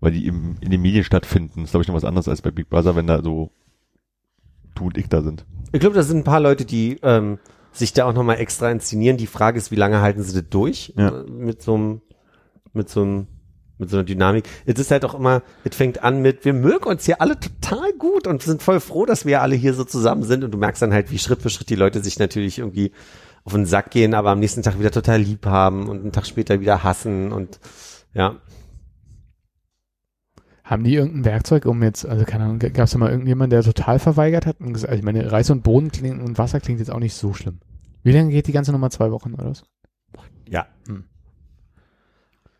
weil 0.00 0.12
die 0.12 0.26
im, 0.26 0.56
in 0.60 0.70
den 0.70 0.82
Medien 0.82 1.04
stattfinden. 1.04 1.60
Das 1.60 1.64
ist, 1.64 1.70
glaube 1.70 1.82
ich, 1.82 1.88
noch 1.88 1.94
was 1.94 2.04
anderes 2.04 2.28
als 2.28 2.42
bei 2.42 2.50
Big 2.50 2.68
Brother, 2.68 2.96
wenn 2.96 3.06
da 3.06 3.22
so 3.22 3.50
du 4.74 4.86
und 4.86 4.98
ich 4.98 5.08
da 5.08 5.22
sind. 5.22 5.44
Ich 5.72 5.80
glaube, 5.80 5.94
das 5.96 6.08
sind 6.08 6.18
ein 6.18 6.24
paar 6.24 6.40
Leute, 6.40 6.64
die 6.64 6.98
ähm, 7.02 7.38
sich 7.72 7.92
da 7.92 8.06
auch 8.06 8.12
nochmal 8.12 8.38
extra 8.38 8.70
inszenieren. 8.70 9.16
Die 9.16 9.26
Frage 9.26 9.58
ist, 9.58 9.70
wie 9.70 9.76
lange 9.76 10.00
halten 10.00 10.22
sie 10.22 10.38
das 10.38 10.48
durch? 10.50 10.92
Ja. 10.96 11.20
Äh, 11.20 11.30
Mit 11.30 11.62
so 11.62 11.74
einem, 11.74 12.00
mit 12.72 12.88
so 12.88 13.02
einem 13.02 13.26
mit 13.80 13.88
so 13.88 13.96
einer 13.96 14.04
Dynamik. 14.04 14.44
Es 14.66 14.78
ist 14.78 14.90
halt 14.90 15.06
auch 15.06 15.14
immer, 15.14 15.42
es 15.64 15.74
fängt 15.74 16.04
an 16.04 16.20
mit, 16.20 16.44
wir 16.44 16.52
mögen 16.52 16.84
uns 16.84 17.06
hier 17.06 17.22
alle 17.22 17.40
total 17.40 17.92
gut 17.94 18.26
und 18.26 18.42
sind 18.42 18.62
voll 18.62 18.78
froh, 18.78 19.06
dass 19.06 19.24
wir 19.24 19.40
alle 19.40 19.56
hier 19.56 19.72
so 19.72 19.84
zusammen 19.84 20.22
sind 20.22 20.44
und 20.44 20.50
du 20.50 20.58
merkst 20.58 20.82
dann 20.82 20.92
halt, 20.92 21.10
wie 21.10 21.18
Schritt 21.18 21.40
für 21.40 21.48
Schritt 21.48 21.70
die 21.70 21.76
Leute 21.76 22.02
sich 22.02 22.18
natürlich 22.18 22.58
irgendwie 22.58 22.92
auf 23.44 23.52
den 23.52 23.66
Sack 23.66 23.90
gehen, 23.90 24.14
aber 24.14 24.30
am 24.30 24.38
nächsten 24.38 24.62
Tag 24.62 24.78
wieder 24.78 24.90
total 24.90 25.20
lieb 25.20 25.46
haben 25.46 25.88
und 25.88 26.02
einen 26.02 26.12
Tag 26.12 26.26
später 26.26 26.60
wieder 26.60 26.84
hassen 26.84 27.32
und 27.32 27.58
ja. 28.12 28.36
Haben 30.64 30.84
die 30.84 30.94
irgendein 30.94 31.24
Werkzeug, 31.24 31.66
um 31.66 31.82
jetzt, 31.82 32.06
also 32.06 32.24
keine 32.24 32.44
Ahnung, 32.44 32.58
gab 32.58 32.78
es 32.78 32.92
da 32.92 32.98
mal 32.98 33.10
irgendjemand, 33.10 33.52
der 33.52 33.62
total 33.62 33.98
verweigert 33.98 34.46
hat 34.46 34.60
und 34.60 34.72
gesagt, 34.72 34.90
also 34.90 34.98
ich 34.98 35.04
meine, 35.04 35.32
Reis 35.32 35.50
und 35.50 35.62
Boden 35.62 35.90
klingt, 35.90 36.22
und 36.22 36.38
Wasser 36.38 36.60
klingt 36.60 36.78
jetzt 36.78 36.90
auch 36.90 37.00
nicht 37.00 37.14
so 37.14 37.32
schlimm. 37.32 37.60
Wie 38.02 38.12
lange 38.12 38.30
geht 38.30 38.46
die 38.46 38.52
ganze 38.52 38.72
Nummer? 38.72 38.90
Zwei 38.90 39.10
Wochen 39.10 39.34
oder 39.34 39.46
was? 39.46 39.64
Ja. 40.48 40.66
Hm. 40.86 41.04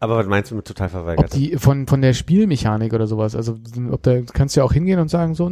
Aber 0.01 0.17
was 0.17 0.27
meinst 0.27 0.51
du 0.51 0.55
mit 0.55 0.65
total 0.65 0.87
Ob 0.87 0.93
verweigert? 0.93 1.35
die 1.35 1.57
von, 1.59 1.87
von 1.87 2.01
der 2.01 2.15
Spielmechanik 2.15 2.95
oder 2.95 3.07
sowas, 3.07 3.37
also 3.37 3.59
ob 3.91 4.03
da 4.03 4.23
kannst 4.23 4.57
du 4.57 4.61
ja 4.61 4.65
auch 4.65 4.73
hingehen 4.73 4.99
und 4.99 5.09
sagen 5.09 5.35
so, 5.35 5.51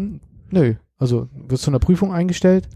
nö, 0.51 0.75
also 0.99 1.29
wirst 1.33 1.65
zu 1.65 1.71
einer 1.71 1.79
Prüfung 1.79 2.13
eingestellt, 2.13 2.69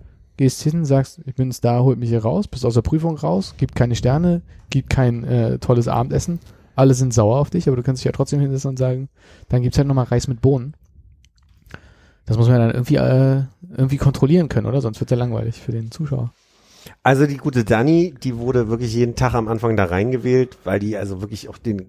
gehst 0.42 0.62
hin, 0.62 0.84
sagst, 0.84 1.20
ich 1.24 1.36
bin 1.36 1.54
da, 1.60 1.80
holt 1.80 1.98
mich 1.98 2.08
hier 2.08 2.22
raus, 2.22 2.48
bist 2.48 2.66
aus 2.66 2.74
der 2.74 2.82
Prüfung 2.82 3.16
raus, 3.16 3.54
gibt 3.58 3.76
keine 3.76 3.94
Sterne, 3.94 4.42
gibt 4.70 4.90
kein 4.90 5.22
äh, 5.22 5.58
tolles 5.58 5.86
Abendessen, 5.86 6.40
alle 6.74 6.94
sind 6.94 7.14
sauer 7.14 7.38
auf 7.38 7.50
dich, 7.50 7.68
aber 7.68 7.76
du 7.76 7.82
kannst 7.84 8.00
dich 8.00 8.06
ja 8.06 8.12
trotzdem 8.12 8.40
hinsetzen 8.40 8.70
und 8.70 8.78
sagen, 8.78 9.08
dann 9.48 9.62
gibt's 9.62 9.78
halt 9.78 9.86
nochmal 9.86 10.06
Reis 10.06 10.26
mit 10.26 10.40
Bohnen. 10.40 10.74
Das 12.26 12.36
muss 12.36 12.48
man 12.48 12.58
dann 12.58 12.70
irgendwie, 12.70 12.96
äh, 12.96 13.42
irgendwie 13.76 13.98
kontrollieren 13.98 14.48
können, 14.48 14.66
oder? 14.66 14.80
Sonst 14.80 15.00
wird's 15.00 15.10
ja 15.10 15.16
langweilig 15.16 15.60
für 15.60 15.72
den 15.72 15.90
Zuschauer. 15.90 16.32
Also 17.02 17.26
die 17.26 17.36
gute 17.36 17.64
Dani, 17.64 18.14
die 18.22 18.36
wurde 18.36 18.68
wirklich 18.68 18.94
jeden 18.94 19.16
Tag 19.16 19.34
am 19.34 19.48
Anfang 19.48 19.76
da 19.76 19.84
reingewählt, 19.84 20.58
weil 20.64 20.78
die 20.78 20.96
also 20.96 21.20
wirklich 21.20 21.48
auch 21.48 21.58
den, 21.58 21.86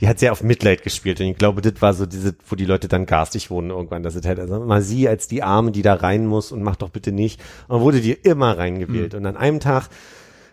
die 0.00 0.08
hat 0.08 0.18
sehr 0.18 0.32
auf 0.32 0.42
Mitleid 0.42 0.82
gespielt. 0.82 1.20
Und 1.20 1.26
ich 1.26 1.36
glaube, 1.36 1.62
das 1.62 1.80
war 1.80 1.94
so 1.94 2.06
diese, 2.06 2.34
wo 2.48 2.56
die 2.56 2.64
Leute 2.64 2.88
dann 2.88 3.06
garstig 3.06 3.50
wurden 3.50 3.70
irgendwann, 3.70 4.02
dass 4.02 4.14
es 4.14 4.26
halt 4.26 4.40
also 4.40 4.60
mal 4.60 4.82
sie 4.82 5.08
als 5.08 5.28
die 5.28 5.42
Arme, 5.42 5.72
die 5.72 5.82
da 5.82 5.94
rein 5.94 6.26
muss 6.26 6.52
und 6.52 6.62
macht 6.62 6.82
doch 6.82 6.90
bitte 6.90 7.12
nicht, 7.12 7.40
und 7.68 7.80
wurde 7.80 8.00
die 8.00 8.12
immer 8.12 8.58
reingewählt. 8.58 9.14
Und 9.14 9.26
an 9.26 9.36
einem 9.36 9.60
Tag 9.60 9.88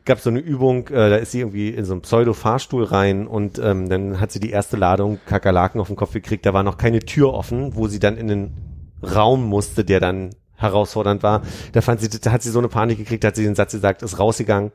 gab 0.06 0.18
es 0.18 0.24
so 0.24 0.30
eine 0.30 0.40
Übung, 0.40 0.88
äh, 0.90 1.10
da 1.10 1.16
ist 1.16 1.32
sie 1.32 1.40
irgendwie 1.40 1.70
in 1.70 1.86
so 1.86 1.94
einen 1.94 2.02
Pseudo-Fahrstuhl 2.02 2.84
rein 2.84 3.26
und 3.28 3.60
ähm, 3.60 3.90
dann 3.90 4.20
hat 4.20 4.32
sie 4.32 4.40
die 4.40 4.50
erste 4.52 4.78
Ladung 4.78 5.20
Kakerlaken 5.26 5.80
auf 5.80 5.88
den 5.88 5.96
Kopf 5.96 6.14
gekriegt, 6.14 6.46
da 6.46 6.54
war 6.54 6.64
noch 6.64 6.78
keine 6.78 7.00
Tür 7.00 7.34
offen, 7.34 7.76
wo 7.76 7.88
sie 7.88 8.00
dann 8.00 8.18
in 8.18 8.28
den 8.28 8.54
Raum 9.02 9.46
musste, 9.46 9.84
der 9.86 10.00
dann 10.00 10.32
herausfordernd 10.64 11.22
war. 11.22 11.44
Da 11.74 11.82
fand 11.82 12.02
sie, 12.02 12.10
da 12.10 12.32
hat 12.32 12.42
sie 12.42 12.50
so 12.50 12.60
eine 12.60 12.70
Panik 12.70 12.98
gekriegt, 12.98 13.24
da 13.24 13.30
hat 13.30 13.36
sie 13.36 13.44
den 13.44 13.56
Satz 13.56 13.74
gesagt, 13.74 14.02
ist 14.02 14.20
rausgegangen. 14.20 14.72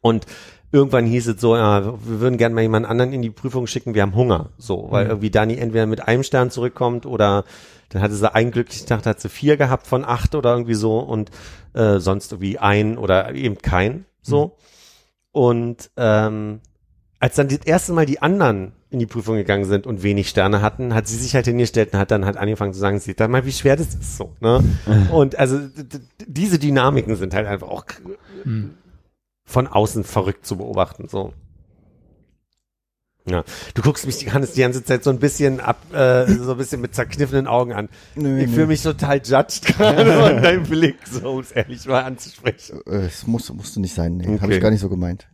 Und 0.00 0.26
irgendwann 0.72 1.06
hieß 1.06 1.28
es 1.28 1.40
so, 1.40 1.56
ja, 1.56 1.84
wir 1.84 2.20
würden 2.20 2.38
gerne 2.38 2.54
mal 2.54 2.62
jemand 2.62 2.86
anderen 2.86 3.12
in 3.12 3.22
die 3.22 3.30
Prüfung 3.30 3.66
schicken, 3.66 3.94
wir 3.94 4.02
haben 4.02 4.14
Hunger. 4.14 4.50
So, 4.56 4.86
weil 4.90 5.06
irgendwie 5.06 5.30
Dani 5.30 5.56
entweder 5.56 5.86
mit 5.86 6.08
einem 6.08 6.22
Stern 6.22 6.50
zurückkommt 6.50 7.04
oder 7.04 7.44
dann 7.90 8.00
hatte 8.00 8.14
sie 8.14 8.34
einen 8.34 8.50
glücklichen 8.50 8.86
Tag, 8.86 9.02
da 9.02 9.10
hat 9.10 9.20
sie 9.20 9.28
vier 9.28 9.58
gehabt 9.58 9.86
von 9.86 10.04
acht 10.04 10.34
oder 10.34 10.52
irgendwie 10.52 10.74
so 10.74 10.98
und 10.98 11.30
äh, 11.74 11.98
sonst 11.98 12.32
irgendwie 12.32 12.58
ein 12.58 12.96
oder 12.96 13.34
eben 13.34 13.58
kein. 13.58 14.06
So. 14.22 14.56
Und 15.30 15.90
ähm, 15.96 16.60
als 17.20 17.36
dann 17.36 17.48
das 17.48 17.58
erste 17.58 17.92
Mal 17.92 18.06
die 18.06 18.22
anderen 18.22 18.72
in 18.92 18.98
die 18.98 19.06
Prüfung 19.06 19.36
gegangen 19.36 19.64
sind 19.64 19.86
und 19.86 20.02
wenig 20.02 20.28
Sterne 20.28 20.62
hatten, 20.62 20.94
hat 20.94 21.06
sie 21.08 21.16
sich 21.16 21.34
halt 21.34 21.46
hingestellt 21.46 21.92
und 21.92 21.98
hat 21.98 22.10
dann 22.10 22.24
halt 22.24 22.36
angefangen 22.36 22.72
zu 22.72 22.78
sagen, 22.78 22.98
seht 23.00 23.20
da 23.20 23.26
mal, 23.28 23.44
wie 23.46 23.52
schwer 23.52 23.76
das 23.76 23.94
ist 23.94 24.16
so. 24.16 24.34
Ne? 24.40 24.62
und 25.12 25.38
also 25.38 25.60
diese 26.26 26.58
Dynamiken 26.58 27.16
sind 27.16 27.34
halt 27.34 27.46
einfach 27.46 27.68
auch 27.68 27.86
k- 27.86 28.00
von 29.44 29.66
außen 29.66 30.04
verrückt 30.04 30.46
zu 30.46 30.56
beobachten. 30.56 31.08
So. 31.08 31.32
Ja, 33.24 33.44
du 33.74 33.82
guckst 33.82 34.04
mich 34.04 34.18
die 34.18 34.24
ganze, 34.24 34.52
die 34.52 34.60
ganze 34.62 34.84
Zeit 34.84 35.04
so 35.04 35.10
ein 35.10 35.20
bisschen 35.20 35.60
ab, 35.60 35.78
äh, 35.94 36.26
so 36.26 36.52
ein 36.52 36.58
bisschen 36.58 36.80
mit 36.80 36.92
zerkniffenen 36.92 37.46
Augen 37.46 37.72
an. 37.72 37.88
Nö, 38.16 38.40
ich 38.42 38.50
fühle 38.50 38.66
mich 38.66 38.82
total 38.82 39.18
judged 39.24 39.64
gerade 39.78 40.12
von 40.12 40.42
deinem 40.42 40.64
Blick, 40.64 40.96
so 41.08 41.30
um 41.34 41.38
es 41.40 41.52
ehrlich 41.52 41.86
mal 41.86 42.02
anzusprechen. 42.02 42.80
Äh, 42.86 43.06
Es 43.06 43.24
muss, 43.26 43.52
musste 43.52 43.80
nicht 43.80 43.94
sein. 43.94 44.16
Nee, 44.16 44.26
Okay. 44.28 44.40
Habe 44.40 44.54
ich 44.54 44.60
gar 44.60 44.70
nicht 44.72 44.80
so 44.80 44.88
gemeint. 44.88 45.28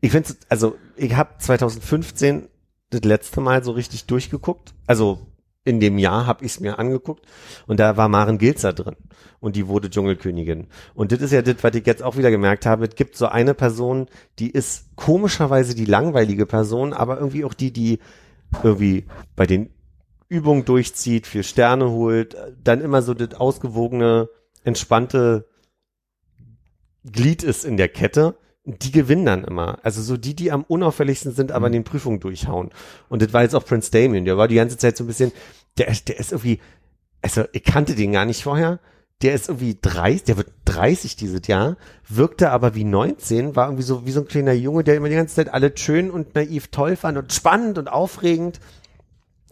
Ich 0.00 0.12
finde, 0.12 0.34
also 0.48 0.76
ich 0.96 1.14
habe 1.14 1.30
2015 1.38 2.48
das 2.90 3.02
letzte 3.02 3.40
Mal 3.40 3.64
so 3.64 3.72
richtig 3.72 4.06
durchgeguckt. 4.06 4.74
Also 4.86 5.26
in 5.64 5.80
dem 5.80 5.98
Jahr 5.98 6.26
habe 6.26 6.44
ich 6.44 6.52
es 6.52 6.60
mir 6.60 6.78
angeguckt 6.78 7.26
und 7.66 7.80
da 7.80 7.96
war 7.96 8.08
Maren 8.08 8.38
Gilzer 8.38 8.72
drin 8.72 8.94
und 9.40 9.56
die 9.56 9.66
wurde 9.66 9.90
Dschungelkönigin. 9.90 10.68
Und 10.94 11.10
das 11.10 11.20
ist 11.20 11.32
ja 11.32 11.42
das, 11.42 11.56
was 11.62 11.74
ich 11.74 11.84
jetzt 11.84 12.04
auch 12.04 12.16
wieder 12.16 12.30
gemerkt 12.30 12.66
habe. 12.66 12.86
Es 12.86 12.94
gibt 12.94 13.16
so 13.16 13.26
eine 13.26 13.52
Person, 13.52 14.06
die 14.38 14.50
ist 14.50 14.94
komischerweise 14.94 15.74
die 15.74 15.84
langweilige 15.84 16.46
Person, 16.46 16.92
aber 16.92 17.18
irgendwie 17.18 17.44
auch 17.44 17.54
die, 17.54 17.72
die 17.72 17.98
irgendwie 18.62 19.06
bei 19.34 19.46
den 19.46 19.70
Übungen 20.28 20.64
durchzieht, 20.64 21.26
vier 21.26 21.42
Sterne 21.42 21.90
holt, 21.90 22.36
dann 22.62 22.80
immer 22.80 23.02
so 23.02 23.12
das 23.14 23.34
ausgewogene, 23.34 24.28
entspannte 24.62 25.48
Glied 27.04 27.42
ist 27.42 27.64
in 27.64 27.76
der 27.76 27.88
Kette, 27.88 28.36
die 28.66 28.90
gewinnen 28.90 29.24
dann 29.24 29.44
immer. 29.44 29.78
Also 29.82 30.02
so 30.02 30.16
die, 30.16 30.34
die 30.34 30.50
am 30.52 30.64
unauffälligsten 30.64 31.32
sind, 31.32 31.52
aber 31.52 31.68
in 31.68 31.72
den 31.72 31.84
Prüfungen 31.84 32.20
durchhauen. 32.20 32.70
Und 33.08 33.22
das 33.22 33.32
war 33.32 33.42
jetzt 33.42 33.54
auch 33.54 33.64
Prince 33.64 33.90
Damien, 33.90 34.24
der 34.24 34.36
war 34.36 34.48
die 34.48 34.56
ganze 34.56 34.76
Zeit 34.76 34.96
so 34.96 35.04
ein 35.04 35.06
bisschen, 35.06 35.32
der, 35.78 35.88
ist- 35.88 36.08
der 36.08 36.18
ist 36.18 36.32
irgendwie, 36.32 36.60
also 37.22 37.44
ich 37.52 37.62
kannte 37.64 37.94
den 37.94 38.12
gar 38.12 38.24
nicht 38.24 38.42
vorher. 38.42 38.80
Der 39.22 39.32
ist 39.32 39.48
irgendwie 39.48 39.78
30, 39.80 40.24
der 40.24 40.36
wird 40.36 40.48
30 40.66 41.16
dieses 41.16 41.46
Jahr, 41.46 41.78
wirkte 42.06 42.50
aber 42.50 42.74
wie 42.74 42.84
19, 42.84 43.56
war 43.56 43.68
irgendwie 43.68 43.82
so 43.82 44.04
wie 44.04 44.10
so 44.10 44.20
ein 44.20 44.28
kleiner 44.28 44.52
Junge, 44.52 44.84
der 44.84 44.96
immer 44.96 45.08
die 45.08 45.14
ganze 45.14 45.36
Zeit 45.36 45.54
alles 45.54 45.80
schön 45.80 46.10
und 46.10 46.34
naiv 46.34 46.68
toll 46.68 46.96
fand 46.96 47.16
und 47.16 47.32
spannend 47.32 47.78
und 47.78 47.88
aufregend 47.88 48.60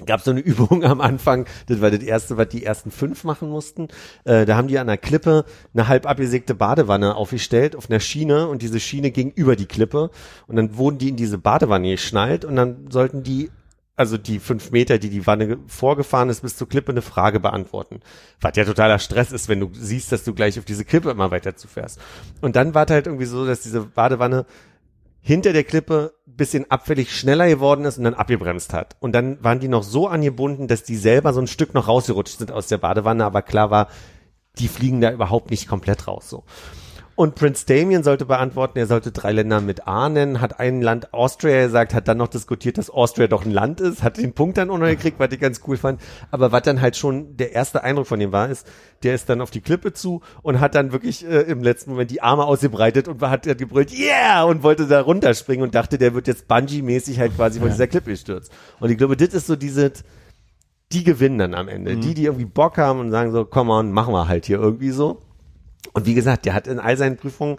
gab 0.07 0.21
so 0.21 0.31
eine 0.31 0.41
Übung 0.45 0.85
am 0.85 1.01
Anfang, 1.01 1.47
das 1.67 1.81
war 1.81 1.91
das 1.91 2.03
erste, 2.03 2.37
was 2.37 2.49
die 2.49 2.65
ersten 2.65 2.91
fünf 2.91 3.25
machen 3.25 3.49
mussten. 3.49 3.89
Äh, 4.25 4.45
da 4.45 4.57
haben 4.57 4.69
die 4.69 4.79
an 4.79 4.87
der 4.87 4.99
Klippe 4.99 5.45
eine 5.73 5.89
halb 5.89 6.07
abgesägte 6.07 6.55
Badewanne 6.55 7.15
aufgestellt 7.17 7.77
auf 7.77 7.91
einer 7.91 8.01
Schiene 8.01 8.49
und 8.49 8.63
diese 8.63 8.81
Schiene 8.81 9.11
ging 9.11 9.31
über 9.31 9.57
die 9.57 9.67
Klippe 9.67 10.11
und 10.47 10.57
dann 10.57 10.77
wurden 10.77 10.99
die 10.99 11.11
in 11.11 11.17
diese 11.17 11.39
Badewanne 11.39 11.91
geschnallt 11.91 12.45
und 12.45 12.57
dann 12.57 12.91
sollten 12.91 13.23
die 13.23 13.51
also 13.97 14.19
die 14.19 14.41
fünf 14.41 14.73
Meter, 14.73 14.99
die 14.99 15.09
die 15.09 15.25
Wanne 15.25 15.47
ge- 15.47 15.57
vorgefahren 15.69 16.29
ist, 16.29 16.41
bis 16.43 16.57
zur 16.57 16.69
Klippe 16.69 16.91
eine 16.91 17.01
Frage 17.01 17.39
beantworten. 17.39 18.01
Was 18.41 18.57
ja 18.57 18.65
totaler 18.65 18.99
Stress 18.99 19.31
ist, 19.31 19.49
wenn 19.49 19.61
du 19.61 19.71
siehst, 19.73 20.11
dass 20.11 20.25
du 20.25 20.35
gleich 20.35 20.59
auf 20.59 20.65
diese 20.65 20.85
Klippe 20.85 21.11
immer 21.13 21.31
weiter 21.31 21.55
zufährst. 21.55 22.01
Und 22.41 22.57
dann 22.57 22.75
war 22.75 22.87
es 22.87 22.91
halt 22.91 23.07
irgendwie 23.07 23.27
so, 23.27 23.47
dass 23.47 23.61
diese 23.61 23.83
Badewanne 23.83 24.47
hinter 25.27 25.55
der 25.55 25.65
Klippe 25.65 26.13
bisschen 26.27 26.71
abfällig 26.71 27.17
schneller 27.17 27.49
geworden 27.49 27.87
ist 27.87 27.97
und 27.97 28.05
dann 28.05 28.15
abgebremst 28.15 28.75
hat. 28.75 28.97
Und 29.01 29.13
dann 29.13 29.43
waren 29.43 29.59
die 29.59 29.69
noch 29.69 29.83
so 29.83 30.07
angebunden, 30.07 30.69
dass 30.69 30.83
die 30.83 30.97
selber 30.97 31.33
so 31.33 31.41
ein 31.41 31.47
Stück 31.47 31.73
noch 31.73 31.89
rausgerutscht 31.89 32.39
sind 32.39 32.53
aus 32.53 32.69
der 32.69 32.79
Badewanne, 32.79 33.25
aber 33.25 33.41
klar 33.41 33.71
war, 33.71 33.89
die 34.59 34.69
fliegen 34.69 35.01
da 35.01 35.11
überhaupt 35.11 35.51
nicht 35.51 35.67
komplett 35.67 36.07
raus 36.07 36.29
so. 36.29 36.45
Und 37.17 37.37
Prince 37.37 37.65
Damien 37.67 38.03
sollte 38.03 38.25
beantworten, 38.25 38.77
er 38.77 38.89
sollte 38.89 39.13
drei 39.13 39.31
Länder 39.31 39.61
mit 39.61 39.87
A 39.87 40.09
nennen, 40.09 40.41
hat 40.41 40.59
ein 40.59 40.83
Land 40.83 41.15
Austria 41.15 41.67
gesagt, 41.67 41.95
hat 41.95 42.09
dann 42.09 42.19
noch 42.19 42.29
diskutiert, 42.29 42.77
dass 42.77 42.91
Austria 42.91 43.29
doch 43.29 43.45
ein 43.45 43.53
Land 43.53 43.81
ist, 43.81 44.03
hat 44.03 44.17
den 44.17 44.33
Punkt 44.33 44.59
dann 44.59 44.69
auch 44.71 44.79
noch 44.79 44.89
gekriegt, 44.89 45.21
was 45.21 45.31
ich 45.31 45.39
ganz 45.39 45.61
cool 45.69 45.77
fand. 45.77 46.01
Aber 46.33 46.51
was 46.51 46.63
dann 46.63 46.81
halt 46.81 46.97
schon 46.97 47.37
der 47.37 47.53
erste 47.53 47.85
Eindruck 47.85 48.09
von 48.09 48.21
ihm 48.21 48.33
war, 48.33 48.49
ist, 48.49 48.67
der 49.05 49.15
ist 49.15 49.29
dann 49.29 49.41
auf 49.41 49.53
die 49.53 49.61
Klippe 49.61 49.93
zu 49.93 50.23
und 50.43 50.59
hat 50.59 50.75
dann 50.75 50.91
wirklich 50.91 51.25
äh, 51.25 51.43
im 51.43 51.63
letzten 51.63 51.93
Moment 51.93 52.11
die 52.11 52.21
Arme 52.21 52.45
ausgebreitet 52.45 53.07
und 53.07 53.21
hat 53.21 53.47
hat 53.47 53.59
gebrüllt, 53.59 53.93
yeah, 53.93 54.43
und 54.43 54.65
wollte 54.65 54.87
da 54.89 55.01
runterspringen 55.01 55.65
und 55.65 55.75
dachte, 55.75 55.99
der 55.99 56.15
wird 56.15 56.27
jetzt 56.27 56.49
Bungee-mäßig 56.49 57.19
halt 57.19 57.37
quasi 57.37 57.61
von 57.61 57.69
dieser 57.69 57.87
Klippe 57.87 58.11
gestürzt. 58.11 58.51
Und 58.81 58.91
ich 58.91 58.99
glaube, 58.99 59.17
das 59.17 59.35
ist 59.35 59.47
so 59.47 59.55
diese, 59.55 59.93
die 60.91 61.05
gewinnen 61.05 61.39
dann 61.39 61.55
am 61.55 61.69
Ende. 61.69 61.97
Die, 61.97 62.15
die 62.15 62.25
irgendwie 62.25 62.45
Bock 62.45 62.77
haben 62.79 62.99
und 62.99 63.11
sagen 63.13 63.31
so, 63.31 63.45
come 63.45 63.73
on, 63.73 63.93
machen 63.93 64.13
wir 64.13 64.27
halt 64.27 64.47
hier 64.47 64.59
irgendwie 64.59 64.91
so. 64.91 65.21
Und 65.93 66.07
wie 66.07 66.15
gesagt, 66.15 66.47
der 66.47 66.55
hat 66.55 66.67
in 66.67 66.79
all 66.79 66.97
seinen 66.97 67.17
Prüfungen 67.17 67.59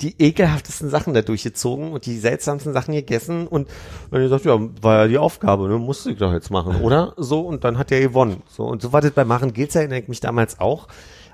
die 0.00 0.20
ekelhaftesten 0.20 0.90
Sachen 0.90 1.14
da 1.14 1.22
durchgezogen 1.22 1.92
und 1.92 2.06
die 2.06 2.18
seltsamsten 2.18 2.72
Sachen 2.72 2.94
gegessen 2.94 3.46
und 3.46 3.68
dann 4.10 4.22
gesagt, 4.22 4.44
ja, 4.44 4.58
war 4.82 5.02
ja 5.02 5.08
die 5.08 5.18
Aufgabe, 5.18 5.68
ne, 5.68 5.78
musste 5.78 6.10
ich 6.10 6.18
doch 6.18 6.32
jetzt 6.32 6.50
machen, 6.50 6.80
oder? 6.82 7.14
So, 7.16 7.40
und 7.40 7.64
dann 7.64 7.78
hat 7.78 7.92
er 7.92 8.00
gewonnen. 8.00 8.42
So, 8.48 8.64
und 8.64 8.82
so 8.82 8.92
war 8.92 9.00
das 9.00 9.12
bei 9.12 9.24
Maren 9.24 9.52
Gilzer, 9.52 9.80
erinnere 9.80 10.00
ich 10.00 10.08
mich 10.08 10.20
damals 10.20 10.58
auch, 10.58 10.88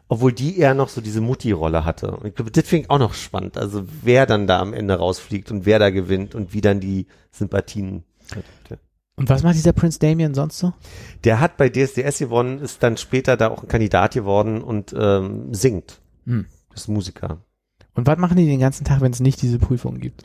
obwohl 0.09 0.33
die 0.33 0.59
eher 0.59 0.75
noch 0.75 0.89
so 0.89 1.01
diese 1.01 1.21
Mutti-Rolle 1.21 1.85
hatte. 1.85 2.11
Und 2.11 2.27
ich 2.27 2.35
glaube, 2.35 2.51
das 2.51 2.67
finde 2.67 2.85
ich 2.85 2.91
auch 2.91 2.99
noch 2.99 3.15
spannend. 3.15 3.57
Also 3.57 3.85
wer 4.03 4.27
dann 4.27 4.47
da 4.47 4.61
am 4.61 4.75
Ende 4.75 4.95
rausfliegt 4.95 5.51
und 5.51 5.65
wer 5.65 5.79
da 5.79 5.91
gewinnt 5.91 6.35
und 6.35 6.53
wie 6.53 6.61
dann 6.61 6.81
die 6.81 7.07
Sympathien. 7.31 8.05
Und 9.17 9.29
was 9.29 9.43
macht 9.43 9.55
dieser 9.55 9.73
Prince 9.73 9.99
Damien 9.99 10.35
sonst 10.35 10.59
so? 10.59 10.73
Der 11.25 11.41
hat 11.41 11.57
bei 11.57 11.69
DSDS 11.69 12.19
gewonnen, 12.19 12.59
ist 12.59 12.83
dann 12.83 12.97
später 12.97 13.37
da 13.37 13.49
auch 13.49 13.63
ein 13.63 13.69
Kandidat 13.69 14.15
geworden 14.15 14.63
und 14.63 14.95
ähm, 14.99 15.55
singt. 15.55 16.01
Hm. 16.31 16.47
Ist 16.75 16.89
Musiker. 16.89 17.45
Und 17.95 18.07
was 18.07 18.19
machen 18.19 18.37
die 18.37 18.47
den 18.47 18.61
ganzen 18.61 18.85
Tag, 18.85 19.01
wenn 19.01 19.13
es 19.13 19.21
nicht 19.21 19.43
diese 19.43 19.59
Prüfung 19.59 19.99
gibt? 19.99 20.25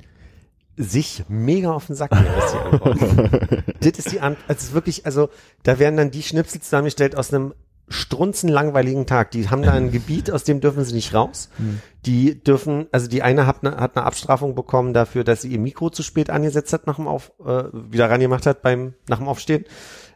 sich 0.78 1.24
mega 1.30 1.72
auf 1.72 1.88
den 1.88 1.96
Sack 1.96 2.12
gehen, 2.12 2.26
ist 2.26 2.54
die 2.54 2.58
Antwort. 2.58 3.64
das 3.80 3.92
ist 3.98 4.12
die 4.12 4.20
Antwort. 4.20 4.50
Also 4.50 4.74
wirklich, 4.74 5.06
also 5.06 5.30
da 5.64 5.80
werden 5.80 5.96
dann 5.96 6.12
die 6.12 6.24
Schnipsel 6.24 6.62
zusammengestellt 6.62 7.16
aus 7.16 7.34
einem 7.34 7.54
strunzenlangweiligen 7.88 9.06
Tag. 9.06 9.32
Die 9.32 9.50
haben 9.50 9.62
da 9.62 9.72
ein 9.72 9.92
Gebiet, 9.92 10.32
aus 10.32 10.44
dem 10.44 10.60
dürfen 10.60 10.84
sie 10.84 10.94
nicht 10.94 11.14
raus. 11.14 11.50
Die 12.06 12.44
dürfen, 12.44 12.88
also 12.92 13.08
die 13.08 13.22
eine 13.22 13.46
hat 13.46 13.64
eine, 13.64 13.78
hat 13.78 13.96
eine 13.96 14.06
Abstrafung 14.06 14.56
bekommen 14.56 14.94
dafür, 14.94 15.24
dass 15.24 15.44
sie 15.44 15.50
ihr 15.50 15.60
Mikro 15.60 15.92
zu 15.92 16.02
spät 16.02 16.30
angesetzt 16.30 16.74
hat, 16.74 16.88
nach 16.88 16.96
dem 16.96 17.08
Auf, 17.08 17.32
äh, 17.40 17.66
wieder 17.72 18.10
rangemacht 18.10 18.48
hat 18.48 18.62
beim, 18.64 18.96
nach 19.08 19.20
dem 19.20 19.28
Aufstehen. 19.28 19.66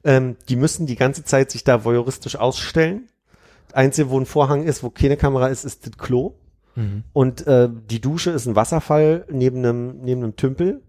Ähm, 0.03 0.35
die 0.49 0.55
müssen 0.55 0.87
die 0.87 0.95
ganze 0.95 1.23
Zeit 1.23 1.51
sich 1.51 1.63
da 1.63 1.83
voyeuristisch 1.85 2.35
ausstellen. 2.37 3.07
Einzige, 3.73 4.09
wo 4.09 4.19
ein 4.19 4.25
Vorhang 4.25 4.63
ist, 4.63 4.83
wo 4.83 4.89
keine 4.89 5.17
Kamera 5.17 5.47
ist, 5.47 5.65
ist 5.65 5.85
das 5.85 5.97
Klo. 5.97 6.33
Und 7.13 7.45
äh, 7.45 7.67
die 7.89 7.99
Dusche 7.99 8.31
ist 8.31 8.45
ein 8.45 8.55
Wasserfall 8.55 9.25
neben 9.29 9.57
einem, 9.57 9.97
neben 10.01 10.23
einem 10.23 10.35
Tümpel. 10.37 10.81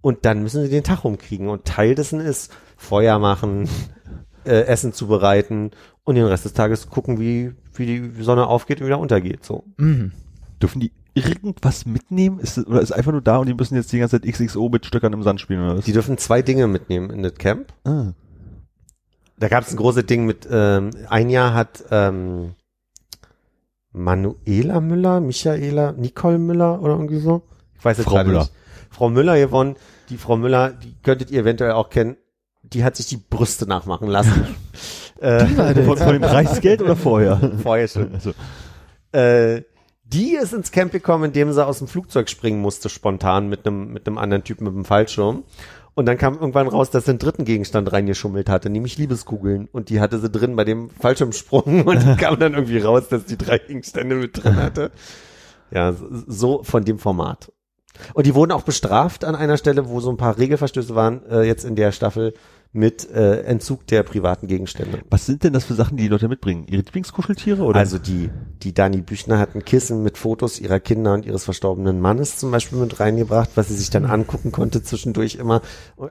Und 0.00 0.24
dann 0.24 0.42
müssen 0.42 0.62
sie 0.64 0.68
den 0.70 0.82
Tag 0.84 1.04
rumkriegen. 1.04 1.48
Und 1.48 1.64
Teil 1.64 1.94
dessen 1.94 2.18
ist 2.20 2.52
Feuer 2.76 3.18
machen, 3.20 3.68
äh, 4.44 4.62
Essen 4.62 4.92
zubereiten 4.92 5.70
und 6.04 6.14
den 6.16 6.24
Rest 6.24 6.44
des 6.44 6.54
Tages 6.54 6.88
gucken, 6.88 7.20
wie, 7.20 7.52
wie 7.74 7.86
die 7.86 8.22
Sonne 8.22 8.46
aufgeht 8.48 8.80
und 8.80 8.86
wieder 8.88 8.98
untergeht. 8.98 9.44
So. 9.44 9.64
Mhm. 9.76 10.12
Dürfen 10.60 10.80
die 10.80 10.92
irgendwas 11.14 11.86
mitnehmen? 11.86 12.38
Ist, 12.40 12.58
es- 12.58 12.66
oder 12.66 12.80
ist 12.80 12.92
einfach 12.92 13.12
nur 13.12 13.22
da 13.22 13.36
und 13.38 13.46
die 13.46 13.54
müssen 13.54 13.76
jetzt 13.76 13.92
die 13.92 13.98
ganze 13.98 14.20
Zeit 14.20 14.28
XXO 14.32 14.68
mit 14.68 14.86
Stöckern 14.86 15.12
im 15.12 15.22
Sand 15.22 15.40
spielen 15.40 15.62
oder 15.62 15.78
was? 15.78 15.84
Die 15.84 15.92
dürfen 15.92 16.18
zwei 16.18 16.42
Dinge 16.42 16.66
mitnehmen 16.66 17.10
in 17.10 17.22
das 17.22 17.34
Camp. 17.34 17.72
ah. 17.84 18.12
Da 19.38 19.48
gab 19.48 19.64
es 19.64 19.70
ein 19.70 19.76
großes 19.76 20.06
Ding 20.06 20.26
mit, 20.26 20.48
ähm, 20.50 20.90
ein 21.08 21.30
Jahr 21.30 21.54
hat 21.54 21.84
ähm, 21.90 22.54
Manuela 23.92 24.80
Müller, 24.80 25.20
Michaela, 25.20 25.92
Nicole 25.92 26.38
Müller 26.38 26.80
oder 26.82 26.94
irgendwie 26.94 27.18
so. 27.20 27.42
Ich 27.78 27.84
weiß 27.84 27.98
es 27.98 28.04
Frau 28.04 28.24
Müller. 28.24 28.40
nicht. 28.40 28.52
Frau 28.90 29.08
Müller 29.08 29.38
gewonnen. 29.38 29.76
Die 30.10 30.16
Frau 30.16 30.36
Müller, 30.36 30.70
die 30.70 30.94
könntet 31.02 31.30
ihr 31.30 31.40
eventuell 31.40 31.72
auch 31.72 31.90
kennen. 31.90 32.16
Die 32.62 32.84
hat 32.84 32.96
sich 32.96 33.06
die 33.06 33.16
Brüste 33.16 33.66
nachmachen 33.66 34.08
lassen. 34.08 34.56
äh, 35.20 35.46
Von, 35.46 35.96
von 35.96 36.12
dem 36.12 36.22
Preisgeld 36.22 36.82
oder 36.82 36.96
vorher? 36.96 37.52
vorher 37.62 37.88
schon. 37.88 38.14
Also, 38.14 38.32
Äh, 39.12 39.62
die 40.04 40.34
ist 40.34 40.52
ins 40.54 40.70
Camp 40.72 40.92
gekommen, 40.92 41.24
indem 41.24 41.52
sie 41.52 41.64
aus 41.64 41.78
dem 41.78 41.86
Flugzeug 41.86 42.28
springen 42.30 42.60
musste, 42.60 42.88
spontan 42.88 43.48
mit 43.48 43.66
einem 43.66 43.92
mit 43.92 44.06
einem 44.06 44.16
anderen 44.18 44.42
Typen 44.42 44.64
mit 44.64 44.74
einem 44.74 44.84
Fallschirm. 44.84 45.44
Und 45.98 46.06
dann 46.06 46.16
kam 46.16 46.34
irgendwann 46.34 46.68
raus, 46.68 46.90
dass 46.90 47.06
sie 47.06 47.10
einen 47.10 47.18
dritten 47.18 47.44
Gegenstand 47.44 47.90
reingeschummelt 47.92 48.48
hatte, 48.48 48.70
nämlich 48.70 48.98
Liebeskugeln. 48.98 49.68
Und 49.72 49.88
die 49.88 49.98
hatte 50.00 50.20
sie 50.20 50.30
drin 50.30 50.54
bei 50.54 50.62
dem 50.64 50.90
Fallschirmsprung 50.90 51.82
und 51.86 52.18
kam 52.18 52.38
dann 52.38 52.54
irgendwie 52.54 52.78
raus, 52.78 53.08
dass 53.08 53.24
die 53.24 53.36
drei 53.36 53.58
Gegenstände 53.58 54.14
mit 54.14 54.44
drin 54.44 54.54
hatte. 54.54 54.92
Ja, 55.72 55.92
so- 55.92 56.06
so 56.28 56.62
von 56.62 56.84
dem 56.84 57.00
Format. 57.00 57.50
Und 58.14 58.26
die 58.26 58.34
wurden 58.36 58.52
auch 58.52 58.62
bestraft 58.62 59.24
an 59.24 59.34
einer 59.34 59.56
Stelle, 59.56 59.88
wo 59.88 59.98
so 59.98 60.08
ein 60.10 60.16
paar 60.16 60.38
Regelverstöße 60.38 60.94
waren, 60.94 61.26
äh, 61.26 61.42
jetzt 61.42 61.64
in 61.64 61.74
der 61.74 61.90
Staffel 61.90 62.32
mit 62.72 63.10
äh, 63.10 63.42
Entzug 63.42 63.86
der 63.86 64.02
privaten 64.02 64.46
Gegenstände. 64.46 65.00
was 65.08 65.24
sind 65.24 65.42
denn 65.42 65.52
das 65.52 65.64
für 65.64 65.74
Sachen, 65.74 65.96
die 65.96 66.04
die 66.04 66.08
Leute 66.08 66.28
mitbringen? 66.28 66.66
Ihre 66.68 66.82
Lieblingskuscheltiere 66.82 67.62
oder? 67.62 67.78
Also 67.78 67.98
die, 67.98 68.30
die 68.62 68.74
Dani 68.74 69.00
Büchner 69.00 69.38
hat 69.38 69.54
ein 69.54 69.64
Kissen 69.64 70.02
mit 70.02 70.18
Fotos 70.18 70.60
ihrer 70.60 70.78
Kinder 70.78 71.14
und 71.14 71.24
ihres 71.24 71.44
verstorbenen 71.44 72.00
Mannes 72.00 72.36
zum 72.36 72.50
Beispiel 72.50 72.78
mit 72.78 73.00
reingebracht, 73.00 73.50
was 73.54 73.68
sie 73.68 73.76
sich 73.76 73.90
dann 73.90 74.04
angucken 74.04 74.52
konnte 74.52 74.82
zwischendurch 74.82 75.36
immer. 75.36 75.62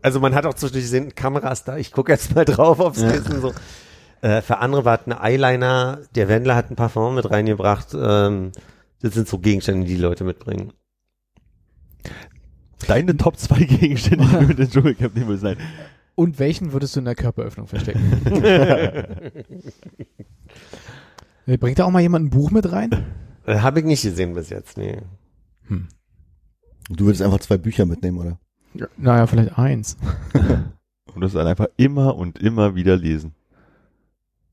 Also 0.02 0.20
man 0.20 0.34
hat 0.34 0.46
auch 0.46 0.56
zwischendurch 0.56 0.86
gesehen, 0.86 1.14
Kameras 1.14 1.64
da, 1.64 1.78
ich 1.78 1.92
gucke 1.92 2.12
jetzt 2.12 2.34
mal 2.36 2.46
drauf 2.46 2.80
aufs 2.80 3.02
Kissen 3.02 3.40
so. 3.42 3.54
Äh, 4.22 4.42
für 4.42 4.58
andere 4.58 4.84
war 4.84 5.00
ein 5.06 5.12
Eyeliner, 5.12 6.00
der 6.16 6.28
Wendler 6.28 6.56
hat 6.56 6.72
ein 6.72 6.76
Parfum 6.76 7.16
mit 7.16 7.30
reingebracht. 7.30 7.90
Ähm, 7.94 8.52
das 9.02 9.14
sind 9.14 9.28
so 9.28 9.38
Gegenstände, 9.38 9.86
die 9.86 9.96
die 9.96 10.02
Leute 10.02 10.24
mitbringen. 10.24 10.74
Deine 12.88 13.16
Top 13.18 13.38
2 13.38 13.64
Gegenstände, 13.64 14.26
die 14.26 14.40
du 14.40 14.42
mit 14.48 14.60
dem 14.60 14.70
Dschungelcamp 14.70 15.16
nehmen 15.16 15.30
willst. 15.30 15.44
Nein. 15.44 15.58
Und 16.18 16.40
welchen 16.40 16.74
würdest 16.74 16.96
du 16.96 17.00
in 17.00 17.06
der 17.06 17.14
Körperöffnung 17.14 17.68
verstecken? 17.68 18.02
Äh, 21.46 21.58
Bringt 21.58 21.80
da 21.80 21.86
auch 21.86 21.92
mal 21.92 22.02
jemand 22.02 22.26
ein 22.26 22.30
Buch 22.30 22.52
mit 22.52 22.70
rein? 22.70 22.92
Äh, 23.46 23.60
Habe 23.60 23.80
ich 23.80 23.86
nicht 23.86 24.02
gesehen 24.02 24.34
bis 24.34 24.50
jetzt, 24.50 24.76
nee. 24.78 25.02
Du 26.90 27.06
würdest 27.06 27.22
einfach 27.22 27.40
zwei 27.40 27.58
Bücher 27.58 27.86
mitnehmen, 27.86 28.18
oder? 28.18 28.40
Naja, 28.98 29.26
vielleicht 29.28 29.58
eins. 29.58 29.96
Und 31.14 31.22
das 31.22 31.32
dann 31.32 31.48
einfach 31.48 31.68
immer 31.78 32.16
und 32.18 32.38
immer 32.40 32.76
wieder 32.76 32.98
lesen. 32.98 33.34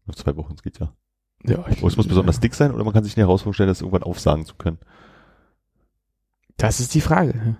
Auf 0.07 0.15
zwei 0.17 0.37
Wochen, 0.37 0.55
es 0.55 0.63
geht 0.63 0.79
ja. 0.79 0.93
Ja, 1.45 1.65
ich, 1.69 1.83
Oh, 1.83 1.89
es 1.89 1.97
muss 1.97 2.07
besonders 2.07 2.39
dick 2.41 2.55
sein 2.55 2.71
oder 2.73 2.85
man 2.85 2.93
kann 2.93 3.03
sich 3.05 3.17
eine 3.17 3.27
Herausforderung 3.27 3.55
stellen, 3.55 3.69
das 3.69 3.81
irgendwann 3.81 4.05
aufsagen 4.05 4.45
zu 4.47 4.55
können. 4.55 4.79
Das 6.57 6.79
ist 6.79 6.95
die 6.95 7.01
Frage. 7.01 7.57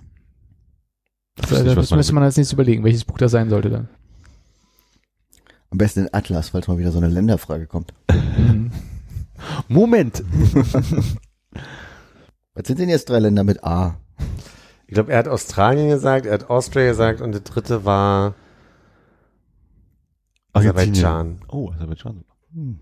Das, 1.37 1.51
wüsste 1.51 1.65
nicht, 1.65 1.77
was 1.77 1.85
das 1.85 1.91
man 1.91 1.99
müsste 1.99 2.15
man 2.15 2.23
als 2.25 2.37
nächstes 2.37 2.53
überlegen, 2.53 2.85
welches 2.85 3.05
Buch 3.05 3.19
das 3.19 3.33
sein 3.33 3.51
sollte 3.51 3.71
dann. 3.71 3.89
Am 5.71 5.79
besten 5.79 6.01
in 6.01 6.15
Atlas, 6.15 6.51
falls 6.51 6.69
mal 6.69 6.79
wieder 6.79 6.93
so 6.93 6.99
eine 6.99 7.09
Länderfrage 7.09 7.67
kommt. 7.67 7.93
Moment! 9.69 10.23
Was 12.55 12.69
sind 12.69 12.79
denn 12.79 12.89
jetzt 12.89 13.09
drei 13.09 13.19
Länder 13.19 13.43
mit 13.43 13.65
A? 13.65 13.99
Ich 14.87 14.95
glaube, 14.95 15.11
er 15.11 15.19
hat 15.19 15.27
Australien 15.27 15.89
gesagt, 15.89 16.27
er 16.27 16.35
hat 16.35 16.49
Austria 16.51 16.87
gesagt 16.87 17.21
und 17.21 17.33
der 17.33 17.41
dritte 17.41 17.85
war 17.85 18.37
Aserbaidschan. 20.53 21.41
Oh, 21.49 21.73
Aserbaidschan. 21.73 22.25
Hm. 22.53 22.79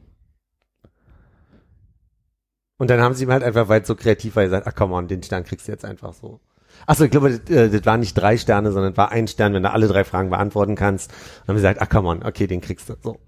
Und 2.77 2.91
dann 2.91 3.01
haben 3.01 3.15
sie 3.15 3.25
ihm 3.25 3.31
halt 3.31 3.43
einfach, 3.43 3.69
weil 3.69 3.81
es 3.81 3.87
so 3.87 3.95
kreativ 3.95 4.37
war, 4.37 4.45
gesagt, 4.45 4.67
ach 4.67 4.75
komm 4.75 4.93
on, 4.93 5.09
den 5.09 5.23
Stern 5.23 5.45
kriegst 5.45 5.69
du 5.69 5.73
jetzt 5.73 5.85
einfach 5.85 6.13
so. 6.13 6.41
Achso, 6.87 7.05
ich 7.05 7.11
glaube, 7.11 7.39
das, 7.39 7.51
äh, 7.51 7.71
das 7.71 7.87
waren 7.87 8.01
nicht 8.01 8.15
drei 8.15 8.37
Sterne, 8.37 8.73
sondern 8.73 8.93
es 8.93 8.99
war 8.99 9.13
ein 9.13 9.29
Stern, 9.29 9.55
wenn 9.55 9.63
du 9.63 9.71
alle 9.71 9.89
drei 9.89 10.05
Fragen 10.05 10.31
beantworten 10.31 10.75
kannst. 10.75 11.11
Dann 11.11 11.49
haben 11.49 11.57
sie 11.57 11.63
gesagt, 11.63 11.81
ach 11.81 11.89
komm 11.89 12.07
on, 12.07 12.23
okay, 12.23 12.47
den 12.47 12.61
kriegst 12.61 12.89
du 12.89 12.95
so. 13.03 13.19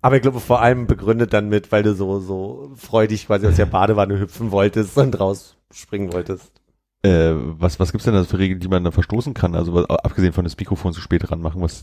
Aber 0.00 0.16
ich 0.16 0.22
glaube, 0.22 0.40
vor 0.40 0.62
allem 0.62 0.86
begründet 0.86 1.32
dann 1.32 1.48
mit, 1.48 1.72
weil 1.72 1.82
du 1.82 1.94
so, 1.94 2.20
so 2.20 2.70
freudig 2.76 3.26
quasi 3.26 3.46
aus 3.46 3.56
der 3.56 3.66
Badewanne 3.66 4.18
hüpfen 4.18 4.52
wolltest 4.52 4.96
und 4.96 5.18
rausspringen 5.18 6.12
wolltest. 6.12 6.52
Äh, 7.02 7.32
was, 7.34 7.78
was 7.80 7.92
gibt's 7.92 8.04
denn 8.04 8.14
da 8.14 8.24
für 8.24 8.38
Regeln, 8.38 8.60
die 8.60 8.68
man 8.68 8.84
da 8.84 8.90
verstoßen 8.90 9.34
kann? 9.34 9.54
Also 9.54 9.74
was, 9.74 9.86
abgesehen 9.86 10.32
von 10.32 10.44
das 10.44 10.56
Mikrofon 10.56 10.92
zu 10.92 11.00
spät 11.00 11.30
ranmachen, 11.30 11.60
was 11.60 11.82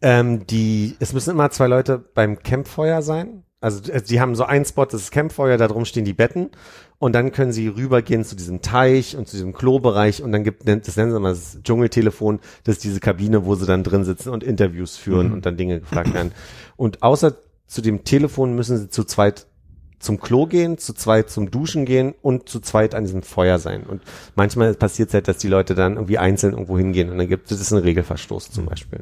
Ähm, 0.00 0.46
die, 0.46 0.96
es 0.98 1.12
müssen 1.12 1.30
immer 1.30 1.50
zwei 1.50 1.66
Leute 1.66 1.98
beim 1.98 2.38
Campfeuer 2.38 3.02
sein. 3.02 3.44
Also 3.60 3.90
äh, 3.90 4.02
die 4.02 4.20
haben 4.20 4.34
so 4.34 4.44
einen 4.44 4.64
Spot, 4.64 4.84
das 4.84 5.02
ist 5.02 5.10
Campfeuer, 5.10 5.56
da 5.56 5.68
drum 5.68 5.84
stehen 5.84 6.04
die 6.04 6.14
Betten 6.14 6.50
und 6.98 7.12
dann 7.12 7.32
können 7.32 7.52
sie 7.52 7.68
rübergehen 7.68 8.24
zu 8.24 8.34
diesem 8.34 8.60
Teich 8.60 9.16
und 9.16 9.28
zu 9.28 9.36
diesem 9.36 9.52
Klobereich 9.52 10.22
und 10.22 10.32
dann 10.32 10.44
gibt, 10.44 10.66
das 10.66 10.96
nennen 10.96 11.12
sie 11.12 11.20
mal 11.20 11.30
das 11.30 11.58
Dschungeltelefon, 11.62 12.40
das 12.64 12.76
ist 12.76 12.84
diese 12.84 13.00
Kabine, 13.00 13.44
wo 13.44 13.54
sie 13.54 13.66
dann 13.66 13.84
drin 13.84 14.04
sitzen 14.04 14.30
und 14.30 14.42
Interviews 14.42 14.96
führen 14.96 15.32
und 15.32 15.46
dann 15.46 15.56
Dinge 15.56 15.80
gefragt 15.80 16.12
werden. 16.12 16.32
Und 16.76 17.02
außer 17.02 17.36
zu 17.66 17.82
dem 17.82 18.04
Telefon 18.04 18.54
müssen 18.54 18.78
sie 18.78 18.88
zu 18.88 19.04
zweit 19.04 19.46
zum 20.00 20.20
Klo 20.20 20.46
gehen, 20.46 20.78
zu 20.78 20.92
zweit 20.92 21.28
zum 21.28 21.50
Duschen 21.50 21.84
gehen 21.84 22.14
und 22.22 22.48
zu 22.48 22.60
zweit 22.60 22.94
an 22.94 23.04
diesem 23.04 23.22
Feuer 23.22 23.58
sein. 23.58 23.84
Und 23.84 24.02
manchmal 24.36 24.74
passiert 24.74 25.08
es 25.08 25.14
halt, 25.14 25.28
dass 25.28 25.38
die 25.38 25.48
Leute 25.48 25.74
dann 25.74 25.94
irgendwie 25.94 26.18
einzeln 26.18 26.52
irgendwo 26.52 26.78
hingehen 26.78 27.10
und 27.10 27.18
dann 27.18 27.28
gibt 27.28 27.50
es 27.50 27.72
einen 27.72 27.82
Regelverstoß 27.82 28.50
zum 28.50 28.66
Beispiel. 28.66 29.00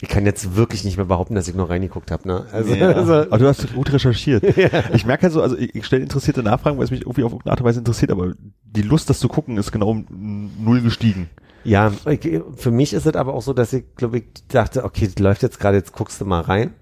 Ich 0.00 0.08
kann 0.08 0.24
jetzt 0.26 0.54
wirklich 0.54 0.84
nicht 0.84 0.96
mehr 0.96 1.06
behaupten, 1.06 1.34
dass 1.34 1.48
ich 1.48 1.54
noch 1.54 1.70
reingeguckt 1.70 2.10
habe. 2.12 2.28
Ne? 2.28 2.46
Also, 2.52 2.72
also 2.72 3.12
Aber 3.14 3.38
du 3.38 3.48
hast 3.48 3.74
gut 3.74 3.92
recherchiert. 3.92 4.44
Ich 4.94 5.04
merke 5.04 5.24
halt 5.24 5.32
so, 5.32 5.42
also 5.42 5.56
ich, 5.56 5.74
ich 5.74 5.86
stelle 5.86 6.02
interessierte 6.02 6.42
Nachfragen, 6.42 6.78
weil 6.78 6.84
es 6.84 6.90
mich 6.90 7.02
irgendwie 7.02 7.24
auf 7.24 7.32
irgendeine 7.32 7.52
Art 7.52 7.60
und 7.60 7.66
Weise 7.66 7.80
interessiert, 7.80 8.10
aber 8.10 8.32
die 8.64 8.82
Lust, 8.82 9.10
das 9.10 9.18
zu 9.18 9.28
gucken, 9.28 9.56
ist 9.56 9.72
genau 9.72 9.90
um 9.90 10.50
null 10.62 10.82
gestiegen. 10.82 11.28
ja, 11.64 11.92
ich, 12.06 12.40
für 12.54 12.70
mich 12.70 12.92
ist 12.92 13.06
es 13.06 13.16
aber 13.16 13.34
auch 13.34 13.42
so, 13.42 13.52
dass 13.52 13.72
ich, 13.72 13.84
glaube 13.96 14.18
ich, 14.18 14.24
dachte, 14.48 14.84
okay, 14.84 15.06
das 15.06 15.18
läuft 15.18 15.42
jetzt 15.42 15.58
gerade, 15.58 15.76
jetzt 15.76 15.92
guckst 15.92 16.20
du 16.20 16.24
mal 16.24 16.42
rein. 16.42 16.74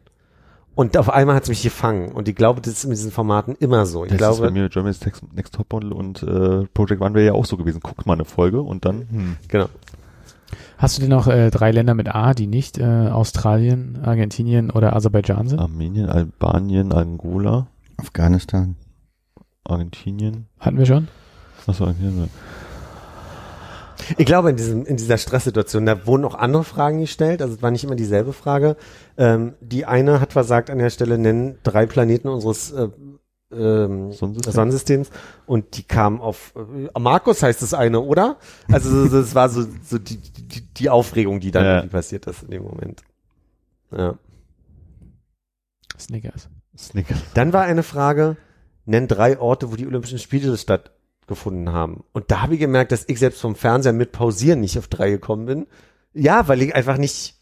Und 0.76 0.98
auf 0.98 1.08
einmal 1.08 1.34
hat 1.34 1.44
es 1.44 1.48
mich 1.48 1.62
gefangen. 1.62 2.12
Und 2.12 2.28
ich 2.28 2.36
glaube, 2.36 2.60
das 2.60 2.74
ist 2.74 2.84
in 2.84 2.90
diesen 2.90 3.10
Formaten 3.10 3.56
immer 3.58 3.86
so. 3.86 4.04
Ich 4.04 4.10
das 4.10 4.20
ist 4.20 4.26
bei 4.26 4.34
glaube, 4.36 4.52
mir 4.52 4.62
mit 4.64 4.74
Germany's 4.74 5.02
Next, 5.02 5.22
Next 5.34 5.54
Top 5.54 5.72
Model 5.72 5.92
und 5.92 6.22
äh, 6.22 6.66
Project 6.74 7.00
One 7.00 7.14
wäre 7.14 7.24
ja 7.24 7.32
auch 7.32 7.46
so 7.46 7.56
gewesen. 7.56 7.80
Guck 7.82 8.04
mal 8.04 8.12
eine 8.12 8.26
Folge 8.26 8.60
und 8.60 8.84
dann, 8.84 9.08
hm. 9.10 9.36
genau. 9.48 9.70
Hast 10.78 10.98
du 10.98 11.00
denn 11.00 11.10
noch 11.10 11.26
äh, 11.26 11.50
drei 11.50 11.70
Länder 11.70 11.94
mit 11.94 12.14
A, 12.14 12.34
die 12.34 12.46
nicht 12.46 12.78
äh, 12.78 12.84
Australien, 12.84 13.98
Argentinien 14.02 14.70
oder 14.70 14.94
Aserbaidschan 14.94 15.48
sind? 15.48 15.58
Armenien, 15.58 16.08
Albanien, 16.10 16.92
Angola, 16.92 17.68
Afghanistan. 17.96 18.76
Argentinien. 19.64 20.46
Hatten 20.60 20.78
wir 20.78 20.86
schon? 20.86 21.08
Achso, 21.66 21.84
Argentinien. 21.84 22.28
Ich 24.18 24.26
glaube, 24.26 24.50
in, 24.50 24.56
diesem, 24.56 24.84
in 24.84 24.96
dieser 24.96 25.18
Stresssituation, 25.18 25.86
da 25.86 26.06
wurden 26.06 26.24
auch 26.24 26.34
andere 26.34 26.64
Fragen 26.64 27.00
gestellt. 27.00 27.42
Also 27.42 27.54
es 27.54 27.62
war 27.62 27.70
nicht 27.70 27.82
immer 27.82 27.96
dieselbe 27.96 28.32
Frage. 28.32 28.76
Ähm, 29.16 29.54
die 29.60 29.86
eine 29.86 30.20
hat 30.20 30.32
versagt 30.32 30.70
an 30.70 30.78
der 30.78 30.90
Stelle, 30.90 31.18
nennen 31.18 31.58
drei 31.62 31.86
Planeten 31.86 32.28
unseres 32.28 32.70
äh, 32.72 32.88
ähm, 33.52 34.12
Sonnensystem? 34.12 34.52
Sonnensystems 34.52 35.10
und 35.46 35.76
die 35.76 35.82
kam 35.84 36.20
auf 36.20 36.52
äh, 36.56 36.98
Markus 36.98 37.42
heißt 37.42 37.62
das 37.62 37.74
eine, 37.74 38.00
oder? 38.00 38.36
Also 38.70 38.90
so- 38.90 39.06
so- 39.08 39.20
das 39.20 39.34
war 39.34 39.48
so, 39.48 39.66
so 39.84 39.98
die, 39.98 40.16
die, 40.18 40.60
die 40.62 40.90
Aufregung, 40.90 41.40
die 41.40 41.50
dann 41.52 41.64
Ja. 41.64 41.74
irgendwie 41.76 41.92
passiert 41.92 42.26
ist 42.26 42.42
in 42.42 42.50
dem 42.50 42.64
Moment. 42.64 43.02
Ja. 43.96 44.18
Snickers. 45.98 46.48
Snickers. 46.76 47.18
Dann 47.34 47.52
war 47.52 47.62
eine 47.64 47.82
Frage, 47.82 48.36
nenn 48.84 49.08
drei 49.08 49.38
Orte, 49.38 49.70
wo 49.72 49.76
die 49.76 49.86
Olympischen 49.86 50.18
Spiele 50.18 50.56
stattgefunden 50.58 51.72
haben. 51.72 52.04
Und 52.12 52.30
da 52.30 52.42
habe 52.42 52.54
ich 52.54 52.60
gemerkt, 52.60 52.92
dass 52.92 53.04
ich 53.08 53.18
selbst 53.18 53.40
vom 53.40 53.54
Fernseher 53.54 53.92
mit 53.92 54.12
Pausieren 54.12 54.60
nicht 54.60 54.78
auf 54.78 54.88
drei 54.88 55.10
gekommen 55.10 55.46
bin. 55.46 55.66
Ja, 56.12 56.48
weil 56.48 56.62
ich 56.62 56.74
einfach 56.74 56.98
nicht, 56.98 57.35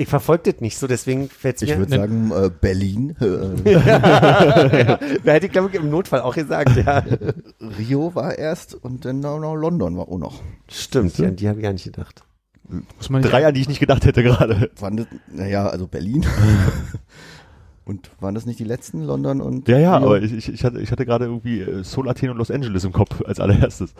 Ich 0.00 0.08
verfolge 0.08 0.50
das 0.52 0.62
nicht 0.62 0.78
so, 0.78 0.86
deswegen 0.86 1.28
fällt 1.28 1.56
es 1.56 1.62
Ich 1.62 1.70
mir. 1.70 1.78
würde 1.78 1.94
sagen, 1.94 2.32
äh, 2.34 2.48
Berlin, 2.48 3.10
äh, 3.20 3.24
Wer 5.22 5.34
hätte 5.34 5.44
ich, 5.46 5.52
glaube 5.52 5.68
ich, 5.70 5.74
im 5.74 5.90
Notfall 5.90 6.20
auch 6.22 6.34
gesagt, 6.34 6.74
ja. 6.76 7.04
Rio 7.78 8.14
war 8.14 8.38
erst 8.38 8.74
und 8.74 9.04
dann 9.04 9.20
noch 9.20 9.38
noch 9.38 9.54
London 9.56 9.98
war 9.98 10.08
auch 10.08 10.18
noch. 10.18 10.40
Stimmt, 10.70 11.18
ja, 11.18 11.28
an 11.28 11.36
die 11.36 11.48
habe 11.48 11.58
ich 11.58 11.64
gar 11.64 11.72
nicht 11.74 11.84
gedacht. 11.84 12.22
Muss 12.96 13.10
man 13.10 13.20
Drei, 13.20 13.46
an 13.46 13.52
die 13.52 13.60
ich 13.60 13.68
nicht 13.68 13.80
gedacht 13.80 14.06
hätte 14.06 14.22
gerade. 14.22 14.70
Waren 14.78 14.96
das, 14.96 15.06
naja, 15.30 15.66
also 15.66 15.86
Berlin. 15.86 16.24
und 17.84 18.10
waren 18.20 18.34
das 18.34 18.46
nicht 18.46 18.58
die 18.58 18.64
letzten, 18.64 19.02
London 19.02 19.40
und 19.42 19.68
Ja, 19.68 19.78
ja, 19.78 19.96
Rio? 19.98 20.06
aber 20.06 20.22
ich, 20.22 20.32
ich, 20.32 20.48
ich 20.48 20.64
hatte, 20.64 20.80
ich 20.80 20.92
hatte 20.92 21.04
gerade 21.04 21.26
irgendwie 21.26 21.60
äh, 21.60 21.82
Seoul, 21.84 22.08
Athen 22.08 22.30
und 22.30 22.38
Los 22.38 22.50
Angeles 22.50 22.84
im 22.84 22.92
Kopf 22.92 23.20
als 23.26 23.38
allererstes. 23.40 23.92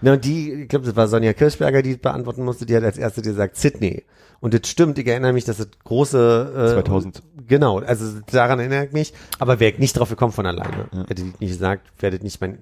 Na, 0.00 0.14
und 0.14 0.24
die, 0.24 0.52
ich 0.52 0.68
glaube, 0.68 0.86
das 0.86 0.96
war 0.96 1.06
Sonja 1.06 1.32
Kirchberger, 1.32 1.82
die 1.82 1.96
beantworten 1.96 2.44
musste, 2.44 2.66
die 2.66 2.74
hat 2.74 2.82
als 2.84 2.98
erste 2.98 3.22
gesagt 3.22 3.56
Sydney. 3.56 4.02
Und 4.44 4.52
das 4.52 4.68
stimmt, 4.68 4.98
ich 4.98 5.06
erinnere 5.06 5.32
mich, 5.32 5.46
dass 5.46 5.56
das 5.56 5.68
große 5.84 6.52
äh, 6.54 6.74
2000. 6.74 7.22
Genau, 7.48 7.78
also 7.78 8.20
daran 8.30 8.58
erinnere 8.58 8.84
ich 8.84 8.92
mich, 8.92 9.14
aber 9.38 9.58
wäre 9.58 9.72
ich 9.72 9.78
nicht 9.78 9.98
drauf 9.98 10.10
gekommen 10.10 10.32
von 10.32 10.44
alleine. 10.44 10.84
Ja. 10.92 11.06
Hätte 11.08 11.22
ich 11.22 11.40
nicht 11.40 11.52
gesagt, 11.52 11.90
werdet 12.02 12.22
nicht 12.22 12.42
mein 12.42 12.58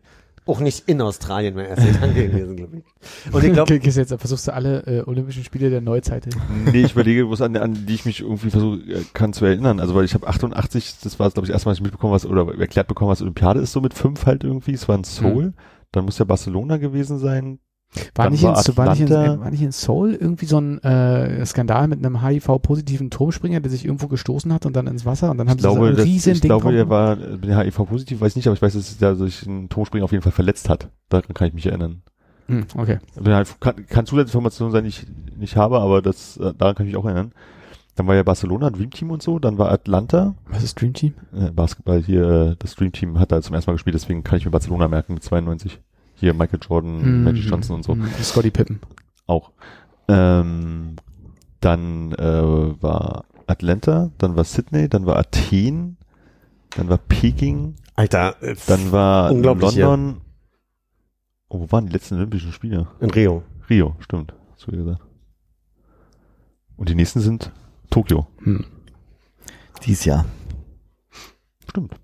auch 0.46 0.60
nicht 0.60 0.88
in 0.88 1.00
Australien 1.00 1.56
mein 1.56 1.66
erster 1.66 1.86
Gedanke 1.86 2.28
gewesen, 2.30 2.54
glaube 2.54 2.76
ich. 2.76 3.34
Und 3.34 3.42
ich 3.42 3.52
glaube, 3.52 3.80
Gehst 3.80 3.96
jetzt, 3.96 4.14
versuchst 4.16 4.46
du 4.46 4.54
alle 4.54 4.86
äh, 4.86 5.02
Olympischen 5.08 5.42
Spiele 5.42 5.70
der 5.70 5.80
Neuzeit. 5.80 6.28
Nee, 6.70 6.82
ich 6.82 6.92
überlege, 6.92 7.28
was 7.28 7.42
an, 7.42 7.56
an 7.56 7.84
die 7.84 7.94
ich 7.94 8.04
mich 8.04 8.20
irgendwie 8.20 8.50
versuche 8.50 8.78
äh, 8.82 9.02
kann 9.12 9.32
zu 9.32 9.44
erinnern. 9.44 9.80
Also 9.80 9.96
weil 9.96 10.04
ich 10.04 10.14
habe 10.14 10.28
88, 10.28 10.98
das 11.02 11.18
war 11.18 11.30
glaube 11.32 11.46
ich 11.46 11.48
das 11.48 11.56
erste 11.56 11.68
Mal, 11.68 11.72
dass 11.72 11.78
ich 11.78 11.82
mitbekommen 11.82 12.12
was 12.12 12.26
oder 12.26 12.46
erklärt 12.60 12.86
bekommen, 12.86 13.10
was 13.10 13.22
Olympiade 13.22 13.58
ist, 13.58 13.72
so 13.72 13.80
mit 13.80 13.94
fünf 13.94 14.24
halt 14.24 14.44
irgendwie. 14.44 14.74
Es 14.74 14.88
war 14.88 14.94
in 14.94 15.02
Seoul, 15.02 15.52
dann 15.90 16.04
muss 16.04 16.18
ja 16.18 16.24
Barcelona 16.24 16.76
gewesen 16.76 17.18
sein. 17.18 17.58
War 18.14 18.30
nicht, 18.30 18.42
war 18.42 18.56
in, 18.66 18.76
war, 18.76 18.90
nicht 18.90 19.00
in, 19.02 19.10
war 19.10 19.50
nicht 19.50 19.62
in 19.62 19.70
Seoul 19.72 20.14
irgendwie 20.14 20.46
so 20.46 20.58
ein 20.58 20.82
äh, 20.82 21.44
Skandal 21.44 21.88
mit 21.88 21.98
einem 22.04 22.22
HIV-positiven 22.22 23.10
Turmspringer, 23.10 23.60
der 23.60 23.70
sich 23.70 23.84
irgendwo 23.84 24.08
gestoßen 24.08 24.52
hat 24.52 24.64
und 24.64 24.74
dann 24.74 24.86
ins 24.86 25.04
Wasser 25.04 25.30
und 25.30 25.38
dann 25.38 25.50
haben 25.50 25.58
Ich 25.58 25.62
sie 25.62 25.68
so 25.68 25.74
glaube, 25.74 25.88
ein 25.88 25.96
das, 25.96 26.06
riesen 26.06 26.32
ich 26.32 26.40
Ding 26.40 26.48
glaube, 26.48 26.74
er 26.74 26.84
gemacht. 26.86 26.88
war 26.90 27.62
äh, 27.62 27.70
HIV 27.70 27.86
positiv, 27.86 28.20
weiß 28.20 28.36
nicht, 28.36 28.46
aber 28.46 28.54
ich 28.54 28.62
weiß, 28.62 28.72
dass 28.74 29.00
er 29.02 29.16
sich 29.16 29.46
ein 29.46 29.68
Turmspringer 29.68 30.04
auf 30.04 30.12
jeden 30.12 30.22
Fall 30.22 30.32
verletzt 30.32 30.68
hat. 30.70 30.88
Daran 31.10 31.34
kann 31.34 31.48
ich 31.48 31.54
mich 31.54 31.66
erinnern. 31.66 32.02
Hm, 32.46 32.64
okay. 32.76 32.98
Kann, 33.60 33.86
kann 33.86 34.06
Zusatzinformation 34.06 34.72
sein, 34.72 34.84
die 34.84 34.88
ich 34.90 35.06
nicht 35.36 35.56
habe, 35.56 35.78
aber 35.80 36.00
das 36.02 36.38
äh, 36.38 36.54
daran 36.56 36.74
kann 36.74 36.86
ich 36.86 36.92
mich 36.92 36.96
auch 36.96 37.04
erinnern. 37.04 37.32
Dann 37.94 38.06
war 38.06 38.14
ja 38.14 38.22
Barcelona, 38.22 38.70
Dream 38.70 38.90
Team 38.90 39.10
und 39.10 39.22
so, 39.22 39.38
dann 39.38 39.58
war 39.58 39.70
Atlanta, 39.70 40.34
Was 40.46 40.62
ist 40.62 40.80
Dream 40.80 40.94
Team? 40.94 41.12
äh, 41.34 41.50
Basketball 41.50 42.00
hier, 42.02 42.22
äh, 42.52 42.56
das 42.58 42.74
Dream 42.74 42.90
Team 42.92 43.18
hat 43.18 43.32
da 43.32 43.42
zum 43.42 43.54
ersten 43.54 43.70
Mal 43.70 43.74
gespielt, 43.74 43.94
deswegen 43.94 44.24
kann 44.24 44.38
ich 44.38 44.46
mir 44.46 44.50
Barcelona 44.50 44.88
merken 44.88 45.12
mit 45.12 45.22
92. 45.22 45.78
Hier 46.22 46.34
Michael 46.34 46.60
Jordan, 46.62 47.02
Hm, 47.02 47.24
Magic 47.24 47.44
Johnson 47.50 47.74
und 47.74 47.82
so 47.82 47.94
hm, 47.94 48.06
Scotty 48.22 48.52
Pippen. 48.52 48.78
auch. 49.26 49.50
Ähm, 50.06 50.94
dann 51.58 52.12
äh, 52.12 52.80
war 52.80 53.24
Atlanta, 53.48 54.12
dann 54.18 54.36
war 54.36 54.44
Sydney, 54.44 54.88
dann 54.88 55.04
war 55.04 55.16
Athen, 55.16 55.96
dann 56.76 56.88
war 56.88 56.98
Peking, 56.98 57.74
Alter, 57.96 58.40
äh, 58.40 58.54
dann 58.68 58.92
war. 58.92 59.32
London. 59.32 60.20
Oh, 61.48 61.58
wo 61.58 61.72
waren 61.72 61.86
die 61.86 61.92
letzten 61.92 62.14
Olympischen 62.18 62.52
Spiele? 62.52 62.86
in 63.00 63.10
Rio. 63.10 63.42
Rio, 63.68 63.96
stimmt. 63.98 64.32
So 64.56 64.70
wie 64.70 64.76
gesagt. 64.76 65.00
Und 66.76 66.88
die 66.88 66.94
nächsten 66.94 67.18
sind 67.18 67.50
Tokio. 67.90 68.28
Hm. 68.44 68.64
Dies 69.84 70.04
Jahr. 70.04 70.24
Stimmt. 71.68 71.94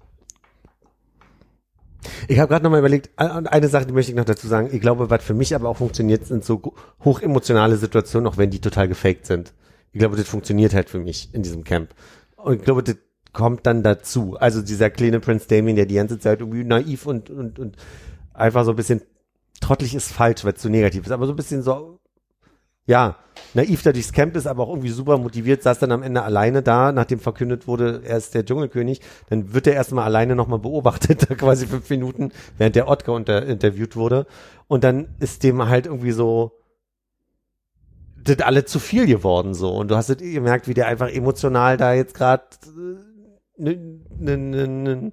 Ich 2.28 2.38
habe 2.38 2.48
gerade 2.48 2.64
nochmal 2.64 2.80
überlegt, 2.80 3.10
eine 3.16 3.68
Sache, 3.68 3.86
die 3.86 3.92
möchte 3.92 4.12
ich 4.12 4.16
noch 4.16 4.24
dazu 4.24 4.46
sagen. 4.48 4.68
Ich 4.72 4.80
glaube, 4.80 5.10
was 5.10 5.22
für 5.22 5.34
mich 5.34 5.54
aber 5.54 5.68
auch 5.68 5.76
funktioniert, 5.76 6.26
sind 6.26 6.44
so 6.44 6.74
hochemotionale 7.04 7.76
Situationen, 7.76 8.26
auch 8.26 8.36
wenn 8.36 8.50
die 8.50 8.60
total 8.60 8.88
gefaked 8.88 9.26
sind. 9.26 9.52
Ich 9.92 9.98
glaube, 9.98 10.16
das 10.16 10.28
funktioniert 10.28 10.74
halt 10.74 10.90
für 10.90 10.98
mich 10.98 11.30
in 11.32 11.42
diesem 11.42 11.64
Camp. 11.64 11.94
Und 12.36 12.56
ich 12.56 12.62
glaube, 12.62 12.82
das 12.82 12.96
kommt 13.32 13.66
dann 13.66 13.82
dazu. 13.82 14.36
Also 14.38 14.62
dieser 14.62 14.90
kleine 14.90 15.20
Prince 15.20 15.48
Damien, 15.48 15.76
der 15.76 15.86
die 15.86 15.94
ganze 15.94 16.18
Zeit 16.18 16.40
irgendwie 16.40 16.64
naiv 16.64 17.06
und, 17.06 17.30
und, 17.30 17.58
und 17.58 17.76
einfach 18.34 18.64
so 18.64 18.70
ein 18.70 18.76
bisschen 18.76 19.02
trottelig 19.60 19.94
ist 19.94 20.12
falsch, 20.12 20.44
weil 20.44 20.52
es 20.52 20.60
zu 20.60 20.68
negativ 20.68 21.04
ist, 21.06 21.12
aber 21.12 21.26
so 21.26 21.32
ein 21.32 21.36
bisschen 21.36 21.62
so, 21.62 21.98
ja, 22.88 23.16
naiv 23.52 23.82
da 23.82 23.92
durchs 23.92 24.12
Camp 24.12 24.34
ist, 24.34 24.46
aber 24.46 24.64
auch 24.64 24.70
irgendwie 24.70 24.88
super 24.88 25.18
motiviert, 25.18 25.62
saß 25.62 25.78
dann 25.78 25.92
am 25.92 26.02
Ende 26.02 26.22
alleine 26.22 26.62
da, 26.62 26.90
nachdem 26.90 27.20
verkündet 27.20 27.68
wurde, 27.68 28.00
er 28.02 28.16
ist 28.16 28.34
der 28.34 28.46
Dschungelkönig, 28.46 29.02
dann 29.28 29.52
wird 29.52 29.66
er 29.66 29.74
erstmal 29.74 30.04
alleine 30.04 30.34
nochmal 30.34 30.58
beobachtet, 30.58 31.26
da 31.30 31.34
quasi 31.34 31.66
fünf 31.66 31.88
Minuten, 31.90 32.32
während 32.56 32.76
der 32.76 32.88
Otka 32.88 33.12
unter, 33.12 33.44
interviewt 33.44 33.94
wurde. 33.94 34.26
Und 34.68 34.84
dann 34.84 35.08
ist 35.20 35.42
dem 35.42 35.68
halt 35.68 35.84
irgendwie 35.84 36.12
so, 36.12 36.52
das 38.16 38.40
alle 38.40 38.64
zu 38.64 38.78
viel 38.78 39.06
geworden 39.06 39.52
so. 39.52 39.70
Und 39.70 39.90
du 39.90 39.96
hast 39.96 40.08
es 40.08 40.16
gemerkt, 40.16 40.66
wie 40.66 40.74
der 40.74 40.86
einfach 40.86 41.10
emotional 41.10 41.76
da 41.76 41.92
jetzt 41.92 42.14
gerade 42.14 42.44
ne, 43.58 44.00
ne, 44.18 44.36
ne, 44.38 44.66
ne, 44.66 45.12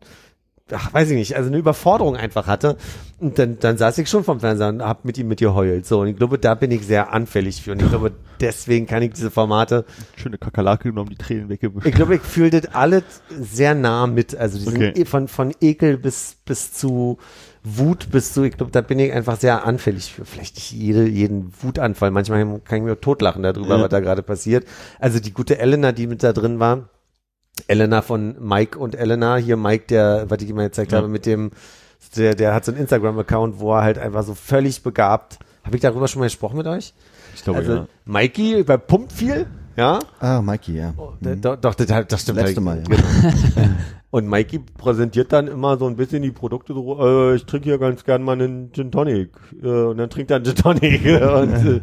ach, 0.71 0.93
weiß 0.93 1.09
ich 1.09 1.17
nicht, 1.17 1.35
also 1.35 1.49
eine 1.49 1.57
Überforderung 1.57 2.15
einfach 2.15 2.47
hatte. 2.47 2.77
Und 3.17 3.39
dann, 3.39 3.57
dann 3.59 3.77
saß 3.77 3.97
ich 3.99 4.09
schon 4.09 4.25
vom 4.25 4.41
Fernseher 4.41 4.67
und 4.69 4.81
hab 4.83 5.05
mit 5.05 5.17
ihm 5.17 5.29
mit 5.29 5.39
geheult. 5.39 5.85
So, 5.85 6.01
und 6.01 6.07
ich 6.07 6.17
glaube, 6.17 6.37
da 6.37 6.53
bin 6.53 6.69
ich 6.71 6.85
sehr 6.85 7.13
anfällig 7.13 7.61
für. 7.61 7.71
Und 7.71 7.81
ich 7.81 7.87
glaube, 7.89 8.11
deswegen 8.41 8.87
kann 8.87 9.01
ich 9.03 9.13
diese 9.13 9.31
Formate, 9.31 9.85
Schöne 10.17 10.37
Kakerlake 10.37 10.89
genommen, 10.89 11.09
die 11.11 11.15
Tränen 11.15 11.47
weggewischt. 11.47 11.87
ich 11.87 11.95
glaube, 11.95 12.15
ich 12.15 12.21
fühle 12.21 12.49
das 12.49 12.73
alles 12.75 13.03
sehr 13.29 13.73
nah 13.73 14.05
mit. 14.05 14.35
Also 14.35 14.57
diesen 14.57 14.75
Okay. 14.75 14.93
e 14.95 15.05
von, 15.05 15.29
von 15.29 15.53
Ekel 15.61 15.97
bis, 15.97 16.35
bis 16.45 16.73
zu 16.73 17.17
Wut 17.63 18.11
bis 18.11 18.33
zu, 18.33 18.43
ich 18.43 18.57
glaube, 18.57 18.71
da 18.71 18.81
bin 18.81 18.99
ich 18.99 19.11
einfach 19.13 19.37
sehr 19.39 19.65
anfällig 19.65 20.13
für. 20.13 20.25
Vielleicht 20.25 20.55
nicht 20.55 20.71
jede, 20.73 21.07
jeden 21.07 21.53
Wutanfall. 21.61 22.11
Manchmal 22.11 22.59
kann 22.65 22.79
ich 22.79 22.83
mir 22.83 22.99
totlachen 22.99 23.41
darüber, 23.43 23.77
Ja. 23.77 23.81
was 23.83 23.89
da 23.89 24.01
gerade 24.01 24.23
passiert. 24.23 24.65
Also 24.99 25.19
die 25.19 25.31
gute 25.31 25.57
Elena, 25.57 25.93
die 25.93 26.05
mit 26.07 26.21
da 26.21 26.33
drin 26.33 26.59
war, 26.59 26.89
Elena 27.67 28.01
von 28.01 28.35
Mike 28.45 28.77
und 28.77 28.93
Elena, 28.93 29.37
hier 29.37 29.55
Mike, 29.55 29.85
der, 29.87 30.25
was 30.29 30.41
ich 30.41 30.49
immer 30.49 30.63
gezeigt 30.63 30.91
Ja. 30.91 30.97
habe, 30.97 31.07
mit 31.07 31.25
dem, 31.25 31.51
der, 32.11 32.35
der 32.35 32.53
hat 32.53 32.65
so 32.65 32.71
einen 32.71 32.81
Instagram-Account, 32.81 33.59
wo 33.59 33.73
er 33.73 33.83
halt 33.83 33.97
einfach 33.97 34.23
so 34.23 34.33
völlig 34.33 34.83
begabt. 34.83 35.39
Habe 35.63 35.75
ich 35.75 35.81
darüber 35.81 36.07
schon 36.07 36.19
mal 36.19 36.25
gesprochen 36.25 36.57
mit 36.57 36.67
euch? 36.67 36.93
Ich 37.35 37.43
glaube, 37.43 37.59
also, 37.59 37.73
ja. 37.73 37.87
Mikey, 38.05 38.63
bei 38.63 38.77
Pumpt 38.77 39.11
viel, 39.11 39.47
ja. 39.75 39.99
Ah, 40.19 40.41
Mikey, 40.41 40.77
ja. 40.77 40.93
D- 41.19 41.35
Doch, 41.35 41.57
doch, 41.57 41.75
das, 41.75 42.07
das 42.07 42.21
stimmt. 42.21 42.39
Letzte. 42.39 42.61
Mal, 42.61 42.77
ja. 42.79 42.83
Genau. 42.83 43.69
Und 44.11 44.29
Mikey 44.29 44.59
präsentiert 44.59 45.33
dann 45.33 45.47
immer 45.47 45.77
so 45.77 45.87
ein 45.87 45.97
bisschen 45.97 46.21
die 46.23 46.31
Produkte 46.31 46.73
so, 46.73 46.97
äh, 47.05 47.35
ich 47.35 47.45
trinke 47.45 47.65
hier 47.65 47.77
ganz 47.77 48.05
gern 48.05 48.23
mal 48.23 48.33
einen 48.33 48.71
Gin 48.71 48.89
Tonic. 48.89 49.31
Äh, 49.61 49.67
und 49.67 49.97
dann 49.97 50.09
trinkt 50.09 50.31
er 50.31 50.37
einen 50.37 50.45
Gin 50.45 50.55
Tonic. 50.55 51.03
und 51.21 51.65
äh, 51.65 51.81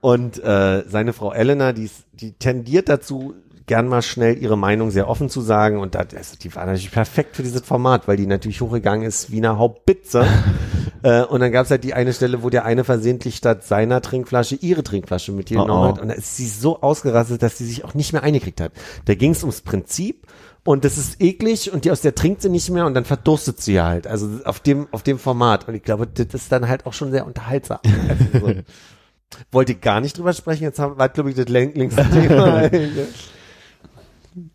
und 0.00 0.38
äh, 0.44 0.84
seine 0.88 1.12
Frau 1.12 1.32
Elena, 1.32 1.72
die, 1.72 1.90
die 2.12 2.32
tendiert 2.32 2.88
dazu, 2.88 3.34
gern 3.68 3.86
mal 3.86 4.02
schnell 4.02 4.36
ihre 4.42 4.58
Meinung 4.58 4.90
sehr 4.90 5.08
offen 5.08 5.28
zu 5.30 5.40
sagen. 5.40 5.78
Und 5.78 5.94
das, 5.94 6.06
also 6.16 6.36
die 6.42 6.52
war 6.56 6.66
natürlich 6.66 6.90
perfekt 6.90 7.36
für 7.36 7.44
dieses 7.44 7.60
Format, 7.62 8.08
weil 8.08 8.16
die 8.16 8.26
natürlich 8.26 8.60
hochgegangen 8.60 9.06
ist 9.06 9.30
wie 9.30 9.36
eine 9.36 9.56
Hauptbitze. 9.58 10.26
äh, 11.04 11.22
und 11.22 11.38
dann 11.40 11.52
gab 11.52 11.66
es 11.66 11.70
halt 11.70 11.84
die 11.84 11.94
eine 11.94 12.12
Stelle, 12.12 12.42
wo 12.42 12.50
der 12.50 12.64
eine 12.64 12.82
versehentlich 12.82 13.36
statt 13.36 13.64
seiner 13.64 14.02
Trinkflasche 14.02 14.56
ihre 14.56 14.82
Trinkflasche 14.82 15.30
mit 15.30 15.50
ihr 15.52 15.60
Oh, 15.60 15.62
genommen 15.62 15.84
oh. 15.84 15.88
hat. 15.94 16.02
Und 16.02 16.08
da 16.08 16.14
ist 16.14 16.36
sie 16.36 16.48
so 16.48 16.80
ausgerastet, 16.80 17.42
dass 17.42 17.56
sie 17.58 17.66
sich 17.66 17.84
auch 17.84 17.94
nicht 17.94 18.12
mehr 18.12 18.24
eingekriegt 18.24 18.60
hat. 18.60 18.72
Da 19.04 19.14
ging 19.14 19.30
es 19.30 19.42
ums 19.44 19.60
Prinzip. 19.60 20.26
Und 20.64 20.84
das 20.84 20.98
ist 20.98 21.22
eklig 21.22 21.72
und 21.72 21.84
die 21.86 21.90
aus 21.90 22.02
der 22.02 22.14
trinkt 22.14 22.42
sie 22.42 22.50
nicht 22.50 22.68
mehr 22.68 22.84
und 22.84 22.92
dann 22.92 23.06
verdurstet 23.06 23.60
sie 23.60 23.80
halt. 23.80 24.06
Also 24.06 24.28
auf 24.44 24.60
dem, 24.60 24.86
auf 24.90 25.02
dem 25.02 25.18
Format. 25.18 25.66
Und 25.68 25.74
ich 25.74 25.82
glaube, 25.82 26.06
das 26.06 26.26
ist 26.34 26.52
dann 26.52 26.68
halt 26.68 26.84
auch 26.84 26.92
schon 26.92 27.10
sehr 27.10 27.24
unterhaltsam. 27.26 27.78
Also 28.08 28.24
so. 28.48 28.54
Wollte 29.52 29.72
ich 29.72 29.80
gar 29.80 30.00
nicht 30.00 30.16
drüber 30.18 30.32
sprechen, 30.32 30.64
jetzt 30.64 30.78
haben, 30.78 30.98
war, 30.98 31.08
glaube 31.10 31.30
ich, 31.30 31.36
das 31.36 31.46
läng- 31.46 31.76
längste 31.76 32.02
Thema. 32.10 32.68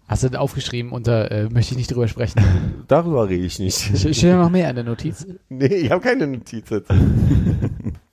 Hast 0.07 0.23
du 0.23 0.29
das 0.29 0.39
aufgeschrieben 0.39 0.91
unter, 0.91 1.31
äh, 1.31 1.49
möchte 1.49 1.73
ich 1.73 1.77
nicht 1.77 1.91
drüber 1.91 2.07
sprechen. 2.07 2.41
Darüber 2.87 3.27
rede 3.29 3.45
ich 3.45 3.59
nicht. 3.59 3.97
Steht 3.97 4.21
ja 4.21 4.37
noch 4.37 4.49
mehr 4.49 4.69
in 4.69 4.75
der 4.75 4.83
Notiz. 4.85 5.25
Nee, 5.49 5.65
ich 5.67 5.91
habe 5.91 6.01
keine 6.01 6.27
Notiz 6.27 6.69
jetzt. 6.69 6.89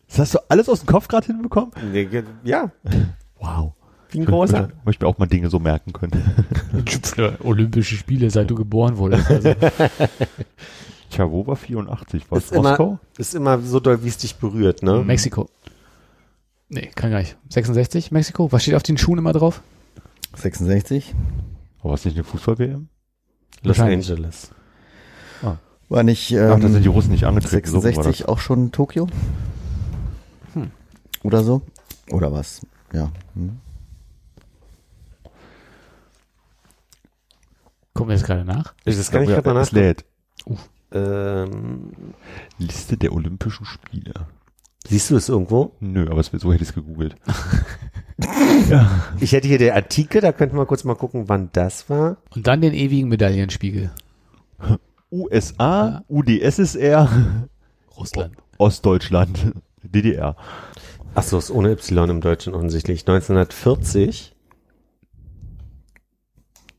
Das 0.08 0.18
hast 0.18 0.34
du 0.34 0.38
alles 0.48 0.68
aus 0.68 0.80
dem 0.80 0.86
Kopf 0.86 1.08
gerade 1.08 1.26
hinbekommen? 1.26 1.70
Nee, 1.92 2.08
ja, 2.44 2.70
Wow. 3.38 3.72
wie 4.10 4.18
ein 4.20 4.24
großer. 4.26 4.68
Möchte 4.84 5.04
mir 5.04 5.08
auch 5.08 5.18
mal 5.18 5.26
Dinge 5.26 5.48
so 5.50 5.58
merken 5.58 5.92
können. 5.92 6.22
Olympische 7.44 7.94
Spiele, 7.96 8.28
seit 8.30 8.50
du 8.50 8.54
geboren 8.56 8.96
wurdest. 8.98 9.30
Also, 9.30 9.54
Tja, 11.10 11.30
wo 11.30 11.46
war 11.46 11.56
84? 11.56 12.30
War 12.30 12.38
es 12.38 12.44
Ist 12.44 12.52
immer, 12.52 12.68
Moskau? 12.70 12.98
ist 13.18 13.34
immer 13.34 13.58
so 13.60 13.80
doll, 13.80 14.02
wie 14.04 14.08
es 14.08 14.18
dich 14.18 14.36
berührt, 14.36 14.82
ne? 14.82 15.02
Mexiko. 15.04 15.48
Nee, 16.68 16.90
kann 16.94 17.10
gar 17.10 17.18
nicht. 17.18 17.36
66, 17.48 18.12
Mexiko. 18.12 18.52
Was 18.52 18.62
steht 18.62 18.74
auf 18.74 18.82
den 18.84 18.96
Schuhen 18.98 19.18
immer 19.18 19.32
drauf? 19.32 19.60
66. 20.36 21.14
War 21.82 21.94
es 21.94 22.04
nicht 22.04 22.14
eine 22.14 22.24
Fußball-WM? 22.24 22.88
Los. 23.62 23.80
Angeles. 23.80 24.50
War 25.88 26.04
nicht 26.04 26.32
Ach, 26.34 26.36
da 26.36 26.54
ähm, 26.54 26.72
sind 26.72 26.84
die 26.84 26.88
Russen 26.88 27.10
nicht 27.10 27.24
angetreten. 27.24 27.66
so 27.68 27.78
rum 27.78 27.84
war 27.84 27.92
66 27.92 28.28
auch 28.28 28.38
schon 28.38 28.70
Tokio? 28.70 29.08
Hm. 30.54 30.70
Oder 31.24 31.42
so? 31.42 31.62
Oder 32.12 32.30
was? 32.32 32.64
Ja. 32.92 33.10
Hm. 33.34 33.58
Gucken 37.92 38.10
wir 38.10 38.16
jetzt 38.16 38.24
gerade 38.24 38.44
nach. 38.44 38.74
Ich 38.84 38.96
das 38.96 39.10
kann 39.10 39.24
ich 39.24 39.30
Ja, 39.30 39.40
gerade 39.40 39.54
mal 39.54 39.62
es 39.62 39.72
lädt. 39.72 40.04
Ähm, 40.92 41.90
Liste 42.58 42.96
der 42.96 43.12
Olympischen 43.12 43.66
Spiele. 43.66 44.14
siehst 44.86 45.10
du 45.10 45.16
es 45.16 45.28
irgendwo? 45.28 45.74
Nö, 45.80 46.08
aber 46.08 46.20
es, 46.20 46.26
so 46.28 46.52
hätte 46.52 46.62
ich 46.62 46.68
es 46.68 46.74
gegoogelt. 46.74 47.16
Ich 49.20 49.32
hätte 49.32 49.48
hier 49.48 49.58
den 49.58 49.72
Artikel, 49.72 50.20
da 50.20 50.32
könnten 50.32 50.56
wir 50.56 50.66
kurz 50.66 50.84
mal 50.84 50.94
gucken, 50.94 51.28
wann 51.28 51.50
das 51.52 51.90
war. 51.90 52.18
Und 52.34 52.46
dann 52.46 52.60
den 52.60 52.74
ewigen 52.74 53.08
Medaillenspiegel. 53.08 53.90
USA, 55.10 56.04
UdSSR, 56.08 57.08
Russland. 57.96 58.36
Ostdeutschland, 58.58 59.52
DDR. 59.82 60.36
Achso, 61.14 61.38
ist 61.38 61.50
ohne 61.50 61.72
Y 61.72 62.08
im 62.10 62.20
Deutschen 62.20 62.54
offensichtlich. 62.54 63.00
1940. 63.00 64.36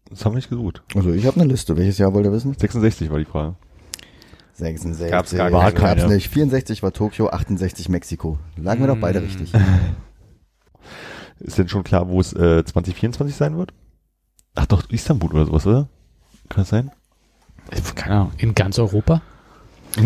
Das 0.10 0.26
haben 0.26 0.34
wir 0.34 0.38
nicht 0.38 0.50
gesucht. 0.50 0.84
Also 0.96 1.12
ich 1.12 1.26
habe 1.26 1.40
eine 1.40 1.50
Liste. 1.50 1.76
Welches 1.78 1.98
Jahr 1.98 2.14
wollt 2.14 2.26
ihr 2.26 2.32
wissen? 2.32 2.54
66 2.58 3.10
war 3.12 3.20
die 3.20 3.26
Frage. 3.26 3.56
66. 4.54 5.10
Gab's 5.10 5.36
gar 5.36 5.52
war 5.52 5.72
keine. 5.72 6.02
gab's 6.02 6.14
nicht. 6.14 6.30
64 6.30 6.84
war 6.84 6.94
Tokio, 6.94 7.30
68 7.30 7.90
Mexiko. 7.90 8.38
Lagen 8.58 8.82
wir 8.82 8.88
doch 8.88 8.98
beide 8.98 9.22
richtig. 9.22 9.52
Ist 11.42 11.58
denn 11.58 11.68
schon 11.70 11.84
klar, 11.84 12.08
wo 12.08 12.20
es 12.20 12.34
äh, 12.34 12.64
2024 12.64 13.36
sein 13.36 13.58
wird? 13.58 13.74
Ach 14.56 14.66
doch, 14.68 14.90
Istanbul 14.90 15.32
oder 15.32 15.46
sowas, 15.46 15.66
oder? 15.66 15.90
Kann 16.50 16.62
das 16.62 16.70
sein? 16.70 16.92
Keine 17.96 18.16
Ahnung. 18.16 18.32
In 18.38 18.54
ganz 18.54 18.78
Europa? 18.80 19.22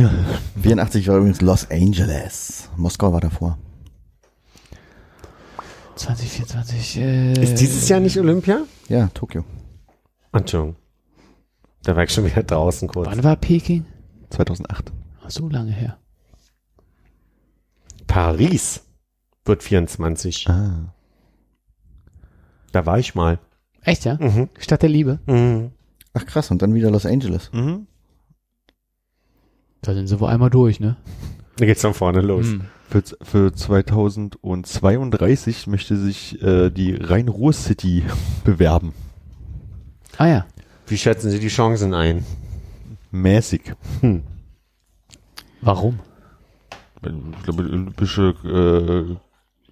84 0.62 1.07
war 1.07 1.18
übrigens 1.18 1.41
Los 1.41 1.70
Angeles. 1.70 2.70
Moskau 2.76 3.12
war 3.12 3.22
davor. 3.22 3.57
2024. 5.95 6.98
Äh, 6.98 7.34
Ist 7.44 7.60
dieses 7.62 7.88
Jahr 7.88 7.99
nicht 7.99 8.18
Olympia? 8.20 8.64
Ja, 8.90 9.07
Tokio. 9.14 9.44
Entschuldigung. 10.34 10.76
Da 11.84 11.95
war 11.95 12.03
ich 12.03 12.12
schon 12.12 12.26
wieder 12.26 12.44
draußen 12.44 12.88
kurz. 12.88 13.07
Wann 13.07 13.24
war 13.24 13.36
Peking? 13.36 13.86
2008. 14.32 14.91
Ach, 15.24 15.30
so 15.30 15.48
lange 15.48 15.72
her. 15.72 15.98
Paris 18.07 18.84
wird 19.45 19.64
24. 19.64 20.49
Ah. 20.49 20.94
Da 22.76 22.85
war 22.85 22.99
ich 22.99 23.15
mal. 23.15 23.39
Echt, 23.84 24.03
ja? 24.03 24.18
Mhm. 24.19 24.49
Stadt 24.60 24.81
der 24.81 24.89
Liebe. 24.89 25.19
Mhm. 25.27 25.72
Ach 26.14 26.26
krass, 26.26 26.52
und 26.52 26.61
dann 26.61 26.73
wieder 26.73 26.91
Los 26.91 27.06
Angeles. 27.06 27.49
Mhm. 27.53 27.88
Da 29.81 29.93
sind 29.93 30.07
sie 30.07 30.19
wohl 30.19 30.27
einmal 30.27 30.49
durch, 30.49 30.81
ne? 30.81 30.97
Da 31.56 31.65
geht's 31.65 31.80
von 31.80 31.93
vorne 31.93 32.19
los. 32.19 32.47
Hm. 32.47 32.65
Für, 32.89 33.02
für 33.22 33.53
2032 33.53 35.68
möchte 35.68 35.95
sich 35.95 36.41
äh, 36.41 36.69
die 36.69 36.95
Rhein-Ruhr-City 36.95 38.03
bewerben. 38.43 38.91
Ah 40.18 40.27
ja. 40.27 40.45
Wie 40.88 40.97
schätzen 40.97 41.31
Sie 41.31 41.39
die 41.39 41.47
Chancen 41.47 41.93
ein? 41.93 42.26
Mäßig. 43.11 43.73
Warum? 45.61 46.02
Ich 47.02 47.43
glaube, 47.43 47.64
olympische 47.64 48.35
äh, 48.43 49.15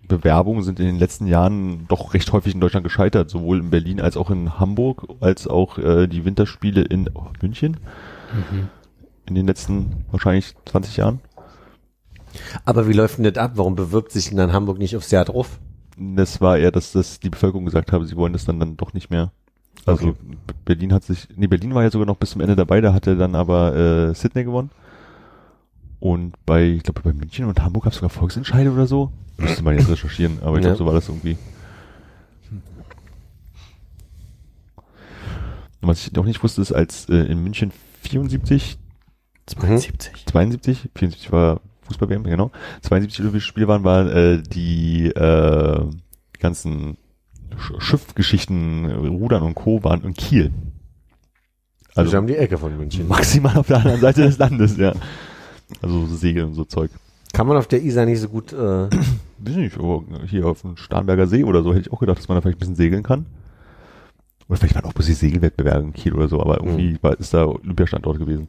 Bewerbungen 0.08 0.64
sind 0.64 0.80
in 0.80 0.86
den 0.86 1.00
letzten 1.00 1.28
Jahren 1.28 1.86
doch 1.88 2.14
recht 2.14 2.32
häufig 2.34 2.54
in 2.54 2.60
Deutschland 2.62 2.84
gescheitert, 2.84 3.30
sowohl 3.30 3.60
in 3.60 3.70
Berlin 3.70 4.02
als 4.02 4.18
auch 4.18 4.30
in 4.30 4.60
Hamburg, 4.60 5.08
als 5.22 5.48
auch 5.48 5.78
äh, 5.78 6.08
die 6.08 6.26
Winterspiele 6.26 6.82
in 6.82 7.10
oh, 7.14 7.28
München 7.42 7.78
Mhm. 8.34 8.70
in 9.28 9.36
den 9.36 9.46
letzten 9.48 10.06
wahrscheinlich 10.12 10.56
20 10.66 10.98
Jahren. 10.98 11.20
Aber 12.66 12.88
wie 12.88 12.94
läuft 12.94 13.18
denn 13.20 13.26
das 13.26 13.38
ab? 13.38 13.52
Warum 13.56 13.76
bewirbt 13.76 14.12
sich 14.12 14.30
denn 14.30 14.38
dann 14.38 14.54
Hamburg 14.54 14.80
nicht 14.80 14.96
aufs 14.98 15.12
Jahr 15.12 15.26
drauf? 15.26 15.60
Das 15.98 16.42
war 16.42 16.58
eher, 16.58 16.72
dass 16.72 16.92
das 16.94 17.20
die 17.20 17.30
Bevölkerung 17.30 17.66
gesagt 17.66 17.92
habe, 17.92 18.06
sie 18.06 18.16
wollen 18.16 18.34
das 18.34 18.46
dann, 18.46 18.60
dann 18.60 18.76
doch 18.78 18.94
nicht 18.94 19.10
mehr. 19.12 19.32
Also 19.86 20.10
Okay. 20.10 20.18
Berlin 20.66 20.94
hat 20.94 21.04
sich, 21.04 21.28
nee, 21.36 21.48
Berlin 21.48 21.76
war 21.76 21.84
ja 21.84 21.92
sogar 21.92 22.08
noch 22.08 22.18
bis 22.18 22.32
zum 22.32 22.42
Ende 22.42 22.56
dabei, 22.56 22.82
da 22.82 22.94
hat 22.94 23.06
er 23.06 23.16
dann 23.16 23.36
aber 23.36 23.76
äh, 23.76 24.16
Sydney 24.16 24.44
gewonnen. 24.46 24.72
Und 26.04 26.34
bei, 26.46 26.66
ich 26.66 26.84
glaube, 26.84 27.00
bei 27.02 27.14
München 27.14 27.46
und 27.46 27.62
Hamburg 27.64 27.86
gab 27.86 27.94
es 27.94 28.00
sogar 28.00 28.10
Volksentscheide 28.10 28.74
oder 28.74 28.88
so. 28.88 29.14
Müsste 29.38 29.64
man 29.64 29.78
jetzt 29.78 29.88
recherchieren, 29.90 30.40
aber 30.42 30.58
ich 30.58 30.64
Ja. 30.66 30.72
glaube, 30.72 30.78
so 30.80 30.86
war 30.86 30.94
das 30.94 31.08
irgendwie. 31.08 31.38
Und 35.82 35.88
was 35.88 36.06
ich 36.06 36.12
noch 36.12 36.26
nicht 36.26 36.44
wusste, 36.44 36.62
ist, 36.62 36.74
als 36.74 37.08
äh, 37.08 37.16
in 37.16 37.42
München 37.42 37.72
74, 38.02 38.78
72. 39.46 40.26
72, 40.26 40.90
74 40.94 41.32
war 41.32 41.62
Fußball-WM, 41.84 42.24
genau, 42.24 42.52
72 42.82 43.22
Olympische 43.22 43.48
Spiele 43.48 43.70
waren, 43.70 43.86
waren 43.86 44.10
äh, 44.10 44.44
die 44.44 45.08
äh, 45.08 45.86
ganzen 46.40 46.98
Sch 47.58 47.74
Schiffgeschichten, 47.80 48.92
Rudern 48.92 49.44
und 49.44 49.56
Co. 49.56 49.82
waren 49.86 50.04
in 50.04 50.14
Kiel. 50.14 50.52
Also 51.96 52.10
Also 52.10 52.18
um 52.20 52.28
die 52.28 52.36
Ecke 52.36 52.58
von 52.58 52.76
München. 52.76 53.08
maximal 53.08 53.56
auf 53.58 53.68
der 53.68 53.78
anderen 53.78 54.02
Seite 54.02 54.24
des 54.24 54.38
Landes, 54.38 54.76
ja. 54.76 54.94
Also 55.82 56.06
so 56.06 56.16
Segeln 56.16 56.48
und 56.48 56.54
so 56.54 56.66
Zeug. 56.66 56.92
Kann 57.34 57.48
man 57.48 57.58
auf 57.58 57.68
der 57.68 57.82
Isar 57.82 58.06
nicht 58.06 58.20
so 58.20 58.30
gut, 58.30 58.54
äh, 58.54 58.90
Weiß 59.40 59.56
nicht, 59.56 59.78
aber 59.78 60.04
hier 60.28 60.46
auf 60.46 60.62
dem 60.62 60.78
Starnberger 60.78 61.28
See 61.28 61.44
oder 61.44 61.64
so 61.64 61.72
hätte 61.72 61.82
ich 61.82 61.92
auch 61.92 62.00
gedacht, 62.00 62.18
dass 62.18 62.28
man 62.28 62.38
da 62.38 62.42
vielleicht 62.42 62.58
ein 62.58 62.60
bisschen 62.60 62.76
segeln 62.76 63.04
kann. 63.04 63.26
Oder 64.48 64.58
vielleicht 64.58 64.76
waren 64.76 64.86
auch 64.86 64.92
ein 64.92 64.98
bisschen 64.98 65.16
Segelwettbewerbe 65.16 65.86
in 65.86 65.94
Kiel 65.94 66.14
oder 66.14 66.28
so, 66.28 66.40
aber 66.40 66.60
irgendwie 66.60 66.98
war, 67.02 67.20
ist 67.20 67.34
da 67.34 67.46
Olympiastandort 67.46 68.20
gewesen. 68.20 68.48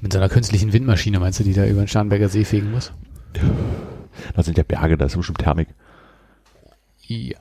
Mit 0.00 0.12
so 0.12 0.18
einer 0.18 0.28
künstlichen 0.28 0.72
Windmaschine, 0.72 1.20
meinst 1.20 1.38
du, 1.38 1.44
die 1.44 1.52
da 1.52 1.66
über 1.66 1.82
den 1.82 1.88
Starnberger 1.88 2.28
See 2.28 2.44
fegen 2.44 2.70
muss? 2.72 2.92
Da 4.34 4.42
sind 4.42 4.58
ja 4.58 4.64
Berge, 4.64 4.96
da 4.96 5.06
ist 5.06 5.16
bestimmt 5.16 5.38
Thermik. 5.38 5.68
Ja. 7.02 7.36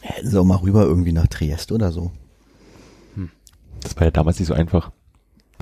Hätten 0.00 0.28
sie 0.28 0.40
auch 0.40 0.44
mal 0.44 0.56
rüber 0.56 0.82
irgendwie 0.82 1.12
nach 1.12 1.26
Triest 1.26 1.70
oder 1.70 1.92
so. 1.92 2.10
Das 3.82 3.96
war 3.96 4.04
ja 4.04 4.10
damals 4.10 4.38
nicht 4.38 4.48
so 4.48 4.54
einfach. 4.54 4.92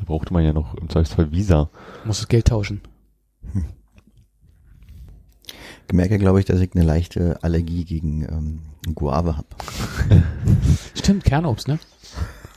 Da 0.01 0.07
brauchte 0.07 0.33
man 0.33 0.43
ja 0.45 0.55
noch 0.55 0.75
im 0.77 0.89
Zweifelsfall 0.89 1.31
Visa. 1.31 1.69
Muss 2.07 2.19
das 2.19 2.29
Geld 2.29 2.49
tauschen. 2.49 2.81
Ich 5.89 5.95
merke, 5.95 6.19
glaube 6.19 6.39
ich, 6.39 6.47
dass 6.47 6.61
ich 6.61 6.75
eine 6.75 6.85
leichte 6.85 7.43
Allergie 7.43 7.85
gegen 7.85 8.23
ähm, 8.23 8.95
Guave 8.95 9.37
habe. 9.37 9.49
Stimmt, 10.95 11.25
Kernobst, 11.25 11.69
ne? 11.69 11.79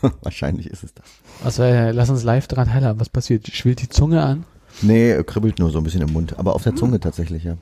Wahrscheinlich 0.21 0.67
ist 0.67 0.83
es 0.83 0.93
das. 0.93 1.05
Also, 1.43 1.63
äh, 1.63 1.91
lass 1.91 2.09
uns 2.09 2.23
live 2.23 2.47
dran 2.47 2.67
teilhaben. 2.67 2.99
Was 2.99 3.09
passiert? 3.09 3.47
Schwillt 3.47 3.81
die 3.81 3.89
Zunge 3.89 4.23
an? 4.23 4.45
Nee, 4.81 5.21
kribbelt 5.23 5.59
nur 5.59 5.71
so 5.71 5.79
ein 5.79 5.83
bisschen 5.83 6.01
im 6.01 6.13
Mund. 6.13 6.39
Aber 6.39 6.55
auf 6.55 6.63
der 6.63 6.75
Zunge 6.75 6.99
tatsächlich, 6.99 7.43
ja. 7.43 7.57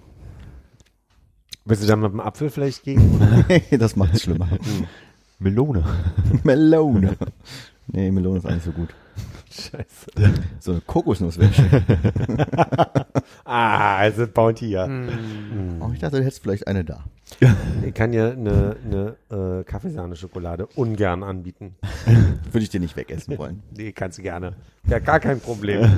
willst 1.66 1.84
du 1.84 1.88
da 1.88 1.96
mit 1.96 2.12
dem 2.12 2.20
Apfel 2.20 2.50
vielleicht 2.50 2.84
gegen? 2.84 3.20
das 3.72 3.96
macht 3.96 4.14
es 4.14 4.24
schlimmer. 4.24 4.48
Melone. 5.40 5.84
Melone. 6.44 7.18
Nee, 7.88 8.12
Melone 8.12 8.38
ist 8.38 8.46
nicht 8.46 8.64
so 8.64 8.72
gut. 8.72 8.90
Scheiße. 9.52 10.12
So 10.60 10.72
eine 10.72 10.82
Kokosnuss 10.82 11.38
wäre 11.38 11.54
schön. 11.54 11.84
Ah, 13.46 13.98
also 13.98 14.28
Bounty, 14.28 14.70
ja. 14.70 14.88
Oh, 15.80 15.92
ich 15.94 16.00
dachte, 16.00 16.18
du 16.18 16.24
hättest 16.24 16.42
vielleicht 16.42 16.68
eine 16.68 16.84
da. 16.86 17.04
Ich 17.86 17.94
kann 17.94 18.14
ja 18.14 18.32
eine, 18.32 18.76
eine 18.86 19.60
äh, 19.60 19.64
Kaffeesahne-Schokolade 19.64 20.68
ungern 20.76 21.24
anbieten. 21.24 21.76
Würde 22.52 22.64
ich 22.64 22.70
dir 22.70 22.80
nicht 22.80 22.96
wegessen 22.96 23.38
wollen. 23.38 23.64
Nee, 23.76 23.92
kannst 23.92 24.18
du 24.20 24.22
gerne. 24.22 24.54
Ja, 24.88 25.00
gar 25.00 25.20
kein 25.20 25.40
Problem. 25.40 25.90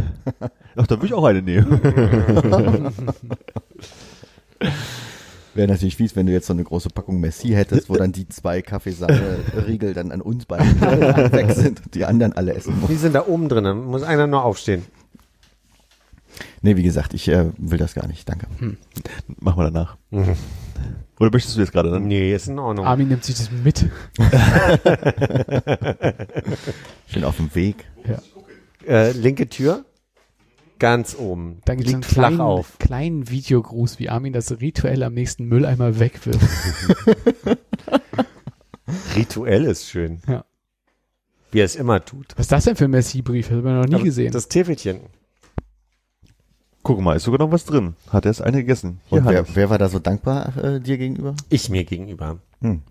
Ach, 0.75 0.87
da 0.87 0.95
würde 0.95 1.07
ich 1.07 1.13
auch 1.13 1.25
eine 1.25 1.41
nehmen. 1.41 2.91
Wäre 5.55 5.67
natürlich 5.67 5.97
fies, 5.97 6.15
wenn 6.15 6.25
du 6.25 6.31
jetzt 6.31 6.47
so 6.47 6.53
eine 6.53 6.63
große 6.63 6.89
Packung 6.89 7.19
Messi 7.19 7.49
hättest, 7.49 7.89
wo 7.89 7.95
dann 7.95 8.11
die 8.11 8.27
zwei 8.27 8.61
Kaffeesahne-Riegel 8.61 9.93
dann 9.93 10.11
an 10.11 10.21
uns 10.21 10.45
beiden 10.45 10.81
weg 10.81 11.51
sind 11.51 11.81
und 11.85 11.93
die 11.93 12.05
anderen 12.05 12.33
alle 12.33 12.55
essen 12.55 12.73
Die 12.89 12.95
sind 12.95 13.13
da 13.13 13.27
oben 13.27 13.49
drin, 13.49 13.85
muss 13.85 14.03
einer 14.03 14.25
nur 14.25 14.43
aufstehen. 14.43 14.83
Nee, 16.61 16.75
wie 16.75 16.83
gesagt, 16.83 17.13
ich 17.13 17.27
äh, 17.27 17.51
will 17.57 17.77
das 17.77 17.93
gar 17.93 18.07
nicht. 18.07 18.27
Danke. 18.27 18.47
Machen 19.39 19.59
wir 19.59 19.65
danach. 19.65 19.97
Oder 21.19 21.29
möchtest 21.31 21.55
du 21.55 21.61
jetzt 21.61 21.71
gerade 21.71 21.91
dann? 21.91 22.07
Nee, 22.07 22.33
ist 22.33 22.47
in 22.47 22.57
Ordnung. 22.57 22.85
Armin 22.85 23.09
nimmt 23.09 23.23
sich 23.23 23.35
das 23.35 23.51
mit. 23.51 23.85
Schön 27.07 27.23
auf 27.23 27.37
dem 27.37 27.53
Weg. 27.53 27.85
Äh, 28.87 29.11
linke 29.11 29.47
Tür, 29.47 29.85
ganz 30.83 31.15
oben. 31.17 31.61
Dann 31.63 31.77
gibt 31.77 31.87
es 31.87 31.93
einen 31.93 32.03
kleinen, 32.03 32.41
auf. 32.41 32.77
kleinen 32.77 33.29
Videogruß, 33.29 33.99
wie 33.99 34.09
Armin 34.09 34.33
das 34.33 34.51
rituell 34.59 35.01
am 35.03 35.13
nächsten 35.13 35.45
Mülleimer 35.45 35.97
wegwirft. 35.97 36.41
Rituell 39.15 39.63
ist 39.63 39.87
schön. 39.87 40.19
Ja. 40.27 40.43
Wie 41.51 41.61
er 41.61 41.65
es 41.65 41.77
immer 41.77 42.03
tut. 42.03 42.33
Was 42.35 42.47
ist 42.47 42.51
das 42.51 42.65
denn 42.65 42.75
für 42.75 42.83
ein 42.83 42.91
Messi-Brief? 42.91 43.47
Das 43.47 43.55
haben 43.55 43.63
wir 43.63 43.75
noch 43.75 43.85
nie 43.85 43.95
Aber 43.95 44.03
gesehen. 44.03 44.33
Das 44.33 44.49
Täfelchen. 44.49 44.99
Guck 46.81 46.99
mal, 46.99 47.15
ist 47.15 47.23
sogar 47.23 47.39
noch 47.39 47.53
was 47.53 47.63
drin. 47.63 47.95
Hat 48.09 48.25
er 48.25 48.31
es 48.31 48.41
eine 48.41 48.57
gegessen? 48.57 48.99
Hier, 49.05 49.23
wer, 49.23 49.55
wer 49.55 49.69
war 49.69 49.77
da 49.77 49.87
so 49.87 49.99
dankbar 49.99 50.57
äh, 50.57 50.81
dir 50.81 50.97
gegenüber? 50.97 51.33
Ich 51.47 51.69
mir 51.69 51.85
gegenüber. 51.85 52.39
Hm. 52.59 52.81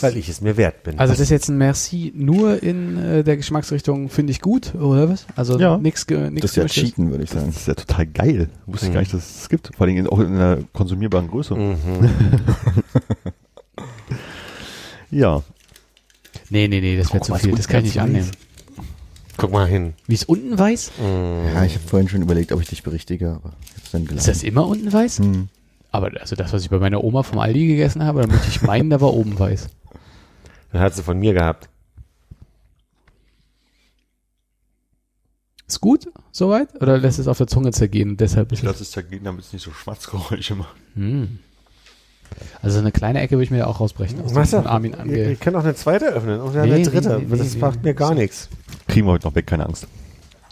Weil 0.00 0.16
ich 0.16 0.28
es 0.28 0.40
mir 0.40 0.56
wert 0.56 0.82
bin. 0.82 0.98
also 0.98 1.12
das 1.12 1.20
ist 1.20 1.30
jetzt 1.30 1.48
ein 1.48 1.58
Merci 1.58 2.12
nur 2.14 2.62
in 2.62 2.96
äh, 2.98 3.24
der 3.24 3.36
Geschmacksrichtung, 3.36 4.08
finde 4.08 4.30
ich 4.32 4.40
gut, 4.40 4.74
oder 4.74 5.08
was? 5.08 5.26
Also 5.36 5.58
Ja. 5.58 5.78
nix, 5.78 6.06
ge, 6.06 6.30
nix 6.30 6.42
Das 6.42 6.50
ist 6.52 6.56
ja 6.56 6.62
Gemischtes. 6.62 6.84
Cheaten, 6.84 7.10
würde 7.10 7.24
ich 7.24 7.30
sagen. 7.30 7.46
Das 7.46 7.56
ist 7.56 7.68
ja 7.68 7.74
total 7.74 8.06
geil. 8.06 8.48
Wusste 8.66 8.86
ich 8.86 8.90
Mhm. 8.90 8.94
gar 8.94 9.00
nicht, 9.00 9.12
dass 9.14 9.26
es 9.28 9.34
das 9.40 9.48
gibt. 9.48 9.70
Vor 9.76 9.86
allem 9.86 10.06
auch 10.08 10.18
in 10.20 10.26
einer 10.34 10.58
konsumierbaren 10.72 11.28
Größe. 11.28 11.54
Mhm. 11.54 11.76
Ja. 15.10 15.42
Nee, 16.48 16.68
nee, 16.68 16.80
nee, 16.80 16.96
das 16.96 17.12
wäre 17.12 17.22
zu 17.22 17.34
viel. 17.34 17.50
ist 17.50 17.58
Das 17.58 17.68
kann 17.68 17.80
ich 17.80 17.94
nicht 17.94 18.00
annehmen. 18.00 18.30
Guck 19.36 19.52
mal 19.52 19.66
hin. 19.66 19.94
Wie 20.06 20.14
ist 20.14 20.28
unten 20.28 20.58
weiß? 20.58 20.92
Mhm. 20.98 21.54
Ja, 21.54 21.64
ich 21.64 21.74
habe 21.74 21.86
vorhin 21.86 22.08
schon 22.08 22.22
überlegt, 22.22 22.52
ob 22.52 22.60
ich 22.60 22.68
dich 22.68 22.82
berichtige, 22.82 23.30
aber 23.32 23.52
ich 23.64 23.74
hab's 23.76 23.90
dann 23.90 24.02
Ist 24.02 24.08
gelassen. 24.08 24.30
das 24.30 24.42
immer 24.42 24.66
unten 24.66 24.92
weiß? 24.92 25.18
Hm. 25.18 25.48
Aber 25.92 26.10
also 26.20 26.34
das, 26.36 26.52
was 26.52 26.62
ich 26.62 26.70
bei 26.70 26.78
meiner 26.78 27.04
Oma 27.04 27.22
vom 27.22 27.38
Aldi 27.38 27.66
gegessen 27.68 28.02
habe, 28.04 28.22
da 28.22 28.26
möchte 28.26 28.48
ich 28.48 28.62
meinen, 28.62 28.90
da 28.90 29.00
war 29.00 29.12
oben 29.14 29.38
weiß. 29.38 29.68
Das 30.72 30.80
hat 30.80 30.94
sie 30.94 31.02
von 31.02 31.18
mir 31.18 31.34
gehabt. 31.34 31.68
Ist 35.68 35.80
gut, 35.80 36.08
soweit? 36.32 36.80
Oder 36.82 36.98
lässt 36.98 37.18
es 37.18 37.28
auf 37.28 37.38
der 37.38 37.46
Zunge 37.46 37.70
zergehen? 37.72 38.16
Deshalb 38.16 38.52
Ich 38.52 38.58
ist 38.58 38.64
es, 38.64 38.64
lasse 38.66 38.82
es 38.82 38.90
zergehen, 38.90 39.24
damit 39.24 39.44
es 39.44 39.52
nicht 39.52 39.62
so 39.62 39.70
Schmatzgeräusche 39.70 40.54
macht. 40.54 40.74
hm. 40.94 41.38
Also 42.62 42.78
eine 42.78 42.92
kleine 42.92 43.20
Ecke 43.20 43.32
würde 43.32 43.44
ich 43.44 43.50
mir 43.50 43.58
ja 43.58 43.66
auch 43.66 43.78
rausbrechen. 43.80 44.22
Aus 44.22 44.34
Was 44.34 44.50
von 44.50 44.66
Armin 44.66 44.92
Ich, 44.94 44.98
ange 45.00 45.32
ich 45.32 45.38
kann 45.40 45.54
auch 45.54 45.64
eine 45.64 45.74
zweite 45.74 46.06
öffnen 46.06 46.40
und 46.40 46.56
eine 46.56 46.78
Nee, 46.78 46.82
dritte. 46.84 47.18
nee, 47.18 47.26
nee, 47.28 47.36
das 47.36 47.54
nee, 47.54 47.60
macht 47.60 47.82
nee. 47.82 47.90
mir 47.90 47.94
gar 47.94 48.14
nichts. 48.14 48.48
Kriegen 48.88 49.06
wir 49.06 49.12
heute 49.12 49.26
noch 49.28 49.34
weg, 49.34 49.46
keine 49.46 49.66
Angst. 49.66 49.86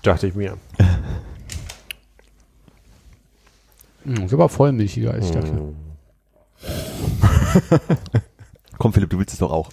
Dachte 0.03 0.27
ich 0.27 0.35
mir. 0.35 0.59
Hm, 4.05 4.25
ist 4.25 4.35
aber 4.35 4.49
vollmilchiger 4.49 5.13
als 5.13 5.27
ich 5.27 5.33
dachte. 5.33 5.53
Hm. 5.53 5.77
Komm, 8.79 8.93
Philipp, 8.93 9.11
du 9.11 9.19
willst 9.19 9.35
es 9.35 9.41
doch 9.41 9.51
auch. 9.51 9.71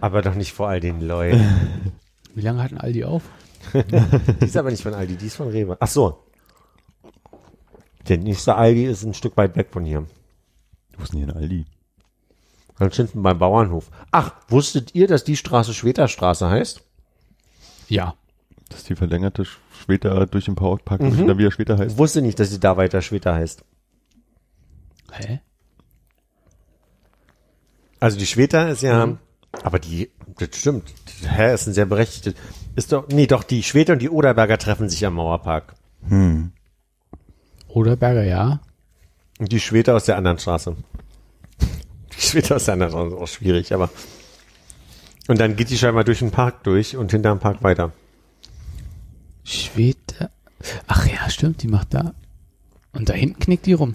Aber 0.00 0.22
doch 0.22 0.34
nicht 0.34 0.52
vor 0.52 0.68
all 0.68 0.80
den 0.80 1.00
Leuten. 1.00 1.92
Wie 2.34 2.42
lange 2.42 2.62
hat 2.62 2.72
ein 2.72 2.78
Aldi 2.78 3.04
auf? 3.04 3.22
Die 3.74 4.44
ist 4.44 4.56
aber 4.56 4.70
nicht 4.70 4.82
von 4.82 4.94
Aldi, 4.94 5.16
die 5.16 5.26
ist 5.26 5.36
von 5.36 5.48
Rewe. 5.48 5.76
Ach 5.80 5.88
so. 5.88 6.24
Der 8.08 8.18
nächste 8.18 8.54
Aldi 8.54 8.86
ist 8.86 9.04
ein 9.04 9.14
Stück 9.14 9.36
weit 9.36 9.56
weg 9.56 9.68
von 9.70 9.84
hier. 9.84 10.06
Wo 10.96 11.02
ist 11.02 11.12
denn 11.12 11.20
hier 11.24 11.28
ein 11.28 11.36
Aldi? 11.36 11.66
Ganz 12.78 12.96
hinten 12.96 13.22
beim 13.22 13.38
Bauernhof. 13.38 13.90
Ach, 14.10 14.32
wusstet 14.48 14.94
ihr, 14.94 15.06
dass 15.06 15.22
die 15.22 15.36
Straße 15.36 15.74
Schweterstraße 15.74 16.48
heißt? 16.48 16.82
Ja. 17.88 18.14
Dass 18.70 18.84
die 18.84 18.94
verlängerte 18.94 19.44
Schweter 19.80 20.26
durch 20.26 20.44
den 20.44 20.54
Powerpark 20.54 21.00
mhm. 21.00 21.26
dann 21.26 21.38
wieder 21.38 21.50
Schweter 21.50 21.78
heißt. 21.78 21.92
Ich 21.92 21.98
wusste 21.98 22.22
nicht, 22.22 22.38
dass 22.38 22.50
sie 22.50 22.60
da 22.60 22.76
weiter 22.76 23.02
Schweter 23.02 23.34
heißt. 23.34 23.64
Hä? 25.12 25.40
Also 27.98 28.18
die 28.18 28.26
Schweter 28.26 28.70
ist 28.70 28.82
ja, 28.82 29.18
aber 29.62 29.78
die, 29.78 30.10
das 30.38 30.58
stimmt. 30.58 30.84
Hä, 31.22 31.52
ist 31.52 31.66
ein 31.66 31.74
sehr 31.74 31.86
berechtigtes. 31.86 32.34
Ist 32.76 32.92
doch, 32.92 33.08
nee, 33.08 33.26
doch, 33.26 33.42
die 33.42 33.62
Schweter 33.62 33.92
und 33.94 34.00
die 34.00 34.08
Oderberger 34.08 34.56
treffen 34.58 34.88
sich 34.88 35.04
am 35.04 35.14
Mauerpark. 35.14 35.74
Hm. 36.08 36.52
Oder 37.68 37.96
Berger, 37.96 38.24
ja. 38.24 38.60
Und 39.38 39.52
die 39.52 39.60
Schweter 39.60 39.96
aus 39.96 40.04
der 40.04 40.16
anderen 40.16 40.38
Straße. 40.38 40.76
Die 42.16 42.20
Schweter 42.20 42.56
aus 42.56 42.64
der 42.64 42.74
anderen 42.74 42.92
Straße 42.92 43.08
ist 43.08 43.20
auch 43.20 43.28
schwierig, 43.28 43.74
aber. 43.74 43.90
Und 45.28 45.38
dann 45.38 45.56
geht 45.56 45.70
die 45.70 45.78
scheinbar 45.78 46.04
durch 46.04 46.20
den 46.20 46.30
Park 46.30 46.64
durch 46.64 46.96
und 46.96 47.10
hinterm 47.10 47.38
Park 47.38 47.62
weiter. 47.62 47.92
Schwede. 49.44 50.30
Ach 50.86 51.06
ja, 51.06 51.28
stimmt, 51.30 51.62
die 51.62 51.68
macht 51.68 51.94
da. 51.94 52.12
Und 52.92 53.08
da 53.08 53.12
hinten 53.14 53.38
knickt 53.40 53.66
die 53.66 53.72
rum. 53.72 53.94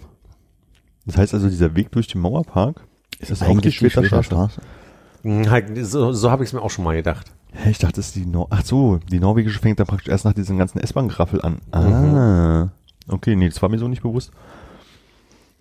Das 1.05 1.17
heißt 1.17 1.33
also, 1.33 1.49
dieser 1.49 1.75
Weg 1.75 1.91
durch 1.91 2.07
den 2.07 2.21
Mauerpark, 2.21 2.81
ist 3.19 3.31
das 3.31 3.41
auch 3.41 3.45
die 3.45 3.51
Eigentlich 3.51 3.73
die 3.75 3.79
Schweterstraße? 3.79 4.23
Schweterstraße. 4.23 4.61
Hm, 5.23 5.49
halt, 5.49 5.85
so 5.85 6.11
so 6.13 6.31
habe 6.31 6.43
ich 6.43 6.49
es 6.49 6.53
mir 6.53 6.61
auch 6.61 6.69
schon 6.71 6.83
mal 6.85 6.95
gedacht. 6.95 7.31
Hä, 7.53 7.69
ich 7.69 7.77
dachte, 7.77 7.95
das 7.97 8.07
ist 8.07 8.15
die 8.15 8.25
Nor 8.25 8.47
Ach 8.49 8.63
so, 8.65 8.97
die 9.09 9.19
norwegische 9.19 9.59
fängt 9.59 9.79
dann 9.79 9.87
praktisch 9.87 10.09
erst 10.09 10.25
nach 10.25 10.33
diesem 10.33 10.57
ganzen 10.57 10.79
S-Bahn-Graffel 10.79 11.41
an. 11.41 11.61
Ah. 11.71 12.69
Okay, 13.07 13.35
nee, 13.35 13.47
das 13.47 13.61
war 13.61 13.69
mir 13.69 13.77
so 13.79 13.87
nicht 13.87 14.01
bewusst. 14.01 14.31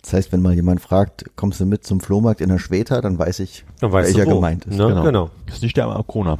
Das 0.01 0.13
heißt, 0.13 0.31
wenn 0.31 0.41
mal 0.41 0.53
jemand 0.53 0.81
fragt, 0.81 1.25
kommst 1.35 1.59
du 1.59 1.65
mit 1.65 1.83
zum 1.83 1.99
Flohmarkt 1.99 2.41
in 2.41 2.49
der 2.49 2.59
Schweta, 2.59 3.01
dann 3.01 3.17
weiß 3.17 3.39
ich, 3.39 3.65
Dann 3.79 3.91
weißt 3.91 4.09
welcher 4.09 4.25
du 4.25 4.31
wo. 4.31 4.35
gemeint 4.35 4.65
ist. 4.65 4.77
Ne? 4.77 4.87
Genau. 4.87 5.03
Genau. 5.03 5.31
Das 5.45 5.55
ist 5.55 5.63
nicht 5.63 5.77
der 5.77 5.85
Corona. 6.05 6.37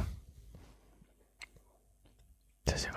Das 2.64 2.76
ist 2.76 2.86
ja 2.86 2.92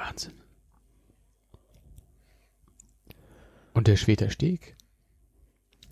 Und 3.79 3.87
der 3.87 3.95
Schweter 3.95 4.29
Steg. 4.29 4.75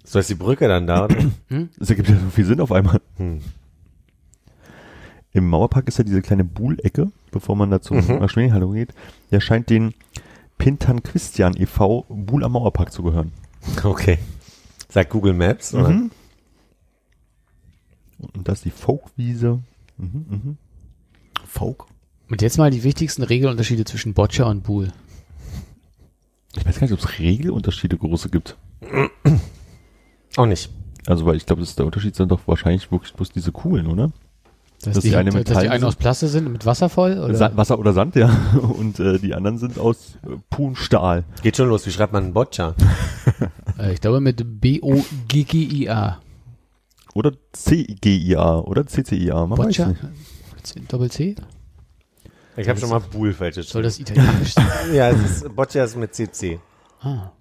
So 0.04 0.20
ist 0.20 0.30
die 0.30 0.36
Brücke 0.36 0.68
dann 0.68 0.88
da. 0.88 1.06
oder? 1.06 1.16
Das 1.80 1.90
ergibt 1.90 2.10
ja 2.10 2.16
so 2.20 2.30
viel 2.32 2.44
Sinn 2.44 2.60
auf 2.60 2.74
einmal. 2.74 3.00
Hm. 3.16 3.40
Im 5.32 5.48
Mauerpark 5.48 5.88
ist 5.88 5.98
ja 5.98 6.04
diese 6.04 6.22
kleine 6.22 6.44
Buhlecke, 6.44 7.14
bevor 7.32 7.56
man 7.56 7.72
da 7.72 7.80
zum 7.82 7.96
Mhm. 8.06 8.20
Maschinenhalle 8.20 8.68
geht. 8.74 8.94
Der 9.32 9.40
scheint 9.40 9.70
den 9.70 9.94
Pintan 10.58 11.02
Christian 11.02 11.56
e.V. 11.56 12.06
Buhl 12.10 12.44
am 12.44 12.52
Mauerpark 12.52 12.92
zu 12.92 13.04
gehören. 13.04 13.32
Okay. 13.82 14.18
Sagt 14.90 15.10
Google 15.12 15.34
Maps. 15.34 15.74
Oder? 15.74 15.88
Mhm. 15.88 16.12
Und 18.34 18.50
das 18.50 18.60
ist 18.60 18.66
die 18.66 18.72
Folkwiese. 18.72 19.62
Mhm, 19.98 20.26
mhm. 20.30 20.58
Folk. 21.46 21.86
Und 22.30 22.42
jetzt 22.42 22.58
mal 22.58 22.70
die 22.70 22.84
wichtigsten 22.84 23.24
Regelunterschiede 23.24 23.86
zwischen 23.86 24.14
Boccia 24.14 24.44
und 24.46 24.64
Buhl. 24.64 24.92
Ich 26.58 26.66
weiß 26.66 26.80
gar 26.80 26.88
nicht, 26.88 26.94
ob 26.94 27.00
es 27.00 27.20
Regelunterschiede 27.20 27.98
große 27.98 28.30
gibt. 28.30 28.58
Auch 30.36 30.46
nicht. 30.46 30.70
Also, 31.06 31.26
weil 31.26 31.38
ich 31.38 31.46
glaube, 31.46 31.62
das 31.62 31.70
ist 31.70 31.80
der 31.80 31.86
Unterschied 31.86 32.16
sind 32.16 32.32
doch 32.32 32.42
wahrscheinlich 32.48 32.92
wirklich 32.92 33.14
bloß 33.14 33.32
diese 33.32 33.52
Kugeln, 33.52 33.88
oder? 33.88 34.12
Dass, 34.82 34.96
Dass 34.96 35.04
die, 35.04 35.10
die 35.10 35.16
eine 35.16 35.32
dass 35.32 35.40
Metall 35.40 35.64
die 35.64 35.70
einen 35.70 35.84
aus 35.86 35.96
Plaste 35.96 36.28
sind 36.28 36.52
mit 36.52 36.66
Wasser 36.66 36.90
voll? 36.90 37.18
Oder? 37.18 37.34
Sa 37.34 37.52
Wasser 37.56 37.80
oder 37.80 37.94
Sand, 37.94 38.16
ja. 38.16 38.30
Und 38.62 39.00
äh, 39.00 39.18
die 39.18 39.34
anderen 39.34 39.58
sind 39.58 39.80
aus 39.80 40.18
äh, 40.24 40.36
purem 40.50 40.76
Stahl. 40.76 41.24
Geht 41.42 41.58
schon 41.58 41.70
los. 41.70 41.88
Wie 41.88 41.92
schreibt 41.92 42.14
man 42.14 42.26
einen 42.26 42.34
Boccia? 42.34 42.76
Äh, 43.78 43.94
ich 43.94 44.02
glaube 44.02 44.22
mit 44.22 44.44
B-O-G-G-I-A. 44.60 46.18
Oder 47.14 47.32
CGIA 47.54 48.60
oder 48.60 48.88
CCIA. 48.88 49.46
Man 49.46 49.58
weiß 49.60 49.66
Boccia? 49.68 49.88
nicht. 49.90 50.92
Doppel-C? 50.92 51.36
Ich 52.58 52.68
habe 52.68 52.80
schon 52.80 52.90
mal 52.90 53.00
Buhl 53.00 53.34
falsch 53.34 53.56
Soll 53.68 53.84
das 53.84 54.00
italienisch 54.00 54.54
sein? 54.54 54.66
Ja, 54.94 55.10
es 55.10 55.44
ist, 55.44 55.56
Boccia 55.56 55.84
ist 55.84 55.96
mit 55.96 56.14
CC. 56.16 56.60
Ah. 57.02 57.32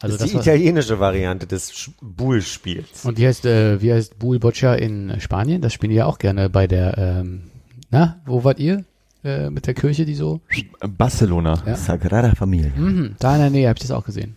Also 0.00 0.14
das 0.14 0.18
das 0.18 0.22
ist 0.22 0.32
die 0.32 0.34
war, 0.36 0.42
italienische 0.42 0.98
Variante 0.98 1.46
des 1.46 1.90
Buhl-Spiels. 2.00 3.04
und 3.04 3.18
wie 3.18 3.26
heißt, 3.26 3.46
äh, 3.46 3.80
wie 3.80 3.92
heißt 3.92 4.18
Buhl 4.18 4.38
Boccia 4.38 4.74
in 4.74 5.20
Spanien? 5.20 5.60
Das 5.60 5.72
spielen 5.72 5.90
die 5.90 5.96
ja 5.96 6.06
auch 6.06 6.18
gerne 6.18 6.50
bei 6.50 6.66
der, 6.66 6.96
ähm, 6.98 7.50
na, 7.90 8.20
wo 8.26 8.44
wart 8.44 8.58
ihr? 8.58 8.84
Äh, 9.24 9.50
mit 9.50 9.66
der 9.66 9.74
Kirche, 9.74 10.04
die 10.04 10.14
so? 10.14 10.40
Barcelona. 10.80 11.62
Ja. 11.66 11.76
Sagrada 11.76 12.34
Familia. 12.34 12.72
Mhm, 12.76 13.16
da 13.18 13.34
in 13.34 13.40
der 13.40 13.50
Nähe 13.50 13.68
habe 13.68 13.76
ich 13.76 13.82
das 13.82 13.90
auch 13.90 14.04
gesehen. 14.04 14.36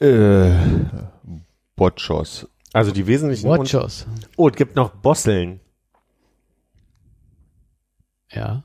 Äh, 0.00 0.52
Boccios. 1.76 2.46
Also 2.72 2.90
die 2.92 3.06
wesentlichen... 3.06 3.48
Watchos. 3.48 4.06
oh, 4.36 4.48
es 4.48 4.56
gibt 4.56 4.76
noch 4.76 4.90
Bosseln. 4.90 5.60
Ja. 8.30 8.64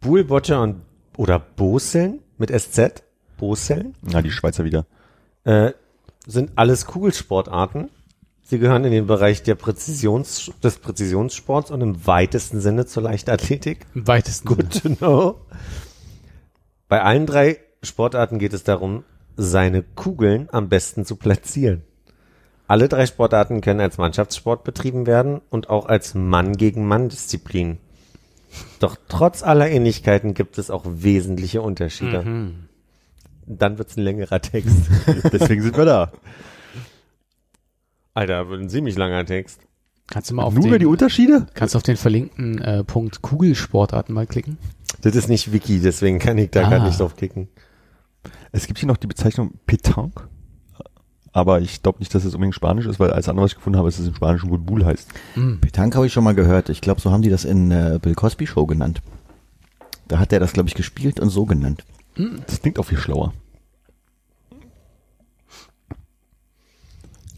Buhl, 0.00 0.24
Boccia 0.24 0.62
und... 0.62 0.82
Oder 1.16 1.40
Boseln 1.40 2.20
mit 2.36 2.50
SZ. 2.50 3.02
Boseln. 3.38 3.96
Na, 4.02 4.22
die 4.22 4.30
Schweizer 4.30 4.64
wieder. 4.64 4.86
Äh, 5.44 5.72
sind 6.26 6.52
alles 6.54 6.86
Kugelsportarten. 6.86 7.90
Sie 8.42 8.58
gehören 8.58 8.84
in 8.84 8.92
den 8.92 9.06
Bereich 9.06 9.42
der 9.42 9.56
Präzisions, 9.56 10.52
des 10.62 10.78
Präzisionssports 10.78 11.70
und 11.70 11.80
im 11.80 12.06
weitesten 12.06 12.60
Sinne 12.60 12.86
zur 12.86 13.02
Leichtathletik. 13.02 13.86
Im 13.94 14.06
weitesten 14.06 14.48
Sinne. 14.48 14.62
Good 14.62 14.82
to 14.82 14.88
know. 14.96 15.40
Bei 16.88 17.02
allen 17.02 17.26
drei 17.26 17.58
Sportarten 17.82 18.38
geht 18.38 18.52
es 18.52 18.64
darum, 18.64 19.04
seine 19.36 19.82
Kugeln 19.82 20.48
am 20.50 20.68
besten 20.68 21.04
zu 21.04 21.16
platzieren. 21.16 21.82
Alle 22.66 22.88
drei 22.88 23.06
Sportarten 23.06 23.60
können 23.60 23.80
als 23.80 23.98
Mannschaftssport 23.98 24.64
betrieben 24.64 25.06
werden 25.06 25.40
und 25.50 25.70
auch 25.70 25.86
als 25.86 26.14
Mann 26.14 26.56
gegen 26.56 26.86
Mann 26.86 27.08
Disziplin. 27.08 27.78
Doch 28.80 28.96
trotz 29.08 29.42
aller 29.42 29.70
Ähnlichkeiten 29.70 30.34
gibt 30.34 30.58
es 30.58 30.70
auch 30.70 30.84
wesentliche 30.86 31.62
Unterschiede. 31.62 32.22
Mhm. 32.22 32.54
Dann 33.46 33.78
wird's 33.78 33.96
ein 33.96 34.02
längerer 34.02 34.40
Text. 34.40 34.90
Deswegen 35.32 35.62
sind 35.62 35.76
wir 35.76 35.84
da. 35.84 36.12
Alter, 38.14 38.48
wird 38.48 38.60
ein 38.62 38.68
ziemlich 38.68 38.96
langer 38.96 39.24
Text. 39.24 39.60
Kannst 40.10 40.30
du 40.30 40.34
mal 40.34 40.42
auf 40.44 40.54
Nur 40.54 40.66
über 40.66 40.78
die 40.78 40.84
den, 40.86 40.90
Unterschiede? 40.92 41.46
kannst 41.54 41.74
du 41.74 41.76
auf 41.76 41.82
den 41.82 41.96
verlinkten 41.96 42.58
äh, 42.60 42.82
Punkt 42.84 43.20
Kugelsportarten 43.22 44.14
mal 44.14 44.26
klicken? 44.26 44.56
Das 45.02 45.14
ist 45.14 45.28
nicht 45.28 45.52
Wiki, 45.52 45.80
deswegen 45.80 46.18
kann 46.18 46.38
ich 46.38 46.50
da 46.50 46.66
Ah. 46.66 46.70
gar 46.70 46.84
nicht 46.86 46.98
drauf 46.98 47.14
klicken. 47.16 47.48
Es 48.50 48.66
gibt 48.66 48.78
hier 48.78 48.88
noch 48.88 48.96
die 48.96 49.06
Bezeichnung 49.06 49.52
Petanque. 49.66 50.28
Aber 51.32 51.60
ich 51.60 51.82
glaube 51.82 51.98
nicht, 51.98 52.14
dass 52.14 52.24
es 52.24 52.34
unbedingt 52.34 52.54
Spanisch 52.54 52.86
ist, 52.86 52.98
weil 52.98 53.10
alles 53.10 53.28
andere, 53.28 53.44
was 53.44 53.52
ich 53.52 53.56
gefunden 53.56 53.78
habe, 53.78 53.88
ist, 53.88 53.96
dass 53.98 54.02
es 54.02 54.08
im 54.08 54.14
Spanischen 54.14 54.50
wohl 54.50 54.58
Bull 54.58 54.84
heißt. 54.84 55.08
Mhm. 55.36 55.60
Petanque 55.60 55.96
habe 55.96 56.06
ich 56.06 56.12
schon 56.12 56.24
mal 56.24 56.34
gehört. 56.34 56.68
Ich 56.68 56.80
glaube, 56.80 57.00
so 57.00 57.10
haben 57.10 57.22
die 57.22 57.30
das 57.30 57.44
in 57.44 57.70
äh, 57.70 57.98
Bill 58.00 58.14
Cosby 58.14 58.46
Show 58.46 58.66
genannt. 58.66 59.02
Da 60.08 60.18
hat 60.18 60.32
er 60.32 60.40
das, 60.40 60.52
glaube 60.52 60.68
ich, 60.68 60.74
gespielt 60.74 61.20
und 61.20 61.28
so 61.28 61.44
genannt. 61.44 61.84
Das 62.46 62.60
klingt 62.60 62.78
auch 62.78 62.84
viel 62.84 62.98
schlauer. 62.98 63.32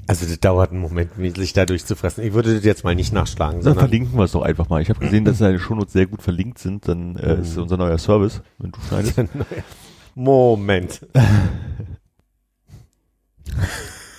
Also 0.07 0.27
das 0.27 0.41
dauert 0.41 0.73
einen 0.73 0.81
Moment, 0.81 1.13
sich 1.37 1.53
da 1.53 1.67
durchzufressen. 1.67 2.25
Ich 2.25 2.33
würde 2.33 2.55
das 2.55 2.65
jetzt 2.65 2.83
mal 2.83 2.97
nicht 2.97 3.13
nachschlagen, 3.13 3.63
Dann 3.63 3.77
verlinken 3.77 4.19
wir 4.19 4.25
es 4.25 4.33
doch 4.33 4.43
einfach 4.43 4.69
mal. 4.69 4.83
Ich 4.83 4.89
habe 4.89 4.99
gesehen, 4.99 5.25
dass 5.25 5.39
seine 5.39 5.61
Shownotes 5.61 5.93
sehr 5.93 6.07
gut 6.07 6.21
verlinkt 6.21 6.59
sind. 6.59 6.89
Dann 6.89 7.15
äh, 7.15 7.43
ist 7.43 7.57
unser 7.57 7.77
neuer 7.77 7.99
Service, 7.99 8.43
wenn 8.59 8.73
du 8.73 8.81
schneidest. 8.89 9.21
Moment. 10.17 11.07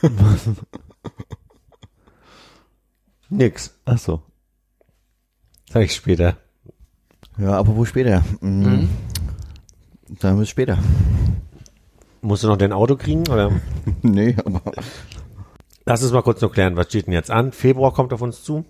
Nix. 3.30 3.74
Ach 3.86 3.98
so. 3.98 4.22
Sag 5.72 5.84
ich 5.84 5.94
später. 5.94 6.38
Ja, 7.38 7.54
aber 7.54 7.76
wo 7.76 7.86
später? 7.86 8.24
Mhm. 8.42 8.64
Mhm. 8.64 8.90
Dann 10.20 10.38
bis 10.38 10.50
später. 10.50 10.78
Musst 12.22 12.44
du 12.44 12.48
noch 12.48 12.58
dein 12.58 12.74
Auto 12.74 12.96
kriegen 12.98 13.28
oder? 13.28 13.52
nee, 14.02 14.36
aber 14.46 14.62
Lass 15.86 16.04
uns 16.04 16.12
mal 16.12 16.22
kurz 16.22 16.42
nur 16.42 16.52
klären, 16.52 16.76
was 16.76 16.88
steht 16.88 17.08
denn 17.08 17.14
jetzt 17.14 17.32
an? 17.32 17.52
Februar 17.52 17.94
kommt 17.94 18.14
auf 18.14 18.22
uns 18.22 18.44
zu. 18.44 18.66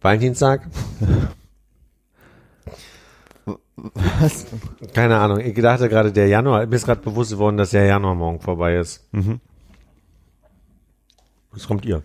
Valentinstag? 0.00 0.68
was? 4.20 4.46
Keine 4.94 5.18
Ahnung. 5.18 5.40
Ich 5.40 5.54
dachte 5.54 5.88
gerade 5.88 6.12
der 6.12 6.28
Januar. 6.28 6.66
Mir 6.66 6.76
ist 6.76 6.84
gerade 6.86 7.00
bewusst 7.02 7.32
geworden, 7.32 7.56
dass 7.56 7.70
der 7.70 7.84
Januar 7.86 8.14
morgen 8.14 8.40
vorbei 8.40 8.76
ist. 8.76 9.06
Mhm. 9.12 9.40
Was 11.52 11.66
kommt 11.66 11.84
ihr? 11.84 12.02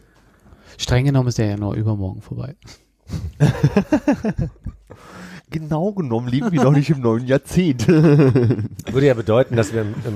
Streng 0.77 1.05
genommen 1.05 1.27
ist 1.29 1.37
der 1.37 1.47
ja 1.47 1.57
nur 1.57 1.75
übermorgen 1.75 2.21
vorbei. 2.21 2.55
Genau 5.49 5.91
genommen 5.93 6.27
leben 6.29 6.51
wir 6.51 6.63
noch 6.63 6.71
nicht 6.71 6.89
im 6.89 7.01
neuen 7.01 7.27
Jahrzehnt. 7.27 7.87
Würde 7.87 9.05
ja 9.05 9.13
bedeuten, 9.13 9.55
dass 9.55 9.71
wir 9.71 9.81
im, 9.83 9.93
im, 10.03 10.13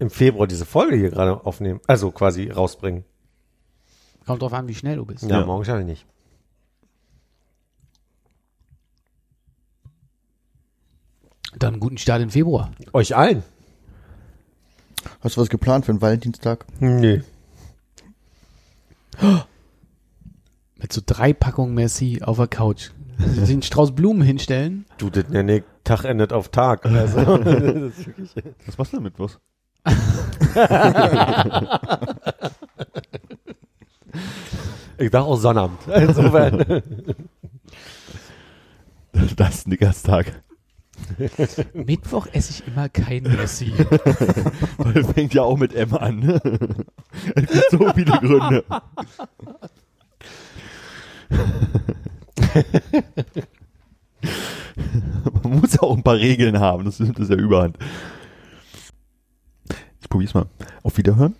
im 0.00 0.10
Februar 0.10 0.48
diese 0.48 0.64
Folge 0.66 0.96
hier 0.96 1.10
gerade 1.10 1.46
aufnehmen. 1.46 1.80
Also 1.86 2.10
quasi 2.10 2.50
rausbringen. 2.50 3.04
Kommt 4.26 4.42
drauf 4.42 4.52
an, 4.52 4.66
wie 4.66 4.74
schnell 4.74 4.96
du 4.96 5.04
bist. 5.04 5.22
Ja, 5.22 5.40
Ja. 5.40 5.46
morgen 5.46 5.64
schaffe 5.64 5.80
ich 5.82 5.86
nicht. 5.86 6.06
Dann 11.56 11.74
einen 11.74 11.80
guten 11.80 11.98
Start 11.98 12.22
im 12.22 12.30
Februar. 12.30 12.70
Euch 12.92 13.16
allen? 13.16 13.42
Hast 15.20 15.36
du 15.36 15.40
was 15.40 15.48
geplant 15.48 15.86
für 15.86 15.92
den 15.92 16.02
Valentinstag? 16.02 16.64
Nee. 16.80 17.22
Mit 20.76 20.92
so 20.92 21.00
drei 21.04 21.32
Packungen 21.32 21.74
Merci 21.74 22.20
auf 22.22 22.36
der 22.36 22.46
Couch. 22.48 22.90
Den 23.18 23.62
Strauß 23.62 23.94
Blumen 23.94 24.22
hinstellen. 24.22 24.84
Du, 24.98 25.10
das 25.10 25.24
ja 25.30 25.42
nicht. 25.42 25.64
Tag 25.82 26.04
endet 26.04 26.32
auf 26.32 26.50
Tag. 26.50 26.84
Also, 26.88 27.38
das 27.38 27.98
ist 27.98 28.06
wirklich 28.06 28.30
Was 28.66 28.78
machst 28.78 28.92
du 28.92 28.96
damit 28.98 29.18
was? 29.18 29.38
ich 34.98 35.10
dachte 35.10 35.26
auch 35.26 35.36
Sonnabend. 35.36 35.78
Insofern. 35.88 36.82
Das 39.36 39.54
ist 39.54 39.68
Nickerstag. 39.68 40.42
Mittwoch 41.74 42.26
esse 42.32 42.52
ich 42.52 42.66
immer 42.66 42.88
kein 42.88 43.24
Merci. 43.24 43.72
Weil 44.78 44.98
es 44.98 45.12
fängt 45.12 45.34
ja 45.34 45.42
auch 45.42 45.56
mit 45.56 45.74
M 45.74 45.94
an. 45.94 46.40
Es 47.34 47.46
gibt 47.46 47.70
so 47.70 47.92
viele 47.94 48.12
Gründe. 48.18 48.64
Man 55.42 55.60
muss 55.60 55.74
ja 55.74 55.82
auch 55.82 55.96
ein 55.96 56.02
paar 56.02 56.16
Regeln 56.16 56.58
haben, 56.58 56.84
das 56.84 57.00
nimmt 57.00 57.18
es 57.18 57.28
ja 57.28 57.36
überhand. 57.36 57.78
Ich 60.00 60.08
probier's 60.08 60.34
mal. 60.34 60.46
Auf 60.82 60.96
Wiederhören. 60.96 61.34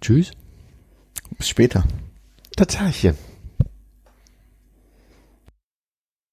Tschüss. 0.00 0.32
Bis 1.38 1.48
später. 1.48 1.84
Tatsächlich. 2.56 3.14